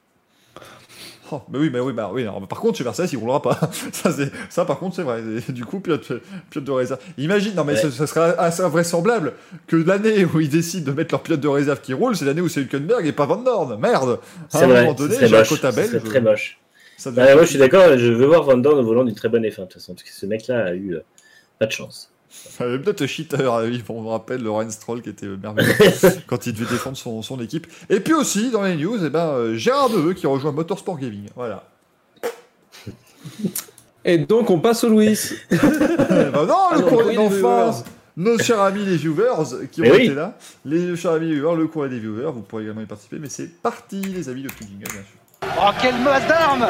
[1.35, 2.21] Oh, mais oui, mais oui, bah oui.
[2.23, 3.59] alors, par contre, chez Mercedes, il roulera pas.
[3.91, 5.21] ça, c'est- ça, par contre, c'est vrai.
[5.49, 6.11] Et du coup, pilote,
[6.51, 6.99] pilote de réserve.
[7.17, 7.79] Imagine, non, mais Ouais.
[7.79, 9.33] ce, ce serait assez invraisemblable
[9.65, 12.41] que l'année où ils décident de mettre leur pilote de réserve qui roule, c'est l'année
[12.41, 13.79] où c'est Hülkenberg et pas Van Dorn.
[13.79, 14.19] Merde.
[14.53, 15.89] À C'est un vrai, moment donné, j'ai un quota ce belge.
[15.89, 16.59] serait très moche.
[16.97, 19.43] ça moi, je suis d'accord, je veux voir Van Dorn au volant d'une très bonne
[19.43, 20.99] F1, de toute façon, parce que ce mec-là a eu euh,
[21.57, 22.12] pas de chance.
[22.61, 25.73] Euh, Peut-être cheater, euh, oui, on me rappelle le Ryan Stroll qui était merveilleux
[26.27, 27.67] quand il devait défendre son, son équipe.
[27.89, 31.27] Et puis aussi, dans les news, eh ben, euh, Gérard Neveu qui rejoint Motorsport Gaming.
[31.35, 31.63] Voilà.
[34.05, 35.17] Et donc, on passe au Louis.
[35.49, 37.71] Ben non, Ah le non, courrier le viewers.
[38.15, 40.05] Nos chers amis les viewers qui ont oui.
[40.05, 40.37] été là.
[40.65, 43.29] Les chers amis les viewers, le courrier des viewers, vous pourrez également y participer, mais
[43.29, 45.51] c'est parti, les amis, de petit jingle, bien sûr.
[45.59, 46.67] Oh, quelle masse d'armes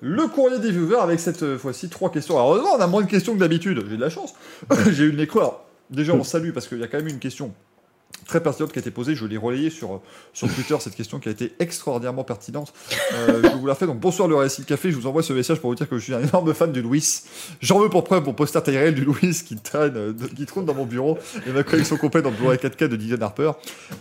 [0.00, 2.36] Le courrier des viewers avec cette euh, fois-ci trois questions.
[2.36, 3.82] Alors, heureusement, on a moins de questions que d'habitude.
[3.88, 4.34] J'ai de la chance.
[4.90, 5.28] J'ai eu le nez.
[5.34, 7.54] Alors, déjà, on salue parce qu'il y a quand même une question
[8.26, 9.14] très pertinente qui a été posée.
[9.14, 10.00] Je l'ai relayée sur,
[10.32, 12.72] sur Twitter, cette question qui a été extraordinairement pertinente.
[13.14, 13.86] Euh, je vous la fais.
[13.86, 14.90] Donc, bonsoir le récit café.
[14.90, 16.82] Je vous envoie ce message pour vous dire que je suis un énorme fan du
[16.82, 17.22] Louis.
[17.60, 20.86] J'en veux pour preuve mon poster Tyrell du Louis qui traîne, qui trône dans mon
[20.86, 23.52] bureau et ma collection complète dans le Blu-ray 4K de Dylan Harper.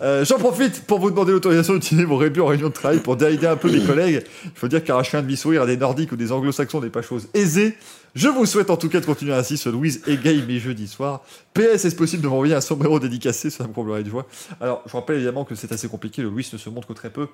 [0.02, 3.16] Euh, J'en profite pour vous demander l'autorisation d'utiliser mon rébut en réunion de travail pour
[3.16, 4.24] dérider un peu mes collègues.
[4.44, 7.28] Il faut dire qu'arracher un demi-sourire à des Nordiques ou des Anglo-Saxons n'est pas chose
[7.34, 7.78] aisée.
[8.16, 9.58] Je vous souhaite en tout cas de continuer ainsi.
[9.58, 11.22] Ce Louise égaye mes jeudis soirs.
[11.54, 13.50] PS, est-ce possible de m'envoyer un sombrero dédicacé?
[13.50, 14.26] Ça me comblerait de joie.
[14.62, 16.22] Alors, je rappelle évidemment que c'est assez compliqué.
[16.22, 17.28] Le Louis ne se montre que très peu.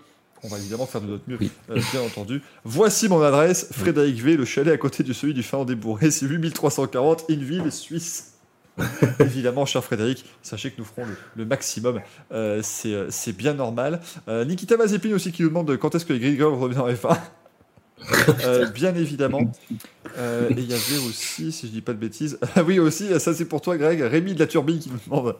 [0.43, 1.51] On va évidemment faire de notre mieux, Oui.
[1.69, 2.41] euh, bien entendu.
[2.63, 6.09] Voici mon adresse Frédéric V, le chalet à côté de celui du Finlandais Bourré.
[6.09, 8.29] C'est 8340, Inville, Suisse.
[9.19, 12.01] Évidemment, cher Frédéric, sachez que nous ferons le, le maximum.
[12.31, 13.99] Euh, c'est euh, c'est bien normal.
[14.29, 17.17] Euh, Nikita Mazepin aussi qui nous demande quand est-ce que les Grigor reviennent en F1.
[18.43, 19.51] Euh, bien évidemment.
[20.17, 23.07] Euh, et il y avait aussi, si je dis pas de bêtises, ah oui aussi,
[23.19, 25.35] ça c'est pour toi Greg, Rémi de la Turbine qui nous demande.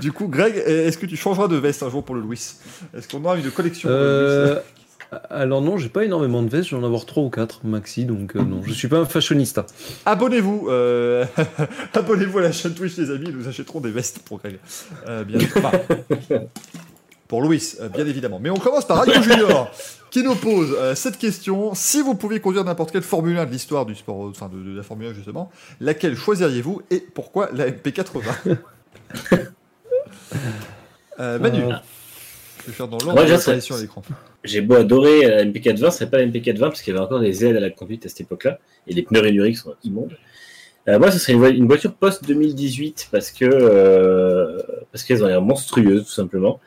[0.00, 2.40] Du coup, Greg, est-ce que tu changeras de veste un jour pour le Louis?
[2.96, 4.50] Est-ce qu'on aura une collection pour le Louis?
[4.50, 4.60] Euh,
[5.30, 8.42] alors non, j'ai pas énormément de vestes, j'en avoir 3 ou 4 maxi, donc euh,
[8.42, 9.64] non, je suis pas un fashionista.
[10.04, 11.24] Abonnez-vous, euh,
[11.94, 14.58] abonnez-vous à la chaîne Twitch les amis, nous achèterons des vestes pour Greg.
[15.06, 15.70] Euh, bien, enfin,
[17.26, 18.38] pour Louis, bien évidemment.
[18.38, 19.70] Mais on commence par Radio Junior,
[20.10, 23.50] qui nous pose euh, cette question si vous pouviez conduire n'importe quelle Formule 1 de
[23.52, 27.70] l'histoire du sport, enfin de, de la Formule 1 justement, laquelle choisiriez-vous et pourquoi la
[27.70, 28.56] MP80
[31.20, 31.72] euh, Manu, Euh,
[32.62, 34.02] je vais faire dans l'ordre de je l'apparition à serais- l'écran.
[34.44, 37.20] J'ai beau adorer la MP420, ce serait pas la MP420 parce qu'il y avait encore
[37.20, 40.16] des aides à la conduite à cette époque-là et les pneus rénuriques sont immondes.
[40.88, 44.58] Euh, moi, ce serait une, vo- une voiture post 2018 parce que euh,
[44.92, 46.60] parce qu'elles ont l'air monstrueuses tout simplement.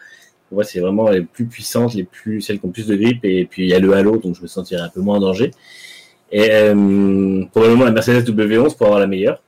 [0.52, 3.24] Pour moi, c'est vraiment les plus puissantes, les plus celles qui ont plus de grip
[3.24, 5.22] et puis il y a le halo donc je me sentirais un peu moins en
[5.22, 5.52] danger.
[6.30, 9.42] Et euh, probablement la Mercedes W11 pour avoir la meilleure.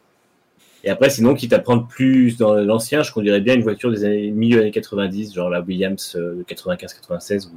[0.85, 4.05] Et après, sinon, quitte à prendre plus dans l'ancien, je conduirais bien une voiture des
[4.05, 7.51] années, milieu années 90, genre la Williams euh, de 95-96 ou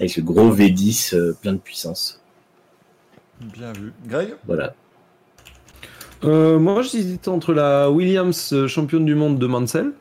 [0.00, 2.20] avec ce gros V10 euh, plein de puissance.
[3.40, 3.92] Bien vu.
[4.08, 4.34] Greg?
[4.44, 4.74] Voilà.
[6.24, 9.92] euh, moi, j'hésitais entre la Williams championne du monde de Mansell,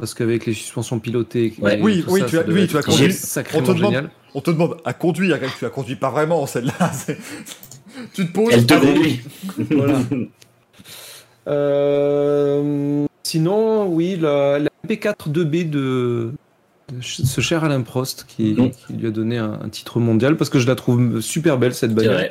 [0.00, 1.78] parce qu'avec les suspensions pilotées, Ouais.
[1.82, 3.04] Oui, oui, ça, tu ça as- oui, tu as conduit.
[3.04, 4.10] On te sacrément demande- génial.
[4.34, 6.92] On te demande à conduire, tu la conduis pas vraiment celle-là.
[8.14, 8.52] tu te poses.
[8.52, 9.20] Elle te conduit.
[9.70, 9.98] Voilà.
[11.48, 16.32] Euh, sinon, oui, la, la MP4 2B de,
[16.92, 18.56] de ce cher Alain Prost qui,
[18.86, 21.72] qui lui a donné un, un titre mondial parce que je la trouve super belle
[21.74, 22.30] cette bagnole.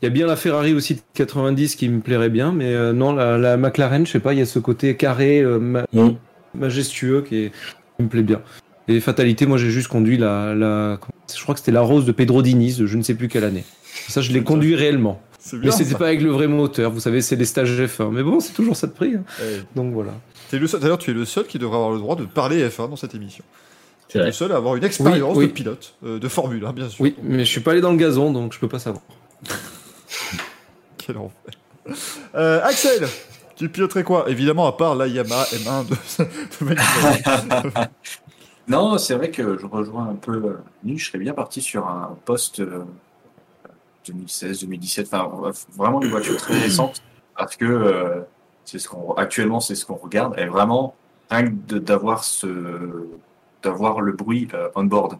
[0.00, 2.92] Il y a bien la Ferrari aussi de 90 qui me plairait bien, mais euh,
[2.92, 5.84] non, la, la McLaren, je sais pas, il y a ce côté carré, euh, ma-
[5.92, 6.10] Mm.
[6.54, 7.52] Majestueux qui, est-
[7.96, 8.40] qui me plaît bien.
[8.88, 10.98] Et fatalité, moi j'ai juste conduit la, la
[11.34, 13.44] je crois que c'était la Rose de Pedro Diniz, de je ne sais plus quelle
[13.44, 13.64] année.
[14.08, 15.20] Ça, je l'ai conduit réellement.
[15.38, 15.70] C'est Mais bien.
[15.72, 18.10] c'était pas avec le vrai moteur, vous savez, c'est des stages F1.
[18.12, 19.14] Mais bon, c'est toujours ça de prix.
[19.16, 19.24] hein.
[19.42, 20.12] Eh, Donc voilà.
[20.50, 22.66] t'es le seul- D'ailleurs, tu es le seul qui devrait avoir le droit de parler
[22.68, 23.44] F1 dans cette émission.
[24.08, 25.46] Tu es le seul à avoir une expérience Oui, oui.
[25.48, 27.02] de pilote, euh, de Formule 1, bien sûr.
[27.02, 29.02] Oui, mais je suis pas allé dans le gazon, donc je peux pas savoir.
[30.98, 31.52] Quel enfer.
[32.34, 33.06] Euh, Axel,
[33.58, 34.24] tu piloterais quoi?
[34.30, 35.96] Évidemment, à part la Yamaha M1 de.
[38.68, 40.56] Non, c'est vrai que je rejoins un peu euh,
[40.86, 42.84] je serais bien parti sur un poste euh,
[44.06, 47.02] 2016, 2017, enfin vraiment une voiture très récente
[47.36, 48.20] parce que euh,
[48.66, 50.94] c'est ce qu'on actuellement c'est ce qu'on regarde et vraiment
[51.30, 53.06] rien que de- d'avoir ce
[53.62, 55.18] d'avoir le bruit euh, on board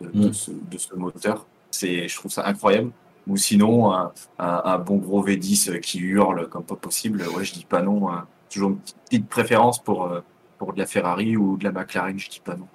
[0.00, 0.32] de, de Mm.
[0.32, 2.90] ce, de ce moteur, c'est je trouve ça incroyable.
[3.26, 7.22] Ou sinon un, un, un bon gros V10 qui hurle comme pas possible.
[7.34, 8.10] Ouais, je dis pas non.
[8.10, 8.26] hein.
[8.50, 10.20] Toujours une petite, petite préférence pour euh,
[10.58, 12.66] pour de la Ferrari ou de la McLaren, je dis pas non.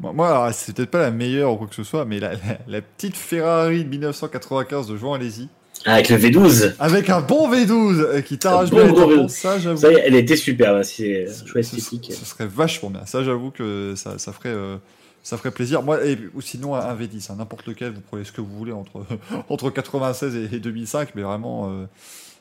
[0.00, 2.32] Bon, moi, alors, c'est peut-être pas la meilleure ou quoi que ce soit, mais la,
[2.32, 5.48] la- la petite Ferrari de 1995 de Jean Alési,
[5.84, 6.74] avec le V12.
[6.78, 9.28] avec un bon V12 euh, qui t'arrache bien bon les gros tampons, V12.
[9.28, 9.76] ça j'avoue.
[9.80, 10.74] Ça, elle était super.
[10.76, 12.12] hein, C'est choix Ce- esthétique.
[12.14, 13.04] Ce serait vachement bien.
[13.04, 14.78] Ça, j'avoue que ça, ça ferait, euh,
[15.22, 15.82] ça ferait plaisir.
[15.82, 17.92] Moi, et, ou sinon un V10, hein, n'importe lequel.
[17.92, 19.04] Vous prenez ce que vous voulez entre
[19.48, 21.84] entre 96 et, et 2005, mais vraiment, euh,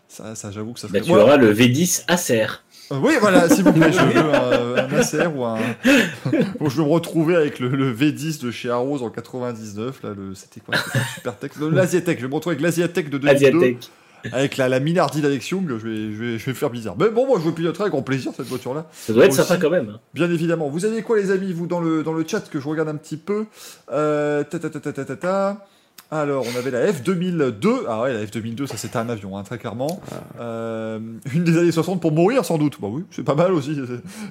[0.08, 1.00] ça, ça j'avoue que ça ferait.
[1.00, 2.46] Bah, tu Moi- auras le V10 Acer.
[2.92, 5.58] Euh, oui, voilà, s'il vous plaît, je veux un, un Acer ou un.
[6.60, 10.02] Bon, je veux me retrouver avec le, le V10 de chez Arrows en 99.
[10.04, 11.52] Là, le, c'était quoi C'était Super Tech.
[11.60, 12.18] L'Asiatech.
[12.18, 13.36] Je vais me retrouver avec l'Asiatech de 2002.
[13.46, 13.90] Asiatech.
[14.32, 15.68] Avec la, la Minardi d'Alex Young.
[15.70, 16.96] Je vais, je, vais, je vais faire bizarre.
[17.00, 18.88] Mais bon, moi, je piloterai avec grand plaisir cette voiture-là.
[18.92, 19.42] Ça doit être Aussi.
[19.42, 19.90] sympa quand même.
[19.90, 20.00] hein.
[20.14, 20.70] Bien évidemment.
[20.70, 22.96] Vous avez quoi, les amis, vous, dans le, dans le chat que je regarde un
[22.96, 23.46] petit peu?
[23.92, 25.66] Euh, ta, ta, ta, ta, ta, ta, ta.
[26.12, 27.84] Alors, on avait la F2002.
[27.88, 30.02] Ah ouais, la F2002, ça c'était un avion, hein, très clairement.
[30.40, 31.00] Euh,
[31.36, 32.78] une des années 60 pour mourir, sans doute.
[32.82, 33.78] Bah oui, c'est pas mal aussi.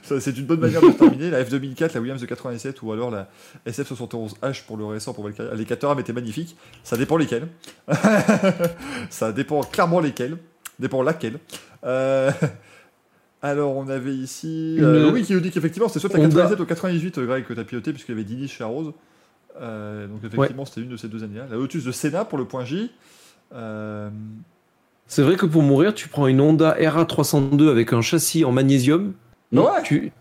[0.03, 1.31] C'est- C'est une bonne manière de terminer.
[1.31, 3.29] La F2004, la Williams de 87 ou alors la
[3.67, 5.29] SF71H pour le récent pour.
[5.29, 6.57] Les Caterham étaient magnifiques.
[6.83, 7.47] Ça dépend lesquels.
[9.11, 10.37] ça dépend clairement lesquels.
[10.81, 11.39] Dépend laquelle.
[11.85, 12.31] Euh,
[13.43, 14.79] Alors, on avait ici.
[14.81, 16.35] Euh, oui, qui nous dit qu'effectivement, c'était soit la Honda.
[16.43, 18.95] 87 ou 98, euh, Greg, que tu as piloté, puisqu'il y avait Dini chez Arrows.
[19.61, 21.47] Euh, donc, effectivement, c'était une de ces deux années-là.
[21.51, 22.91] La Lotus de Senna pour le point J.
[23.55, 24.09] Euh,
[25.07, 29.15] C'est vrai que pour mourir, tu prends une Honda RA302 avec un châssis en magnésium,
[29.53, 29.83] Ouais.
[29.85, 30.13] tu,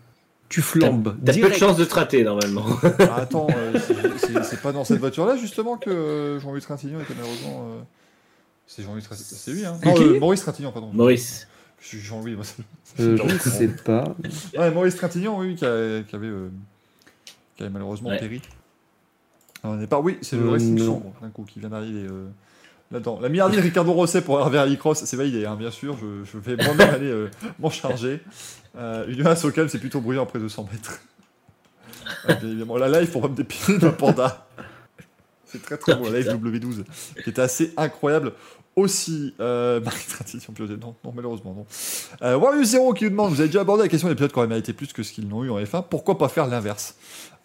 [0.48, 1.14] tu flambes.
[1.24, 2.64] T'as peu de chance de te rater normalement.
[3.00, 7.00] Ah, attends, euh, c'est- c'est- c'est pas dans cette voiture-là, justement, que euh, Jean-Louis Trintignant
[7.00, 7.68] était malheureusement.
[7.70, 7.80] euh,
[8.66, 9.28] C'est Jean-Louis Trintignant.
[9.30, 10.90] C'est lui, hein Non, euh, Maurice Trintignant, pardon.
[10.92, 11.46] Maurice.
[11.80, 12.44] Je suis Jean-Louis, moi.
[12.44, 14.14] c'est- Euh, je ne sais pas.
[14.56, 16.48] Ouais, Maurice Trintignant, oui, qui, a- qui avait, euh,
[17.56, 18.18] qui avait malheureusement Ouais.
[18.18, 18.40] péri.
[19.62, 20.00] Alors, on n'est pas.
[20.00, 20.78] Oui, c'est le Euh, Racing.
[20.78, 22.28] Sombre, d'un coup, qui vient d'arriver euh,
[22.90, 23.18] là-dedans.
[23.20, 25.96] La milliardière Ricardo Rosset pour Hervé Rallycross, c'est validé, hein, bien sûr.
[25.96, 27.28] Je, je vais moi-même aller euh,
[27.58, 28.20] m'en charger.
[28.76, 31.00] Euh, une masse au calme, c'est plutôt bruyant après 200 mètres.
[32.26, 34.46] Bien évidemment, la live pour me dépiler d'un panda.
[35.44, 36.84] C'est très très beau, la FW12,
[37.22, 38.32] qui était assez incroyable
[38.76, 39.34] aussi.
[39.40, 41.66] Euh, Marie Tradition non, non, malheureusement, non.
[42.22, 44.38] Euh, Warrior Zero qui nous demande, vous avez déjà abordé la question des pilotes qui
[44.38, 46.96] auraient mérité plus que ce qu'ils n'ont eu en F1, pourquoi pas faire l'inverse?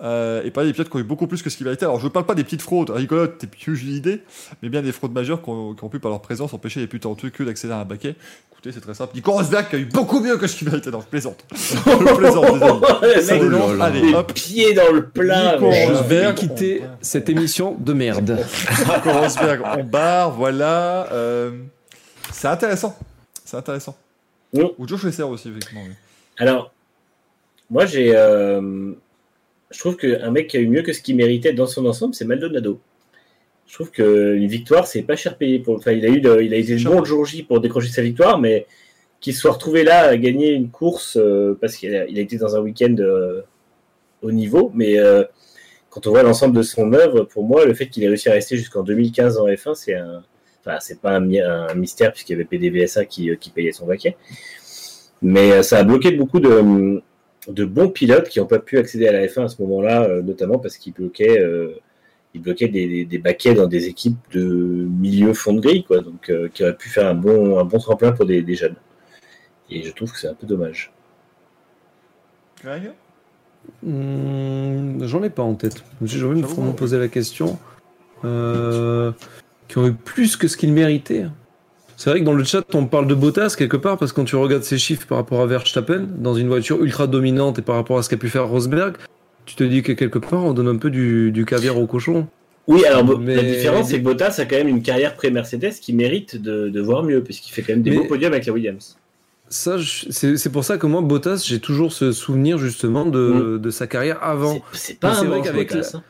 [0.04, 1.86] Euh, et pas des pilotes qui ont eu beaucoup plus que ce qu'ils méritaient.
[1.86, 4.22] Alors je ne parle pas des petites fraudes rigolotes, t'es plus d'idées,
[4.62, 6.88] mais bien des fraudes majeures qui ont, qui ont pu par leur présence empêcher les
[6.88, 8.16] plus talentueux que d'accéder à un baquet.
[8.52, 9.14] Écoutez, c'est très simple.
[9.16, 10.90] Nico Rosberg qui a eu beaucoup mieux que ce qu'il méritait.
[10.92, 11.44] Non, je plaisante.
[11.54, 13.24] Je plaisante, les amis.
[13.26, 13.82] Ça dénonce.
[13.82, 14.32] Allez, les hop.
[14.34, 15.54] pieds dans le plat.
[15.56, 18.40] Nico Rosberg, quitter on- cette émission de merde.
[18.80, 21.08] Nico Rosberg, on barre, voilà.
[21.12, 21.52] Euh,
[22.32, 22.98] c'est intéressant.
[23.44, 23.96] C'est intéressant.
[24.54, 24.64] Oui.
[24.78, 25.82] Ou Joe Schwesser aussi, effectivement.
[25.86, 25.94] oui.
[26.38, 26.72] Alors,
[27.70, 28.14] moi, j'ai.
[28.16, 28.92] euh,
[29.74, 32.14] je trouve qu'un mec qui a eu mieux que ce qu'il méritait dans son ensemble,
[32.14, 32.80] c'est Maldonado.
[33.68, 35.60] Je trouve qu'une victoire, c'est pas cher payé.
[35.60, 35.76] Pour...
[35.76, 38.04] Enfin, il a, eu de- il a été bon le jour J pour décrocher sa
[38.04, 38.68] victoire, mais
[39.20, 42.56] qu'il se soit retrouvé là à gagner une course euh, parce qu'il a, été dans
[42.56, 43.42] un week-end euh,
[44.22, 44.72] haut niveau.
[44.76, 45.24] Mais euh,
[45.90, 48.34] quand on voit l'ensemble de son œuvre, pour moi, le fait qu'il ait réussi à
[48.34, 50.24] rester jusqu'en 2015 en F1, c'est un.
[50.66, 54.16] Enfin, c'est pas un, mystère puisqu'il y avait PDVSA qui, qui payait son baquet.
[55.22, 57.02] Mais ça a bloqué beaucoup de,
[57.48, 60.22] de bons pilotes qui n'ont pas pu accéder à la F1 à ce moment-là, euh,
[60.22, 61.80] notamment parce qu'ils bloquaient, euh,
[62.34, 66.00] ils bloquaient des, des, des baquets dans des équipes de milieu fond de grille, quoi,
[66.02, 68.76] donc euh, qui auraient pu faire un bon, un bon tremplin pour des, des jeunes.
[69.70, 70.92] Et je trouve que c'est un peu dommage.
[73.82, 75.84] Hmm, J'en ai pas en tête.
[76.02, 76.76] J'ai jamais J'avoue, vraiment ouais.
[76.76, 77.58] posé la question.
[78.26, 79.12] Euh,
[79.68, 81.26] qui ont eu plus que ce qu'ils méritaient.
[81.96, 84.26] C'est vrai que dans le chat, on parle de Bottas quelque part, parce que quand
[84.26, 87.76] tu regardes ses chiffres par rapport à Verstappen, dans une voiture ultra dominante et par
[87.76, 88.96] rapport à ce qu'a pu faire Rosberg,
[89.46, 92.28] tu te dis que quelque part, on donne un peu du, du caviar au cochon.
[92.68, 95.94] Oui, alors Mais- la différence, c'est que Bottas a quand même une carrière pré-Mercedes qui
[95.94, 98.54] mérite de, de voir mieux, puisqu'il fait quand même des Mais- beaux podiums avec la
[98.54, 98.98] Williams.
[99.50, 99.76] Ça,
[100.10, 104.18] c'est pour ça que moi, Bottas, j'ai toujours ce souvenir justement de, de sa carrière
[104.24, 104.60] avant.
[104.72, 106.04] C'est- pas un vrai manche, qu'avec la- hein.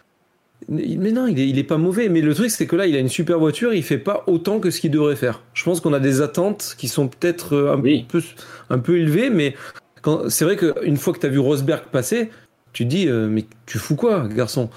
[0.69, 2.09] Mais non, il est, il est pas mauvais.
[2.09, 3.73] Mais le truc, c'est que là, il a une super voiture.
[3.73, 5.41] Il fait pas autant que ce qu'il devrait faire.
[5.53, 8.05] Je pense qu'on a des attentes qui sont peut-être euh, un, Oui.
[8.09, 8.21] peu,
[8.69, 9.29] un peu élevées.
[9.29, 9.55] Mais
[10.29, 12.29] c'est vrai qu'une fois que tu as vu Rosberg passer,
[12.73, 14.69] tu te dis, euh, mais tu fous quoi, garçon?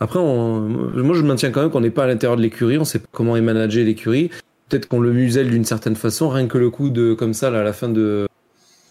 [0.00, 2.78] Après, on- moi, je maintiens quand même qu'on n'est pas à l'intérieur de l'écurie.
[2.78, 4.30] On sait pas comment est managé l'écurie.
[4.68, 6.28] Peut-être qu'on le muselle d'une certaine façon.
[6.28, 8.26] Rien que le coup de comme ça, là, à la fin de.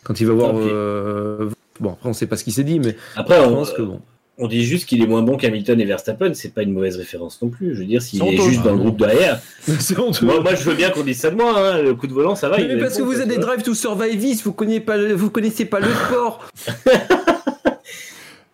[0.03, 0.53] Quand il va voir.
[0.58, 3.72] Euh, Bon, après, on sait pas ce qu'il s'est dit, mais Après, je on, pense
[3.72, 4.01] que bon.
[4.40, 7.41] On dit juste qu'il est moins bon qu'Hamilton et Verstappen, c'est pas une mauvaise référence
[7.41, 7.74] non plus.
[7.74, 8.49] Je veux dire, s'il est honteux.
[8.49, 9.40] juste dans le groupe derrière,
[10.22, 12.35] moi, moi je veux bien qu'on dise ça de moi, hein, le coup de volant
[12.35, 12.57] ça va.
[12.57, 15.66] Mais, parce que vous êtes des drive to survivistes, vous connaissez pas, le- vous connaissez
[15.66, 16.48] pas le sport.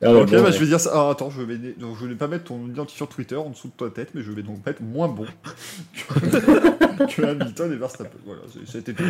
[0.06, 0.52] Ah ouais, Ok, bon, bah, ouais.
[0.52, 0.92] je vais dire ça.
[0.94, 3.86] Ah, attends, je vais, donc, je vais pas mettre ton identifiant Twitter en dessous de
[3.86, 5.26] ta tête, mais je vais donc mettre moins bon
[6.20, 8.18] que, que Hamilton et Verstappen.
[8.26, 9.04] Voilà, c'est- c'était tout.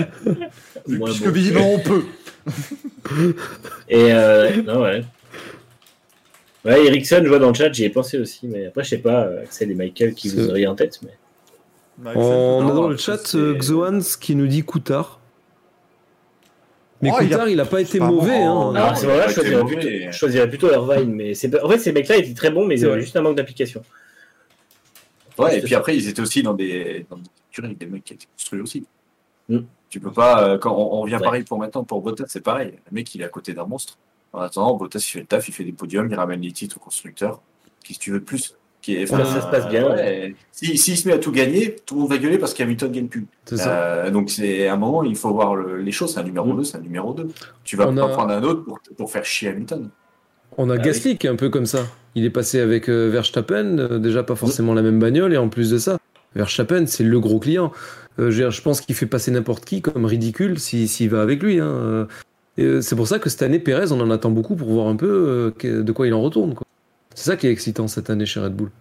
[0.87, 1.31] Puisque bon.
[1.31, 2.03] visiblement on peut.
[3.89, 5.03] Et euh, non, ouais.
[6.65, 8.97] Ouais, Ericsson, je vois dans le chat, j'y ai pensé aussi, mais après, je sais
[8.99, 10.99] pas, euh, Axel et Michael qui C'est- vous auriez en tête.
[11.03, 11.11] Mais...
[11.97, 15.19] Bah, On a dans le chat c'est- euh, Xoans qui nous dit Coutard.
[17.01, 18.39] Mais Oh, il Coutard, il a pas été mauvais.
[18.39, 18.69] bon.
[18.69, 18.71] hein.
[18.71, 21.61] Non, Alors, à ce moment-là, il je choisirais plutôt, je choisirais plutôt Irvine, mais c'est
[21.61, 23.81] en fait, ces mecs-là étaient très bons, mais ils C'est avaient juste un manque d'application.
[25.37, 27.23] Ouais, et puis après, ils étaient aussi dans des, dans des
[27.61, 28.85] avec des mecs qui étaient construits aussi.
[29.49, 29.59] Mm.
[29.89, 31.21] Tu peux pas, euh, quand on, on revient Ouais.
[31.21, 32.73] pareil pour maintenant, pour Bottas, c'est pareil.
[32.89, 33.97] Le mec, il est à côté d'un monstre.
[34.33, 36.77] En attendant, Bottas, il fait le taf, il fait des podiums, il ramène les titres
[36.77, 37.41] au constructeur.
[37.83, 38.55] Qu'est-ce que tu veux de plus?
[38.81, 39.87] Qui est, Ouais, ça se passe bien.
[39.89, 40.35] ouais.
[40.51, 43.07] Si- S'il se met à tout gagner, tout le monde va gueuler parce qu'Hamilton gagne
[43.07, 43.25] plus.
[43.53, 46.13] Euh, donc, c'est à un moment, il faut voir le- les choses.
[46.13, 46.57] C'est un numéro Mm.
[46.57, 47.29] 2, c'est un numéro 2.
[47.63, 49.89] Tu vas On pas a- prendre un autre pour, pour faire chier Hamilton.
[50.57, 51.85] On a Bah Gasly qui est un peu comme ça.
[52.15, 55.47] Il est passé avec euh, Verstappen, euh, déjà pas forcément la même bagnole, et en
[55.49, 55.97] plus de ça,
[56.35, 57.71] Verstappen, c'est le gros client.
[58.19, 61.59] Euh, je, pense qu'il fait passer n'importe qui comme ridicule s'il s'il va avec lui.
[61.59, 62.07] hein.
[62.59, 64.87] Euh, et, c'est pour ça que cette année, Perez, on en attend beaucoup pour voir
[64.87, 66.53] un peu euh, de quoi il en retourne.
[66.53, 66.65] quoi.
[67.15, 68.71] C'est ça qui est excitant cette année chez Red Bull.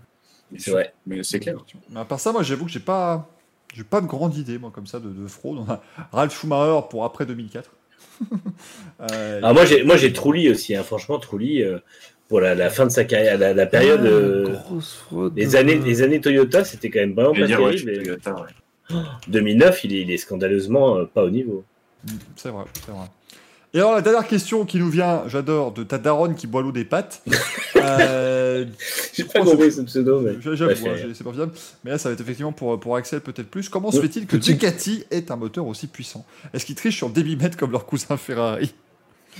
[0.59, 0.93] C'est vrai.
[1.07, 1.57] Mais c'est clair.
[1.91, 3.29] Mais à part ça, moi j'avoue que j'ai pas,
[3.75, 5.59] j'ai pas de grande idée moi comme ça de, de fraude.
[5.67, 7.71] On a Ralph Schumacher pour après 2004.
[9.01, 10.85] Euh, Alors moi j'ai moi j'ai Trulli aussi, hein.
[10.85, 11.79] franchement Trulli euh,
[12.29, 15.33] pour la, la fin de sa carrière, la, la période, Ah, euh, grosse fraude.
[15.37, 17.95] les années les années Toyota, c'était quand même vraiment pas dire, terrible.
[18.03, 18.35] Toyota,
[18.91, 19.01] ouais.
[19.27, 21.65] 2009, il est, il est scandaleusement pas au niveau.
[22.37, 23.07] C'est vrai, c'est vrai.
[23.75, 26.73] Et alors la dernière question qui nous vient, j'adore, de ta daronne qui boit l'eau
[26.73, 27.23] des pattes.
[27.85, 28.65] Euh,
[29.13, 31.51] J'ai pas compris ce pseudo, mais J'avoue, hein, j'ai- c'est pas fiable.
[31.83, 33.69] Mais là, ça va être effectivement pour, pour Axel peut-être plus.
[33.69, 36.25] Comment se fait-il que Ducati ait un moteur aussi puissant?
[36.55, 38.73] Est-ce qu'ils trichent sur débitmètre comme leur cousin Ferrari?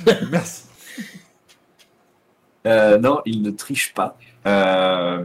[0.33, 0.65] Merci.
[2.67, 4.19] Euh, non, il ne triche pas.
[4.47, 5.25] Euh,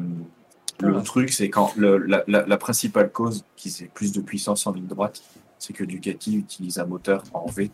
[0.80, 1.02] le Ah.
[1.02, 4.74] truc, c'est quand le- la, la- la principale cause qui c'est plus de puissance en
[4.74, 5.24] ligne droite,
[5.58, 7.72] c'est que Ducati utilise un moteur en V.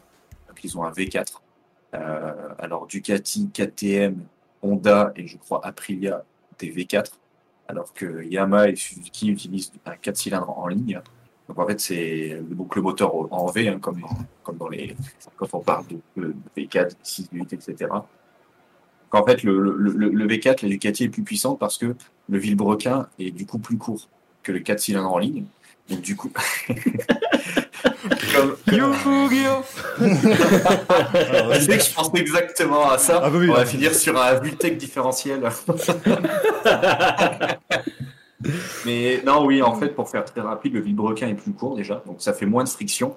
[0.63, 1.25] Ils ont un V4.
[1.93, 4.17] Euh, alors Ducati, KTM,
[4.61, 6.23] Honda et je crois Aprilia
[6.59, 7.11] des V4.
[7.67, 11.01] alors que Yamaha et Suzuki utilisent un 4 cylindres en ligne.
[11.47, 14.01] Donc en fait, c'est le moteur en V, hein, comme,
[14.57, 14.95] dans, les,
[15.35, 17.75] quand on parle de, de V4, 6, 8, etc.
[17.91, 18.03] Donc
[19.11, 21.95] en fait, le, le V4, la Ducati est plus puissante parce que
[22.29, 24.07] le vilebrequin est du coup plus court
[24.41, 25.45] que le 4 cylindres en ligne.
[25.89, 26.31] Donc du coup,
[28.35, 28.75] comme, que
[31.79, 33.21] je pensais exactement à ça.
[33.23, 35.41] Ah bah oui, On va finir sur un Vultec différentiel.
[38.85, 42.03] Mais non, oui, en fait, pour faire très rapide, le vilebrequin est plus court déjà,
[42.05, 43.15] donc ça fait moins de friction.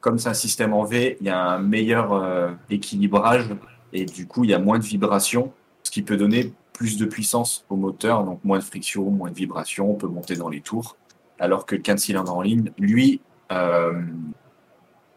[0.00, 3.50] Comme c'est un système en V, il y a un meilleur euh, équilibrage
[3.92, 7.04] et du coup, il y a moins de vibrations, ce qui peut donner plus de
[7.04, 10.60] puissance au moteur, donc moins de friction, moins de vibrations, on peut monter dans les
[10.60, 10.96] tours.
[11.38, 13.20] Alors que le 15 cylindres en ligne, lui,
[13.52, 14.02] euh,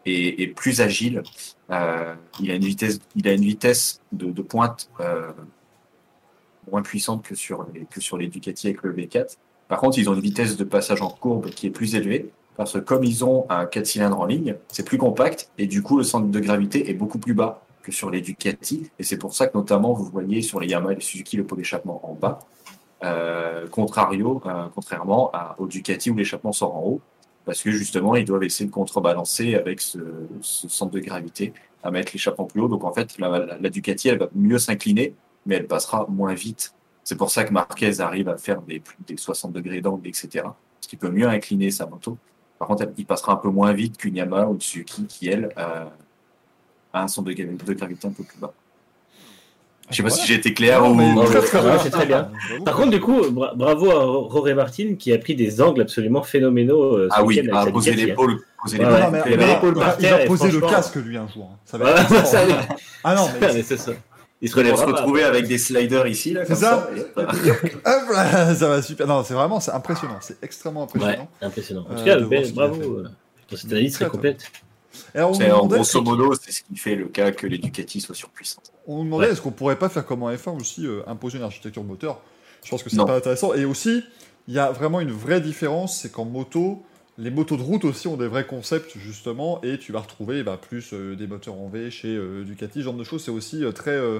[0.08, 1.24] est plus agile.
[1.70, 5.32] Euh, il a une vitesse, il a une vitesse de, pointe euh,
[6.70, 9.36] moins puissante que sur les, que sur Ducati avec le V4.
[9.66, 12.74] Par contre, ils ont une vitesse de passage en courbe qui est plus élevée parce
[12.74, 15.98] que comme ils ont un 4 cylindres en ligne, c'est plus compact et du coup
[15.98, 19.34] le centre de gravité est beaucoup plus bas que sur les Ducati et c'est pour
[19.34, 22.14] ça que notamment vous voyez sur les Yamaha et les Suzuki le pot d'échappement en
[22.14, 22.38] bas,
[23.72, 27.00] contrairement à, aux Ducati où l'échappement sort en haut
[27.46, 29.98] parce que justement ils doivent essayer de contrebalancer avec ce,
[30.42, 32.68] ce centre de gravité à mettre l'échappement plus haut.
[32.68, 35.14] Donc en fait la, Ducati elle va mieux s'incliner
[35.46, 36.74] mais elle passera moins vite.
[37.04, 40.28] C'est pour ça que Marquez arrive à faire des, plus des 60 degrés d'angle, etc.
[40.42, 42.18] Parce qu'il peut mieux incliner sa moto.
[42.58, 45.92] Par contre, il passera un peu moins vite qu'une Yamaha ou Suzuki qui, elle, a
[46.92, 48.52] un centre de gravité un peu plus bas.
[49.90, 50.94] Je sais pas si j'ai été clair Non, ou...
[50.94, 52.28] mais Non, c'est très bien.
[52.50, 55.82] J'avoue Par contre, du coup, bra- bravo à Roré Martin qui a pris des angles
[55.82, 56.96] absolument phénoménaux.
[56.96, 57.42] euh, Ah oui, hein.
[57.44, 61.50] il avait mais l'épaule il va- poser le casque lui un jour.
[61.52, 61.56] hein.
[61.64, 62.52] Ça va être ça, oui.
[63.04, 63.92] Ah non, mais Mais c'est ça.
[64.42, 64.96] Il se relèvera se pas.
[64.98, 68.54] retrouver avec des sliders ici, là, C'est comme ça ça.
[68.54, 69.06] ça va super.
[69.06, 70.16] Non, c'est vraiment, c'est impressionnant.
[70.20, 71.28] C'est extrêmement Ouais, impressionnant.
[71.40, 71.86] impressionnant.
[71.88, 73.08] En Euh, tout cas, ce qu'il a bravo euh,
[73.54, 74.50] cette analyse très complète.
[75.14, 78.14] Alors, on, en grosso modo, c'est ce qui fait le cas que les Ducati soient
[78.14, 78.72] surpuissantes.
[78.86, 79.32] on nous demandait Ouais.
[79.32, 82.20] est-ce qu'on pourrait pas faire comme en F1 aussi euh, imposer une architecture moteur.
[82.64, 83.54] Je pense que c'est pas intéressant.
[83.54, 84.02] Et aussi,
[84.48, 86.82] il y a vraiment une vraie différence, c'est qu'en moto,
[87.18, 90.58] les motos de route aussi ont des vrais concepts justement, et tu vas retrouver bah,
[90.60, 93.24] plus euh, des moteurs en V chez euh, Ducati, ce genre de choses.
[93.24, 94.18] C'est aussi euh, très, euh,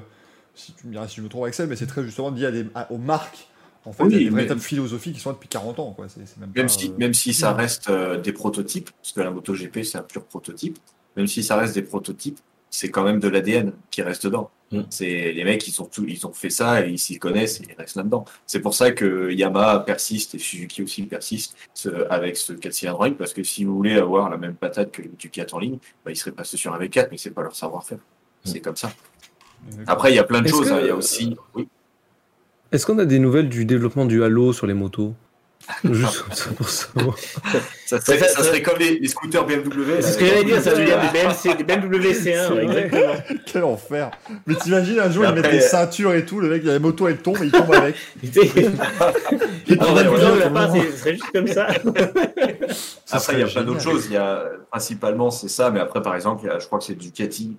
[0.54, 2.50] si tu me diras si je me trompe Axel, mais c'est très justement lié à
[2.52, 3.48] des- à- aux marques.
[3.86, 5.78] En fait, Oui, il y a des mais- véritables philosophies qui sont là depuis 40
[5.78, 5.92] ans.
[5.92, 6.06] Quoi.
[6.16, 9.30] Même, Même pas, si, euh, même si ça reste euh, des prototypes, parce que la
[9.30, 10.78] MotoGP c'est un pur prototype,
[11.16, 14.50] même si ça reste des prototypes, c'est quand même de l'ADN qui reste dedans.
[14.72, 14.80] Mm.
[14.90, 17.66] C'est les mecs, ils ont tout, ils ont fait ça et ils s'y connaissent et
[17.70, 18.24] ils restent là-dedans.
[18.44, 23.16] C'est pour ça que Yamaha persiste et Suzuki aussi persiste ce- avec ce 4 cylindres
[23.16, 26.10] parce que si vous voulez avoir la même patate que le Ducati en ligne, bah,
[26.10, 27.98] ils seraient passés sur un V4, mais c'est pas leur savoir-faire.
[28.44, 28.90] C'est comme ça.
[29.86, 30.68] Après, il y a plein de choses.
[30.68, 30.78] que- hein.
[30.82, 31.68] Il y a aussi, oui.
[32.76, 35.14] Est-ce qu'on a des nouvelles du développement du Halo sur les motos?
[35.82, 37.16] Juste comme ça pour savoir.
[37.86, 40.00] Ça serait, Ça- ça ça- serait comme les, les scooters BMW.
[40.00, 42.84] C'est ce que j'allais dire, ça veut dire des BMW C1, C'est ouais, vrai.
[42.84, 43.14] exactement.
[43.46, 44.10] Quel enfer
[44.46, 46.66] Mais t'imagines un jour, Et ils mettent des euh, ceintures et tout, le mec, il
[46.66, 47.94] y a la moto, elle tombe et il tombe avec.
[49.66, 50.72] Tout part, le long.
[50.74, 51.68] c'est- ce serait juste comme ça.
[53.12, 54.06] Après, il y a plein d'autres choses.
[54.06, 55.70] Il y a, principalement, c'est ça.
[55.70, 57.56] Mais après, par exemple, il y a- je crois que c'est Ducati.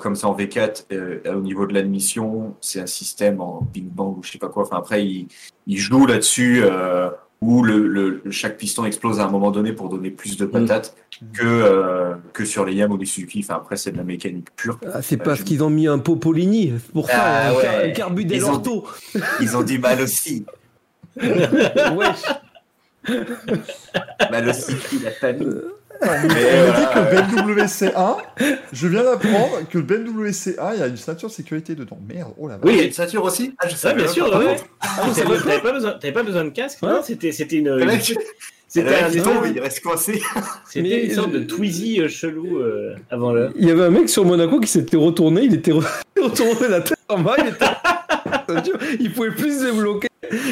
[0.00, 4.18] Comme ça en V4, euh, au niveau de l'admission, c'est un système en Big Bang
[4.18, 4.64] ou je sais pas quoi.
[4.64, 5.28] Enfin, après, il,
[5.66, 7.08] il joue là-dessus euh,
[7.40, 10.94] où le, le, chaque piston explose à un moment donné pour donner plus de patates
[11.32, 13.40] que, euh, que sur les Yam ou les Suzuki.
[13.44, 14.78] Enfin, après, c'est de la mécanique pure.
[14.92, 16.74] Ah, c'est parce qu'ils ont mis un Popolini.
[16.92, 17.62] Pour Ah un, ouais.
[17.62, 18.84] car- un Carbu Ils ont-.
[19.40, 20.44] Ils ont du mal aussi.
[21.16, 22.22] Wesh.
[24.30, 25.48] Mal aussi, la famille.
[26.00, 26.90] Mais on me dit voilà.
[26.94, 28.16] que le BMW C1,
[28.72, 31.98] je viens d'apprendre que le BMW C1, il y a une ceinture de sécurité dedans.
[32.08, 32.64] Merde, oh la vache.
[32.64, 33.54] Oui, il y a une ceinture aussi.
[33.58, 34.46] Ah, je Ouais, savais bien sûr, ouais.
[34.46, 35.14] contre.
[35.14, 37.00] T'avais t'avais pas besoin, t'avais pas besoin de casque, non?
[37.04, 37.90] C'était, c'était une, une-
[38.70, 40.20] c'était un il espèce- tombe, il reste coincé.
[40.70, 43.50] c'était une sorte de Twizy euh, chelou euh, avant l'heure.
[43.56, 45.86] Il y avait un mec sur Monaco qui s'était retourné, il était re-
[46.22, 47.64] retourné la tête en bas, il était...
[49.00, 50.08] il pouvait plus se débloquer.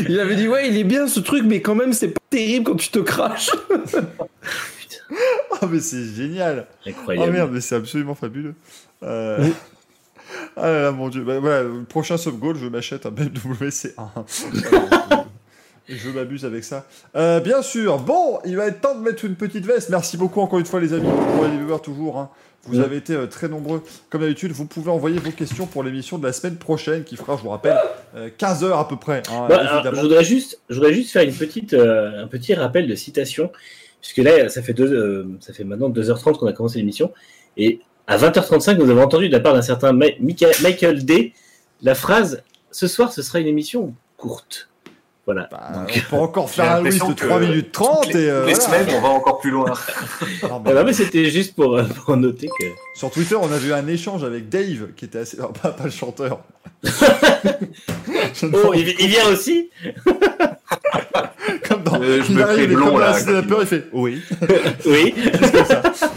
[0.08, 2.64] Il avait dit ouais il est bien ce truc mais quand même c'est pas terrible
[2.70, 3.50] quand tu te craches.
[5.60, 6.66] Ah, mais c'est génial.
[6.84, 7.32] Ah Incroyable.
[7.32, 8.54] merde, mais c'est absolument fabuleux.
[9.02, 9.46] Euh...
[10.56, 11.22] Ah là là, mon dieu.
[11.22, 13.92] Bah, voilà, le prochain sub goal, je m'achète un BMW C1.
[14.70, 15.26] Voilà,
[15.88, 16.84] je- m'abuse avec ça.
[17.14, 17.98] Euh, bien sûr.
[17.98, 19.88] Bon, il va être temps de mettre une petite veste.
[19.88, 22.18] Merci beaucoup encore une fois, les amis, pour les viewers toujours.
[22.18, 22.30] hein.
[22.64, 23.84] Vous avez été euh, très nombreux.
[24.10, 27.36] Comme d'habitude, vous pouvez envoyer vos questions pour l'émission de la semaine prochaine, qui fera,
[27.36, 27.78] je vous rappelle,
[28.16, 29.22] euh, 15 heures à peu près.
[29.30, 32.54] hein, Bah, alors, je voudrais juste, je voudrais juste faire une petite, euh, un petit
[32.54, 33.52] rappel de citation,
[34.12, 37.12] puisque là, ça fait deux, euh, ça fait maintenant 2h30 qu'on a commencé l'émission,
[37.56, 41.32] et à 20h35, nous avons entendu de la part d'un certain Ma- Michael D.
[41.82, 44.68] la phrase "Ce soir, ce sera une émission courte."
[45.24, 45.48] Voilà.
[45.50, 48.14] Bah, Donc, on peut encore faire un Louis de l'impression que 3 minutes 30 toutes
[48.14, 48.60] les, et euh, les voilà.
[48.60, 49.66] semaines, on va encore plus loin.
[50.44, 52.66] Non, mais- voilà, mais c'était juste pour, euh, pour noter que.
[52.94, 55.36] Sur Twitter, on a vu un échange avec Dave qui était assez.
[55.38, 56.42] non, pas, pas le chanteur.
[58.42, 59.70] Oh, il, il vient aussi?
[62.02, 64.22] Euh, je il me arrive fais blond, là, la Vapeur, il fait oui.
[64.86, 65.14] Oui.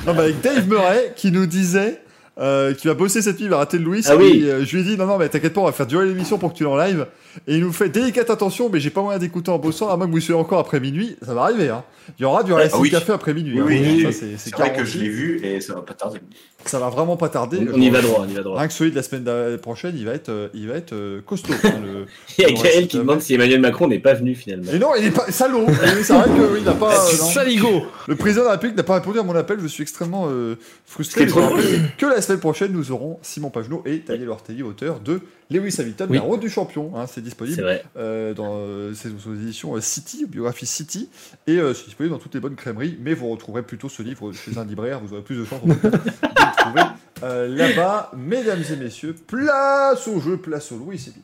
[0.05, 2.01] Non, avec Dave Murray qui nous disait
[2.39, 4.03] euh, qui va bosser cette nuit, il va rater le Louis.
[4.07, 4.43] Ah oui.
[4.45, 6.05] Et, euh, je lui ai dit non, non, mais t'inquiète pas, on va faire durer
[6.05, 7.05] l'émission pour que tu l'en live.
[7.47, 10.07] Et il nous fait délicate attention, mais j'ai pas moyen d'écouter en bossant, à moins
[10.07, 11.15] que vous soyez encore après minuit.
[11.21, 11.83] Ça va arriver, hein.
[12.17, 12.89] Il y aura du Racing Ah oui.
[12.89, 13.61] Café après minuit.
[13.61, 13.81] Oui, hein.
[13.85, 14.13] oui, oui.
[14.37, 16.19] c'est- vrai que je l'ai vu et ça va pas tarder.
[16.65, 17.59] Ça va vraiment pas tarder.
[17.71, 18.57] On, on y va droit, on y va droit.
[18.57, 21.21] Rien que celui de la semaine prochaine, il va être, euh, il va être euh,
[21.21, 21.53] costaud.
[21.63, 22.05] hein, le-
[22.39, 24.71] Il y a Gaël qui demande si Emmanuel Macron n'est pas venu finalement.
[24.73, 25.67] Et non, il est pas salaud.
[26.01, 26.93] C'est vrai que oui, il n'a pas.
[27.07, 27.11] euh.
[27.11, 29.59] Saligo Le président de la République n'a pas répondu à mon appel.
[29.61, 30.55] Je suis extrêmement euh,
[30.87, 31.27] frustré.
[31.27, 34.99] Trop vous rappelle que la semaine prochaine, nous aurons Simon Pagenaud et Daniel Ortelli, auteur
[34.99, 36.17] de Lewis Hamilton, Oui.
[36.17, 36.91] la route du champion.
[36.95, 41.09] hein, C'est disponible euh, dans euh, c'est aux éditions euh, City, biographie City,
[41.47, 42.97] et euh, c'est disponible dans toutes les bonnes crèmeries.
[43.01, 44.99] Mais vous retrouverez plutôt ce livre chez un libraire.
[44.99, 46.81] Vous aurez plus de cas, de le trouver
[47.23, 48.11] euh, là-bas.
[48.17, 51.23] Mesdames et messieurs, place au jeu, place au Louis, c'est bien.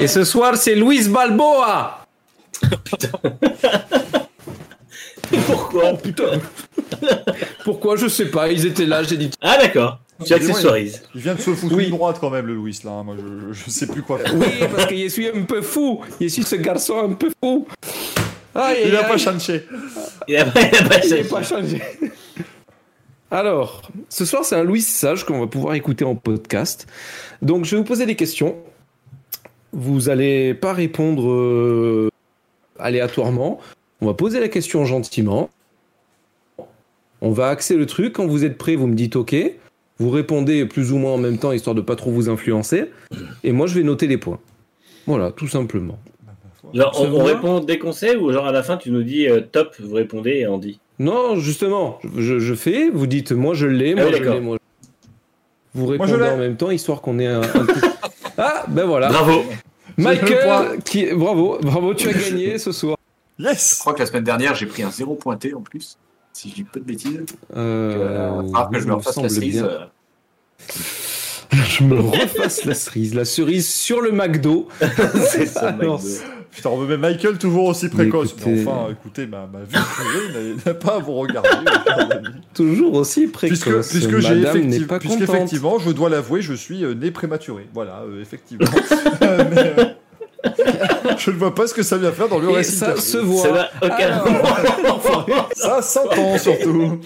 [0.00, 2.06] Et ce soir, c'est Luis Balboa
[5.46, 5.92] Pourquoi
[7.64, 9.30] Pourquoi Je sais pas, ils étaient là, j'ai dit.
[9.40, 9.98] Ah d'accord.
[10.24, 11.02] Tu accessoirises.
[11.14, 11.84] Il vient de se foutre Oui.
[11.84, 12.90] une droite quand même, le Louis là.
[12.92, 13.02] hein.
[13.02, 14.34] Moi, je, je sais plus quoi faire.
[14.36, 16.00] Oui, parce que je suis un peu fou.
[16.20, 17.66] Je suis ce garçon un peu fou.
[18.54, 19.66] Aïe, Il aïe, a pas changé.
[20.28, 21.80] Il a pas, changé.
[23.30, 26.86] Alors, ce soir, c'est un Louis Sage qu'on va pouvoir écouter en podcast.
[27.40, 28.56] Donc, je vais vous poser des questions.
[29.72, 32.10] Vous allez pas répondre euh,
[32.78, 33.58] aléatoirement.
[34.02, 35.48] On va poser la question gentiment.
[37.20, 38.14] On va axer le truc.
[38.14, 39.36] Quand vous êtes prêt, vous me dites OK.
[40.00, 42.86] Vous répondez plus ou moins en même temps, histoire de pas trop vous influencer.
[43.44, 44.40] Et moi, je vais noter les points.
[45.06, 46.00] Voilà, tout simplement.
[46.74, 49.28] Genre, on, on répond dès qu'on sait ou genre à la fin tu nous dis
[49.28, 50.80] euh, top, vous répondez et on dit.
[50.98, 54.34] Non, justement, je, je fais, vous dites moi je l'ai, moi oui, je d'accord.
[54.34, 54.58] l'ai, moi.
[55.74, 57.42] Vous répondez en même temps, histoire qu'on ait un.
[58.38, 59.10] Ah, ben voilà.
[59.10, 59.44] Bravo.
[59.98, 61.04] Michael, qui...
[61.12, 62.96] bravo, bravo, tu as gagné ce soir.
[63.42, 65.98] Je Yes crois que la semaine dernière, j'ai pris un zéro pointé en plus.
[66.32, 67.20] Si je dis pas de bêtises.
[67.56, 69.62] Euh, Euh, que je me me refasse la cerise.
[69.62, 69.78] euh,
[71.52, 74.68] Je me refasse la cerise, la cerise sur le McDo.
[75.28, 76.08] C'est ça, Alors, McDo.
[76.50, 78.30] Putain, on veut Michael toujours aussi précoce.
[78.32, 81.48] écoutez- Mais enfin, écoutez, ma, ma vie privée n'a- pas à vous regarder.
[82.54, 83.58] Toujours aussi précoce.
[83.88, 85.16] puisque puisque j'ai Madame n'est effective- pas contente.
[85.18, 87.66] puisqu'effectivement, je dois l'avouer, je suis né prématuré.
[87.72, 88.66] Voilà, euh, effectivement.
[89.20, 89.84] Mais, euh,
[91.18, 92.76] je ne vois pas ce que ça vient faire dans le Et récit.
[92.76, 93.48] ça se Ça voit.
[93.50, 94.24] n'a aucun
[95.54, 97.00] Ça s'entend surtout.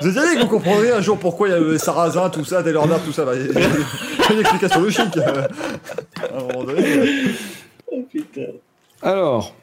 [0.00, 2.44] vous avez dit que vous comprendrez un jour pourquoi il y a euh, Sarrazin, tout
[2.44, 3.24] ça, Taylor tout ça.
[3.24, 5.16] bah, Il y a une explication logique.
[5.16, 6.84] à un moment donné.
[7.90, 8.40] Oh, putain.
[9.02, 9.54] alors,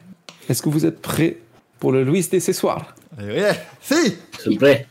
[0.48, 1.38] est-ce que vous êtes prêts
[1.78, 2.22] pour le Louis
[2.52, 3.54] soir Allez, rien.
[3.80, 3.94] Si
[4.38, 4.86] S'il vous plaît.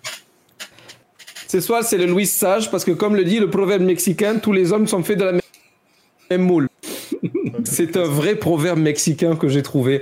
[1.48, 4.52] Ce soir, c'est le Louis Sage, parce que comme le dit le proverbe mexicain, tous
[4.52, 5.42] les hommes sont faits de la même-
[6.30, 6.68] même moule.
[7.64, 10.02] C'est un vrai proverbe mexicain que j'ai trouvé.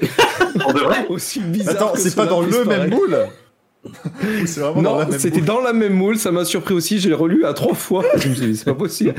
[0.55, 3.17] De vrai Aussi bizarre Attends, c'est pas dans le même moule
[3.87, 6.99] Ou c'est vraiment dans la Non, c'était dans la même moule, ça m'a surpris aussi,
[6.99, 8.03] j'ai relu à trois fois.
[8.17, 9.15] Je me suis dit, c'est pas possible.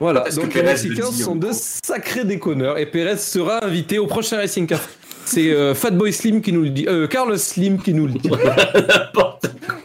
[0.00, 4.66] Voilà, donc les Mexicains sont de sacrés déconneurs et Pérez sera invité au prochain Racing
[4.66, 4.88] Café.
[5.24, 8.30] C'est euh, Fatboy Slim qui nous le dit, euh, Carlos Slim qui nous le dit.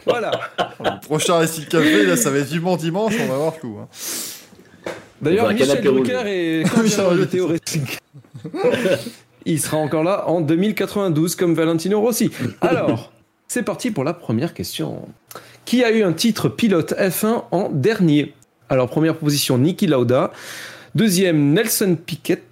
[0.06, 0.30] Voilà.
[0.80, 3.76] Le prochain récit de café, là, ça va être vivement dimanche, on va voir tout.
[3.80, 3.88] hein.
[5.20, 5.82] D'ailleurs, Michel.
[5.82, 6.64] Drucker est
[7.40, 7.86] au Racing.
[9.46, 12.30] Il sera encore là en 2092 comme Valentino Rossi.
[12.60, 13.12] Alors,
[13.46, 15.08] c'est parti pour la première question.
[15.64, 18.34] Qui a eu un titre pilote F1 en dernier?
[18.68, 20.32] Alors, première proposition, Niki Lauda.
[20.94, 22.42] Deuxième, Nelson Piquet,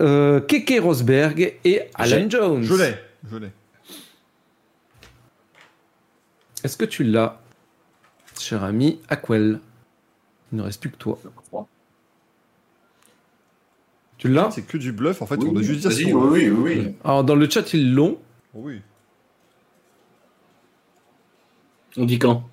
[0.00, 2.62] euh, Keke Rosberg et Alan Jones.
[2.62, 2.94] Je l'ai,
[3.30, 3.50] je l'ai.
[6.64, 7.40] Est-ce que tu l'as,
[8.38, 9.60] cher ami Aquel?
[10.52, 11.18] Il ne reste plus que toi.
[11.22, 11.66] Je crois.
[14.18, 16.04] Tu l'as C'est que du bluff, en fait, Oui, on doit juste dire vas-y, si
[16.06, 16.94] oui, on- oui, oui, oui.
[17.04, 18.18] Alors, dans le chat, ils l'ont.
[18.52, 18.80] Oui.
[21.96, 22.44] On dit quand?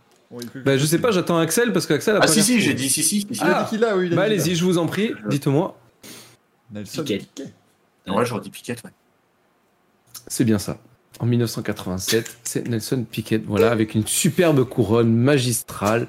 [0.65, 2.89] Ben, je sais pas, j'attends Axel parce qu'Axel a Ah pas si, si, j'ai dit
[2.89, 3.25] si, si.
[3.29, 5.77] Il a dit qu'il a, oui, il a Bah allez-y, je vous en prie, dites-moi.
[6.71, 7.19] Nelson Piquet.
[7.19, 7.53] Piquet.
[8.07, 8.91] Ouais, j'aurais dit Piquet, ouais.
[10.27, 10.77] C'est bien ça.
[11.19, 16.07] En 1987, c'est Nelson Piquet, voilà, avec une superbe couronne magistrale.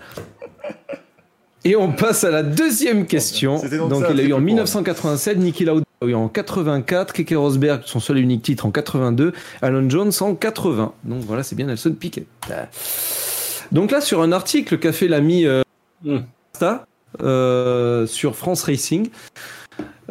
[1.67, 3.57] Et on passe à la deuxième question.
[3.57, 7.13] Donc Donc, ça, il a eu en triple 1987, Niki Lauda a eu en 84,
[7.13, 10.93] Keke Rosberg, son seul et unique titre en 82, Alan Jones en 80.
[11.05, 12.27] Donc voilà, c'est bien Nelson Piquet.
[13.73, 15.63] Donc là, sur un article qu'a fait l'ami euh,
[16.05, 16.19] Hmm.
[17.23, 19.09] Euh, sur France Racing,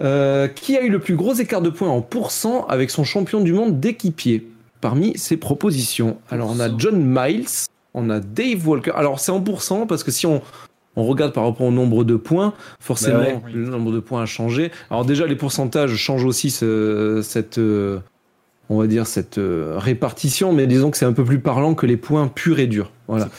[0.01, 3.39] Euh, qui a eu le plus gros écart de points en pourcent avec son champion
[3.39, 4.45] du monde d'équipier
[4.81, 8.91] Parmi ces propositions, alors on a John Miles, on a Dave Walker.
[8.93, 10.41] Alors c'est en pourcent parce que si on,
[10.95, 13.41] on regarde par rapport au nombre de points, forcément Bah ouais.
[13.45, 13.51] Oui.
[13.53, 14.71] le nombre de points a changé.
[14.89, 17.99] Alors déjà les pourcentages changent aussi ce- cette, euh,
[18.69, 21.85] on va dire cette euh, répartition, mais disons que c'est un peu plus parlant que
[21.85, 22.91] les points purs et durs.
[23.07, 23.29] Voilà.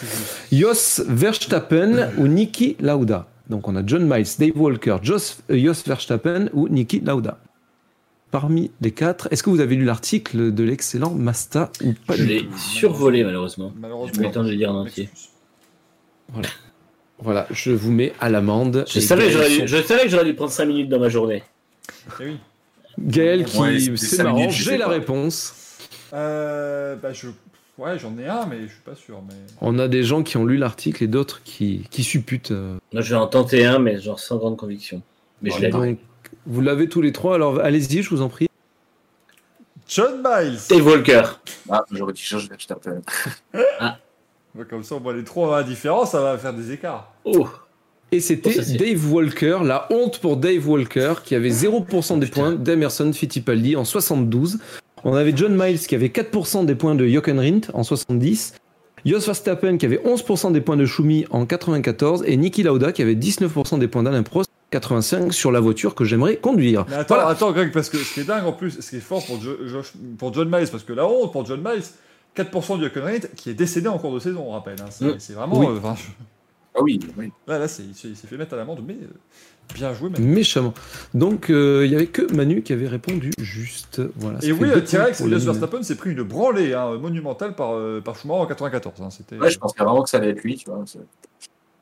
[0.53, 3.27] Jos Verstappen ou Niki Lauda.
[3.51, 7.39] Donc on a John Miles, Dave Walker, Jos, euh, Jos Verstappen ou Niki Lauda.
[8.33, 12.25] Parmi les quatre, est-ce que vous avez lu l'article de l'excellent Masta ou pas Je
[12.25, 13.73] l'ai survolé malheureusement.
[13.81, 14.23] Malheureusement.
[14.27, 15.09] le temps de lire en entier.
[16.33, 16.49] Voilà,
[17.51, 18.85] je vous mets à l'amende.
[18.89, 21.43] Je savais, dû, je savais que j'aurais dû prendre 5 minutes dans ma journée.
[22.21, 22.37] Eh oui.
[22.99, 24.93] Gaël qui, Ouais, c'est marrant, j'ai la pas.
[24.93, 25.55] réponse.
[26.15, 27.29] Euh, bah je,
[27.79, 29.21] ouais, j'en ai un, mais je suis pas sûr.
[29.29, 32.53] Mais On a des gens qui ont lu l'article et d'autres qui, qui supputent.
[32.53, 35.03] euh, Moi, je vais en tenter un, mais genre sans grande conviction.
[35.43, 35.99] Mais je l'ai
[36.47, 38.47] vous l'avez tous les trois, alors allez-y, je vous en prie.
[39.89, 40.59] John Miles.
[40.71, 41.23] Dave Walker.
[41.69, 43.03] Ah, j'aurais dit George Verstappen.
[44.59, 47.13] Ouais, Comme ça, on voit les trois différents, ça va faire des écarts.
[47.25, 47.47] Oh,
[48.13, 52.53] Et c'était Oh, Dave Walker, la honte pour Dave Walker, qui avait 0% des points
[52.53, 54.59] d'Emerson Fittipaldi en 72.
[55.05, 58.55] On avait John Miles qui avait 4% des points de Jochen Rindt en 70.
[59.05, 63.03] Jos Verstappen qui avait 11% des points de Schumi en 94 et Niki Lauda qui
[63.03, 66.87] avait 19% des points d'Alain Prost 85 sur la voiture que j'aimerais conduire.
[66.89, 67.31] Mais attends, Voilà.
[67.31, 69.41] attends, Greg, parce que ce qui est dingue en plus, ce qui est fort pour,
[69.41, 71.85] Jo- Josh- pour John Miles, parce que la honte pour John Miles,
[72.37, 74.77] 4% du Rindt qui est décédé en cours de saison, on rappelle.
[74.81, 74.87] hein.
[74.91, 75.15] C'est Mm.
[75.19, 75.59] c'est vraiment.
[75.59, 75.67] Oui.
[75.67, 76.25] euh, enfin, je-
[76.79, 77.33] Ah oui, oui.
[77.47, 79.07] là, là c'est- il s'est il s'est fait mettre à l'amende, mais euh,
[79.75, 80.27] bien joué, Manu.
[80.27, 80.75] Méchamment.
[81.15, 84.03] Donc euh, il y avait que Manu qui avait répondu juste.
[84.17, 84.39] Voilà.
[84.43, 88.41] Et oui, T-Rex, les- Verstappen s'est pris une branlée hein, monumentale par, euh, par Schumacher
[88.43, 89.01] en 94.
[89.01, 89.09] hein.
[89.41, 90.83] Ouais, je pensais vraiment que ça allait être lui, tu vois.
[90.87, 90.99] c'est-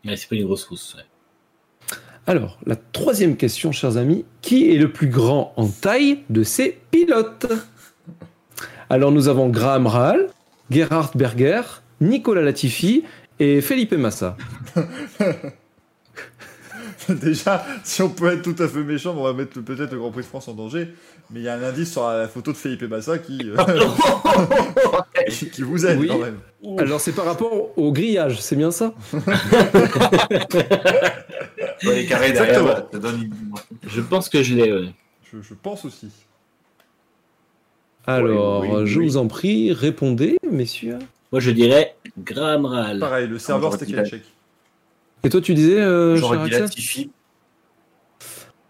[0.09, 0.95] Ouais, c'est pas une grosse rousse.
[0.97, 1.03] ouais.
[2.27, 4.25] Alors, la troisième question, chers amis.
[4.43, 7.47] Qui est le plus grand en taille de ces pilotes?
[8.89, 10.29] Alors, nous avons Graham Rahal,
[10.71, 11.63] Gerhard Berger,
[12.01, 13.05] Nicolas Latifi
[13.39, 14.37] et Felipe Massa.
[17.09, 20.11] Déjà, si on peut être tout à fait méchant, on va mettre peut-être le Grand
[20.11, 20.89] Prix de France en danger.
[21.31, 23.57] Mais il y a un indice sur la photo de Felipe Massa qui, euh,
[25.53, 26.09] qui, vous aide Oui.
[26.09, 26.39] quand même.
[26.79, 28.95] Alors, c'est par rapport au grillage, c'est bien ça?
[29.13, 29.21] Ouais,
[31.97, 32.65] les carrés derrière, Exactement.
[32.65, 33.35] voilà, ça donne une...
[33.87, 34.73] Je pense que je l'ai.
[34.73, 34.89] ouais.
[35.31, 36.09] Je, je pense aussi.
[38.07, 39.07] Alors, Oui, oui, oui, je oui.
[39.07, 40.99] vous en prie, répondez, messieurs.
[41.33, 42.99] Moi, je dirais Graham Rahal.
[42.99, 44.25] Pareil, le serveur c'était quel chèque
[45.25, 47.11] Et toi, tu disais, euh, J'aurais dit Latifi.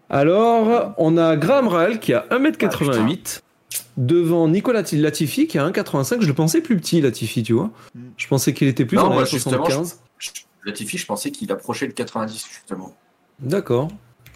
[0.09, 6.21] Alors, on a Graham Rahal qui a 1m88 Ah, devant Nicolas Latifi qui a 1m85.
[6.21, 7.71] Je le pensais plus petit, Latifi, tu vois.
[7.95, 7.99] Mm.
[8.17, 9.99] Je pensais qu'il était plus Non, dans justement, 75.
[10.19, 10.29] Je-
[10.65, 12.95] Latifi, je pensais qu'il approchait le 90, justement.
[13.39, 13.89] D'accord.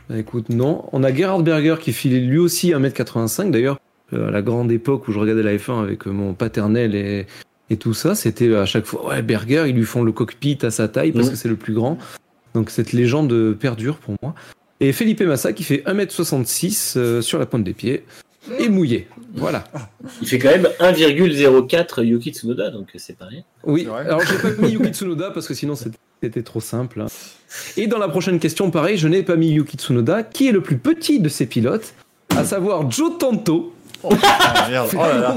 [0.10, 0.86] Bah, écoute, non.
[0.92, 3.52] On a Gerhard Berger qui filait lui aussi 1m85.
[3.52, 3.80] D'ailleurs,
[4.14, 7.28] à la grande époque où je regardais la F1 avec euh, mon paternel et,
[7.70, 10.72] et tout ça, c'était à chaque fois, ouais, Berger, ils lui font le cockpit à
[10.72, 11.32] sa taille parce Mhm.
[11.32, 11.98] que c'est le plus grand.
[12.56, 14.34] Donc cette légende perdure pour moi.
[14.80, 18.06] Et Felipe Massa qui fait 1m66 euh, sur la pointe des pieds
[18.60, 19.08] et mouillé.
[19.36, 19.66] Voilà.
[20.22, 23.44] Il fait quand même 1,04 Yuki Tsunoda, donc c'est pareil.
[23.66, 24.06] Oui, C'est vrai.
[24.08, 27.02] alors j'ai pas mis Yuki Tsunoda parce que sinon c'était- c'était trop simple.
[27.02, 27.08] hein.
[27.78, 30.24] Et dans la prochaine question, pareil, je n'ai pas mis Yuki Tsunoda.
[30.24, 31.94] Qui est le plus petit de ces pilotes
[32.36, 33.74] À savoir Joe Tanto,
[34.24, 35.36] Ah, merde, oh là là.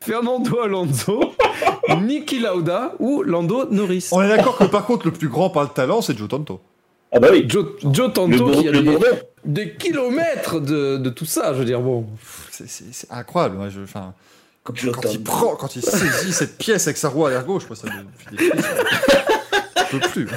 [0.00, 1.32] Fernando, Alonso,
[2.02, 4.08] Niki Lauda ou Lando Norris.
[4.12, 6.60] On est d'accord que par contre, le plus grand par le talent, c'est Joe Tonto.
[7.12, 7.44] Ah bah oui.
[7.48, 8.72] Joe, Joe Tanto qui a
[9.44, 12.06] des, kilomètres de, de tout ça, je veux dire, bon.
[12.50, 13.56] C'est- incroyable.
[13.56, 14.12] moi, je- enfin,
[14.64, 14.74] quand,
[15.12, 17.92] il prend, quand il saisit cette pièce avec sa roue arrière gauche, moi, ça me
[18.18, 18.50] fait des.
[19.92, 20.28] Je peux plus.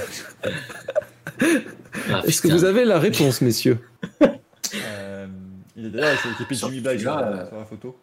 [2.12, 3.80] Ah, Est-ce que vous avez la réponse, messieurs?
[4.76, 5.26] Euh,
[5.80, 7.98] il est d'ailleurs l'équipe de Sur Jimmy Black la- euh, sur la photo.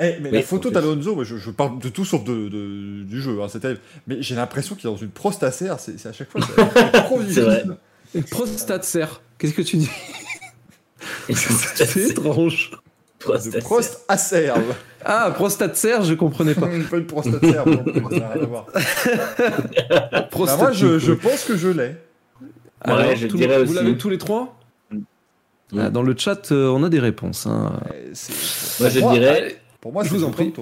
[0.00, 3.20] Eh, mais Oui, la photo d'Alonso, je, je parle de tout sauf de, de- du
[3.20, 3.80] jeu, hein, c'est terrible.
[4.06, 7.64] Mais j'ai l'impression qu'il est dans une prostacère, c'est c'est à chaque fois c'est vrai.
[8.14, 9.20] Une prostate serre.
[9.38, 9.90] Qu'est-ce que tu dis?
[11.30, 12.70] C'est étrange.
[13.26, 14.62] De prost acerbe.
[15.04, 16.68] Ah, prostate serre, je comprenais pas.
[16.68, 18.66] pas une bon, ça n'a rien à voir.
[19.90, 20.58] Bah, Prostate.
[20.60, 21.96] moi, je, je pense que je l'ai.
[22.80, 23.74] Alors, Ouais, je tout- dirais vous aussi.
[23.74, 24.57] l'avez tous les trois?
[25.76, 27.46] Ah, Dans le chat, euh, on a des réponses.
[27.46, 27.72] hein.
[27.92, 28.12] Euh,
[28.80, 30.52] Moi, je dirais Pour moi, Je c'est vous en prie.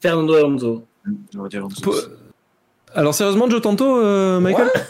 [0.00, 0.84] Fernando Alonso.
[2.94, 4.80] Alors, sérieusement, Joe Tanto, euh, Michael Ouais.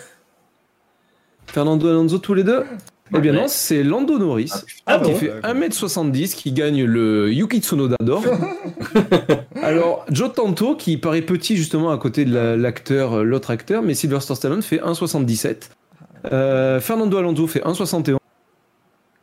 [1.46, 2.64] Fernando Alonso, tous les deux
[3.14, 3.40] Eh bien Ouais.
[3.42, 4.50] non, c'est Lando Norris.
[4.86, 5.50] Ah qui bon fait d'accord.
[5.50, 8.24] 1m70, qui gagne le Yuki Tsunoda d'or.
[9.62, 13.82] Alors, Joe Tanto, qui paraît petit justement à côté de la- l'acteur, euh, l'autre acteur,
[13.82, 15.70] mais Sylvester Stallone fait 1,77.
[16.32, 18.16] Euh, Fernando Alonso fait 1,71.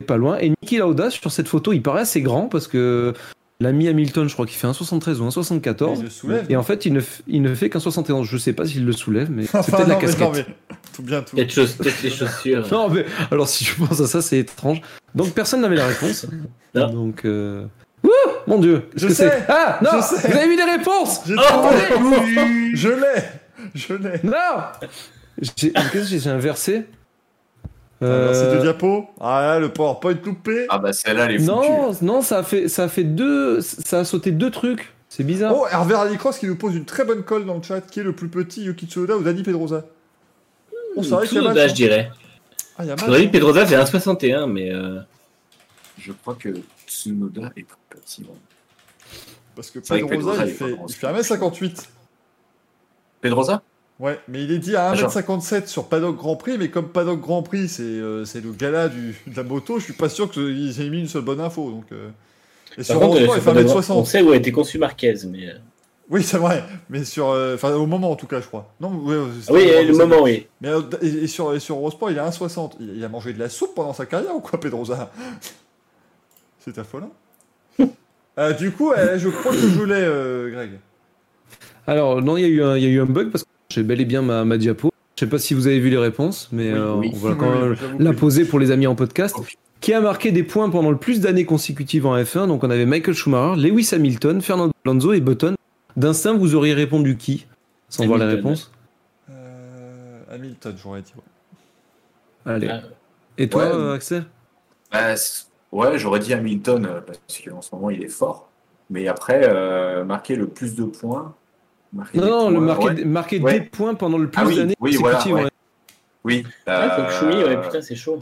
[0.06, 0.38] Pas loin.
[0.38, 3.12] Et Niki Lauda, sur cette photo, il paraît assez grand parce que
[3.60, 5.98] l'ami Hamilton, je crois qu'il fait un 73 ou un 74.
[5.98, 6.46] Il le soulève.
[6.48, 8.26] Et en fait, il ne, il ne fait qu'un 71.
[8.26, 10.20] Je sais pas s'il le soulève, mais c'est peut-être la casquette.
[10.20, 10.46] non, mais
[10.94, 11.36] tout bien, tout.
[11.36, 12.66] Peut-être les chaussures.
[12.72, 14.80] Non, mais alors si je pense à ça, c'est étrange.
[15.14, 16.26] Donc personne n'avait la réponse.
[16.74, 16.90] Non.
[16.90, 17.24] Donc.
[17.24, 17.64] Euh...
[18.02, 18.08] Ouh,
[18.46, 19.28] mon Dieu, Je que sais.
[19.28, 20.28] c'est Ah non, Je sais.
[20.28, 21.76] vous avez vu les réponses J'ai Oh, trouvé.
[22.74, 23.22] Je l'ai.
[23.74, 24.20] Je l'ai.
[24.24, 24.32] Non
[25.56, 26.84] J'ai- Qu'est-ce que j'ai inversé
[28.00, 29.06] C'est Euh, deux diapos.
[29.20, 30.66] Ah là, le PowerPoint loupé.
[30.70, 31.50] Ah bah celle-là, elle est foutue.
[31.50, 34.92] Non, non, ça a fait, ça a fait deux, ça a sauté deux trucs.
[35.10, 35.52] C'est bizarre.
[35.54, 37.80] Oh, Hervé Rallycross qui nous pose une très bonne colle dans le chat.
[37.82, 39.84] Qui est le plus petit, Yuki Tsunoda ou Dani Pedrosa
[40.96, 42.10] Oh, c'est y a Tsunoda, match, je dirais.
[42.78, 43.04] Ah, il y a match.
[43.04, 43.30] J'aurais dit hein.
[43.32, 45.00] Pedrosa fait 1,61, mais euh,
[45.98, 46.48] Je crois que
[46.86, 48.22] Tsunoda est plus petit.
[48.22, 48.34] bon.
[49.54, 51.86] Parce que C'est Pedrosa, Pedrosa, il fait, il fait 1m58.
[53.20, 53.62] Pedrosa
[54.00, 55.10] Ouais, mais il est dit à Ah, genre.
[55.10, 58.88] 1m57 sur Paddock Grand Prix, mais comme Paddock Grand Prix, c'est euh, c'est le gala
[58.88, 61.70] du, de la moto, je suis pas sûr qu'ils aient mis une seule bonne info.
[61.70, 62.08] Donc, euh.
[62.78, 64.06] Et sur contre, Eurosport, il fait Pedrosa, on 1m60.
[64.06, 65.54] sait où a été conçu Marquez, mais euh,
[66.08, 67.28] Oui, c'est vrai, mais sur.
[67.28, 68.72] euh, Enfin, au moment en tout cas, je crois.
[68.80, 69.16] Non, ouais,
[69.48, 70.46] ah oui, le moment, oui.
[70.62, 72.72] Mais euh, et, et sur, et sur Eurosport, il est à 1,60.
[72.80, 75.10] Il, il a mangé de la soupe pendant sa carrière ou quoi, Pedrosa
[76.58, 77.10] C'est affolant.
[78.38, 80.70] Euh, du coup, euh, je crois que je l'ai, euh, Greg.
[81.86, 83.49] Alors non, il y a eu un, il y a eu un bug parce que
[83.70, 84.90] j'ai bel et bien ma, ma diapo.
[85.16, 87.10] Je sais pas si vous avez vu les réponses, mais Oui, euh, oui.
[87.14, 89.36] on va quand oui, même la poser pour les amis en podcast.
[89.80, 92.84] Qui a marqué des points pendant le plus d'années consécutives en F1 Donc on avait
[92.86, 95.54] Michael Schumacher, Lewis Hamilton, Fernando Alonso et Button.
[95.96, 97.46] D'instinct, vous auriez répondu qui?
[97.88, 98.70] Sans voir les réponses.
[99.30, 101.12] Euh, Hamilton, j'aurais dit.
[101.16, 102.52] ouais.
[102.52, 102.68] Allez.
[102.70, 102.80] Ah,
[103.38, 103.70] Et toi, Ouais.
[103.72, 104.24] euh, Axel?
[104.92, 105.14] Bah,
[105.72, 108.48] Ouais, j'aurais dit Hamilton, euh, parce qu'en ce moment, il est fort.
[108.90, 111.34] Mais après, euh, marquer le plus de points.
[111.92, 113.04] Marquer Non, points, le marquer, ouais.
[113.04, 113.60] marquer Ouais.
[113.60, 115.48] des points pendant le plus Ah oui, d'années oui, voilà, ouais.
[116.24, 116.44] Oui.
[116.66, 118.20] Ah, faut que Choumi, ouais, euh, putain, c'est chaud.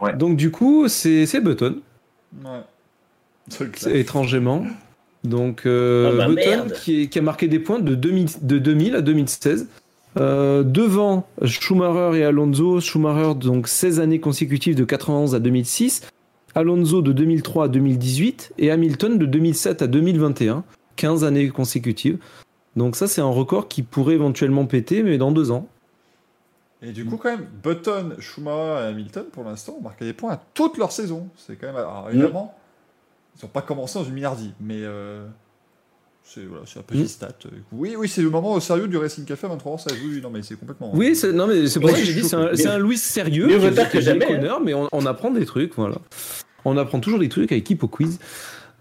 [0.00, 0.14] ouais.
[0.14, 1.76] Donc du coup, c'est Button,
[2.44, 2.60] Ouais.
[3.92, 4.64] Étrangement.
[5.24, 8.58] Donc euh, Ah bah Button qui, est- qui a marqué des points de 2000, de
[8.58, 9.68] 2000 à 2016.
[10.18, 16.02] Euh, devant Schumacher et Alonso, Schumacher donc 16 années consécutives de 91 à 2006,
[16.54, 20.64] Alonso de 2003 à 2018 et Hamilton de 2007 à 2021,
[20.96, 22.18] 15 années consécutives.
[22.76, 25.68] Donc ça c'est un record qui pourrait éventuellement péter mais dans deux ans.
[26.84, 30.32] Et du coup, quand même, Button, Schumacher et Hamilton, pour l'instant, ont marqué des points
[30.32, 31.28] à toute leur saison.
[31.36, 31.76] C'est quand même.
[31.76, 32.58] Alors, évidemment,
[33.40, 35.24] ils n'ont pas commencé dans une milliardie, mais euh,
[36.24, 37.06] c'est voilà, c'est un petit Mm.
[37.06, 37.28] stat.
[37.70, 39.92] Oui, oui, c'est le moment au sérieux du Racing Café à 23h16.
[39.92, 40.90] Oui, oui, non, mais c'est complètement.
[40.92, 43.46] Oui, c'est- non mais c'est pour Oui, ça que j'ai dit c'est un, Louis sérieux.
[43.46, 45.98] Mieux tard que jamais, déconneur, mais on, on apprend des trucs, voilà.
[46.64, 48.18] On apprend toujours des trucs avec Hippo Quiz.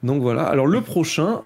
[0.02, 0.42] Donc voilà.
[0.48, 1.44] Alors le prochain,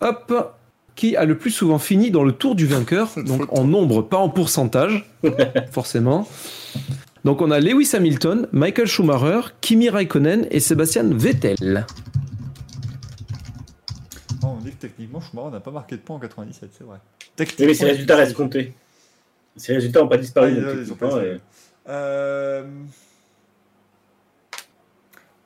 [0.00, 0.52] hop,
[0.96, 4.16] qui a le plus souvent fini dans le tour du vainqueur, donc en nombre, pas
[4.16, 5.08] en pourcentage,
[5.70, 6.26] forcément.
[7.24, 11.86] Donc on a Lewis Hamilton, Michael Schumacher, Kimi Raikkonen et Sébastien Vettel.
[14.42, 16.98] Oh, on dit que techniquement, Schumacher n'a pas marqué de points en 97, c'est vrai.
[17.36, 18.74] Techniquement, mais ces résultats restent comptés.
[19.56, 20.50] Ces résultats n'ont pas Ah, disparu.
[20.52, 21.40] ils- donc, ils ont techniquement, pas et-
[21.88, 22.64] Euh...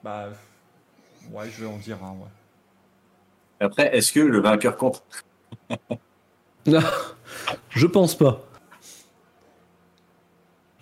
[0.04, 0.28] Bah.
[1.32, 2.28] Ouais, je vais en dire un, ouais.
[3.60, 5.02] Après, est-ce que le vainqueur compte?
[7.70, 8.42] Je pense pas.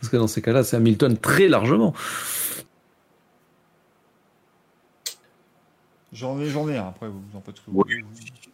[0.00, 1.92] Parce que dans ces cas-là, c'est Hamilton très largement.
[6.12, 7.84] J'en ai, j'en ai un, après, vous en faites ce que vous Ouais.
[7.84, 8.04] voulez.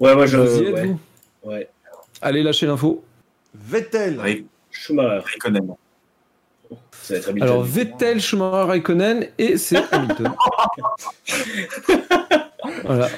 [0.01, 0.37] Ouais, moi je.
[0.39, 0.87] Vous y êtes, ouais.
[0.87, 1.71] vous ouais.
[2.21, 3.05] Allez, lâchez l'info.
[3.55, 5.21] Vettel Ray- Schumacher.
[5.25, 5.75] Raikkonen.
[6.91, 7.49] Ça va être Hamilton.
[7.51, 10.33] Alors, Vettel, Schumacher, Raikkonen, et c'est Hamilton.
[12.85, 13.09] voilà.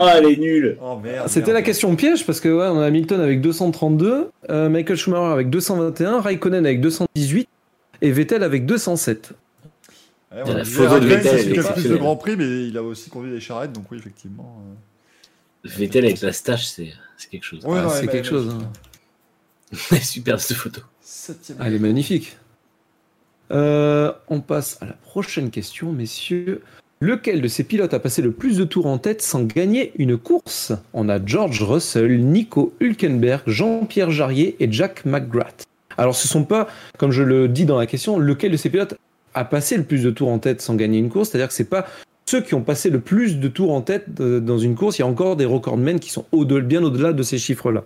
[0.00, 0.78] Ah, elle est nulle.
[0.82, 0.98] Oh.
[1.26, 5.32] C'était la question piège parce que ouais, on a Hamilton avec 232, euh, Michael Schumacher
[5.32, 7.48] avec 221, Raikkonen avec 218
[8.00, 9.32] et Vettel avec 207.
[10.32, 11.96] Ouais, La on disait, photo de Vettel, qui a plus de.
[11.96, 14.62] Grand Prix, mais il a aussi conduit des charrettes, donc oui, effectivement.
[14.64, 15.68] euh.
[15.68, 17.60] Vettel avec la stache, c'est c'est quelque chose.
[17.68, 18.72] Ah, c'est quelque chose, hein.
[20.02, 20.80] Super cette photo.
[21.02, 21.58] Septième.
[21.62, 22.38] Elle est magnifique.
[23.52, 26.62] Euh, on passe à la prochaine question, messieurs.
[27.02, 30.18] Lequel de ces pilotes a passé le plus de tours en tête sans gagner une
[30.18, 30.74] course?
[30.92, 35.64] On a George Russell, Nico Hülkenberg, Jean-Pierre Jarrier et Jack McGrath.
[35.96, 38.98] Alors, ce sont pas, comme je le dis dans la question, lequel de ces pilotes
[39.32, 41.30] a passé le plus de tours en tête sans gagner une course?
[41.30, 41.86] C'est-à-dire que c'est pas
[42.26, 44.98] ceux qui ont passé le plus de tours en tête euh, dans une course.
[44.98, 47.84] Il y a encore des recordmen qui sont au bien au-delà de ces chiffres-là.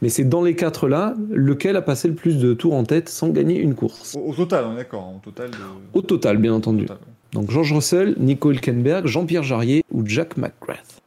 [0.00, 3.08] Mais c'est dans les quatre là, lequel a passé le plus de tours en tête
[3.08, 4.16] sans gagner une course?
[4.16, 5.12] Au, total, on est d'accord.
[5.16, 5.50] Au total.
[5.50, 5.56] De...
[5.92, 6.84] Au total, bien entendu.
[6.86, 7.17] total, ouais.
[7.32, 11.02] Donc George Russell, Nico Hülkenberg, Jean-Pierre Jarrier ou Jack McGrath.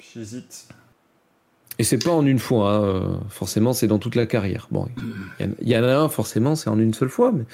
[0.00, 0.68] J'hésite.
[1.78, 4.66] Et c'est pas en une fois, hein, euh, forcément c'est dans toute la carrière.
[4.70, 7.32] Bon, il y en- il y, en a un forcément, c'est en une seule fois,
[7.32, 7.44] mais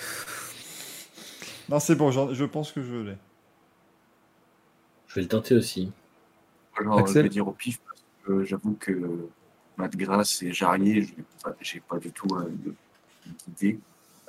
[1.68, 3.16] Non, c'est bon, je pense que je l'ai.
[5.08, 5.90] Je vais le tenter aussi.
[6.78, 9.28] Alors, je vais dire au pif parce que j'avoue que
[9.76, 12.48] Matt Grass et Jarrier, je n'ai pas, j'ai pas du tout euh,
[13.48, 13.78] d'idée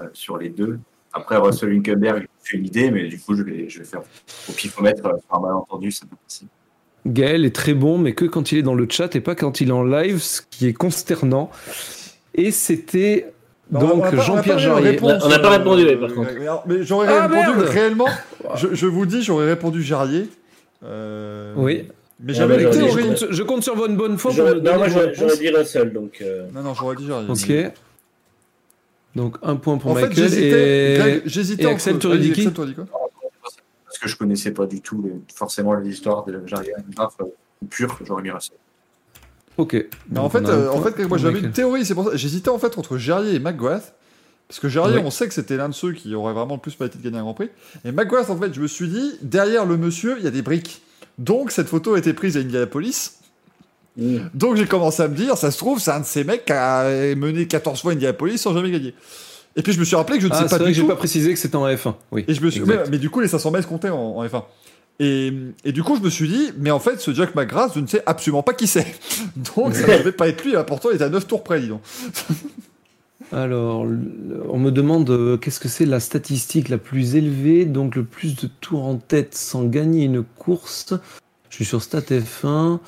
[0.01, 0.79] euh, sur les deux.
[1.13, 4.01] Après, Russell Winkenberg, j'ai une idée, mais du coup, je vais, je vais faire
[4.49, 6.49] au pifomètre euh, un malentendu, c'est pas possible.
[7.05, 9.61] Gaël est très bon, mais que quand il est dans le chat et pas quand
[9.61, 11.51] il est en live, ce qui est consternant.
[12.33, 13.31] Et c'était
[13.73, 14.97] a donc Jean-Pierre Jarrier.
[15.01, 16.31] On n'a pas euh, répondu, oui, par contre.
[16.65, 18.07] Mais, j'aurais Ah, répondu merde réellement.
[18.55, 20.29] Je, je vous dis, j'aurais répondu Jarrier.
[20.83, 21.87] Euh, Oui.
[22.19, 24.87] Mais j'avais bah, dit- je, compte, je compte sur votre bonne foi pour non, moi
[24.87, 26.19] j'aurais dit Russell, donc.
[26.21, 27.29] euh, Non, non, j'aurais dit Jarrier.
[27.29, 27.73] Ok.
[29.15, 30.15] Donc un point pour En fait, Michael
[30.97, 32.85] Greg, J'hésitais et entre- Axel, tu aurais Vas-y, dit qui Axel, tu aurais dit quoi
[33.85, 37.25] Parce que je connaissais pas du tout les- forcément l'histoire de Graff euh,
[37.69, 38.57] pure, j'aurais mis Russell.
[39.57, 39.85] Ok.
[40.09, 42.15] Mais en fait, euh, en fait, moi j'avais une théorie, c'est pour ça.
[42.15, 43.93] J'hésitais en fait entre Jarrier et McGrath.
[44.47, 45.03] Parce que Jarrier, Oui.
[45.05, 47.17] on sait que c'était l'un de ceux qui aurait vraiment le plus mérité de gagner
[47.17, 47.49] un Grand Prix.
[47.85, 50.41] Et McGrath, en fait, je me suis dit, derrière le monsieur, il y a des
[50.41, 50.81] briques.
[51.17, 53.19] Donc cette photo a été prise à Indianapolis.
[53.97, 54.17] Hmm.
[54.33, 56.53] Donc j'ai commencé à me dire, ça se trouve, c'est un de ces mecs qui
[56.53, 56.83] a
[57.15, 58.93] mené 14 fois Indianapolis sans jamais gagner.
[59.55, 60.81] Et puis je me suis rappelé que je ne Ah, sais pas vrai du que
[60.81, 61.93] j'ai pas précisé que c'était en F1.
[62.11, 62.25] Oui.
[62.27, 62.85] Et je me suis, Exact.
[62.85, 64.43] mais, mais du coup, les 500 mètres comptaient en, en F1.
[64.99, 67.79] Et, et du coup, je me suis dit, mais en fait, ce Jack McGrath, je
[67.79, 68.85] ne sais absolument pas qui c'est.
[69.55, 70.55] Donc, ça ne devait pas être lui.
[70.55, 70.63] hein.
[70.63, 71.81] Pourtant, il était à 9 tours près, dis donc.
[73.31, 73.85] Alors,
[74.49, 78.35] on me demande euh, qu'est-ce que c'est la statistique la plus élevée, donc le plus
[78.35, 80.93] de tours en tête sans gagner une course?
[81.49, 82.79] Je suis sur Stat F1.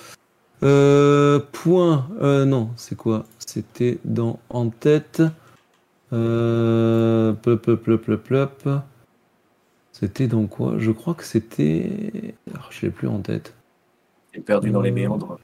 [0.66, 2.08] Euh, point.
[2.22, 3.26] euh, non, c'est quoi?
[3.45, 5.22] C'était dans en tête.
[6.11, 8.69] Euh, plop, plop, plop.
[9.92, 10.76] C'était dans quoi?
[10.77, 12.35] Je crois que c'était.
[12.52, 13.53] Alors, je l'ai plus en tête.
[14.34, 15.40] Et perdu dans les Euh, méandres.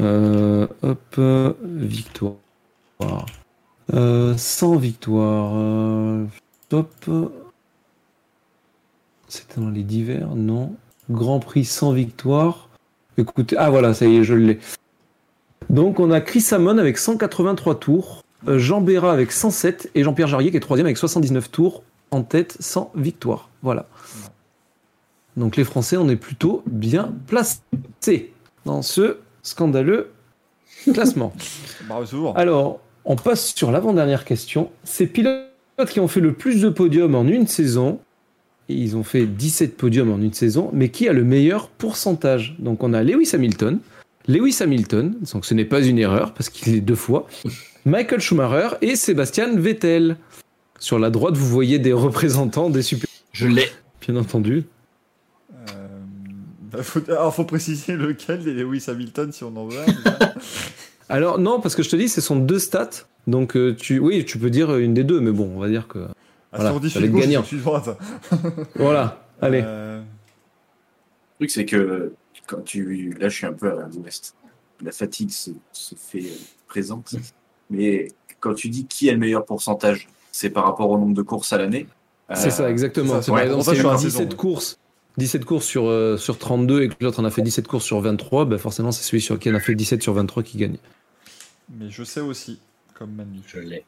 [0.00, 1.20] Euh, hop,
[1.62, 2.36] victoire.
[4.36, 6.26] Sans victoire.
[6.68, 7.10] top.
[9.28, 10.74] C'était dans les divers, non.
[11.10, 12.68] Grand Prix sans victoire.
[13.16, 14.58] Écoutez, ah voilà, ça y est, je l'ai.
[15.70, 20.28] Donc on a Chris Amon avec 183 tours, euh, Jean Béra avec 107 et Jean-Pierre
[20.28, 23.50] Jarrier qui est troisième avec 79 tours en tête sans victoire.
[23.62, 23.86] Voilà.
[25.36, 28.32] Donc les Français, on est plutôt bien placés
[28.64, 30.10] dans ce scandaleux
[30.92, 31.32] classement.
[32.34, 34.70] Alors, on passe sur l'avant-dernière question.
[34.84, 35.46] Ces pilotes
[35.90, 38.00] qui ont fait le plus de podiums en une saison,
[38.74, 42.56] ils ont fait 17 podiums en une saison, mais qui a le meilleur pourcentage?
[42.58, 43.78] Donc on a Lewis Hamilton,
[44.28, 47.26] Lewis Hamilton, donc ce n'est pas une erreur parce qu'il est deux fois,
[47.86, 50.16] Michael Schumacher et Sébastien Vettel.
[50.78, 53.08] Sur la droite, vous voyez des représentants des super...
[53.32, 53.68] Je l'ai.
[54.06, 54.64] Bien entendu.
[55.52, 55.98] Euh,
[56.70, 59.78] bah, faut, alors, faut préciser lequel des Lewis Hamilton, si on en veut.
[61.08, 62.90] Alors non, parce que je te dis, ce sont deux stats.
[63.26, 65.88] Donc euh, tu, oui, tu peux dire une des deux, mais bon, on va dire
[65.88, 66.06] que...
[66.52, 67.44] Ah, Voilà, si on dit ça va celui être de gauche, gagnant.
[67.44, 67.98] c'est droite.
[68.76, 69.62] Voilà, allez.
[69.64, 72.12] Euh, Le truc, c'est que
[72.46, 73.14] quand tu.
[73.20, 74.34] Là, je suis un peu à l'ouest.
[74.82, 76.34] La fatigue se, se fait euh,
[76.66, 77.14] présente.
[77.70, 78.08] Mais
[78.40, 81.52] quand tu dis qui a le meilleur pourcentage, c'est par rapport au nombre de courses
[81.52, 81.86] à l'année.
[82.34, 83.14] C'est Euh, ça, exactement.
[83.14, 84.18] ça, C'est ouais, par exemple, si je il y a suis eu à la saison,
[84.20, 84.36] 17 ouais.
[84.36, 84.78] courses,
[85.16, 88.00] 17 courses sur, euh, sur 32 et que l'autre en a fait 17 courses sur
[88.00, 90.76] 23, ben forcément, c'est celui sur qui en a fait 17 sur 23 qui gagne.
[91.76, 92.60] Mais je sais aussi,
[92.94, 93.40] comme Manu.
[93.46, 93.84] Je l'ai.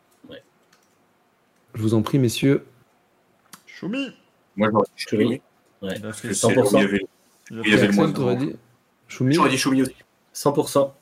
[1.75, 2.65] Je vous en prie, messieurs.
[3.67, 4.09] Choumi
[4.57, 5.31] Moi, j'aurais dit.
[5.31, 5.41] Ouais.
[5.83, 6.79] Il a fait parce que c'est là où 100%.
[6.79, 7.07] il y avait-
[7.51, 8.57] il y le moins de
[9.09, 9.95] Choumi J'aurais dit Choumi aussi.
[10.33, 10.93] 100%.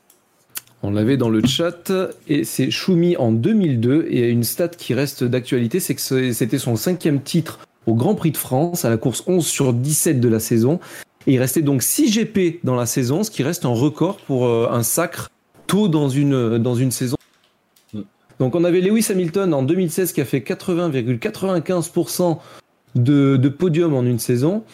[0.82, 1.92] On l'avait dans le chat
[2.28, 6.76] et c'est Choumi en 2002 et une stat qui reste d'actualité, c'est que c'était son
[6.76, 10.38] cinquième titre au Grand Prix de France à la course 11 sur 17 de la
[10.38, 10.78] saison.
[11.26, 14.46] Et il restait donc 6 GP dans la saison, ce qui reste un record pour
[14.46, 15.30] euh, un sacre
[15.66, 17.16] tôt dans une, dans une saison.
[18.40, 22.38] Donc on avait Lewis Hamilton en 2016 qui a fait 80,95%
[22.94, 24.64] de, de podium en une saison.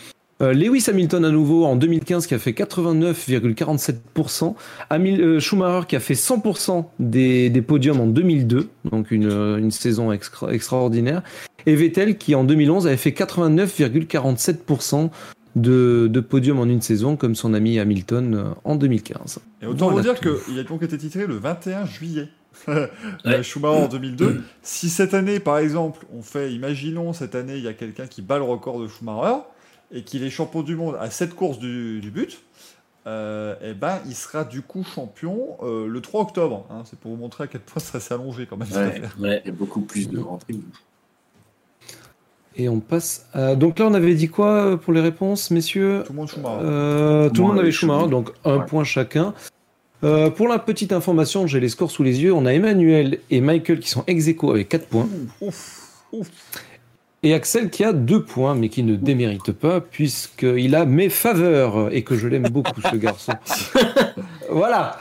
[0.43, 4.55] Euh, Lewis Hamilton à nouveau en 2015 qui a fait 89,47%.
[4.91, 9.57] Hamil- euh, Schumacher qui a fait 100% des, des podiums en 2002, donc une, euh,
[9.59, 11.23] une saison extra- extraordinaire.
[11.67, 15.11] Et Vettel qui en 2011 avait fait 89,47%
[15.57, 19.39] de, de podiums en une saison, comme son ami Hamilton en 2015.
[19.63, 22.29] Et autant Voilà vous dire qu'il a donc été titré le 21 juillet.
[22.69, 22.91] Ouais.
[23.27, 24.43] Euh, Schumacher en 2002.
[24.63, 28.23] si cette année, par exemple, on fait, imaginons cette année, il y a quelqu'un qui
[28.23, 29.39] bat le record de Schumacher
[29.93, 32.41] et qu'il est champion du monde à cette course du, du but,
[33.07, 36.67] euh, eh ben, il sera du coup champion euh, le 3 octobre.
[36.71, 36.83] hein.
[36.87, 38.69] C'est pour vous montrer à quel point ça s'est allongé quand même.
[38.73, 39.03] Ouais.
[39.21, 39.43] Ouais.
[39.45, 40.55] Il y a beaucoup plus de rentrées.
[42.57, 43.57] Et on passe à...
[43.57, 46.03] Donc là, on avait dit quoi euh, pour les réponses, messieurs?
[46.07, 46.61] Tout le monde Schumacher.
[46.63, 48.11] Euh, tout le monde avait Schumacher, Schumacher.
[48.11, 48.67] donc un Ouais.
[48.67, 49.35] point chacun.
[50.05, 52.33] Euh, pour la petite information, j'ai les scores sous les yeux.
[52.33, 55.09] On a Emmanuel et Michael qui sont ex aequo avec 4 points.
[55.41, 55.91] Ouf.
[57.23, 61.89] Et Axel qui a deux points, mais qui ne démérite pas, puisqu'il a mes faveurs,
[61.91, 63.33] et que je l'aime beaucoup, ce garçon.
[64.51, 64.99] voilà.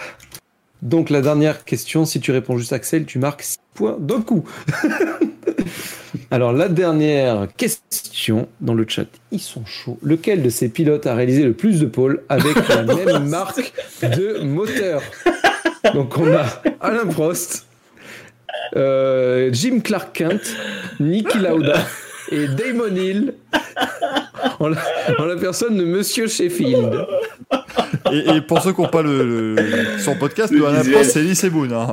[0.83, 4.43] Donc la dernière question, si tu réponds juste Axel, tu marques 6 points d'un coup.
[6.31, 9.97] Alors la dernière question dans le chat, ils sont chauds.
[10.03, 13.71] Lequel de ces pilotes a réalisé le plus de pôles avec la même marque
[14.01, 15.01] de moteur?
[15.93, 16.45] Donc on a
[16.81, 17.65] Alain Prost,
[18.75, 20.53] euh, Jim Clark Kent,
[20.99, 21.79] Niki Lauda
[22.33, 23.33] et Damon Hill
[24.59, 24.77] en la,
[25.19, 27.05] en la personne de Monsieur Sheffield.
[28.11, 30.63] Et, et pour ceux qui n'ont pas le, le- son podcast, Le
[31.03, 31.73] c'est Elise Boone.
[31.73, 31.87] Hein.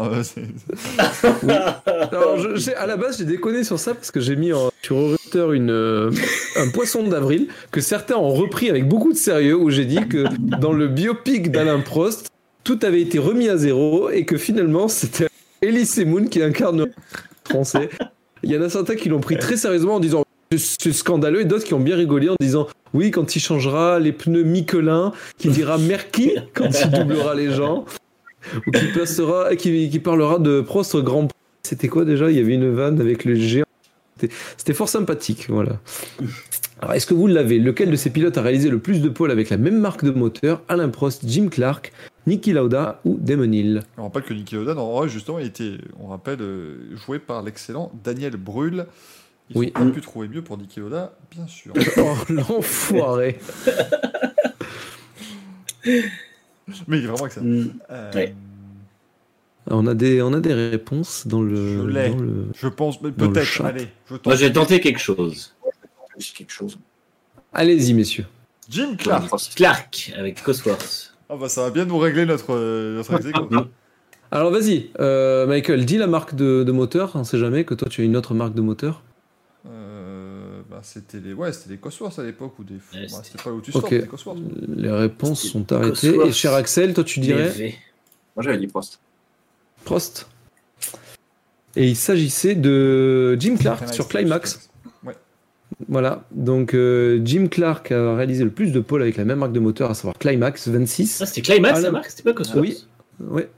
[2.12, 5.16] Alors, je- à la base, j'ai déconné sur ça parce que j'ai mis en, sur
[5.22, 6.10] Twitter une, euh,
[6.56, 10.24] un poisson d'avril que certains ont repris avec beaucoup de sérieux où j'ai dit que
[10.58, 12.28] dans le biopic d'Alain Prost,
[12.64, 15.28] tout avait été remis à zéro et que finalement, c'était
[15.62, 16.92] Elise Moon qui incarne le
[17.48, 17.88] français.
[18.42, 20.24] Il y en a certains qui l'ont pris très sérieusement en disant
[20.58, 21.42] c'est scandaleux.
[21.42, 25.12] Et d'autres qui ont bien rigolé en disant oui quand il changera les pneus Michelin
[25.38, 27.84] qui dira Merki quand il doublera les gens.
[28.66, 31.36] Ou qui passera qui, qui parlera de Prost Grand Prix.
[31.62, 32.30] C'était quoi déjà?
[32.30, 33.66] Il y avait une vanne avec le géant.
[34.18, 35.78] C'était c'était fort sympathique voilà.
[36.80, 37.58] Alors est-ce que vous l'avez?
[37.58, 40.10] Lequel de ces pilotes a réalisé le plus de pôles avec la même marque de
[40.10, 40.62] moteur?
[40.68, 41.92] Alain Prost Jim Clark
[42.26, 43.82] Niki Lauda ou Damon Hill?
[43.98, 47.92] On rappelle que Niki Lauda, vrai, justement, il était, on rappelle, euh, joué par l'excellent
[48.02, 48.86] Daniel Brühl.
[49.50, 49.72] Ils Oui.
[49.76, 51.72] ont pas pu trouver mieux pour Niki Lauda, bien sûr.
[51.98, 53.38] oh l'enfoiré
[56.86, 57.46] Mais il est vraiment excellent.
[57.46, 57.72] Mm.
[57.90, 58.34] Euh, Ouais.
[59.68, 62.08] on a des on a des réponses dans le, Je l'ai.
[62.10, 64.26] le- Je pense, peut-être, allez, je tente.
[64.26, 65.54] Moi, j'ai tenté quelque chose.
[66.36, 66.78] Quelque chose.
[67.54, 68.26] allez-y messieurs
[68.68, 69.30] Jim Clark.
[69.56, 71.14] Clark avec Cosworth.
[71.30, 73.48] Ah bah ça va bien nous régler notre, euh, notre aequo.
[74.30, 77.12] Alors vas-y, euh, Michael, dis la marque de, de moteur.
[77.14, 79.02] On sait jamais que toi tu as une autre marque de moteur.
[79.66, 83.42] Euh, bah, c'était les, ouais, c'était les Cosworth à l'époque ou des, Ouais, bah, c'était-
[83.42, 83.80] pas Lotus Ok.
[83.82, 84.38] Sport, c'était Cosworth.
[84.68, 86.08] Les réponses sont arrêtées.
[86.10, 86.28] Cosworth.
[86.28, 87.52] Et cher Axel, toi tu dirais.
[88.36, 89.00] Moi, j'avais dit Prost.
[89.84, 90.28] Prost.
[91.76, 94.70] Et il s'agissait de Jim Clark sur Climax.
[95.04, 95.14] Ouais.
[95.88, 99.52] Voilà, donc euh, Jim Clark a réalisé le plus de pôles avec la même marque
[99.52, 101.20] de moteur, à savoir Climax 26.
[101.22, 102.84] Ah, c'était Climax, Alain- la marque C'était pas Cosworth Oui.
[103.20, 103.48] Ouais.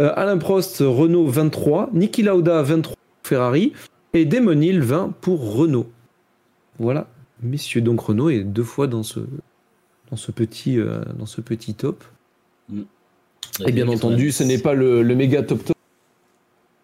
[0.00, 1.90] Euh, Alain Prost, Renault 23.
[1.92, 3.72] Niki Lauda 23 pour Ferrari.
[4.16, 5.90] Et Hill 20 pour Renault.
[6.78, 7.06] Voilà,
[7.42, 7.82] messieurs.
[7.82, 9.20] Donc Renault est deux fois dans ce,
[10.10, 12.02] dans ce, petit, euh, dans ce petit top.
[13.66, 15.76] Et bien entendu, ce n'est pas le, le méga top top.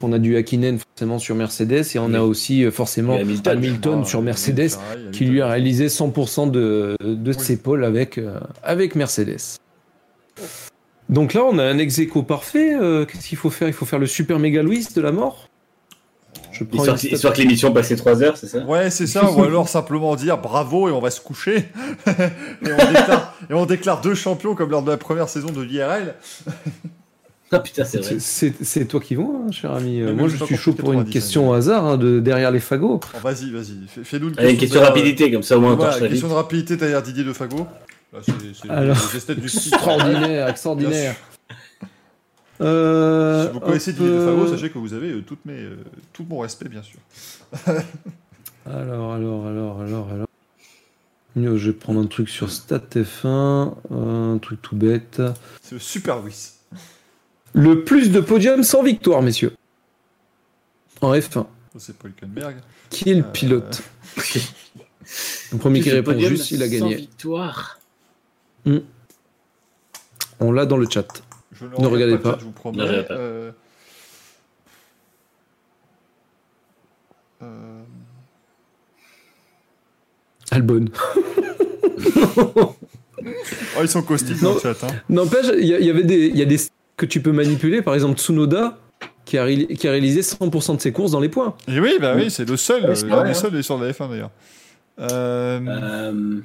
[0.05, 2.17] On a du Hakkinen forcément sur Mercedes et on Oui.
[2.17, 3.57] a aussi euh, forcément Hamilton.
[3.57, 4.70] Hamilton, Ah, sur Mercedes
[5.12, 7.39] qui lui a réalisé 100% de, de Oui.
[7.39, 9.39] ses pôles avec, euh, avec Mercedes.
[11.09, 12.75] Donc là, on a un ex parfait.
[12.75, 13.69] euh, Qu'est-ce qu'il faut faire?
[13.69, 15.49] Il faut faire le super méga Louis de la mort
[16.53, 19.31] Je prends Histoire, une histoire que l'émission passait 3 heures, c'est ça Ouais, c'est ça,
[19.31, 21.57] ou alors simplement dire bravo et on va se coucher.
[22.07, 25.63] et, on déclare, et on déclare deux champions comme lors de la première saison de
[25.63, 26.15] l'IRL.
[27.55, 28.17] Ah putain, c'est vrai.
[28.19, 30.01] C'est- toi qui vois, hein, cher ami.
[30.01, 32.19] Euh, Mais Moi, moi, je suis chaud pour une 90, question au hasard hein, de
[32.21, 33.01] derrière les fagots.
[33.13, 35.75] Bon, vas-y, vas-y, fais- fais-nous une Allez, une question de rapidité, comme ça au moins
[35.75, 36.29] Voilà, question vite.
[36.29, 37.67] de rapidité derrière Didier de Fago.
[38.13, 39.47] Là, c'est du.
[39.47, 41.15] Extraordinaire, extraordinaire.
[42.63, 45.59] Euh, Si vous connaissez Didier de Fago, euh, sachez que vous avez euh, toutes mes,
[45.61, 45.77] euh,
[46.13, 46.99] tout mon respect, bien sûr.
[48.65, 50.27] Alors, alors, alors, alors, alors.
[51.35, 55.21] Yo, Je vais prendre un truc sur StatF1, un truc tout bête.
[55.63, 56.51] C'est le Super Louis.
[57.55, 59.55] Le plus de podiums sans victoire, messieurs.
[61.01, 61.33] En F1.
[61.33, 61.47] Ça,
[61.79, 62.57] C'est Paul Hülkenberg.
[62.89, 63.83] Qui est le Euh, pilote
[65.53, 66.95] Le premier qui répond juste, il a sans gagné.
[66.95, 67.81] victoire.
[70.39, 71.09] On l'a dans le chat.
[71.63, 72.31] Je Ne regarde regardez pas.
[72.33, 73.03] chat, Je vous promets.
[73.05, 73.15] Pas.
[73.15, 73.53] Euh...
[77.43, 77.83] euh,
[80.51, 80.85] Albon.
[83.77, 84.55] Oh, ils sont caustiques dans Non.
[84.57, 84.85] le chat.
[84.85, 84.89] Hein.
[85.09, 86.57] N'empêche, il y, y avait des, il y a des
[86.97, 87.81] que tu peux manipuler.
[87.81, 88.79] Par exemple, Tsunoda,
[89.25, 91.55] qui a, ré- qui a réalisé 100% de ses courses dans les points.
[91.69, 93.35] Et oui, bah oui, c'est le seul, Ouais, c'est euh, l'un des hein.
[93.35, 94.31] seuls sur la F1 d'ailleurs.
[94.99, 96.41] Euh, Euh,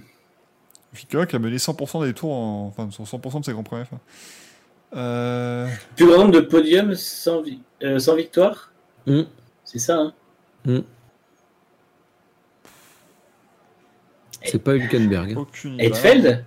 [0.94, 2.68] Fika qui a mené 100% des tours, en...
[2.68, 3.98] enfin sur 100% de ses grands premiers F1.
[4.96, 5.68] Euh...
[5.96, 8.72] plus grand nombre de podiums sans, vi- euh, sans victoire
[9.06, 9.22] Mm.
[9.64, 9.98] C'est ça,
[10.68, 10.82] hein
[14.44, 15.36] C'est pas Hülkenberg.
[15.38, 15.46] hein.
[15.66, 15.84] Idée.
[15.86, 16.44] Heidfeld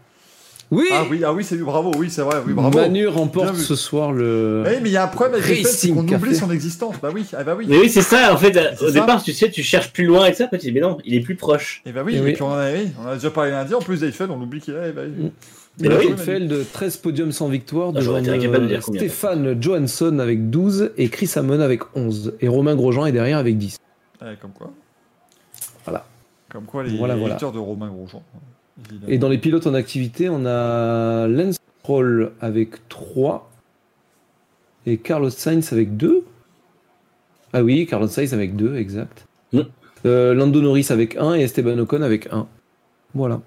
[0.71, 2.79] Oui, Ah oui, ah oui, c'est bravo, oui, c'est vrai, oui, bravo.
[2.79, 4.63] Manu remporte ce soir le.
[4.67, 6.95] Oui, mais il y a un problème avec les c'est Racing qu'on oublie son existence.
[7.03, 7.67] Bah oui, ah bah oui.
[7.69, 9.01] Mais oui, c'est ça, en fait, C'est au ça.
[9.01, 11.15] départ, tu sais, tu cherches plus loin et ça, après tu dis, mais non, il
[11.15, 11.83] est plus proche.
[11.87, 12.33] Et bah oui, Et et, oui.
[12.35, 14.61] puis on en a, oui, on a déjà parlé lundi, en plus d'Eiffel, on oublie
[14.61, 14.93] qu'il est.
[14.93, 15.31] Bah, oui.
[15.79, 16.05] Mais oui.
[16.07, 18.81] Hülkenfeld, 13 podiums sans victoire, Ah, devant euh.
[18.81, 22.35] Stéphane Johansson avec 12 et Chris Amon avec 11.
[22.41, 23.79] Et Romain Grosjean est derrière avec 10.
[24.21, 24.71] Ouais, comme quoi.
[26.51, 27.35] Comme quoi, les Voilà, voilà.
[27.35, 28.23] lecteurs de Romain Grosjean.
[28.91, 29.13] évidemment.
[29.13, 33.49] Et dans les pilotes en activité, on a Lance Stroll avec 3
[34.87, 36.25] et Carlos Sainz avec 2.
[37.53, 39.27] Ah oui, Carlos Sainz avec 2, exact.
[39.53, 39.61] Mm.
[40.07, 42.49] Euh, Lando Norris avec 1 et Esteban Ocon avec 1.
[43.15, 43.41] Voilà.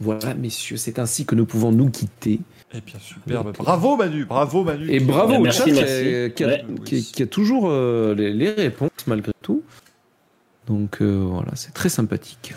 [0.00, 2.40] Voilà, messieurs, c'est ainsi que nous pouvons nous quitter.
[2.74, 3.52] Eh bien, superbe.
[3.56, 4.90] Bravo Manu, bravo Manu.
[4.90, 6.34] Et bravo au chat qui a- merci.
[6.34, 6.64] Qui, a, Ouais.
[6.84, 9.62] qui a- qui a toujours euh, les, les réponses malgré tout.
[10.66, 12.54] Donc euh, voilà, c'est très sympathique.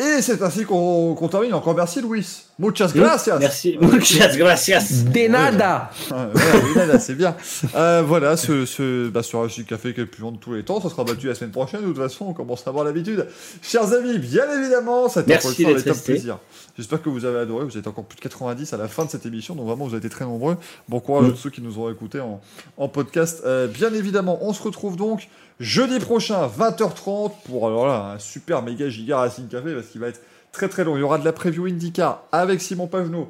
[0.00, 1.54] Et c'est ainsi qu'on qu'on termine.
[1.54, 2.26] Encore merci Louis.
[2.58, 3.38] Muchas gracias.
[3.38, 3.76] Merci.
[3.80, 5.04] Muchas gracias.
[5.04, 6.40] De nada Ah, oui,
[6.74, 7.36] là, là, c'est bien.
[7.74, 10.54] Euh, voilà, ce, ce, bah, ce Racing Café qui est le plus long de tous
[10.54, 11.82] les temps, ça sera battu la semaine prochaine.
[11.82, 13.26] De toute façon, on commence à avoir l'habitude.
[13.60, 16.38] Chers amis, bien évidemment, ça a été un plaisir.
[16.78, 17.64] J'espère que vous avez adoré.
[17.66, 19.94] Vous êtes encore plus de 90 à la fin de cette émission, donc vraiment, vous
[19.94, 20.56] avez été très nombreux.
[20.88, 21.28] Bon courage Mm.
[21.28, 22.40] à tous ceux qui nous auront écoutés en,
[22.78, 23.42] en podcast.
[23.44, 25.28] Euh, bien évidemment, on se retrouve donc
[25.60, 30.08] jeudi prochain, 20h30, pour alors là, un super méga giga Racing Café, parce qu'il va
[30.08, 30.20] être
[30.56, 30.96] très très long.
[30.96, 33.28] Il y aura de la preview IndyCar avec Simon Pagenaud.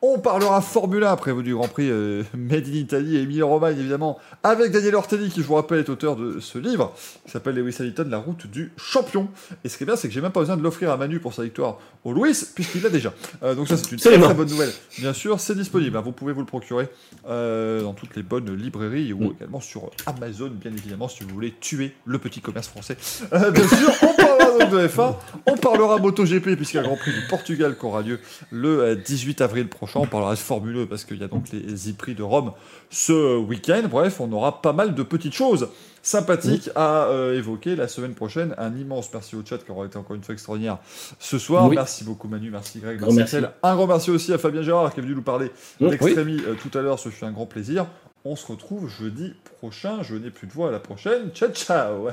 [0.00, 3.76] On parlera Formule 1 après du Grand Prix euh, Made in Italy et Emilia Romagne
[3.80, 6.94] évidemment avec Daniel Ortelli qui je vous rappelle est auteur de ce livre.
[7.24, 9.26] Qui s'appelle Lewis Hamilton La route du champion.
[9.64, 11.18] Et ce qui est bien c'est que j'ai même pas besoin de l'offrir à Manu
[11.18, 13.12] pour sa victoire au Louis puisqu'il l'a déjà.
[13.42, 14.70] Euh, donc ça c'est une très, très bonne nouvelle.
[14.98, 16.88] Bien sûr c'est disponible hein, vous pouvez vous le procurer
[17.28, 21.54] euh, dans toutes les bonnes librairies ou également sur Amazon bien évidemment si vous voulez
[21.58, 22.96] tuer le petit commerce français.
[23.32, 25.14] Euh, bien sûr on parlera de F1
[25.46, 28.20] on parlera MotoGP puisqu'il y a le Grand Prix du Portugal qui aura lieu
[28.50, 30.00] le euh, 18 avril prochain.
[30.00, 32.52] On parlera de Formule 1 parce qu'il y a donc les e-prix de Rome
[32.90, 33.82] ce week-end.
[33.90, 35.68] Bref, on aura pas mal de petites choses
[36.02, 38.54] sympathiques à euh, évoquer la semaine prochaine.
[38.58, 40.78] Un immense merci au chat qui aura été encore une fois extraordinaire
[41.18, 41.66] ce soir.
[41.68, 41.76] Oui.
[41.76, 43.36] Merci beaucoup Manu, merci Greg, merci merci.
[43.62, 45.90] Un grand merci aussi à Fabien Gérard qui est venu nous parler Oui.
[45.90, 46.98] d'Extremi euh, tout à l'heure.
[46.98, 47.86] Ce fut un grand plaisir.
[48.24, 50.02] On se retrouve jeudi prochain.
[50.02, 51.30] Je n'ai plus de voix à la prochaine.
[51.34, 52.08] Ciao, ciao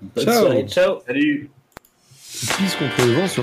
[0.00, 0.40] Bonne Ciao.
[0.42, 0.66] soirée.
[0.68, 0.98] Ciao.
[1.06, 1.50] Salut.
[2.34, 3.42] Utilise contre le vent sur